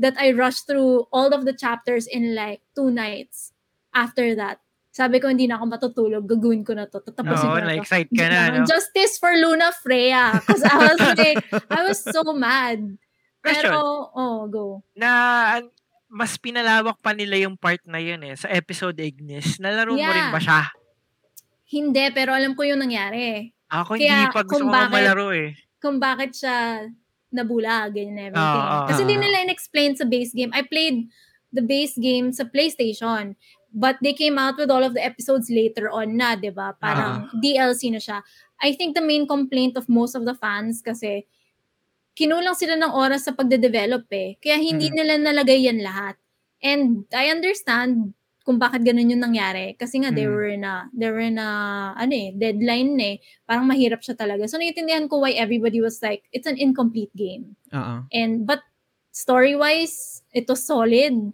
that 0.00 0.16
I 0.16 0.32
rushed 0.32 0.64
through 0.64 1.04
all 1.12 1.30
of 1.30 1.44
the 1.44 1.52
chapters 1.52 2.08
in 2.08 2.32
like 2.34 2.64
two 2.72 2.88
nights 2.90 3.52
after 3.92 4.32
that. 4.34 4.58
Sabi 4.90 5.22
ko, 5.22 5.30
hindi 5.30 5.46
na 5.46 5.54
ako 5.54 5.70
matutulog. 5.70 6.24
Gagawin 6.26 6.66
ko 6.66 6.74
na 6.74 6.88
to. 6.88 6.98
Tatapusin 6.98 7.46
Oo, 7.46 7.54
ko 7.54 7.60
na 7.60 7.62
to. 7.62 7.70
na-excite 7.70 8.10
ka 8.10 8.26
na, 8.26 8.40
no? 8.50 8.66
Justice 8.66 9.22
for 9.22 9.30
Luna 9.30 9.70
Freya. 9.70 10.34
Because 10.34 10.66
I 10.66 10.76
was 10.82 10.98
like, 11.14 11.38
I 11.70 11.80
was 11.86 12.00
so 12.00 12.26
mad. 12.34 12.98
Question, 13.38 13.70
Pero, 13.70 14.10
oh, 14.10 14.50
go. 14.50 14.82
na 14.92 15.62
mas 16.10 16.34
pinalawak 16.36 16.98
pa 16.98 17.14
nila 17.14 17.38
yung 17.38 17.54
part 17.54 17.80
na 17.86 18.02
yun 18.02 18.18
eh, 18.20 18.34
sa 18.34 18.50
episode 18.50 18.98
Ignis. 18.98 19.62
Nalaro 19.62 19.94
mo 19.94 20.02
rin 20.02 20.10
Yeah. 20.10 20.34
ba 20.34 20.42
siya? 20.42 20.60
Hindi, 21.70 22.04
pero 22.10 22.34
alam 22.34 22.52
ko 22.52 22.66
yung 22.66 22.82
nangyari. 22.82 23.46
Ako 23.70 23.94
Kaya, 23.94 24.26
hindi 24.26 24.26
pa 24.34 24.42
gusto 24.42 24.66
ko 24.66 24.74
bakit- 24.74 24.90
malaro 24.90 25.30
eh. 25.30 25.54
Kung 25.78 25.96
bakit 25.96 26.34
siya 26.34 26.90
nabulag 27.30 27.94
and 27.96 28.18
everything. 28.18 28.66
Oo, 28.66 28.74
oo, 28.84 28.88
Kasi 28.90 29.02
di 29.06 29.14
oo. 29.16 29.22
nila 29.22 29.42
in-explain 29.46 29.94
sa 29.94 30.04
base 30.04 30.34
game. 30.34 30.50
I 30.52 30.62
played 30.62 31.06
the 31.50 31.62
base 31.62 31.94
game 31.98 32.30
sa 32.30 32.44
PlayStation. 32.46 33.34
But 33.70 34.02
they 34.02 34.18
came 34.18 34.34
out 34.34 34.58
with 34.58 34.66
all 34.66 34.82
of 34.82 34.98
the 34.98 35.02
episodes 35.02 35.46
later 35.46 35.86
on 35.94 36.18
na, 36.18 36.34
di 36.34 36.50
ba? 36.50 36.74
Parang 36.74 37.30
DLC 37.38 37.94
na 37.94 38.02
siya. 38.02 38.18
I 38.58 38.74
think 38.74 38.98
the 38.98 39.02
main 39.02 39.30
complaint 39.30 39.78
of 39.78 39.86
most 39.86 40.18
of 40.18 40.26
the 40.26 40.34
fans 40.34 40.82
kasi 40.82 41.22
kinulang 42.18 42.58
sila 42.58 42.74
ng 42.74 42.90
oras 42.90 43.24
sa 43.24 43.32
pagde-develop 43.32 44.10
eh. 44.10 44.36
Kaya 44.42 44.58
hindi 44.58 44.90
Mhm. 44.90 44.94
nila 44.98 45.12
nalagay 45.22 45.70
yan 45.70 45.80
lahat. 45.80 46.18
And 46.60 47.06
I 47.14 47.30
understand 47.30 48.12
kung 48.50 48.58
bakit 48.58 48.82
ganun 48.82 49.14
yung 49.14 49.22
nangyari. 49.22 49.78
Kasi 49.78 50.02
nga, 50.02 50.10
they 50.10 50.26
Mhm. 50.26 50.34
were 50.34 50.56
na, 50.58 50.90
they 50.90 51.06
were 51.06 51.30
na, 51.30 51.46
ano 51.94 52.10
eh, 52.10 52.34
deadline 52.34 52.98
eh. 52.98 53.16
Parang 53.46 53.70
mahirap 53.70 54.02
siya 54.02 54.18
talaga. 54.18 54.50
So, 54.50 54.58
naiintindihan 54.58 55.06
ko 55.06 55.22
why 55.22 55.38
everybody 55.38 55.78
was 55.78 56.02
like, 56.02 56.26
it's 56.34 56.50
an 56.50 56.58
incomplete 56.58 57.14
game. 57.14 57.54
Ah. 57.70 58.02
And, 58.10 58.42
but, 58.42 58.66
story-wise, 59.14 60.26
it 60.34 60.50
was 60.50 60.66
solid. 60.66 61.30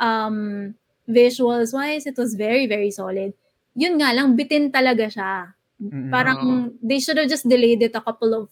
Um, 0.00 0.72
visuals-wise, 1.04 2.08
it 2.08 2.16
was 2.16 2.32
very, 2.32 2.64
very 2.64 2.88
solid. 2.88 3.36
Yun 3.76 4.00
nga 4.00 4.16
lang, 4.16 4.32
bitin 4.32 4.72
talaga 4.72 5.12
siya. 5.12 5.52
Mm-mm. 5.76 6.08
Parang, 6.08 6.72
they 6.80 6.96
should 6.96 7.20
have 7.20 7.28
just 7.28 7.44
delayed 7.44 7.84
it 7.84 7.92
a 7.92 8.00
couple 8.00 8.32
of 8.32 8.48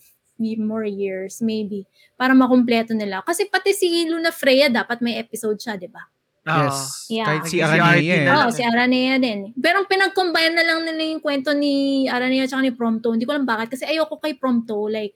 more 0.60 0.84
years, 0.84 1.40
maybe, 1.40 1.88
para 2.20 2.36
makumpleto 2.36 2.92
nila. 2.92 3.24
Kasi 3.24 3.48
pati 3.48 3.72
si 3.72 4.04
Luna 4.04 4.28
Freya, 4.28 4.68
dapat 4.68 5.00
may 5.00 5.16
episode 5.16 5.56
siya, 5.56 5.80
di 5.80 5.88
ba? 5.88 6.02
Yes. 6.42 7.06
Yeah. 7.06 7.26
Kahit 7.30 7.44
si 7.46 7.62
Aranea 7.62 7.98
eh. 8.02 8.26
Oo, 8.26 8.50
lang. 8.50 8.54
si 8.54 8.62
Aranea 8.66 9.14
din. 9.22 9.54
Pero 9.54 9.82
ang 9.82 9.88
pinag-combine 9.88 10.54
na 10.58 10.64
lang 10.66 10.82
nila 10.82 11.02
yung 11.14 11.22
kwento 11.22 11.54
ni 11.54 12.04
Aranea 12.10 12.50
at 12.50 12.58
ni 12.58 12.74
Prompto. 12.74 13.14
Hindi 13.14 13.22
ko 13.22 13.32
alam 13.38 13.46
bakit. 13.46 13.78
Kasi 13.78 13.86
ayoko 13.86 14.18
kay 14.18 14.34
Prompto. 14.34 14.90
Like, 14.90 15.14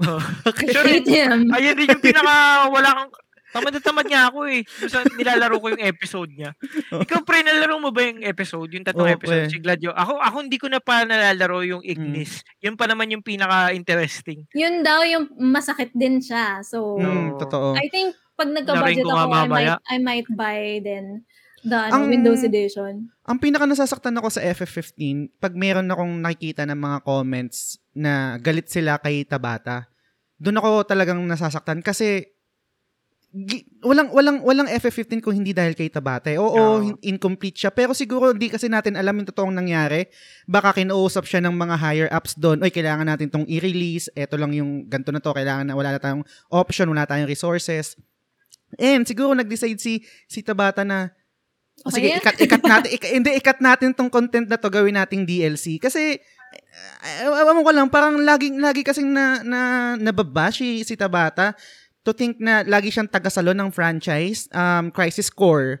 Sure, 0.72 0.88
hate 0.92 1.08
him. 1.08 1.52
Ayun 1.52 1.76
din 1.76 1.92
yung 1.92 2.02
pinaka 2.02 2.66
wala 2.72 2.88
kang 2.88 3.12
Tamad 3.52 3.68
na 3.76 3.84
tamad 3.84 4.08
nga 4.08 4.32
ako 4.32 4.48
eh. 4.48 4.64
Sa 4.88 5.04
nilalaro 5.12 5.60
ko 5.60 5.76
yung 5.76 5.84
episode 5.84 6.32
niya. 6.32 6.56
Ikaw 7.04 7.20
pre, 7.20 7.44
nalaro 7.44 7.76
mo 7.76 7.92
ba 7.92 8.00
yung 8.00 8.24
episode? 8.24 8.72
Yung 8.72 8.80
tatlong 8.80 9.12
Oo, 9.12 9.16
episode? 9.20 9.44
pre. 9.44 9.52
Si 9.52 9.60
Gladio. 9.60 9.92
Ako, 9.92 10.16
ako 10.16 10.36
hindi 10.40 10.56
ko 10.56 10.72
na 10.72 10.80
pa 10.80 11.04
nalalaro 11.04 11.60
yung 11.60 11.84
Ignis. 11.84 12.40
Yun 12.64 12.80
pa 12.80 12.88
naman 12.88 13.12
yung 13.12 13.20
pinaka-interesting. 13.20 14.48
Yun 14.56 14.80
daw 14.80 15.04
yung 15.04 15.28
masakit 15.36 15.92
din 15.92 16.24
siya. 16.24 16.64
So, 16.64 16.96
Mm, 16.96 17.36
totoo. 17.36 17.76
I 17.76 17.92
think 17.92 18.16
pag 18.42 18.50
nagka-budget 18.52 19.04
ako, 19.04 19.30
I 19.30 19.46
might, 19.46 19.78
I 19.86 19.96
might 19.98 20.28
buy 20.28 20.60
then 20.82 21.22
the 21.62 21.78
ano, 21.78 21.94
Ang- 21.94 22.10
Windows 22.10 22.42
Edition. 22.42 23.06
Ang 23.22 23.38
pinaka 23.38 23.64
nasasaktan 23.64 24.18
ako 24.18 24.34
sa 24.34 24.42
FF15, 24.42 25.30
pag 25.38 25.54
meron 25.54 25.86
akong 25.86 26.18
nakikita 26.18 26.66
ng 26.66 26.74
mga 26.74 26.98
comments 27.02 27.78
na 27.94 28.34
galit 28.36 28.66
sila 28.66 28.98
kay 28.98 29.22
Tabata, 29.22 29.86
doon 30.36 30.58
ako 30.58 30.82
talagang 30.82 31.22
nasasaktan 31.22 31.78
kasi 31.80 32.26
walang 33.80 34.12
walang 34.12 34.44
walang 34.44 34.68
FF15 34.68 35.24
kung 35.24 35.32
hindi 35.32 35.56
dahil 35.56 35.72
kay 35.72 35.88
Tabata. 35.88 36.28
eh. 36.28 36.36
Oo, 36.36 36.84
hin- 36.84 37.16
incomplete 37.16 37.56
siya, 37.56 37.70
pero 37.72 37.96
siguro 37.96 38.28
hindi 38.28 38.52
kasi 38.52 38.68
natin 38.68 38.92
alam 38.92 39.16
yung 39.16 39.24
totoong 39.24 39.56
nangyari. 39.56 40.04
Baka 40.44 40.76
kinuusap 40.76 41.24
siya 41.24 41.40
ng 41.40 41.54
mga 41.56 41.74
higher 41.80 42.10
ups 42.12 42.36
doon. 42.36 42.60
Oy, 42.60 42.68
kailangan 42.68 43.08
natin 43.08 43.32
tong 43.32 43.48
i-release. 43.48 44.12
Ito 44.12 44.36
lang 44.36 44.52
yung 44.52 44.84
ganto 44.84 45.08
na 45.08 45.22
to, 45.22 45.32
kailangan 45.32 45.64
na 45.64 45.72
wala 45.72 45.96
na 45.96 46.00
tayong 46.02 46.26
option, 46.50 46.92
wala 46.92 47.08
tayong 47.08 47.24
resources. 47.24 47.96
And 48.78 49.04
siguro 49.04 49.36
nag-decide 49.36 49.80
si 49.80 50.00
si 50.24 50.40
Tabata 50.40 50.84
na 50.86 51.12
o 51.82 51.88
Okay 51.88 52.04
sige, 52.04 52.20
ikat, 52.20 52.36
ikat 52.36 52.62
natin, 52.62 52.88
ik- 52.92 53.12
hindi, 53.16 53.30
ikat 53.40 53.58
natin 53.58 53.90
tong 53.96 54.12
content 54.12 54.46
na 54.46 54.60
to, 54.60 54.68
gawin 54.68 54.94
nating 54.94 55.24
DLC. 55.24 55.80
Kasi, 55.80 56.20
uh, 57.24 57.32
alam 57.32 57.64
ko 57.64 57.70
lang, 57.72 57.88
parang 57.88 58.20
laging, 58.20 58.60
lagi 58.60 58.84
kasing 58.84 59.08
na, 59.08 59.40
na, 59.40 59.60
nababash 59.96 60.60
si, 60.62 60.84
si 60.84 60.94
Tabata 60.94 61.56
to 62.04 62.12
think 62.12 62.38
na 62.38 62.60
lagi 62.66 62.92
siyang 62.92 63.08
tagasalo 63.08 63.56
ng 63.56 63.72
franchise, 63.72 64.46
um, 64.52 64.92
Crisis 64.92 65.32
Core, 65.32 65.80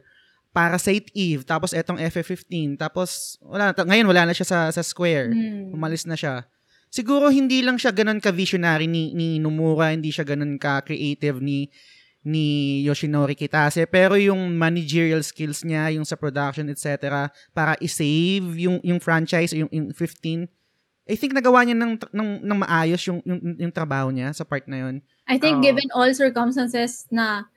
Parasite 0.50 1.12
Eve, 1.12 1.44
tapos 1.44 1.76
etong 1.76 2.00
FF15, 2.00 2.78
tapos, 2.80 3.36
wala 3.44 3.70
na, 3.70 3.72
ta- 3.76 3.86
ngayon 3.86 4.08
wala 4.08 4.26
na 4.30 4.34
siya 4.34 4.46
sa, 4.48 4.58
sa 4.72 4.82
Square. 4.82 5.32
Hmm. 5.34 5.76
Umalis 5.76 6.08
na 6.08 6.16
siya. 6.16 6.46
Siguro 6.92 7.32
hindi 7.32 7.64
lang 7.64 7.80
siya 7.80 7.88
ganun 7.88 8.20
ka-visionary 8.20 8.84
ni, 8.84 9.16
ni 9.16 9.40
Nomura, 9.40 9.92
hindi 9.96 10.12
siya 10.12 10.28
ganun 10.28 10.60
ka-creative 10.60 11.40
ni 11.40 11.72
ni 12.22 12.80
Yoshinori 12.86 13.34
Kitase 13.34 13.82
pero 13.90 14.14
yung 14.14 14.54
managerial 14.54 15.22
skills 15.26 15.66
niya 15.66 15.90
yung 15.90 16.06
sa 16.06 16.14
production 16.14 16.70
etc 16.70 17.26
para 17.50 17.74
i-save 17.82 18.46
yung 18.62 18.78
yung 18.86 19.02
franchise 19.02 19.50
yung, 19.54 19.70
yung 19.74 19.90
15 19.90 20.46
I 21.02 21.18
think 21.18 21.34
nagawa 21.34 21.66
niya 21.66 21.74
ng 21.74 21.98
ng, 22.14 22.30
ng 22.46 22.58
maayos 22.62 23.02
yung, 23.10 23.18
yung 23.26 23.58
yung 23.58 23.74
trabaho 23.74 24.14
niya 24.14 24.30
sa 24.30 24.46
part 24.46 24.64
na 24.70 24.86
yun 24.86 24.94
I 25.26 25.38
think 25.38 25.58
Oo. 25.58 25.64
given 25.66 25.90
all 25.90 26.10
circumstances 26.14 27.10
na 27.10 27.50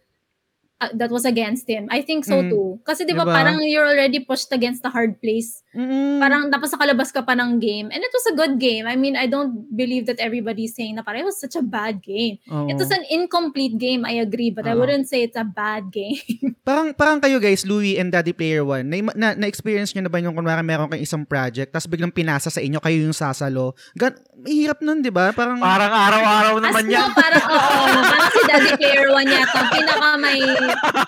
uh, 0.77 0.91
that 0.93 1.09
was 1.09 1.23
against 1.23 1.65
him, 1.65 1.87
I 1.87 2.01
think 2.01 2.23
so 2.23 2.41
Mm. 2.41 2.49
too. 2.51 2.67
Kasi 2.83 3.03
di 3.03 3.15
ba 3.15 3.23
Diba? 3.23 3.33
parang 3.33 3.57
you're 3.63 3.87
already 3.87 4.19
pushed 4.21 4.51
against 4.51 4.83
the 4.83 4.91
hard 4.91 5.19
place. 5.19 5.63
Mm-mm. 5.75 6.19
Parang 6.19 6.47
tapos 6.47 6.71
nakalabas 6.71 7.11
ka 7.11 7.21
pa 7.21 7.35
ng 7.35 7.59
game. 7.59 7.91
And 7.91 7.99
it 7.99 8.11
was 8.11 8.25
a 8.31 8.35
good 8.35 8.55
game. 8.59 8.87
I 8.87 8.95
mean, 8.95 9.15
I 9.15 9.27
don't 9.27 9.67
believe 9.71 10.07
that 10.07 10.23
everybody's 10.23 10.71
saying 10.71 10.95
na 10.95 11.03
parang 11.03 11.23
it 11.23 11.27
was 11.27 11.39
such 11.39 11.55
a 11.55 11.63
bad 11.63 11.99
game. 11.99 12.39
Oo. 12.47 12.71
It 12.71 12.79
was 12.79 12.91
an 12.91 13.03
incomplete 13.11 13.75
game, 13.75 14.07
I 14.07 14.23
agree. 14.23 14.51
But 14.51 14.67
I 14.67 14.75
Oo. 14.75 14.83
wouldn't 14.83 15.07
say 15.07 15.23
it's 15.23 15.35
a 15.35 15.43
bad 15.43 15.91
game. 15.91 16.19
parang 16.67 16.95
parang 16.95 17.19
kayo 17.19 17.37
guys 17.37 17.67
Louie 17.67 17.99
and 17.99 18.09
Daddy 18.09 18.31
Player 18.31 18.63
One 18.63 18.87
na, 18.89 18.97
na, 19.13 19.27
na 19.35 19.45
experience 19.45 19.93
niyo 19.93 20.07
na 20.07 20.11
ba 20.11 20.17
yung 20.17 20.33
kunwari 20.33 20.63
meron 20.65 20.89
kayong 20.89 21.05
isang 21.05 21.23
project 21.27 21.69
tapos 21.69 21.85
biglang 21.85 22.09
pinasa 22.09 22.49
sa 22.49 22.57
inyo 22.57 22.81
kayo 22.81 23.05
yung 23.05 23.13
sasalo 23.13 23.77
Gan 23.93 24.17
mahirap 24.45 24.77
nun 24.79 25.01
di 25.01 25.09
ba 25.09 25.33
parang 25.33 25.57
Parang 25.57 25.89
araw-araw 25.89 26.53
As 26.55 26.63
naman 26.63 26.85
yan. 26.87 27.09
parang, 27.11 27.45
oo, 27.47 27.81
parang 28.05 28.29
si 28.29 28.41
Daddy 28.45 28.71
Player 28.77 29.09
One 29.09 29.25
yata, 29.27 29.59
pinaka 29.67 30.09
may 30.15 30.37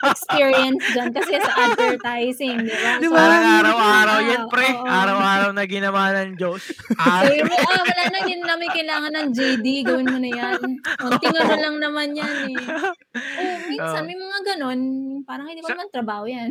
experience 0.04 0.84
dyan 0.90 1.10
kasi 1.12 1.32
sa 1.38 1.52
advertising, 1.64 2.58
di 2.60 2.74
ba? 2.74 2.92
Di 2.98 3.06
So? 3.08 3.14
Parang 3.14 3.44
araw-araw 3.56 4.20
yan, 4.24 4.42
pre. 4.48 4.70
oo. 4.72 4.84
Araw-araw 4.84 5.50
na 5.52 5.64
ginawa 5.64 6.02
ng 6.18 6.34
Diyos. 6.34 6.74
Ah, 6.96 7.22
Sabi 7.22 7.42
mo, 7.42 7.54
ah, 7.54 7.82
wala 7.84 8.04
na, 8.08 8.18
hindi 8.20 8.36
na 8.36 8.46
namin 8.50 8.70
kailangan 8.70 9.12
ng 9.14 9.28
JD, 9.32 9.66
gawin 9.86 10.08
mo 10.08 10.18
na 10.18 10.32
yan. 10.32 10.60
Konting 10.98 11.36
ano 11.36 11.56
lang 11.56 11.76
naman 11.80 12.08
yan 12.12 12.36
eh. 12.48 12.58
Oh, 12.58 13.58
minsan, 13.68 14.02
Oo. 14.02 14.08
may 14.08 14.18
mga 14.18 14.40
ganon, 14.48 14.80
parang 15.24 15.46
hindi 15.46 15.62
ko 15.62 15.70
Sa- 15.70 15.76
naman 15.76 15.90
trabaho 15.90 16.26
yan. 16.26 16.50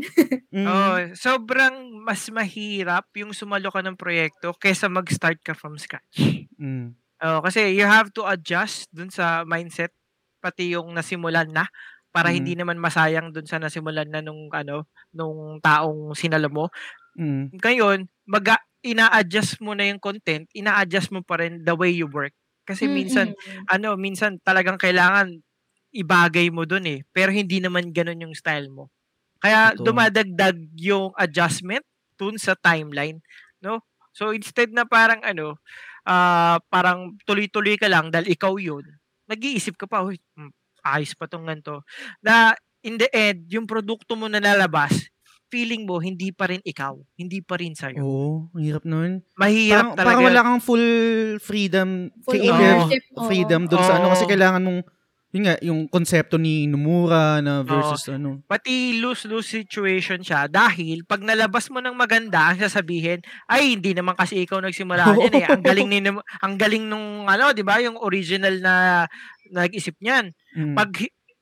mm, 0.52 0.66
oh, 0.66 0.96
sobrang 1.14 1.74
mas 1.98 2.22
mahirap 2.28 3.10
yung 3.14 3.32
sumalo 3.32 3.68
ka 3.68 3.80
ng 3.80 3.96
proyekto 3.96 4.54
kesa 4.54 4.86
mag-start 4.86 5.40
ka 5.40 5.52
from 5.52 5.74
scratch. 5.76 6.46
mm. 6.54 6.75
Oh, 7.22 7.40
kasi 7.40 7.72
you 7.72 7.86
have 7.88 8.12
to 8.12 8.28
adjust 8.28 8.92
dun 8.92 9.08
sa 9.08 9.40
mindset 9.48 9.88
pati 10.44 10.76
yung 10.76 10.92
nasimulan 10.92 11.48
na 11.48 11.64
para 12.12 12.28
Mm. 12.28 12.36
hindi 12.36 12.52
naman 12.56 12.76
masayang 12.80 13.32
dun 13.32 13.48
sa 13.48 13.56
nasimulan 13.56 14.08
na 14.08 14.20
nung 14.20 14.52
ano 14.52 14.84
nung 15.16 15.56
taong 15.64 16.12
sinalo 16.12 16.48
mo. 16.52 16.64
Mm. 17.18 17.52
Ngayon, 17.56 18.06
mag 18.28 18.46
ina-adjust 18.86 19.58
mo 19.64 19.74
na 19.74 19.88
yung 19.90 19.98
content, 19.98 20.46
ina-adjust 20.54 21.10
mo 21.10 21.20
pa 21.24 21.42
rin 21.42 21.62
the 21.66 21.74
way 21.74 21.90
you 21.90 22.06
work. 22.06 22.32
Kasi 22.68 22.86
minsan 22.90 23.34
Mm-mm. 23.36 23.66
ano, 23.70 23.94
minsan 23.98 24.38
talagang 24.42 24.78
kailangan 24.78 25.30
ibagay 25.94 26.50
mo 26.54 26.62
dun 26.68 26.86
eh. 26.86 27.00
Pero 27.14 27.32
hindi 27.34 27.58
naman 27.62 27.90
ganun 27.94 28.22
yung 28.28 28.34
style 28.36 28.68
mo. 28.70 28.90
Kaya 29.42 29.74
Totoo. 29.76 29.78
dumadagdag 29.78 30.56
yung 30.80 31.12
adjustment 31.16 31.84
dun 32.20 32.36
sa 32.40 32.54
timeline, 32.58 33.20
no? 33.62 33.82
So 34.16 34.32
instead 34.32 34.72
na 34.72 34.84
parang 34.88 35.22
ano, 35.24 35.60
ah 36.06 36.58
parang 36.70 37.14
tuloy-tuloy 37.26 37.76
ka 37.76 37.90
lang 37.90 38.08
dahil 38.14 38.30
ikaw 38.32 38.54
yun, 38.56 38.86
nag-iisip 39.28 39.74
ka 39.76 39.86
pa, 39.90 40.06
"Uy, 40.06 40.16
hmm, 40.38 40.50
ayos 40.86 41.12
pa 41.18 41.26
tong 41.26 41.44
ganito. 41.46 41.82
Na 42.22 42.54
in 42.86 42.96
the 42.96 43.10
end, 43.10 43.50
yung 43.50 43.66
produkto 43.66 44.14
mo 44.14 44.30
na 44.30 44.38
lalabas, 44.38 45.10
feeling 45.50 45.86
mo 45.86 45.98
hindi 46.02 46.30
pa 46.34 46.46
rin 46.50 46.62
ikaw, 46.62 46.94
hindi 47.18 47.42
pa 47.42 47.58
rin 47.58 47.74
sa'yo. 47.74 48.02
Oo, 48.02 48.50
ang 48.54 48.62
hirap 48.62 48.82
nun. 48.86 49.22
Mahirap 49.34 49.74
Parang, 49.74 49.90
talaga. 49.94 50.06
parang 50.06 50.22
wala 50.30 50.40
kang 50.46 50.60
full 50.62 50.86
freedom, 51.42 51.88
Full 52.26 52.34
creative 52.38 52.54
ownership, 52.54 53.02
oo. 53.14 53.26
freedom 53.26 53.60
dun 53.66 53.82
sa 53.82 53.98
ano. 53.98 54.06
Kasi 54.14 54.24
kailangan 54.26 54.62
mong, 54.62 54.80
yun 55.36 55.44
nga, 55.44 55.60
yung 55.60 55.84
konsepto 55.86 56.40
ni 56.40 56.64
Nomura 56.64 57.44
na 57.44 57.60
versus 57.60 58.08
ano. 58.08 58.40
pati 58.48 58.96
lose-lose 58.96 59.60
situation 59.60 60.24
siya 60.24 60.48
dahil 60.48 61.04
pag 61.04 61.20
nalabas 61.20 61.68
mo 61.68 61.84
ng 61.84 61.92
maganda 61.92 62.48
ang 62.48 62.56
sasabihin 62.56 63.20
ay 63.46 63.76
hindi 63.76 63.92
naman 63.92 64.16
kasi 64.16 64.40
ikaw 64.42 64.64
nagsimula 64.64 65.04
niyan 65.12 65.34
eh 65.36 65.44
ang 65.44 65.60
galing 65.60 65.88
ni 65.92 66.00
ang 66.40 66.54
galing 66.56 66.88
nung 66.88 67.28
ano 67.28 67.52
'di 67.52 67.60
ba 67.60 67.76
yung 67.78 68.00
original 68.00 68.56
na 68.58 68.74
nag-isip 69.52 69.94
niyan 70.00 70.32
Mm, 70.56 70.72
pag 70.72 70.88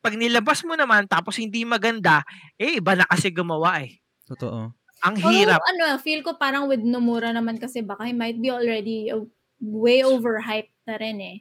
pag 0.02 0.18
nilabas 0.18 0.66
mo 0.66 0.74
naman 0.74 1.06
tapos 1.06 1.38
hindi 1.38 1.62
maganda 1.62 2.26
eh 2.58 2.82
iba 2.82 2.98
na 2.98 3.06
kasi 3.06 3.30
gumawa 3.30 3.78
eh 3.86 4.02
totoo. 4.26 4.74
ang 5.00 5.14
hirap 5.16 5.62
Although, 5.62 5.94
ano, 5.94 6.02
feel 6.02 6.20
ko 6.20 6.34
parang 6.34 6.66
with 6.66 6.82
Nomura 6.82 7.30
naman 7.30 7.62
kasi 7.62 7.78
baka 7.78 8.02
he 8.02 8.12
might 8.12 8.36
be 8.36 8.50
already 8.50 9.06
uh, 9.08 9.22
way 9.62 10.02
overhyped 10.02 10.74
na 10.84 10.98
rin 10.98 11.18
eh. 11.22 11.36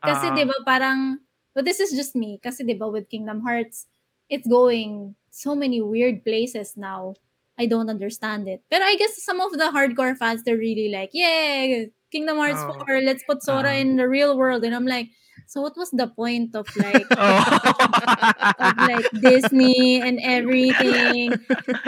Kasi 0.00 0.30
Ah. 0.30 0.32
'di 0.32 0.44
ba 0.46 0.56
parang 0.64 1.20
but 1.58 1.66
this 1.66 1.82
is 1.82 1.90
just 1.98 2.14
me 2.14 2.38
kasi 2.38 2.62
'di 2.62 2.78
ba 2.78 2.86
with 2.86 3.10
Kingdom 3.10 3.42
Hearts 3.42 3.90
it's 4.30 4.46
going 4.46 5.18
so 5.34 5.58
many 5.58 5.82
weird 5.82 6.22
places 6.22 6.78
now. 6.78 7.18
I 7.58 7.66
don't 7.66 7.90
understand 7.90 8.46
it. 8.46 8.62
Pero 8.70 8.86
I 8.86 8.94
guess 8.94 9.18
some 9.18 9.42
of 9.42 9.50
the 9.58 9.74
hardcore 9.74 10.14
fans 10.14 10.46
they're 10.46 10.54
really 10.60 10.94
like, 10.94 11.10
"Yeah, 11.10 11.90
Kingdom 12.14 12.38
Hearts 12.38 12.62
Oh. 12.62 12.78
4, 12.86 13.02
let's 13.02 13.26
put 13.26 13.42
Sora 13.42 13.74
Ah. 13.74 13.80
in 13.82 13.98
the 13.98 14.06
real 14.06 14.38
world." 14.38 14.62
And 14.62 14.70
I'm 14.78 14.86
like, 14.86 15.10
"So 15.48 15.64
what 15.64 15.72
was 15.80 15.88
the 15.88 16.12
point 16.12 16.52
of 16.52 16.68
like 16.76 17.08
Oh. 17.16 17.40
of 18.60 18.74
like 18.76 19.08
Disney 19.16 19.96
and 20.04 20.20
everything. 20.20 21.32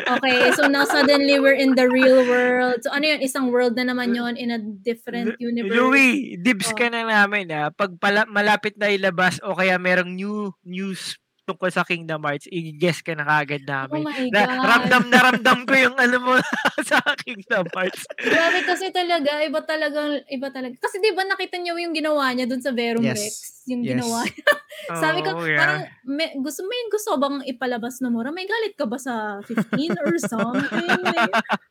Okay, 0.09 0.39
so 0.57 0.65
now 0.65 0.89
suddenly 0.89 1.37
we're 1.37 1.61
in 1.61 1.77
the 1.77 1.85
real 1.93 2.25
world. 2.25 2.81
So 2.81 2.89
ano 2.89 3.13
yun, 3.13 3.21
isang 3.21 3.53
world 3.53 3.77
na 3.77 3.85
naman 3.85 4.17
yun 4.17 4.41
in 4.41 4.49
a 4.49 4.57
different 4.57 5.37
universe. 5.37 5.77
Louie, 5.77 6.41
dibs 6.41 6.73
Oh. 6.73 6.77
ka 6.81 6.89
na 6.89 7.05
namin 7.05 7.53
ha. 7.53 7.69
Pag 7.69 8.01
pala, 8.01 8.25
malapit 8.25 8.81
na 8.81 8.89
ilabas 8.89 9.37
o 9.45 9.53
kaya 9.53 9.77
merong 9.77 10.17
new 10.17 10.57
news 10.65 11.20
tungkol 11.51 11.67
sa 11.69 11.83
Kingdom 11.83 12.23
Hearts, 12.23 12.47
i-guess 12.47 13.03
ka 13.03 13.13
na 13.13 13.27
kagad 13.27 13.67
Oh 13.67 13.71
namin. 13.91 14.07
my 14.07 14.31
Na, 14.31 14.41
God. 14.47 14.63
ramdam 14.63 15.05
na 15.07 15.19
ramdam 15.21 15.59
ko 15.65 15.75
yung 15.75 15.97
ano 15.97 16.17
mo 16.17 16.35
sa 16.89 17.03
Kingdom 17.19 17.67
Hearts. 17.71 18.07
Grabe 18.17 18.63
kasi 18.63 18.89
talaga, 18.91 19.43
iba 19.43 19.61
talaga, 19.61 20.01
iba 20.25 20.49
talaga. 20.49 20.75
Kasi 20.79 20.99
di 20.99 21.11
ba 21.11 21.23
nakita 21.23 21.59
niyo 21.59 21.75
yung 21.75 21.91
ginawa 21.91 22.31
niya 22.31 22.47
dun 22.47 22.63
sa 22.63 22.71
Verum 22.71 23.03
Yes. 23.03 23.19
Rex? 23.19 23.35
Yung 23.67 23.83
Yes. 23.83 23.91
ginawa 23.99 24.23
niya. 24.23 24.47
Sabi 25.03 25.19
ko, 25.21 25.31
Oh, 25.33 25.45
yeah. 25.45 25.59
parang, 25.59 25.83
may, 26.05 26.31
gusto 26.39 26.63
mo 26.63 26.71
yung 26.71 26.91
gusto 26.91 27.11
bang 27.17 27.37
ipalabas 27.45 27.99
na 27.99 28.09
mura? 28.09 28.31
May 28.31 28.47
galit 28.47 28.75
ka 28.75 28.87
ba 28.87 28.97
sa 28.97 29.43
15 29.45 29.67
or 30.01 30.15
something? 30.23 30.89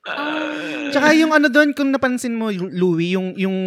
Um, 0.09 0.89
Tsaka 0.89 1.13
yung 1.13 1.29
ano 1.29 1.47
doon, 1.47 1.69
kung 1.71 1.93
napansin 1.93 2.33
mo, 2.33 2.49
yung 2.49 2.73
Louie, 2.73 3.13
yung, 3.13 3.37
yung 3.37 3.57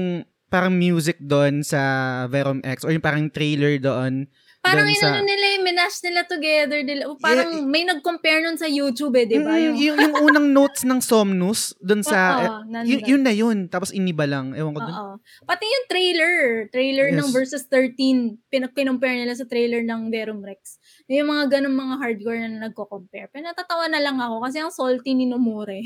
parang 0.51 0.75
music 0.75 1.17
doon 1.17 1.63
sa 1.63 1.79
Verum 2.27 2.59
X 2.61 2.83
or 2.83 2.91
yung 2.91 3.01
parang 3.01 3.31
trailer 3.31 3.79
doon, 3.79 4.27
Parang 4.63 4.87
Dun 4.87 4.95
sa- 4.95 5.19
nila, 5.19 5.47
eh, 5.49 5.59
minash 5.59 5.99
nila 6.07 6.23
together. 6.23 6.87
Nila. 6.87 7.11
O, 7.11 7.19
Parang 7.19 7.67
may 7.67 7.83
nag-compare 7.83 8.47
nun 8.47 8.55
sa 8.55 8.71
YouTube 8.71 9.19
eh, 9.19 9.27
di 9.27 9.43
ba? 9.43 9.59
Mm, 9.59 9.75
yung, 9.75 9.99
yung, 9.99 10.15
unang 10.23 10.49
notes 10.55 10.87
ng 10.87 11.03
Somnus 11.03 11.75
dun 11.83 12.07
sa... 12.07 12.19
Oo, 12.63 12.71
eh, 12.71 12.87
yun, 12.87 13.03
yun 13.03 13.23
na 13.27 13.35
yun. 13.35 13.67
Tapos 13.67 13.91
iniba 13.91 14.23
lang. 14.23 14.55
Ewan 14.55 14.71
ko 14.71 14.87
dun. 14.87 14.95
Oo. 14.95 15.15
Pati 15.43 15.67
yung 15.67 15.87
trailer, 15.91 16.35
trailer 16.71 17.11
ng 17.11 17.27
Yes. 17.27 17.35
versus 17.35 17.63
13, 17.67 18.39
pinag 18.47 18.71
compare 18.71 19.19
nila 19.19 19.35
sa 19.35 19.51
trailer 19.51 19.83
ng 19.83 20.15
Verum 20.15 20.47
Rex. 20.47 20.79
Yung 21.11 21.27
mga 21.27 21.59
ganun 21.59 21.75
mga 21.75 21.95
hardcore 21.99 22.39
na 22.47 22.71
nagko-compare. 22.71 23.35
Pero 23.35 23.43
natatawa 23.51 23.91
na 23.91 23.99
lang 23.99 24.23
ako 24.23 24.47
kasi 24.47 24.63
ang 24.63 24.71
salty 24.71 25.19
ni 25.19 25.27
Nomure. 25.27 25.83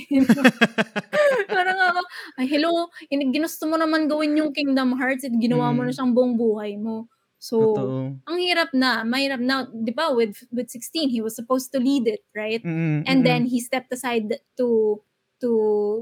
Parang 1.48 1.81
ako, 1.81 2.01
ay 2.36 2.44
hello, 2.44 2.93
in- 3.09 3.32
ginusto 3.32 3.65
mo 3.65 3.81
naman 3.81 4.05
gawin 4.05 4.36
yung 4.36 4.53
Kingdom 4.53 5.01
Hearts 5.01 5.24
at 5.24 5.32
ginawa 5.32 5.73
mo 5.73 5.81
Mm. 5.81 5.86
na 5.89 5.94
siyang 5.97 6.12
buong 6.12 6.36
buhay 6.36 6.77
mo. 6.77 7.09
So, 7.48 7.59
Totoo. 7.59 8.20
ang 8.27 8.39
hirap 8.43 8.70
na, 8.74 9.06
mahirap 9.06 9.39
na, 9.43 9.56
'di 9.70 9.93
ba, 9.94 10.10
with 10.18 10.43
with 10.51 10.68
16 10.70 11.09
he 11.14 11.20
was 11.23 11.35
supposed 11.39 11.70
to 11.74 11.78
lead 11.78 12.05
it, 12.10 12.23
right? 12.35 12.64
Mm, 12.64 13.05
And 13.06 13.23
mm, 13.23 13.27
then 13.27 13.47
he 13.52 13.59
stepped 13.62 13.93
aside 13.94 14.35
to 14.59 14.68
to 15.43 15.51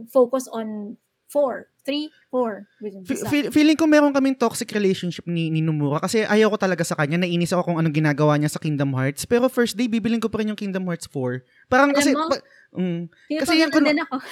focus 0.09 0.49
on 0.49 0.97
4, 1.29 1.69
3, 1.85 2.15
4 2.35 2.67
with 2.83 2.95
feel- 3.31 3.51
feeling 3.55 3.79
ko 3.79 3.87
meron 3.87 4.11
kaming 4.11 4.35
toxic 4.35 4.67
relationship 4.75 5.23
ni, 5.25 5.49
ni 5.49 5.63
Nomura 5.63 6.03
kasi 6.03 6.27
ayaw 6.27 6.51
ko 6.51 6.59
talaga 6.59 6.83
sa 6.83 6.99
kanya. 6.99 7.17
Nainis 7.17 7.55
ako 7.55 7.71
kung 7.71 7.79
anong 7.79 7.95
ginagawa 7.95 8.35
niya 8.35 8.51
sa 8.51 8.59
Kingdom 8.59 8.91
Hearts. 8.91 9.23
Pero 9.23 9.47
first 9.47 9.75
day, 9.75 9.87
bibilin 9.87 10.19
ko 10.19 10.27
pa 10.27 10.43
rin 10.43 10.51
yung 10.51 10.59
Kingdom 10.59 10.83
Hearts 10.85 11.07
4. 11.07 11.71
Parang 11.71 11.95
Alam 11.95 11.95
kasi... 11.95 12.11
mo, 12.11 12.27
pa- 12.27 12.43
mm, 12.75 13.01
Kasi 13.39 13.39
kasi 13.39 13.53
yan 13.63 13.71
din 13.71 14.03
ako. 14.03 14.15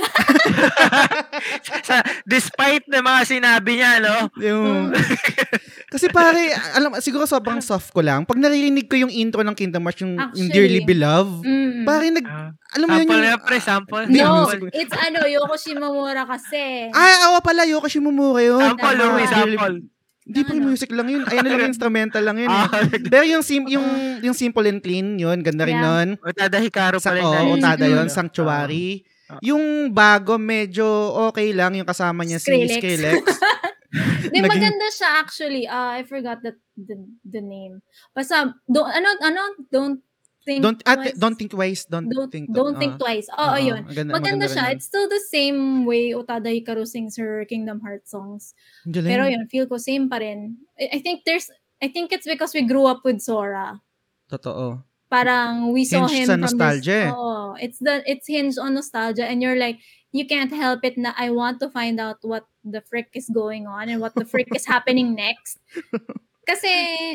sa, 1.87 1.97
despite 2.25 2.85
na 2.91 3.01
mga 3.01 3.21
sinabi 3.25 3.71
niya, 3.79 3.91
no? 4.03 4.17
yung, 4.39 4.91
kasi 5.93 6.07
pare, 6.11 6.51
alam, 6.75 6.99
siguro 6.99 7.23
sobrang 7.23 7.63
soft 7.63 7.91
ko 7.91 8.03
lang. 8.03 8.27
Pag 8.27 8.39
naririnig 8.39 8.87
ko 8.87 8.99
yung 8.99 9.13
intro 9.13 9.43
ng 9.43 9.55
Kingdom 9.55 9.83
Hearts, 9.85 10.01
yung, 10.03 10.15
yung 10.17 10.23
Actually. 10.27 10.51
Dearly 10.51 10.81
Beloved, 10.83 11.43
Mm. 11.43 11.85
pare, 11.85 12.07
nag, 12.11 12.25
Ah, 12.25 12.51
alam 12.73 12.87
mo 12.89 12.95
yun 12.95 13.05
sample 13.05 13.19
yung... 13.19 13.27
na, 13.29 13.37
pre, 13.37 13.59
sample. 13.61 14.05
No, 14.09 14.49
it's 14.73 14.97
ano, 14.97 15.19
Yoko 15.27 15.55
Shimomura 15.55 16.25
kasi. 16.25 16.89
Ah, 16.91 17.29
awa 17.29 17.39
pala, 17.45 17.69
Yoko 17.69 17.87
Shimomura 17.93 18.41
yun. 18.41 18.61
Sample, 18.63 18.97
Dearly- 18.97 19.29
sample. 19.29 19.77
Hindi 20.23 20.41
pa 20.41 20.51
yung 20.51 20.63
Ano? 20.63 20.71
music 20.71 20.91
lang 20.95 21.09
yun. 21.11 21.23
Ayan 21.27 21.43
na 21.43 21.51
lang 21.53 21.71
instrumental 21.75 22.23
lang 22.23 22.39
yun. 22.39 22.47
Eh. 22.47 22.55
Ah, 22.55 22.71
Pero 23.11 23.25
yung, 23.27 23.43
sim, 23.43 23.67
yung, 23.67 23.83
yung 24.23 24.33
Simple 24.33 24.71
and 24.71 24.79
Clean, 24.79 25.19
yun, 25.19 25.43
ganda 25.43 25.67
rin 25.67 25.77
Yeah. 25.77 25.85
nun. 25.85 26.09
Utada 26.17 26.57
Hikaru 26.57 26.97
Sa, 26.97 27.11
pala 27.11 27.21
oh, 27.21 27.35
yung 27.35 27.59
Utada 27.59 27.85
yun, 27.85 28.07
Sanctuary. 28.07 29.03
Ah. 29.27 29.43
Yung 29.43 29.91
bago, 29.91 30.39
medyo 30.39 30.87
okay 31.27 31.51
lang. 31.51 31.75
Yung 31.75 31.85
kasama 31.85 32.23
niya 32.23 32.39
si 32.39 32.49
Skrillex. 32.49 32.79
Skrillex. 32.79 33.25
Di, 34.33 34.39
Naging- 34.41 34.47
maganda 34.47 34.87
siya 34.89 35.09
actually. 35.19 35.67
Uh, 35.67 35.99
I 35.99 36.07
forgot 36.07 36.41
the, 36.41 36.55
the 36.79 36.97
the 37.27 37.43
name. 37.43 37.83
Basta, 38.11 38.49
don't, 38.65 38.89
ano, 38.89 39.09
ano, 39.21 39.43
don't 39.69 40.01
think 40.45 40.63
don't, 40.63 40.83
at, 40.87 40.97
twice. 40.97 41.17
don't 41.19 41.37
think 41.37 41.51
twice. 41.51 41.85
Don't, 41.85 42.09
don't, 42.09 42.31
think, 42.31 42.53
don't 42.53 42.77
ah. 42.77 42.79
think 42.79 42.99
twice. 42.99 43.27
Oo, 43.33 43.43
Oo, 43.43 43.59
yun. 43.59 43.83
Maganda, 43.87 44.11
Maganda, 44.15 44.47
siya. 44.47 44.69
yun. 44.69 44.73
It's 44.77 44.87
still 44.87 45.09
the 45.09 45.23
same 45.31 45.87
way 45.87 46.13
Utada 46.13 46.51
Hikaru 46.51 46.87
sings 46.87 47.17
her 47.17 47.45
Kingdom 47.47 47.81
Hearts 47.81 48.11
songs. 48.11 48.55
Galing. 48.91 49.11
Pero 49.11 49.25
yun, 49.27 49.47
feel 49.49 49.67
ko 49.67 49.79
same 49.79 50.09
pa 50.11 50.19
rin. 50.19 50.59
I, 50.79 50.97
I 50.97 50.99
think 51.01 51.23
there's, 51.25 51.51
I 51.83 51.89
think 51.89 52.13
it's 52.13 52.27
because 52.27 52.55
we 52.55 52.63
grew 52.63 52.87
up 52.87 53.03
with 53.05 53.21
Sora. 53.21 53.81
Totoo. 54.31 54.83
Parang 55.13 55.77
we 55.77 55.85
saw 55.85 56.09
Hinged 56.09 56.17
him 56.17 56.27
sa 56.27 56.33
from 56.33 56.41
nostalgia. 56.41 57.01
This, 57.05 57.13
oo, 57.13 57.53
it's 57.61 57.79
the 57.85 58.01
it's 58.09 58.25
hinged 58.25 58.57
on 58.57 58.73
nostalgia 58.73 59.29
and 59.29 59.45
you're 59.45 59.61
like 59.61 59.77
you 60.09 60.25
can't 60.25 60.49
help 60.49 60.81
it 60.89 60.97
na 60.97 61.13
I 61.21 61.29
want 61.29 61.61
to 61.61 61.69
find 61.69 62.01
out 62.01 62.17
what 62.25 62.49
the 62.65 62.81
frick 62.81 63.13
is 63.13 63.29
going 63.29 63.69
on 63.69 63.93
and 63.93 64.01
what 64.01 64.17
the 64.17 64.25
frick 64.25 64.49
is 64.57 64.65
happening 64.65 65.13
next. 65.13 65.61
Kasi 66.43 66.73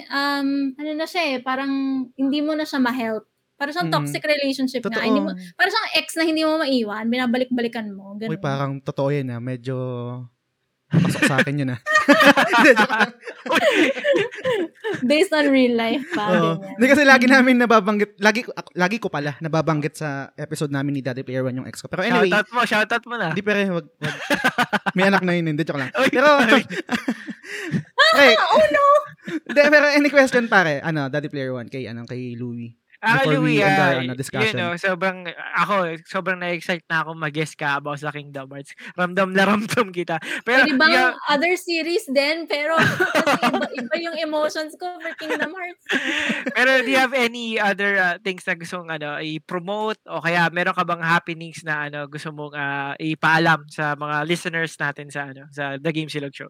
um 0.08 0.72
ano 0.80 0.92
na 0.96 1.04
siya 1.04 1.36
eh, 1.36 1.40
parang 1.44 1.72
hindi 2.16 2.40
mo 2.40 2.56
na 2.56 2.64
siya 2.64 2.80
ma-help. 2.80 3.28
Parang 3.58 3.74
siyang 3.74 3.90
Mm. 3.90 3.96
toxic 3.98 4.24
relationship 4.24 4.82
Totoo. 4.86 4.94
nga. 4.94 5.04
Hindi 5.04 5.18
mo, 5.18 5.34
parang 5.58 5.72
siyang 5.74 5.90
ex 5.98 6.08
na 6.14 6.24
hindi 6.30 6.46
mo 6.46 6.62
maiwan, 6.62 7.10
binabalik-balikan 7.10 7.90
mo. 7.90 8.14
Ganun. 8.16 8.38
Uy, 8.38 8.40
parang 8.40 8.78
totoo 8.80 9.10
yan 9.10 9.34
ah. 9.34 9.42
Medyo 9.42 9.76
pasok 10.88 11.24
sa 11.28 11.36
akin 11.44 11.64
yun 11.64 11.76
ah. 11.76 11.80
Based 15.10 15.36
on 15.36 15.52
real 15.52 15.76
life 15.76 16.04
pa. 16.16 16.26
Oo. 16.32 16.64
Hindi 16.64 16.88
kasi 16.88 17.04
lagi 17.04 17.28
namin 17.28 17.60
nababanggit, 17.60 18.16
lagi, 18.24 18.48
lagi 18.72 18.98
ko 18.98 19.12
pala 19.12 19.36
nababanggit 19.44 20.00
sa 20.00 20.32
episode 20.40 20.72
namin 20.72 21.00
ni 21.00 21.02
Daddy 21.04 21.28
Player 21.28 21.44
One 21.44 21.64
yung 21.64 21.68
ex 21.68 21.84
ko. 21.84 21.92
Pero 21.92 22.08
anyway, 22.08 22.32
Shoutout 22.32 22.50
mo, 22.56 22.62
shoutout 22.64 23.04
mo 23.04 23.16
na. 23.20 23.36
Hindi 23.36 23.44
pero 23.44 23.84
wag, 23.84 23.88
wag. 24.00 24.16
May 24.96 25.12
anak 25.12 25.28
na 25.28 25.36
yun, 25.36 25.52
hindi 25.52 25.68
joke 25.68 25.80
lang. 25.80 25.92
Pero 25.92 26.40
okay. 26.40 26.64
oh 28.56 28.66
no! 28.72 28.86
Hindi, 29.28 29.62
pero 29.68 29.86
any 29.92 30.10
question 30.10 30.48
pare? 30.48 30.80
Ano, 30.84 31.12
Daddy 31.12 31.28
Player 31.28 31.52
One 31.52 31.68
kay 31.68 31.88
ano 31.88 32.08
kay 32.08 32.36
Louie. 32.40 32.76
Ah, 32.98 33.22
Before 33.22 33.46
we 33.46 33.62
Louie, 33.62 33.62
end 33.62 33.78
our, 33.78 33.94
ah, 33.94 34.02
ano, 34.02 34.42
you 34.42 34.56
know, 34.58 34.74
sobrang, 34.74 35.30
ako, 35.54 36.02
sobrang 36.10 36.42
na-excite 36.42 36.82
na 36.90 37.06
ako 37.06 37.14
mag-guess 37.14 37.54
ka 37.54 37.78
about 37.78 38.02
sa 38.02 38.10
Kingdom 38.10 38.50
Hearts. 38.50 38.74
Ramdam 38.98 39.38
na 39.38 39.46
ramdam 39.46 39.94
kita. 39.94 40.18
Pero, 40.42 40.66
Pwede 40.66 40.74
bang 40.82 40.98
yeah, 40.98 41.14
other 41.30 41.54
series 41.62 42.10
din, 42.10 42.50
pero 42.50 42.74
kasi 42.74 43.38
iba, 43.54 43.70
iba 43.70 43.96
yung 44.02 44.18
emotions 44.18 44.74
ko 44.82 44.98
for 44.98 45.14
Kingdom 45.22 45.54
Hearts. 45.54 45.84
pero 46.58 46.82
do 46.82 46.90
you 46.90 46.98
have 46.98 47.14
any 47.14 47.62
other 47.62 48.02
uh, 48.02 48.18
things 48.18 48.42
na 48.50 48.58
gustong 48.58 48.90
ano, 48.90 49.22
i-promote 49.22 50.02
o 50.10 50.18
kaya 50.18 50.50
meron 50.50 50.74
ka 50.74 50.82
bang 50.82 51.06
happenings 51.06 51.62
na 51.62 51.94
ano, 51.94 52.10
gusto 52.10 52.34
mong 52.34 52.58
uh, 52.58 52.94
ipaalam 52.98 53.62
sa 53.70 53.94
mga 53.94 54.26
listeners 54.26 54.74
natin 54.82 55.14
sa 55.14 55.30
ano, 55.30 55.46
sa 55.54 55.78
The 55.78 55.94
Game 55.94 56.10
Silog 56.10 56.34
Show? 56.34 56.50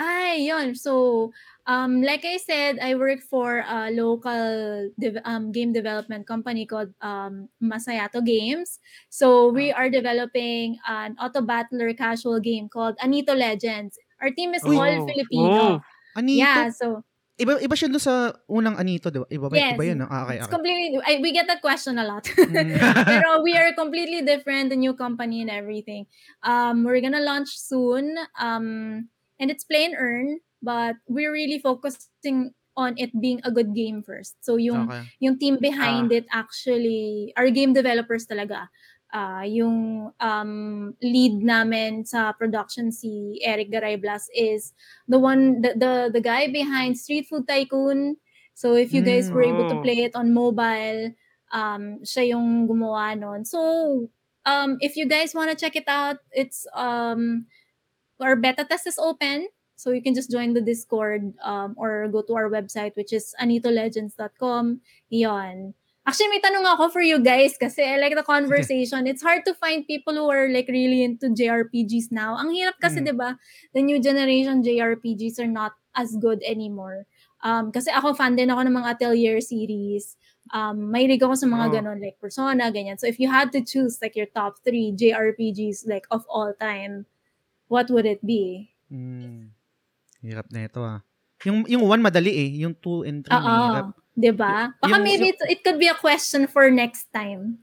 Ay, 0.00 0.50
yun. 0.50 0.74
So, 0.74 1.30
um, 1.66 2.02
like 2.02 2.24
I 2.24 2.36
said, 2.36 2.78
I 2.80 2.94
work 2.94 3.20
for 3.22 3.64
a 3.66 3.90
local 3.90 4.90
dev- 5.00 5.22
um, 5.24 5.52
game 5.52 5.72
development 5.72 6.26
company 6.26 6.66
called 6.66 6.92
um, 7.00 7.48
Masayato 7.62 8.24
Games. 8.24 8.78
So, 9.10 9.48
we 9.48 9.72
are 9.72 9.88
developing 9.88 10.78
an 10.88 11.16
auto 11.20 11.40
battler 11.40 11.92
casual 11.94 12.40
game 12.40 12.68
called 12.68 12.96
Anito 12.98 13.36
Legends. 13.36 13.98
Our 14.20 14.30
team 14.30 14.54
is 14.54 14.64
all 14.64 14.80
Oh. 14.80 15.06
Filipino. 15.06 15.80
Anito? 16.16 16.38
Yeah, 16.38 16.70
so 16.70 17.02
Iba 17.34 17.58
iba 17.58 17.74
siya 17.74 17.90
doon 17.90 17.98
sa 17.98 18.30
unang 18.46 18.78
Anito, 18.78 19.10
di 19.10 19.18
ba? 19.18 19.26
Iba 19.26 19.46
ba, 19.50 19.54
Yes. 19.58 19.74
iba 19.74 19.82
yun, 19.90 19.98
no? 19.98 20.06
Ah, 20.06 20.22
okay, 20.22 20.38
it's 20.38 20.46
okay. 20.46 20.54
completely, 20.54 21.02
I, 21.02 21.18
we 21.18 21.34
get 21.34 21.50
that 21.50 21.58
question 21.58 21.98
a 21.98 22.06
lot. 22.06 22.22
Mm. 22.30 22.78
Pero 23.10 23.42
we 23.42 23.58
are 23.58 23.74
completely 23.74 24.22
different, 24.22 24.70
the 24.70 24.78
new 24.78 24.94
company 24.94 25.42
and 25.42 25.50
everything. 25.50 26.06
Um, 26.46 26.86
we're 26.86 27.02
gonna 27.02 27.26
launch 27.26 27.50
soon. 27.58 28.14
Um, 28.38 29.10
and 29.42 29.50
it's 29.50 29.66
play 29.66 29.82
and 29.82 29.98
earn, 29.98 30.38
but 30.64 30.96
we're 31.06 31.32
really 31.32 31.60
focusing 31.60 32.56
on 32.76 32.96
it 32.98 33.12
being 33.20 33.40
a 33.44 33.52
good 33.52 33.74
game 33.76 34.02
first. 34.02 34.34
So 34.42 34.56
yung 34.56 34.90
okay. 34.90 35.04
yung 35.20 35.38
team 35.38 35.58
behind 35.60 36.10
it 36.10 36.26
actually 36.32 37.32
are 37.36 37.50
game 37.52 37.72
developers 37.72 38.26
talaga. 38.26 38.68
Ah, 39.14 39.46
yung 39.46 40.10
um, 40.18 40.52
lead 40.98 41.38
namin 41.38 42.02
sa 42.02 42.34
production 42.34 42.90
si 42.90 43.38
Eric 43.46 43.70
Garay 43.70 43.94
Blas 43.94 44.26
is 44.34 44.74
the 45.06 45.22
one 45.22 45.62
the, 45.62 45.70
the 45.78 45.92
the 46.18 46.22
guy 46.24 46.50
behind 46.50 46.98
Street 46.98 47.30
Food 47.30 47.46
Tycoon. 47.46 48.18
So 48.58 48.74
if 48.74 48.90
you 48.90 49.06
guys 49.06 49.30
were 49.30 49.46
able 49.46 49.70
to 49.70 49.78
Mm. 49.78 49.84
play 49.86 49.98
it 50.02 50.18
on 50.18 50.34
mobile, 50.34 51.14
um 51.54 52.02
siya 52.02 52.34
yung 52.34 52.66
gumawa 52.66 53.14
nun. 53.14 53.46
So 53.46 53.60
um 54.46 54.82
if 54.82 54.98
you 54.98 55.06
guys 55.06 55.30
want 55.30 55.50
to 55.54 55.58
check 55.58 55.78
it 55.78 55.86
out, 55.86 56.18
it's 56.34 56.66
um 56.74 57.46
our 58.18 58.34
beta 58.34 58.66
test 58.66 58.86
is 58.90 58.98
open. 58.98 59.46
So 59.76 59.90
you 59.90 60.00
can 60.00 60.14
just 60.14 60.30
join 60.30 60.54
the 60.54 60.62
Discord 60.62 61.34
um, 61.42 61.74
or 61.76 62.06
go 62.08 62.22
to 62.22 62.34
our 62.34 62.48
website 62.48 62.94
which 62.96 63.12
is 63.12 63.34
anitolegends.com. 63.42 64.80
Yon. 65.10 65.74
Actually, 66.04 66.36
may 66.36 66.40
tanong 66.44 66.68
ako 66.68 66.92
for 66.92 67.00
you 67.00 67.16
guys 67.16 67.56
kasi 67.56 67.80
I 67.80 67.96
like 67.96 68.12
the 68.12 68.22
conversation. 68.22 69.08
It's 69.08 69.24
hard 69.24 69.40
to 69.48 69.56
find 69.56 69.88
people 69.88 70.12
who 70.12 70.28
are 70.28 70.52
like 70.52 70.68
really 70.68 71.00
into 71.00 71.32
JRPGs 71.32 72.12
now. 72.12 72.36
Ang 72.36 72.52
hirap 72.52 72.76
kasi, 72.76 73.00
Mm. 73.00 73.04
'di 73.08 73.14
ba? 73.16 73.30
The 73.72 73.80
new 73.80 73.96
generation 74.04 74.60
JRPGs 74.60 75.40
are 75.40 75.48
not 75.48 75.72
as 75.96 76.12
good 76.20 76.44
anymore. 76.44 77.08
Um, 77.40 77.72
kasi 77.72 77.88
ako 77.88 78.12
fan 78.12 78.36
din 78.36 78.52
ako 78.52 78.68
ng 78.68 78.76
mga 78.76 78.88
Atelier 79.00 79.40
series. 79.40 80.20
Um, 80.52 80.92
mahilig 80.92 81.24
ako 81.24 81.40
sa 81.40 81.48
mga 81.48 81.64
Oh. 81.64 81.72
ganon 81.72 81.98
like 82.04 82.20
Persona, 82.20 82.68
ganyan. 82.68 83.00
So 83.00 83.08
if 83.08 83.16
you 83.16 83.32
had 83.32 83.48
to 83.56 83.64
choose 83.64 83.96
like 84.04 84.12
your 84.12 84.28
top 84.28 84.60
three 84.60 84.92
JRPGs 84.92 85.88
like 85.88 86.04
of 86.12 86.28
all 86.28 86.52
time, 86.52 87.08
what 87.72 87.88
would 87.88 88.04
it 88.04 88.20
be? 88.20 88.76
Mm. 88.92 89.53
Hirap 90.24 90.48
na 90.48 90.60
ito 90.64 90.80
ah. 90.80 91.04
Yung 91.44 91.68
yung 91.68 91.84
one 91.84 92.00
madali 92.00 92.32
eh, 92.32 92.50
yung 92.64 92.72
two 92.72 93.04
and 93.04 93.20
three 93.20 93.36
mahirap. 93.36 93.92
Oo. 93.92 94.00
'Di 94.16 94.32
ba? 94.32 94.72
Baka 94.80 94.96
Yung- 94.96 95.04
maybe 95.04 95.36
it, 95.36 95.38
it 95.52 95.60
could 95.60 95.76
be 95.76 95.90
a 95.90 95.98
question 95.98 96.48
for 96.48 96.72
next 96.72 97.12
time. 97.12 97.60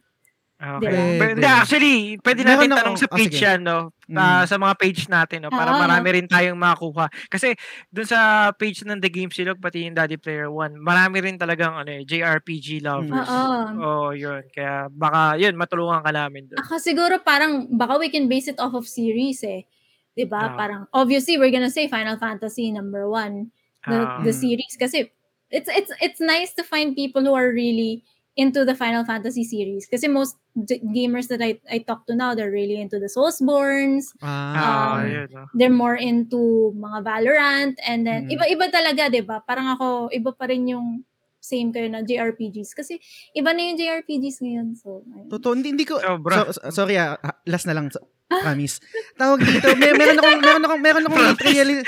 Okay. 0.62 0.94
Diba? 0.94 1.18
But, 1.18 1.30
hindi, 1.42 1.50
actually, 1.50 1.98
pwede 2.22 2.42
natin 2.46 2.70
ako- 2.70 2.78
tanong 2.78 2.98
sa 3.02 3.08
ah, 3.10 3.18
page 3.18 3.34
sige. 3.34 3.46
yan, 3.50 3.60
no? 3.66 3.90
Mm. 4.06 4.14
Ah, 4.22 4.46
sa 4.46 4.62
mga 4.62 4.74
page 4.78 5.02
natin, 5.10 5.42
no? 5.42 5.50
Para 5.50 5.74
Oo. 5.74 5.82
marami 5.82 6.08
rin 6.14 6.30
tayong 6.30 6.54
makakuha. 6.54 7.10
Kasi, 7.34 7.58
dun 7.90 8.06
sa 8.06 8.54
page 8.54 8.86
ng 8.86 9.02
The 9.02 9.10
Game 9.10 9.34
Silog, 9.34 9.58
pati 9.58 9.90
yung 9.90 9.98
Daddy 9.98 10.22
Player 10.22 10.54
1, 10.54 10.78
marami 10.78 11.18
rin 11.18 11.42
talagang 11.42 11.74
ano, 11.74 11.90
eh, 11.90 12.06
JRPG 12.06 12.78
lovers. 12.78 13.26
Oo. 13.26 13.58
Oh, 13.82 14.10
yun. 14.14 14.46
Kaya, 14.54 14.86
baka, 14.94 15.42
yun, 15.42 15.58
matulungan 15.58 16.06
ka 16.06 16.14
namin 16.14 16.46
dun. 16.46 16.62
Ako 16.62 16.78
siguro 16.78 17.18
parang 17.26 17.66
baka 17.74 17.98
we 17.98 18.14
can 18.14 18.30
base 18.30 18.46
it 18.46 18.62
off 18.62 18.78
of 18.78 18.86
series 18.86 19.42
eh. 19.42 19.66
'Di 20.14 20.26
ba? 20.26 20.42
Ah. 20.44 20.56
Parang 20.56 20.82
obviously 20.92 21.38
we're 21.38 21.52
gonna 21.52 21.72
say 21.72 21.88
Final 21.88 22.16
Fantasy 22.16 22.70
number 22.70 23.08
one. 23.08 23.50
The, 23.82 23.98
Ah. 23.98 24.22
the 24.22 24.30
Mm. 24.30 24.38
series 24.38 24.74
kasi 24.78 25.10
it's 25.50 25.66
it's 25.68 25.90
it's 26.00 26.22
nice 26.22 26.54
to 26.54 26.62
find 26.62 26.94
people 26.94 27.26
who 27.26 27.34
are 27.34 27.50
really 27.50 28.06
into 28.38 28.64
the 28.64 28.72
Final 28.72 29.04
Fantasy 29.04 29.44
series 29.44 29.90
kasi 29.90 30.08
most 30.08 30.38
d- 30.54 30.80
gamers 30.94 31.28
that 31.28 31.42
I 31.42 31.60
I 31.68 31.82
talk 31.82 32.06
to 32.08 32.16
now 32.16 32.32
they're 32.32 32.54
really 32.54 32.78
into 32.78 32.96
the 32.96 33.10
Soulsborns 33.10 34.14
Ah, 34.22 35.02
Um, 35.02 35.10
yun, 35.10 35.28
no? 35.34 35.44
they're 35.52 35.74
more 35.74 35.98
into 35.98 36.72
mga 36.74 37.00
Valorant 37.02 37.76
and 37.82 38.06
then 38.06 38.30
Mm. 38.30 38.38
iba-iba 38.38 38.70
talaga 38.70 39.10
'di 39.10 39.26
ba 39.26 39.42
parang 39.42 39.74
ako 39.74 40.08
iba 40.12 40.32
pa 40.32 40.46
rin 40.46 40.70
yung 40.70 41.04
same 41.42 41.74
kayo 41.74 41.90
na 41.90 42.06
JRPGs 42.06 42.72
kasi 42.72 43.02
iba 43.34 43.50
na 43.50 43.66
yung 43.66 43.76
JRPGs 43.76 44.40
ngayon 44.40 44.78
so 44.78 45.02
ayun. 45.10 45.26
Totoo, 45.28 45.58
hindi, 45.58 45.74
hindi 45.74 45.84
ko, 45.84 45.98
Sobra. 45.98 46.46
so, 46.48 46.54
so- 46.54 46.70
sorry 46.72 46.96
ah, 46.96 47.18
ah, 47.18 47.34
last 47.44 47.66
na 47.66 47.74
lang, 47.74 47.90
so- 47.90 48.06
promise. 48.34 48.80
Tawag 49.14 49.40
dito, 49.41 49.68
may, 49.76 49.91
meron 49.91 50.18
akong, 50.18 50.40
meron 50.40 50.64
akong, 50.64 50.82
meron 50.82 51.06
akong 51.06 51.24
late 51.26 51.44
reali- 51.44 51.86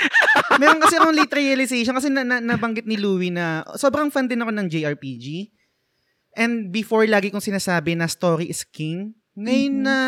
meron 0.56 0.78
kasi 0.78 0.94
akong 0.94 1.16
late 1.16 1.34
realization 1.34 1.94
kasi 1.94 2.08
na, 2.08 2.22
na, 2.22 2.36
nabanggit 2.38 2.84
ni 2.84 2.94
Louie 2.94 3.32
na 3.32 3.64
sobrang 3.74 4.08
fan 4.08 4.28
din 4.28 4.44
ako 4.44 4.52
ng 4.52 4.66
JRPG. 4.68 5.48
And 6.34 6.68
before, 6.68 7.06
lagi 7.06 7.30
kong 7.30 7.42
sinasabi 7.42 7.94
na 7.94 8.04
story 8.04 8.50
is 8.50 8.66
king. 8.66 9.14
Ngayon 9.34 9.72
Mhm. 9.72 9.82
na 9.82 9.98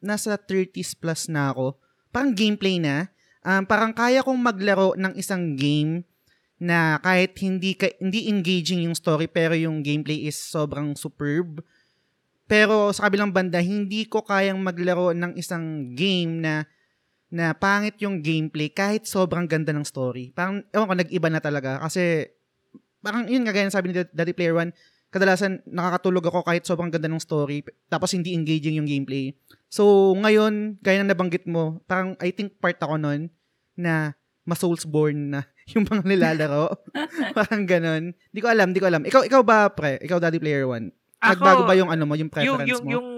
nasa 0.00 0.34
30s 0.34 0.94
plus 0.94 1.28
na 1.28 1.52
ako, 1.52 1.76
parang 2.08 2.32
gameplay 2.32 2.80
na, 2.80 3.12
um, 3.42 3.62
parang 3.62 3.92
kaya 3.92 4.24
kong 4.24 4.38
maglaro 4.38 4.96
ng 4.96 5.14
isang 5.14 5.54
game 5.54 6.04
na 6.58 6.98
kahit 6.98 7.38
hindi 7.38 7.78
ka, 7.78 7.86
hindi 8.02 8.26
engaging 8.26 8.82
yung 8.82 8.96
story 8.96 9.30
pero 9.30 9.54
yung 9.54 9.80
gameplay 9.80 10.26
is 10.26 10.34
sobrang 10.34 10.98
superb. 10.98 11.62
Pero 12.48 12.90
sa 12.96 13.06
kabilang 13.06 13.30
banda, 13.30 13.60
hindi 13.60 14.08
ko 14.08 14.24
kayang 14.24 14.58
maglaro 14.58 15.12
ng 15.12 15.36
isang 15.36 15.92
game 15.92 16.40
na 16.40 16.64
na 17.28 17.52
pangit 17.52 18.00
yung 18.00 18.24
gameplay 18.24 18.72
kahit 18.72 19.04
sobrang 19.04 19.44
ganda 19.44 19.68
ng 19.76 19.84
story. 19.84 20.32
Parang, 20.32 20.64
ewan 20.72 20.88
ko, 20.88 20.94
nag-iba 20.96 21.28
na 21.28 21.44
talaga. 21.44 21.76
Kasi, 21.84 22.24
parang 23.04 23.28
yun 23.28 23.44
nga, 23.44 23.52
gaya 23.52 23.68
sabi 23.68 23.92
ni 23.92 24.00
Daddy 24.00 24.32
Player 24.32 24.56
One, 24.56 24.72
kadalasan 25.12 25.60
nakakatulog 25.68 26.24
ako 26.28 26.40
kahit 26.44 26.64
sobrang 26.64 26.92
ganda 26.92 27.08
ng 27.08 27.20
story, 27.20 27.64
tapos 27.88 28.12
hindi 28.12 28.32
engaging 28.32 28.80
yung 28.80 28.88
gameplay. 28.88 29.36
So, 29.68 30.12
ngayon, 30.16 30.80
gaya 30.80 31.04
ng 31.04 31.12
nabanggit 31.12 31.44
mo, 31.44 31.84
parang 31.84 32.16
I 32.20 32.32
think 32.32 32.56
part 32.60 32.80
ako 32.80 32.96
nun 32.96 33.28
na 33.76 34.16
ma-Soulsborne 34.48 35.36
na 35.36 35.40
yung 35.76 35.84
mga 35.84 36.08
nilalaro. 36.08 36.72
parang 37.36 37.68
ganun. 37.68 38.16
Di 38.32 38.40
ko 38.40 38.48
alam, 38.48 38.72
di 38.72 38.80
ko 38.80 38.88
alam. 38.88 39.04
Ikaw, 39.04 39.28
ikaw 39.28 39.44
ba, 39.44 39.68
pre? 39.68 40.00
Ikaw, 40.00 40.16
Daddy 40.16 40.40
Player 40.40 40.64
One? 40.64 40.96
Nagbago 41.18 41.66
ba 41.66 41.74
yung 41.74 41.90
ano 41.90 42.06
mo, 42.06 42.14
yung 42.14 42.30
yung, 42.30 42.32
preference 42.32 42.70
yung, 42.70 42.84
mo? 42.84 42.90
yung 42.94 43.08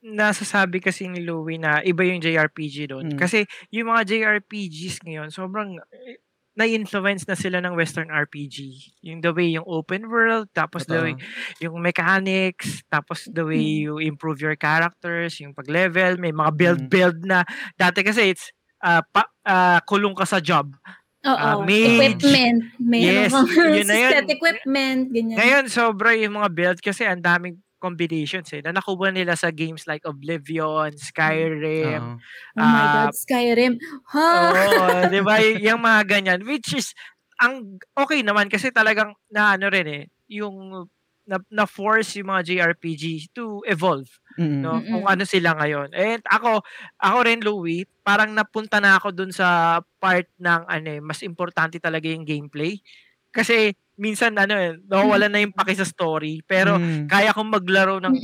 nasasabi 0.00 0.80
kasi 0.80 1.06
ni 1.10 1.20
Louie 1.20 1.60
na 1.60 1.84
iba 1.84 2.02
yung 2.06 2.22
JRPG 2.22 2.88
doon. 2.88 3.14
Mm. 3.14 3.18
Kasi 3.20 3.44
yung 3.74 3.92
mga 3.92 4.06
JRPGs 4.06 5.04
ngayon, 5.04 5.28
sobrang 5.28 5.76
eh, 5.92 6.18
na-influence 6.58 7.24
na 7.30 7.38
sila 7.38 7.62
ng 7.62 7.72
Western 7.78 8.10
RPG. 8.10 8.90
Yung 9.06 9.22
the 9.22 9.30
way 9.32 9.54
yung 9.54 9.64
open 9.64 10.10
world, 10.10 10.50
tapos 10.52 10.84
the 10.84 10.98
way 10.98 11.14
yung 11.62 11.78
mechanics, 11.78 12.82
tapos 12.90 13.24
the 13.30 13.46
way 13.46 13.62
Mm. 13.62 13.80
you 13.86 13.92
improve 14.02 14.42
your 14.42 14.56
characters, 14.58 15.38
yung 15.40 15.54
pag-level, 15.54 16.18
may 16.18 16.34
mga 16.34 16.50
Mm. 16.52 16.58
build-build 16.58 17.18
na. 17.24 17.46
Dati 17.78 18.02
kasi 18.02 18.34
it's 18.34 18.50
uh, 18.80 19.04
pa, 19.12 19.28
ah, 19.44 19.78
kulong 19.84 20.16
ka 20.16 20.24
sa 20.24 20.40
job. 20.40 20.72
Oo. 21.20 21.36
Ah, 21.36 21.56
mage. 21.60 22.00
equipment. 22.00 22.60
Meron 22.80 23.28
Yes, 23.28 23.32
yun 23.52 23.86
na 23.86 23.96
yun. 23.96 24.24
equipment, 24.24 25.02
ganyan. 25.12 25.36
Ngayon, 25.36 25.64
sobra 25.68 26.16
yung 26.16 26.40
mga 26.40 26.48
build 26.48 26.78
kasi 26.80 27.04
ang 27.04 27.20
daming 27.20 27.60
combinations 27.80 28.48
eh. 28.52 28.60
Na 28.60 28.76
nakuha 28.76 29.08
nila 29.12 29.36
sa 29.36 29.48
games 29.48 29.88
like 29.88 30.04
Oblivion, 30.04 30.92
Skyrim, 30.96 32.16
Oo. 32.16 32.60
oh 32.60 32.64
my 32.68 32.84
ah, 32.84 32.92
God, 33.08 33.16
Skyrim. 33.16 33.80
Ha? 34.12 34.28
Oo, 34.28 34.86
'di 35.10 35.20
ba? 35.24 35.40
Y- 35.40 35.64
yung 35.64 35.80
mga 35.80 36.00
ganyan 36.06 36.40
which 36.44 36.76
is 36.76 36.92
ang 37.40 37.80
okay 37.96 38.20
naman 38.20 38.52
kasi 38.52 38.68
talagang 38.68 39.16
na 39.32 39.56
ano 39.56 39.72
rin 39.72 39.88
eh, 39.88 40.04
yung 40.28 40.84
na, 41.30 41.38
na 41.54 41.64
force 41.70 42.18
yung 42.18 42.34
mga 42.34 42.42
JRPG 42.50 43.30
to 43.30 43.62
evolve, 43.70 44.10
Mm-mm. 44.38 44.50
no? 44.58 44.82
Kung 44.90 45.06
ano 45.06 45.22
sila 45.22 45.54
ngayon. 45.56 45.94
And 45.94 46.22
ako, 46.26 46.60
ako 46.98 47.18
rin 47.26 47.40
Louie, 47.46 47.86
parang 48.02 48.34
napunta 48.34 48.82
na 48.82 48.98
ako 48.98 49.14
dun 49.14 49.30
sa 49.30 49.78
part 50.02 50.26
ng 50.42 50.62
ano 50.66 50.88
eh, 50.98 51.02
mas 51.02 51.22
importante 51.22 51.78
talaga 51.78 52.10
yung 52.10 52.26
gameplay. 52.26 52.82
Kasi 53.30 53.74
minsan 54.00 54.34
ano 54.40 54.54
eh, 54.58 54.74
nawawala 54.90 55.30
na 55.30 55.38
yung 55.44 55.54
paki 55.54 55.76
sa 55.78 55.86
story, 55.88 56.42
pero 56.46 56.80
Mm. 56.80 57.10
kaya 57.10 57.30
kong 57.36 57.50
maglaro 57.54 58.02
ng 58.02 58.18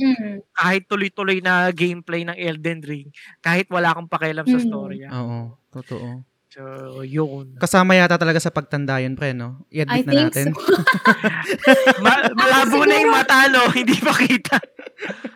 kahit 0.55 0.85
tuloy-tuloy 0.89 1.39
na 1.43 1.69
gameplay 1.73 2.23
ng 2.27 2.35
Elden 2.37 2.81
Ring, 2.85 3.09
kahit 3.43 3.69
wala 3.71 3.93
akong 3.95 4.09
pakialam 4.11 4.45
sa 4.49 4.57
Mm. 4.57 4.61
story. 4.61 5.05
ah. 5.07 5.15
Oo, 5.17 5.57
totoo. 5.73 6.23
So, 6.47 6.63
yun. 7.03 7.59
Kasama 7.59 7.91
yata 7.93 8.15
talaga 8.15 8.39
sa 8.39 8.49
pagtanda 8.49 8.97
yun, 8.97 9.13
pre, 9.13 9.35
no? 9.35 9.67
I 9.67 9.83
I-admit 9.83 10.05
na 10.07 10.11
think 10.11 10.23
natin. 10.31 10.45
so. 10.49 10.63
Ma- 12.03 12.31
malabo 12.31 12.87
na 12.87 12.95
yung 12.97 13.11
matalo, 13.11 13.61
hindi 13.77 13.97
pa 13.99 14.15
kita. 14.15 14.55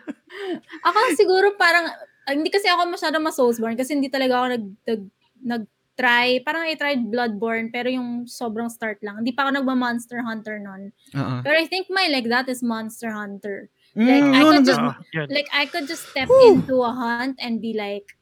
ako 0.88 0.98
siguro 1.14 1.52
parang, 1.54 1.92
ah, 2.24 2.32
hindi 2.32 2.48
kasi 2.48 2.64
ako 2.66 2.88
masyado 2.88 3.20
ma-Soulsborne 3.20 3.76
kasi 3.76 3.92
hindi 3.92 4.08
talaga 4.08 4.40
ako 4.40 4.46
nag, 4.56 4.64
nag, 4.88 5.02
nag-try. 5.44 6.40
Parang 6.40 6.64
I 6.64 6.74
tried 6.74 7.04
Bloodborne 7.06 7.68
pero 7.68 7.92
yung 7.92 8.24
sobrang 8.24 8.72
start 8.72 9.04
lang. 9.04 9.20
Hindi 9.20 9.36
pa 9.36 9.44
ako 9.44 9.60
nagma-Monster 9.60 10.24
Hunter 10.24 10.56
nun. 10.58 10.96
Oo. 11.12 11.34
Pero 11.44 11.54
I 11.54 11.68
think 11.68 11.92
my 11.92 12.08
like 12.08 12.26
that 12.26 12.48
is 12.48 12.64
Monster 12.64 13.12
Hunter. 13.12 13.68
Mm, 13.92 14.08
Like, 14.08 14.24
I 14.24 14.40
yun, 14.40 14.48
could 14.48 14.64
just- 14.64 14.84
yun. 15.12 15.28
Like, 15.28 15.48
I 15.52 15.64
could 15.68 15.84
just 15.84 16.08
step 16.08 16.24
Whew. 16.24 16.56
into 16.64 16.80
a 16.80 16.88
hunt 16.90 17.36
and 17.36 17.60
be 17.60 17.76
like, 17.76 18.16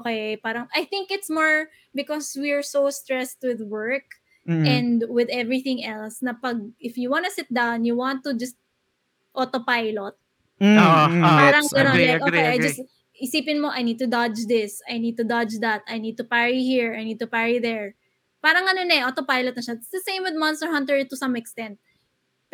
okay, 0.00 0.36
parang, 0.36 0.66
I 0.74 0.84
think 0.84 1.10
it's 1.10 1.30
more 1.30 1.70
because 1.94 2.34
we're 2.38 2.62
so 2.66 2.90
stressed 2.90 3.42
with 3.42 3.62
work 3.62 4.04
Mm. 4.44 4.66
and 4.68 4.98
with 5.08 5.32
everything 5.32 5.80
else 5.88 6.20
na 6.20 6.36
pag, 6.36 6.60
if 6.76 7.00
you 7.00 7.08
wanna 7.08 7.32
sit 7.32 7.48
down, 7.48 7.88
you 7.88 7.96
want 7.96 8.20
to 8.28 8.36
just 8.36 8.60
autopilot. 9.32 10.14
Mm, 10.60 10.76
Oo, 10.76 11.00
mm, 11.08 11.22
oo. 11.24 11.38
Parang 11.40 11.64
agree, 11.64 12.06
like, 12.12 12.20
agree, 12.20 12.28
okay, 12.28 12.44
I 12.44 12.56
agree. 12.60 12.66
just, 12.68 12.80
isipin 13.16 13.58
mo, 13.64 13.72
I 13.72 13.80
need 13.80 13.96
to 13.98 14.06
dodge 14.06 14.44
this, 14.46 14.84
I 14.84 15.00
need 15.00 15.16
to 15.16 15.24
dodge 15.24 15.56
that, 15.64 15.80
I 15.88 15.96
need 15.96 16.20
to 16.20 16.24
parry 16.28 16.60
here, 16.60 16.92
I 16.92 17.02
need 17.08 17.18
to 17.24 17.26
parry 17.26 17.56
there. 17.58 17.96
Parang 18.44 18.68
ano 18.68 18.84
na 18.84 19.00
eh, 19.00 19.04
autopilot 19.08 19.56
na 19.56 19.64
siya. 19.64 19.80
It's 19.80 19.88
the 19.88 20.04
same 20.04 20.20
with 20.20 20.36
Monster 20.36 20.68
Hunter 20.68 21.00
to 21.00 21.16
some 21.16 21.32
extent. 21.40 21.80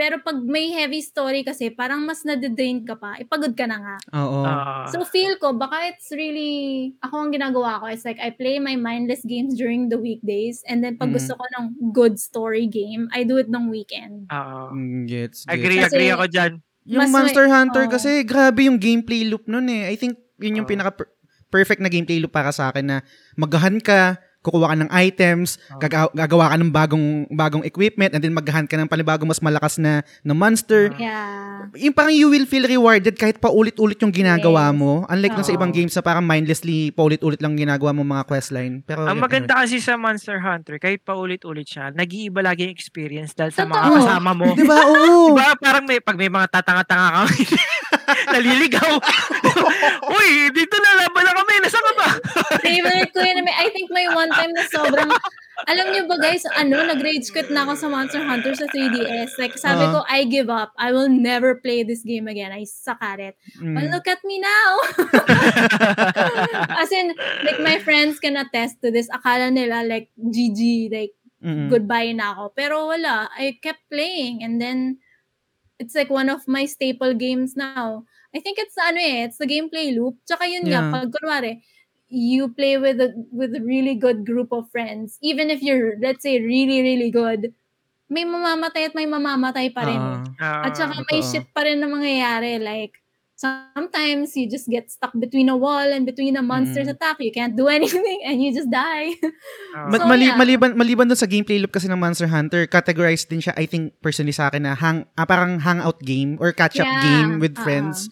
Pero 0.01 0.17
pag 0.19 0.41
may 0.41 0.73
heavy 0.73 1.05
story 1.05 1.45
kasi, 1.45 1.69
parang 1.69 2.01
mas 2.01 2.25
nade-drain 2.25 2.81
ka 2.83 2.97
pa, 2.97 3.21
ipagod 3.21 3.53
ka 3.53 3.69
na 3.69 3.77
nga. 3.77 3.97
Oo. 4.17 4.41
Ah, 4.43 4.89
So 4.89 5.05
feel 5.05 5.37
ko, 5.37 5.53
baka 5.53 5.93
it's 5.93 6.09
really, 6.11 6.97
ako 6.99 7.21
ang 7.21 7.31
ginagawa 7.31 7.77
ko, 7.77 7.87
it's 7.87 8.03
like 8.03 8.17
I 8.17 8.33
play 8.33 8.57
my 8.57 8.81
mindless 8.81 9.21
games 9.23 9.53
during 9.53 9.93
the 9.93 10.01
weekdays 10.01 10.65
and 10.65 10.81
then 10.81 10.97
pag 10.97 11.13
Mm. 11.13 11.21
gusto 11.21 11.37
ko 11.37 11.45
ng 11.53 11.65
good 11.93 12.17
story 12.17 12.65
game, 12.65 13.13
I 13.13 13.23
do 13.23 13.37
it 13.37 13.47
ng 13.47 13.69
weekend. 13.69 14.25
ah. 14.31 14.73
Mm, 14.73 15.05
gets, 15.05 15.45
gets. 15.45 15.53
agree, 15.53 15.77
Kasi- 15.79 15.93
agree 15.93 16.11
ako 16.11 16.25
dyan. 16.27 16.53
Yung 16.87 17.01
Mas 17.05 17.13
Monster 17.13 17.45
may- 17.45 17.53
Hunter 17.53 17.85
oo. 17.85 17.93
kasi 17.93 18.11
grabe 18.25 18.65
yung 18.65 18.81
gameplay 18.81 19.21
loop 19.23 19.45
nun 19.45 19.69
eh. 19.69 19.85
I 19.85 19.95
think 19.95 20.17
yun 20.41 20.57
yung 20.57 20.65
Oo. 20.65 20.73
pinaka 20.73 20.97
per- 20.97 21.13
perfect 21.47 21.85
na 21.85 21.93
gameplay 21.93 22.17
loop 22.17 22.33
para 22.33 22.49
sa 22.51 22.73
akin 22.73 22.87
na 22.87 22.97
maghahan 23.37 23.77
ka, 23.79 24.17
kukuha 24.41 24.73
ka 24.73 24.77
ng 24.79 24.91
items, 24.91 25.61
gaga- 25.77 26.09
gagawa 26.11 26.49
ka 26.49 26.57
ng 26.57 26.71
bagong 26.71 27.07
bagong 27.31 27.61
equipment 27.62 28.12
and 28.12 28.21
then 28.21 28.33
maghahan 28.33 28.65
ka 28.65 28.75
ng 28.75 28.89
panibagong 28.89 29.29
mas 29.29 29.39
malakas 29.39 29.77
na 29.77 30.01
na 30.21 30.33
monster. 30.33 30.89
Yeah. 30.97 31.69
Yung 31.77 31.93
parang 31.93 32.11
you 32.11 32.27
will 32.27 32.45
feel 32.45 32.65
rewarded 32.65 33.15
kahit 33.15 33.37
paulit-ulit 33.37 34.01
yung 34.01 34.09
ginagawa 34.11 34.73
Yes. 34.73 34.77
mo. 34.77 34.93
Unlike 35.07 35.35
dun 35.35 35.45
sa 35.45 35.53
ibang 35.53 35.71
games 35.71 35.93
na 35.93 36.01
parang 36.01 36.25
mindlessly 36.25 36.89
paulit-ulit 36.91 37.37
lang 37.39 37.53
ginagawa 37.55 37.93
mo 37.93 38.01
mga 38.01 38.25
questline. 38.25 38.81
Pero 38.83 39.05
Ang 39.05 39.21
yun, 39.21 39.25
maganda 39.25 39.61
kasi 39.61 39.77
sa 39.77 39.95
Monster 39.95 40.41
Hunter, 40.41 40.81
kahit 40.81 41.05
paulit-ulit 41.05 41.69
siya, 41.69 41.93
nag-iiba 41.93 42.41
lagi 42.41 42.65
yung 42.65 42.73
experience 42.73 43.33
dahil 43.33 43.53
sa 43.53 43.65
mga 43.65 43.77
Totoo. 43.83 43.97
kasama 44.01 44.31
mo. 44.33 44.47
Di 44.59 44.65
ba? 44.65 44.79
Oo. 44.81 45.37
Diba? 45.37 45.53
Parang 45.59 45.85
may, 45.85 46.01
pag 46.01 46.17
may 46.17 46.33
mga 46.33 46.49
tatanga-tanga 46.51 47.09
kami, 47.21 47.41
naliligaw. 48.33 48.93
Uy, 50.17 50.29
dito 50.51 50.77
na 50.77 50.91
laban 50.99 51.23
na 51.23 51.33
kami. 51.35 51.53
Nasaan 51.61 51.85
ka 51.85 51.93
ba? 51.95 52.09
Favorite 52.71 53.11
ko 53.11 53.21
yun. 53.21 53.47
I 53.51 53.67
think 53.75 53.91
may 53.91 54.07
one 54.07 54.31
time 54.31 54.55
na 54.55 54.63
sobrang, 54.71 55.11
alam 55.67 55.87
niyo 55.93 56.07
ba 56.07 56.17
guys, 56.17 56.47
ano, 56.55 56.81
nag-rage 56.87 57.29
quit 57.29 57.51
na 57.51 57.67
ako 57.67 57.75
sa 57.77 57.87
Monster 57.91 58.23
Hunter 58.23 58.55
sa 58.55 58.65
3DS. 58.71 59.37
Like, 59.37 59.59
sabi 59.59 59.85
Ah. 59.85 59.93
ko, 59.93 59.99
I 60.07 60.25
give 60.25 60.49
up. 60.49 60.73
I 60.79 60.95
will 60.95 61.11
never 61.11 61.59
play 61.59 61.83
this 61.83 62.01
game 62.01 62.31
again. 62.31 62.55
I 62.55 62.65
suck 62.65 63.03
at 63.03 63.19
it. 63.21 63.35
Mm. 63.61 63.75
But 63.75 63.85
look 63.91 64.07
at 64.07 64.23
me 64.25 64.39
now. 64.39 64.71
As 66.81 66.91
in, 66.93 67.13
like, 67.45 67.61
my 67.61 67.79
friends 67.79 68.19
can 68.19 68.37
attest 68.37 68.81
to 68.83 68.91
this. 68.91 69.09
Akala 69.11 69.53
nila, 69.53 69.85
like, 69.85 70.09
GG, 70.17 70.89
like, 70.93 71.13
Mm-mm. 71.45 71.69
goodbye 71.73 72.13
na 72.13 72.33
ako. 72.37 72.53
Pero 72.53 72.87
wala. 72.89 73.29
I 73.37 73.57
kept 73.61 73.89
playing. 73.91 74.43
And 74.45 74.61
then, 74.61 74.99
it's 75.79 75.95
like 75.95 76.11
one 76.11 76.29
of 76.29 76.45
my 76.47 76.65
staple 76.65 77.15
games 77.15 77.57
now. 77.57 78.05
I 78.31 78.39
think 78.39 78.59
it's, 78.61 78.77
ano 78.79 79.01
eh, 79.01 79.25
it's 79.27 79.39
the 79.39 79.49
gameplay 79.49 79.91
loop. 79.91 80.21
Tsaka 80.25 80.47
yun 80.47 80.69
nga, 80.69 80.85
Yeah. 80.85 80.93
pag 80.93 81.09
kunwari, 81.11 81.65
you 82.11 82.51
play 82.51 82.77
with 82.77 82.99
a, 83.01 83.15
with 83.31 83.55
a 83.55 83.62
really 83.62 83.95
good 83.95 84.27
group 84.27 84.51
of 84.51 84.66
friends. 84.69 85.16
Even 85.23 85.49
if 85.49 85.62
you're, 85.62 85.95
let's 86.03 86.23
say, 86.23 86.43
really, 86.43 86.82
really 86.82 87.11
good, 87.11 87.55
may 88.11 88.27
mamamatay 88.27 88.91
at 88.91 88.95
may 88.95 89.07
mamamatay 89.07 89.70
pa 89.70 89.87
rin. 89.87 89.97
Ah. 89.97 90.27
Ah, 90.43 90.66
At 90.66 90.74
saka 90.74 91.01
may 91.07 91.23
shit 91.23 91.47
pa 91.55 91.62
rin 91.62 91.78
na 91.78 91.87
mangyayari. 91.87 92.59
Like, 92.59 92.99
sometimes 93.41 94.37
you 94.37 94.45
just 94.45 94.69
get 94.69 94.91
stuck 94.91 95.15
between 95.16 95.49
a 95.49 95.57
wall 95.57 95.81
and 95.87 96.05
between 96.05 96.37
a 96.37 96.45
monster's 96.45 96.91
Mm. 96.91 96.95
attack. 96.99 97.16
You 97.24 97.32
can't 97.32 97.57
do 97.57 97.70
anything 97.73 98.20
and 98.27 98.43
you 98.43 98.53
just 98.53 98.69
die. 98.69 99.15
Ma- 99.89 99.97
So, 99.97 100.05
mali- 100.05 100.28
yeah. 100.28 100.37
maliban 100.37 100.77
maliban 100.77 101.09
dun 101.09 101.16
sa 101.16 101.24
gameplay 101.24 101.57
loop 101.57 101.73
kasi 101.73 101.89
ng 101.89 101.97
Monster 101.97 102.28
Hunter, 102.28 102.66
categorized 102.66 103.31
din 103.31 103.41
siya 103.41 103.55
I 103.57 103.65
think 103.65 103.97
personally 104.05 104.35
sa 104.35 104.53
akin 104.53 104.69
na 104.69 104.74
hang 104.77 105.09
ah, 105.16 105.24
parang 105.24 105.62
hangout 105.62 106.03
game 106.03 106.37
or 106.37 106.53
catch 106.53 106.77
up 106.77 106.85
Yeah, 106.85 107.01
game 107.01 107.41
with 107.41 107.57
uh-uh. 107.57 107.65
friends 107.65 108.11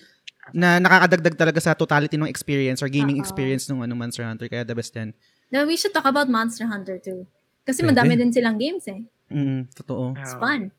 na 0.52 0.78
nakakadagdag 0.78 1.36
talaga 1.36 1.60
sa 1.60 1.72
totality 1.72 2.16
ng 2.16 2.28
experience 2.28 2.80
or 2.80 2.88
gaming 2.88 3.18
Oo. 3.18 3.24
experience 3.24 3.66
ng 3.66 3.80
ano 3.80 3.94
Monster 3.94 4.24
Hunter 4.24 4.46
kaya 4.46 4.62
the 4.62 4.74
best 4.74 4.92
yan. 4.94 5.12
Now, 5.48 5.64
we 5.64 5.76
should 5.76 5.92
talk 5.92 6.04
about 6.04 6.28
Monster 6.28 6.68
Hunter 6.68 7.00
too. 7.00 7.24
Kasi 7.64 7.80
Pwede. 7.80 7.96
madami 7.96 8.16
din 8.16 8.32
silang 8.32 8.56
games 8.56 8.84
eh. 8.88 9.04
Mm, 9.28 9.68
totoo. 9.72 10.16
It's 10.16 10.36
fun. 10.36 10.72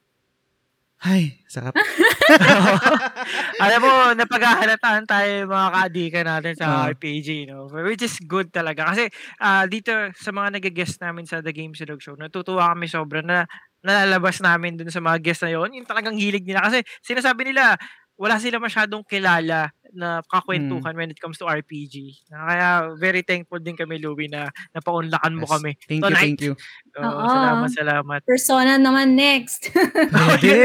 Ay, 1.00 1.40
sarap. 1.48 1.72
Alam 3.64 3.80
mo, 3.82 3.94
napaghahalataan 4.16 5.08
tayo 5.08 5.48
mga 5.48 5.68
kaadika 5.72 6.20
natin 6.28 6.54
sa 6.60 6.66
Ah. 6.84 6.92
RPG, 6.92 7.48
no? 7.48 7.72
Which 7.72 8.04
is 8.04 8.20
good 8.20 8.52
talaga. 8.52 8.92
Kasi 8.92 9.08
ah, 9.40 9.64
dito 9.64 9.92
sa 10.20 10.32
mga 10.32 10.60
nag-guest 10.60 11.00
namin 11.00 11.24
sa 11.24 11.40
The 11.40 11.56
Game 11.56 11.72
Silog 11.72 12.04
Show, 12.04 12.20
natutuwa 12.20 12.76
kami 12.76 12.92
sobra 12.92 13.24
na 13.24 13.48
nalalabas 13.80 14.44
namin 14.44 14.76
dun 14.76 14.92
sa 14.92 15.00
mga 15.00 15.24
guest 15.24 15.48
na 15.48 15.56
yon 15.56 15.72
yung 15.72 15.88
talagang 15.88 16.20
hilig 16.20 16.44
nila. 16.44 16.68
Kasi 16.68 16.84
sinasabi 17.00 17.48
nila, 17.48 17.80
wala 18.20 18.36
sila 18.36 18.60
masyadong 18.60 19.02
kilala 19.08 19.72
na 19.92 20.22
kakwentuhan 20.24 20.94
when 20.94 21.10
it 21.10 21.18
comes 21.18 21.36
to 21.36 21.46
RPG. 21.46 21.96
Na 22.28 22.38
Kaya 22.46 22.68
very 22.96 23.22
thankful 23.22 23.58
din 23.58 23.74
kami, 23.74 23.98
Louie, 23.98 24.28
na 24.28 24.48
napaunlakan 24.72 25.34
mo 25.34 25.44
Yes. 25.44 25.52
kami. 25.52 25.72
Thank 25.82 26.00
you, 26.00 26.06
Tonight. 26.06 26.24
thank 26.24 26.42
you. 26.42 26.54
Oo. 26.96 27.24
salamat, 27.26 27.70
salamat. 27.72 28.20
Persona 28.24 28.74
naman 28.76 29.14
next. 29.14 29.70
Pwede! 29.72 30.56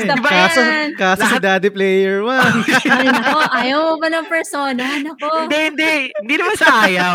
Gusto 0.00 0.14
pa 0.20 0.28
kaso, 0.30 0.60
yan. 0.60 0.88
kaso 0.94 1.22
si 1.26 1.36
Daddy 1.38 1.68
Player 1.68 2.22
1. 2.22 2.30
Ay, 2.92 3.06
nako, 3.06 3.38
ayaw 3.50 3.78
mo 3.82 3.94
ba 3.96 4.08
ng 4.08 4.26
Persona? 4.26 4.84
Nako. 5.00 5.26
hindi, 5.44 5.58
hindi. 5.68 5.92
Hindi 6.20 6.34
naman 6.36 6.56
sa 6.56 6.68
ayaw. 6.84 7.14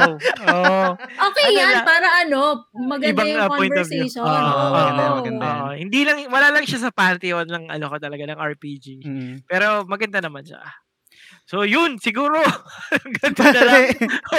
Oo. 0.50 0.78
Okay 0.98 1.46
Ano 1.46 1.56
yan, 1.56 1.72
lang, 1.74 1.86
para 1.86 2.08
ano, 2.22 2.40
maganda 2.74 3.12
ibang, 3.14 3.28
yung 3.30 3.42
uh, 3.42 3.50
point 3.50 3.74
of 3.74 3.88
view. 3.88 4.04
conversation. 4.06 4.24
Oo, 4.24 4.34
Oo. 4.34 4.72
maganda 4.72 5.02
yan, 5.02 5.14
maganda. 5.14 5.46
Oo, 5.46 5.72
hindi 5.76 6.00
lang, 6.04 6.18
wala 6.28 6.48
lang 6.52 6.64
siya 6.64 6.80
sa 6.82 6.92
pantheon 6.92 7.46
ng 7.46 7.66
ano 7.70 7.86
ko 7.88 7.96
talaga, 7.98 8.24
ng 8.26 8.40
RPG. 8.40 8.86
mm. 9.02 9.34
Pero 9.46 9.86
maganda 9.86 10.20
naman 10.20 10.42
siya. 10.42 10.62
So 11.46 11.62
yun, 11.62 12.02
siguro. 12.02 12.42
Ganda 13.22 13.54
na 13.54 13.62
lang. 13.62 13.84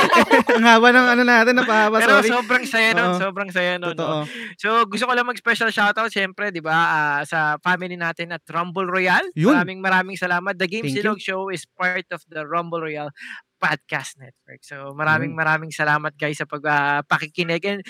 Ang 0.59 0.67
haba 0.67 0.89
ng 0.91 1.07
ano 1.15 1.23
natin, 1.23 1.55
napahaba, 1.55 2.03
Pero 2.03 2.19
sorry. 2.19 2.31
sobrang 2.35 2.65
saya 2.67 2.91
nun, 2.99 3.15
Oo. 3.15 3.21
sobrang 3.23 3.51
saya 3.55 3.79
nun. 3.79 3.95
Totoo. 3.95 4.27
No? 4.27 4.31
So 4.59 4.83
gusto 4.91 5.07
ko 5.07 5.15
lang 5.15 5.31
mag-special 5.31 5.71
shoutout, 5.71 6.11
syempre, 6.11 6.51
di 6.51 6.59
ba, 6.59 6.75
ah, 6.75 7.21
sa 7.23 7.63
family 7.63 7.95
natin 7.95 8.35
at 8.35 8.43
Rumble 8.51 8.91
Royale. 8.91 9.31
Yun. 9.39 9.55
Maraming 9.55 9.79
maraming 9.79 10.19
salamat. 10.19 10.59
The 10.59 10.67
Game 10.67 10.91
Thank 10.91 10.99
Silog 10.99 11.23
Show 11.23 11.47
is 11.55 11.63
part 11.79 12.11
of 12.11 12.27
the 12.27 12.43
Rumble 12.43 12.83
Royale 12.83 13.15
Podcast 13.57 14.19
Network. 14.21 14.67
So 14.67 14.93
maraming 14.93 15.33
maraming 15.33 15.73
salamat 15.73 16.13
guys 16.19 16.43
sa 16.43 16.47
pag 16.51 16.65
ah, 16.67 17.01
pakikinig. 17.07 17.63
And 17.65 17.81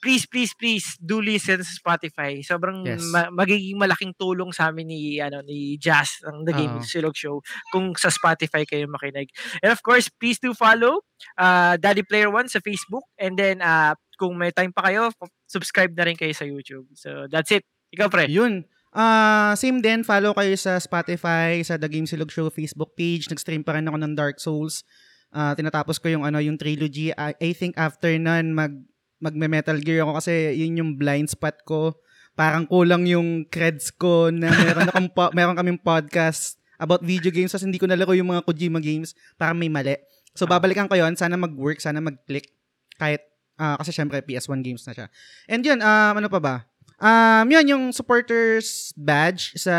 please, 0.00 0.24
please, 0.24 0.56
please 0.56 0.96
do 0.98 1.20
listen 1.20 1.60
sa 1.60 1.72
Spotify. 1.76 2.40
Sobrang 2.40 2.82
Yes. 2.82 3.04
ma- 3.12 3.30
magiging 3.30 3.76
malaking 3.76 4.16
tulong 4.16 4.50
sa 4.50 4.72
amin 4.72 4.88
ni 4.88 5.00
ano 5.20 5.44
ni 5.44 5.76
Jazz 5.76 6.24
ng 6.24 6.48
The 6.48 6.54
Game 6.56 6.80
Oo. 6.80 6.84
Silog 6.84 7.14
Show 7.14 7.44
kung 7.70 7.92
sa 7.94 8.08
Spotify 8.08 8.64
kayo 8.64 8.88
makinig. 8.88 9.28
And 9.60 9.70
of 9.70 9.84
course, 9.84 10.08
please 10.08 10.40
do 10.40 10.56
follow 10.56 11.04
uh, 11.36 11.76
Daddy 11.76 12.02
Player 12.02 12.32
One 12.32 12.48
sa 12.48 12.64
Facebook 12.64 13.04
and 13.20 13.36
then 13.36 13.60
uh, 13.60 13.92
kung 14.16 14.36
may 14.36 14.52
time 14.52 14.72
pa 14.72 14.88
kayo, 14.88 15.12
subscribe 15.48 15.92
na 15.96 16.04
rin 16.04 16.16
kayo 16.16 16.32
sa 16.36 16.44
YouTube. 16.44 16.88
So 16.92 17.24
that's 17.28 17.48
it. 17.52 17.64
Ikaw 17.96 18.08
pre. 18.12 18.28
Yun. 18.28 18.68
Ah, 18.90 19.54
same 19.54 19.78
din, 19.78 20.02
follow 20.02 20.34
kayo 20.34 20.50
sa 20.58 20.74
Spotify, 20.82 21.62
sa 21.62 21.78
The 21.78 21.86
Game 21.86 22.10
Silog 22.10 22.34
Show 22.34 22.50
Facebook 22.50 22.98
page. 22.98 23.30
Nag-stream 23.30 23.62
pa 23.62 23.78
rin 23.78 23.86
ako 23.86 23.96
ng 24.02 24.12
Dark 24.18 24.42
Souls. 24.42 24.82
Ah, 25.30 25.54
tinatapos 25.54 26.02
ko 26.02 26.10
yung 26.10 26.26
ano, 26.26 26.42
yung 26.42 26.58
trilogy. 26.58 27.14
I, 27.14 27.32
I 27.38 27.54
think 27.54 27.78
after 27.78 28.10
nun 28.18 28.50
mag 28.50 28.74
magme-Metal 29.20 29.78
Gear 29.84 30.02
ako 30.02 30.18
kasi 30.18 30.56
yun 30.56 30.80
yung 30.80 30.90
blind 30.96 31.28
spot 31.28 31.60
ko. 31.68 31.94
Parang 32.34 32.64
kulang 32.64 33.04
yung 33.04 33.44
creds 33.46 33.92
ko 33.92 34.32
na 34.32 34.48
meron 34.48 34.88
akong 34.88 35.08
po, 35.12 35.28
meron 35.36 35.56
kaming 35.56 35.80
podcast 35.80 36.56
about 36.80 37.04
video 37.04 37.28
games 37.28 37.52
kasi 37.52 37.68
hindi 37.68 37.76
ko 37.76 37.84
nalaro 37.84 38.16
yung 38.16 38.32
mga 38.32 38.48
Kojima 38.48 38.80
games 38.80 39.12
para 39.36 39.52
may 39.52 39.68
mali. 39.68 40.00
So 40.32 40.48
Ah. 40.48 40.56
babalikan 40.56 40.88
ko 40.88 40.96
yon 40.96 41.14
sana 41.20 41.36
mag-work, 41.36 41.78
sana 41.84 42.00
mag-click 42.00 42.48
kahit 42.96 43.20
ah, 43.60 43.76
kasi 43.76 43.92
syempre 43.92 44.24
PS1 44.24 44.64
games 44.64 44.82
na 44.88 44.96
siya. 44.96 45.06
And 45.44 45.60
yun, 45.60 45.84
um, 45.84 46.14
ano 46.16 46.32
pa 46.32 46.40
ba? 46.40 46.56
Um, 47.00 47.48
yun, 47.48 47.66
yung 47.68 47.84
supporters 47.92 48.92
badge 48.96 49.56
sa 49.56 49.72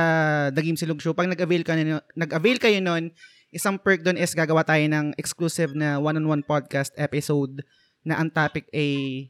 The 0.49 0.61
Game 0.61 0.77
Silog 0.77 1.01
Show. 1.01 1.13
Pag 1.13 1.29
nag-avail, 1.29 1.61
ka 1.61 1.77
nyo, 1.77 2.01
nag-avail 2.17 2.57
kayo 2.57 2.81
nun, 2.81 3.13
isang 3.53 3.77
perk 3.77 4.01
doon 4.01 4.17
is 4.17 4.33
gagawa 4.33 4.65
tayo 4.65 4.81
ng 4.85 5.13
exclusive 5.21 5.77
na 5.77 6.01
one-on-one 6.01 6.41
podcast 6.41 6.89
episode 6.97 7.61
na 8.01 8.17
ang 8.17 8.29
topic 8.29 8.65
ay 8.71 9.27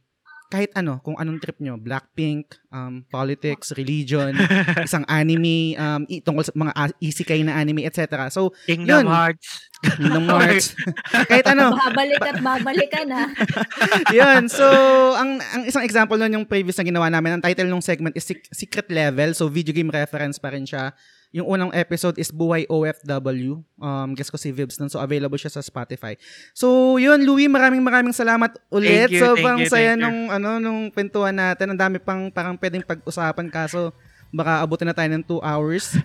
kahit 0.48 0.76
ano, 0.76 1.00
kung 1.00 1.16
anong 1.16 1.40
trip 1.40 1.56
nyo. 1.64 1.80
Blackpink, 1.80 2.60
um, 2.68 3.08
politics, 3.08 3.72
religion, 3.72 4.36
isang 4.84 5.08
anime, 5.08 5.80
um, 5.80 6.04
i- 6.12 6.20
tungkol 6.20 6.44
sa 6.44 6.52
mga 6.52 6.74
a- 6.76 6.98
isekai 7.00 7.40
na 7.40 7.56
anime, 7.56 7.88
etc. 7.88 8.28
So, 8.28 8.52
Kingdom 8.68 9.08
Yun. 9.08 9.08
Hearts. 9.08 9.48
Kingdom 9.96 10.28
Hearts. 10.36 10.76
kahit 11.24 11.48
ano, 11.48 11.72
Babalik 11.72 12.20
at 12.20 12.44
babalik 12.44 12.90
ka 12.92 13.08
na. 13.08 13.32
Yun. 14.12 14.52
So, 14.52 14.68
ang 15.16 15.40
ang 15.40 15.64
isang 15.64 15.88
example 15.88 16.20
nun 16.20 16.36
yung 16.36 16.46
previous 16.46 16.76
na 16.76 16.84
ginawa 16.84 17.08
namin, 17.08 17.40
ang 17.40 17.44
title 17.48 17.72
ng 17.72 17.80
segment 17.80 18.12
is 18.14 18.28
Sec- 18.28 18.52
Secret 18.52 18.92
Level. 18.92 19.32
So, 19.32 19.48
video 19.48 19.72
game 19.72 19.88
reference 19.88 20.36
pa 20.36 20.52
rin 20.52 20.68
siya. 20.68 20.92
Yung 21.32 21.48
unang 21.48 21.72
episode 21.72 22.20
is 22.20 22.28
Buhay 22.28 22.68
OFW. 22.68 23.64
Um, 23.80 24.10
guess 24.20 24.28
ko 24.28 24.36
si 24.36 24.52
Vibs 24.52 24.76
nun. 24.76 24.92
So, 24.92 25.00
available 25.00 25.40
siya 25.40 25.48
sa 25.48 25.64
Spotify. 25.64 26.20
So, 26.52 27.00
yun, 27.00 27.24
Louie, 27.24 27.48
maraming 27.48 27.80
maraming 27.80 28.12
salamat 28.12 28.60
ulit. 28.68 29.08
Thank 29.08 29.16
you, 29.16 29.24
Sobrang 29.24 29.64
thank 29.64 29.68
you, 29.68 29.72
saya 29.72 29.96
thank 29.96 30.04
you. 30.04 30.06
nung, 30.12 30.20
ano, 30.28 30.50
nung 30.60 30.80
kwentuhan 30.92 31.32
natin. 31.32 31.72
Ang 31.72 31.80
dami 31.80 31.98
pang 32.04 32.28
parang 32.28 32.60
pwedeng 32.60 32.84
pag-usapan 32.84 33.48
kaso 33.48 33.96
baka 34.32 34.64
abutin 34.64 34.88
na 34.92 34.96
tayo 34.96 35.12
ng 35.12 35.24
2 35.24 35.40
hours. 35.44 35.96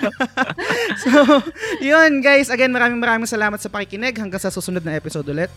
so, 1.04 1.40
yun 1.80 2.20
guys. 2.20 2.52
Again, 2.52 2.72
maraming 2.72 3.00
maraming 3.00 3.28
salamat 3.28 3.56
sa 3.56 3.72
pakikinig. 3.72 4.16
Hanggang 4.20 4.40
sa 4.40 4.52
susunod 4.52 4.84
na 4.84 4.96
episode 4.96 5.28
ulit. 5.32 5.48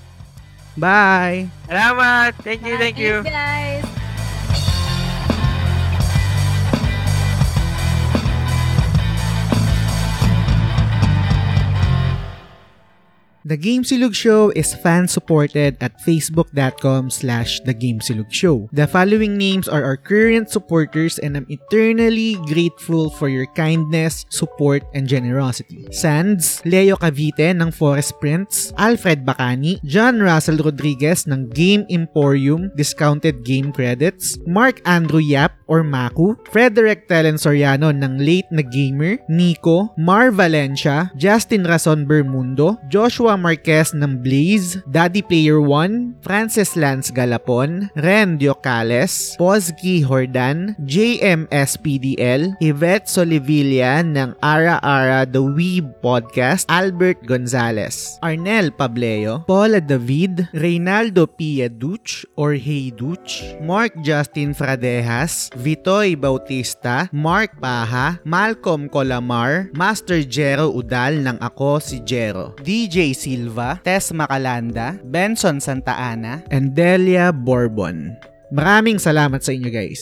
Bye! 0.79 1.51
Salamat. 1.67 2.31
Thank 2.47 2.63
you, 2.63 2.79
thank 2.79 2.95
you. 2.95 3.27
Thanks, 3.27 3.35
guys. 3.83 3.98
The 13.49 13.57
Game 13.57 13.81
Silog 13.81 14.13
Show 14.13 14.53
is 14.53 14.77
fan-supported 14.77 15.81
at 15.81 15.97
facebook.com 16.05 17.09
slash 17.09 17.57
The 17.65 17.73
Game 17.73 17.97
Silog 17.97 18.29
Show. 18.29 18.69
The 18.69 18.85
following 18.85 19.41
names 19.41 19.65
are 19.65 19.81
our 19.81 19.97
current 19.97 20.53
supporters 20.53 21.17
and 21.17 21.33
I'm 21.33 21.49
eternally 21.49 22.37
grateful 22.45 23.09
for 23.09 23.25
your 23.25 23.49
kindness, 23.57 24.29
support, 24.29 24.85
and 24.93 25.09
generosity. 25.09 25.89
Sands, 25.89 26.61
Leo 26.61 26.93
Cavite 26.93 27.57
ng 27.57 27.73
Forest 27.73 28.21
Prints, 28.21 28.69
Alfred 28.77 29.25
Bacani, 29.25 29.81
John 29.81 30.21
Russell 30.21 30.61
Rodriguez 30.61 31.25
ng 31.25 31.49
Game 31.49 31.89
Emporium 31.89 32.69
Discounted 32.77 33.41
Game 33.41 33.73
Credits, 33.73 34.37
Mark 34.45 34.77
Andrew 34.85 35.25
Yap 35.25 35.57
or 35.65 35.81
Maku, 35.81 36.37
Frederick 36.53 37.09
Telen 37.09 37.41
Soriano 37.41 37.89
ng 37.89 38.21
Late 38.21 38.49
na 38.53 38.61
Gamer, 38.61 39.17
Nico, 39.25 39.89
Mar 39.97 40.29
Valencia, 40.29 41.09
Justin 41.17 41.65
Rason 41.65 42.05
Bermundo, 42.05 42.77
Joshua 42.93 43.38
Marquez 43.39 43.95
ng 43.95 44.19
Blaze, 44.19 44.83
Daddy 44.83 45.23
Player 45.23 45.63
1, 45.63 46.19
Francis 46.19 46.75
Lance 46.75 47.09
Galapon, 47.09 47.87
Ren 47.95 48.35
Diocales, 48.35 49.39
Pozgi 49.39 50.03
Hordan, 50.03 50.75
JMSPDL, 50.83 52.59
Yvette 52.59 53.07
Solivilla 53.07 54.03
ng 54.03 54.35
Ara 54.43 54.83
Ara 54.83 55.23
The 55.23 55.39
Weeb 55.39 55.89
Podcast, 56.03 56.67
Albert 56.67 57.23
Gonzalez, 57.23 58.19
Arnel 58.19 58.75
Pableo, 58.75 59.47
Paula 59.47 59.79
David, 59.79 60.51
Reynaldo 60.51 61.23
Pia 61.25 61.71
Duch 61.71 62.27
or 62.35 62.59
Hey 62.59 62.91
Duch, 62.91 63.55
Mark 63.63 63.95
Justin 64.03 64.51
Fradejas, 64.51 65.49
Vitoy 65.55 66.19
Bautista, 66.19 67.07
Mark 67.15 67.55
Paha, 67.63 68.19
Malcolm 68.27 68.91
Colamar, 68.91 69.71
Master 69.71 70.21
Jero 70.27 70.75
Udal 70.75 71.23
ng 71.23 71.37
Ako 71.39 71.79
si 71.79 72.03
Jero, 72.03 72.53
DJ 72.59 73.15
Silva, 73.29 73.77
Tess 73.85 74.09
Macalanda, 74.09 74.97
Benson 75.05 75.61
Santa 75.61 75.93
Ana, 75.93 76.41
and 76.49 76.73
Delia 76.73 77.29
Bourbon. 77.29 78.17
Maraming 78.49 78.97
salamat 78.97 79.45
sa 79.45 79.53
inyo 79.53 79.69
guys. 79.69 80.01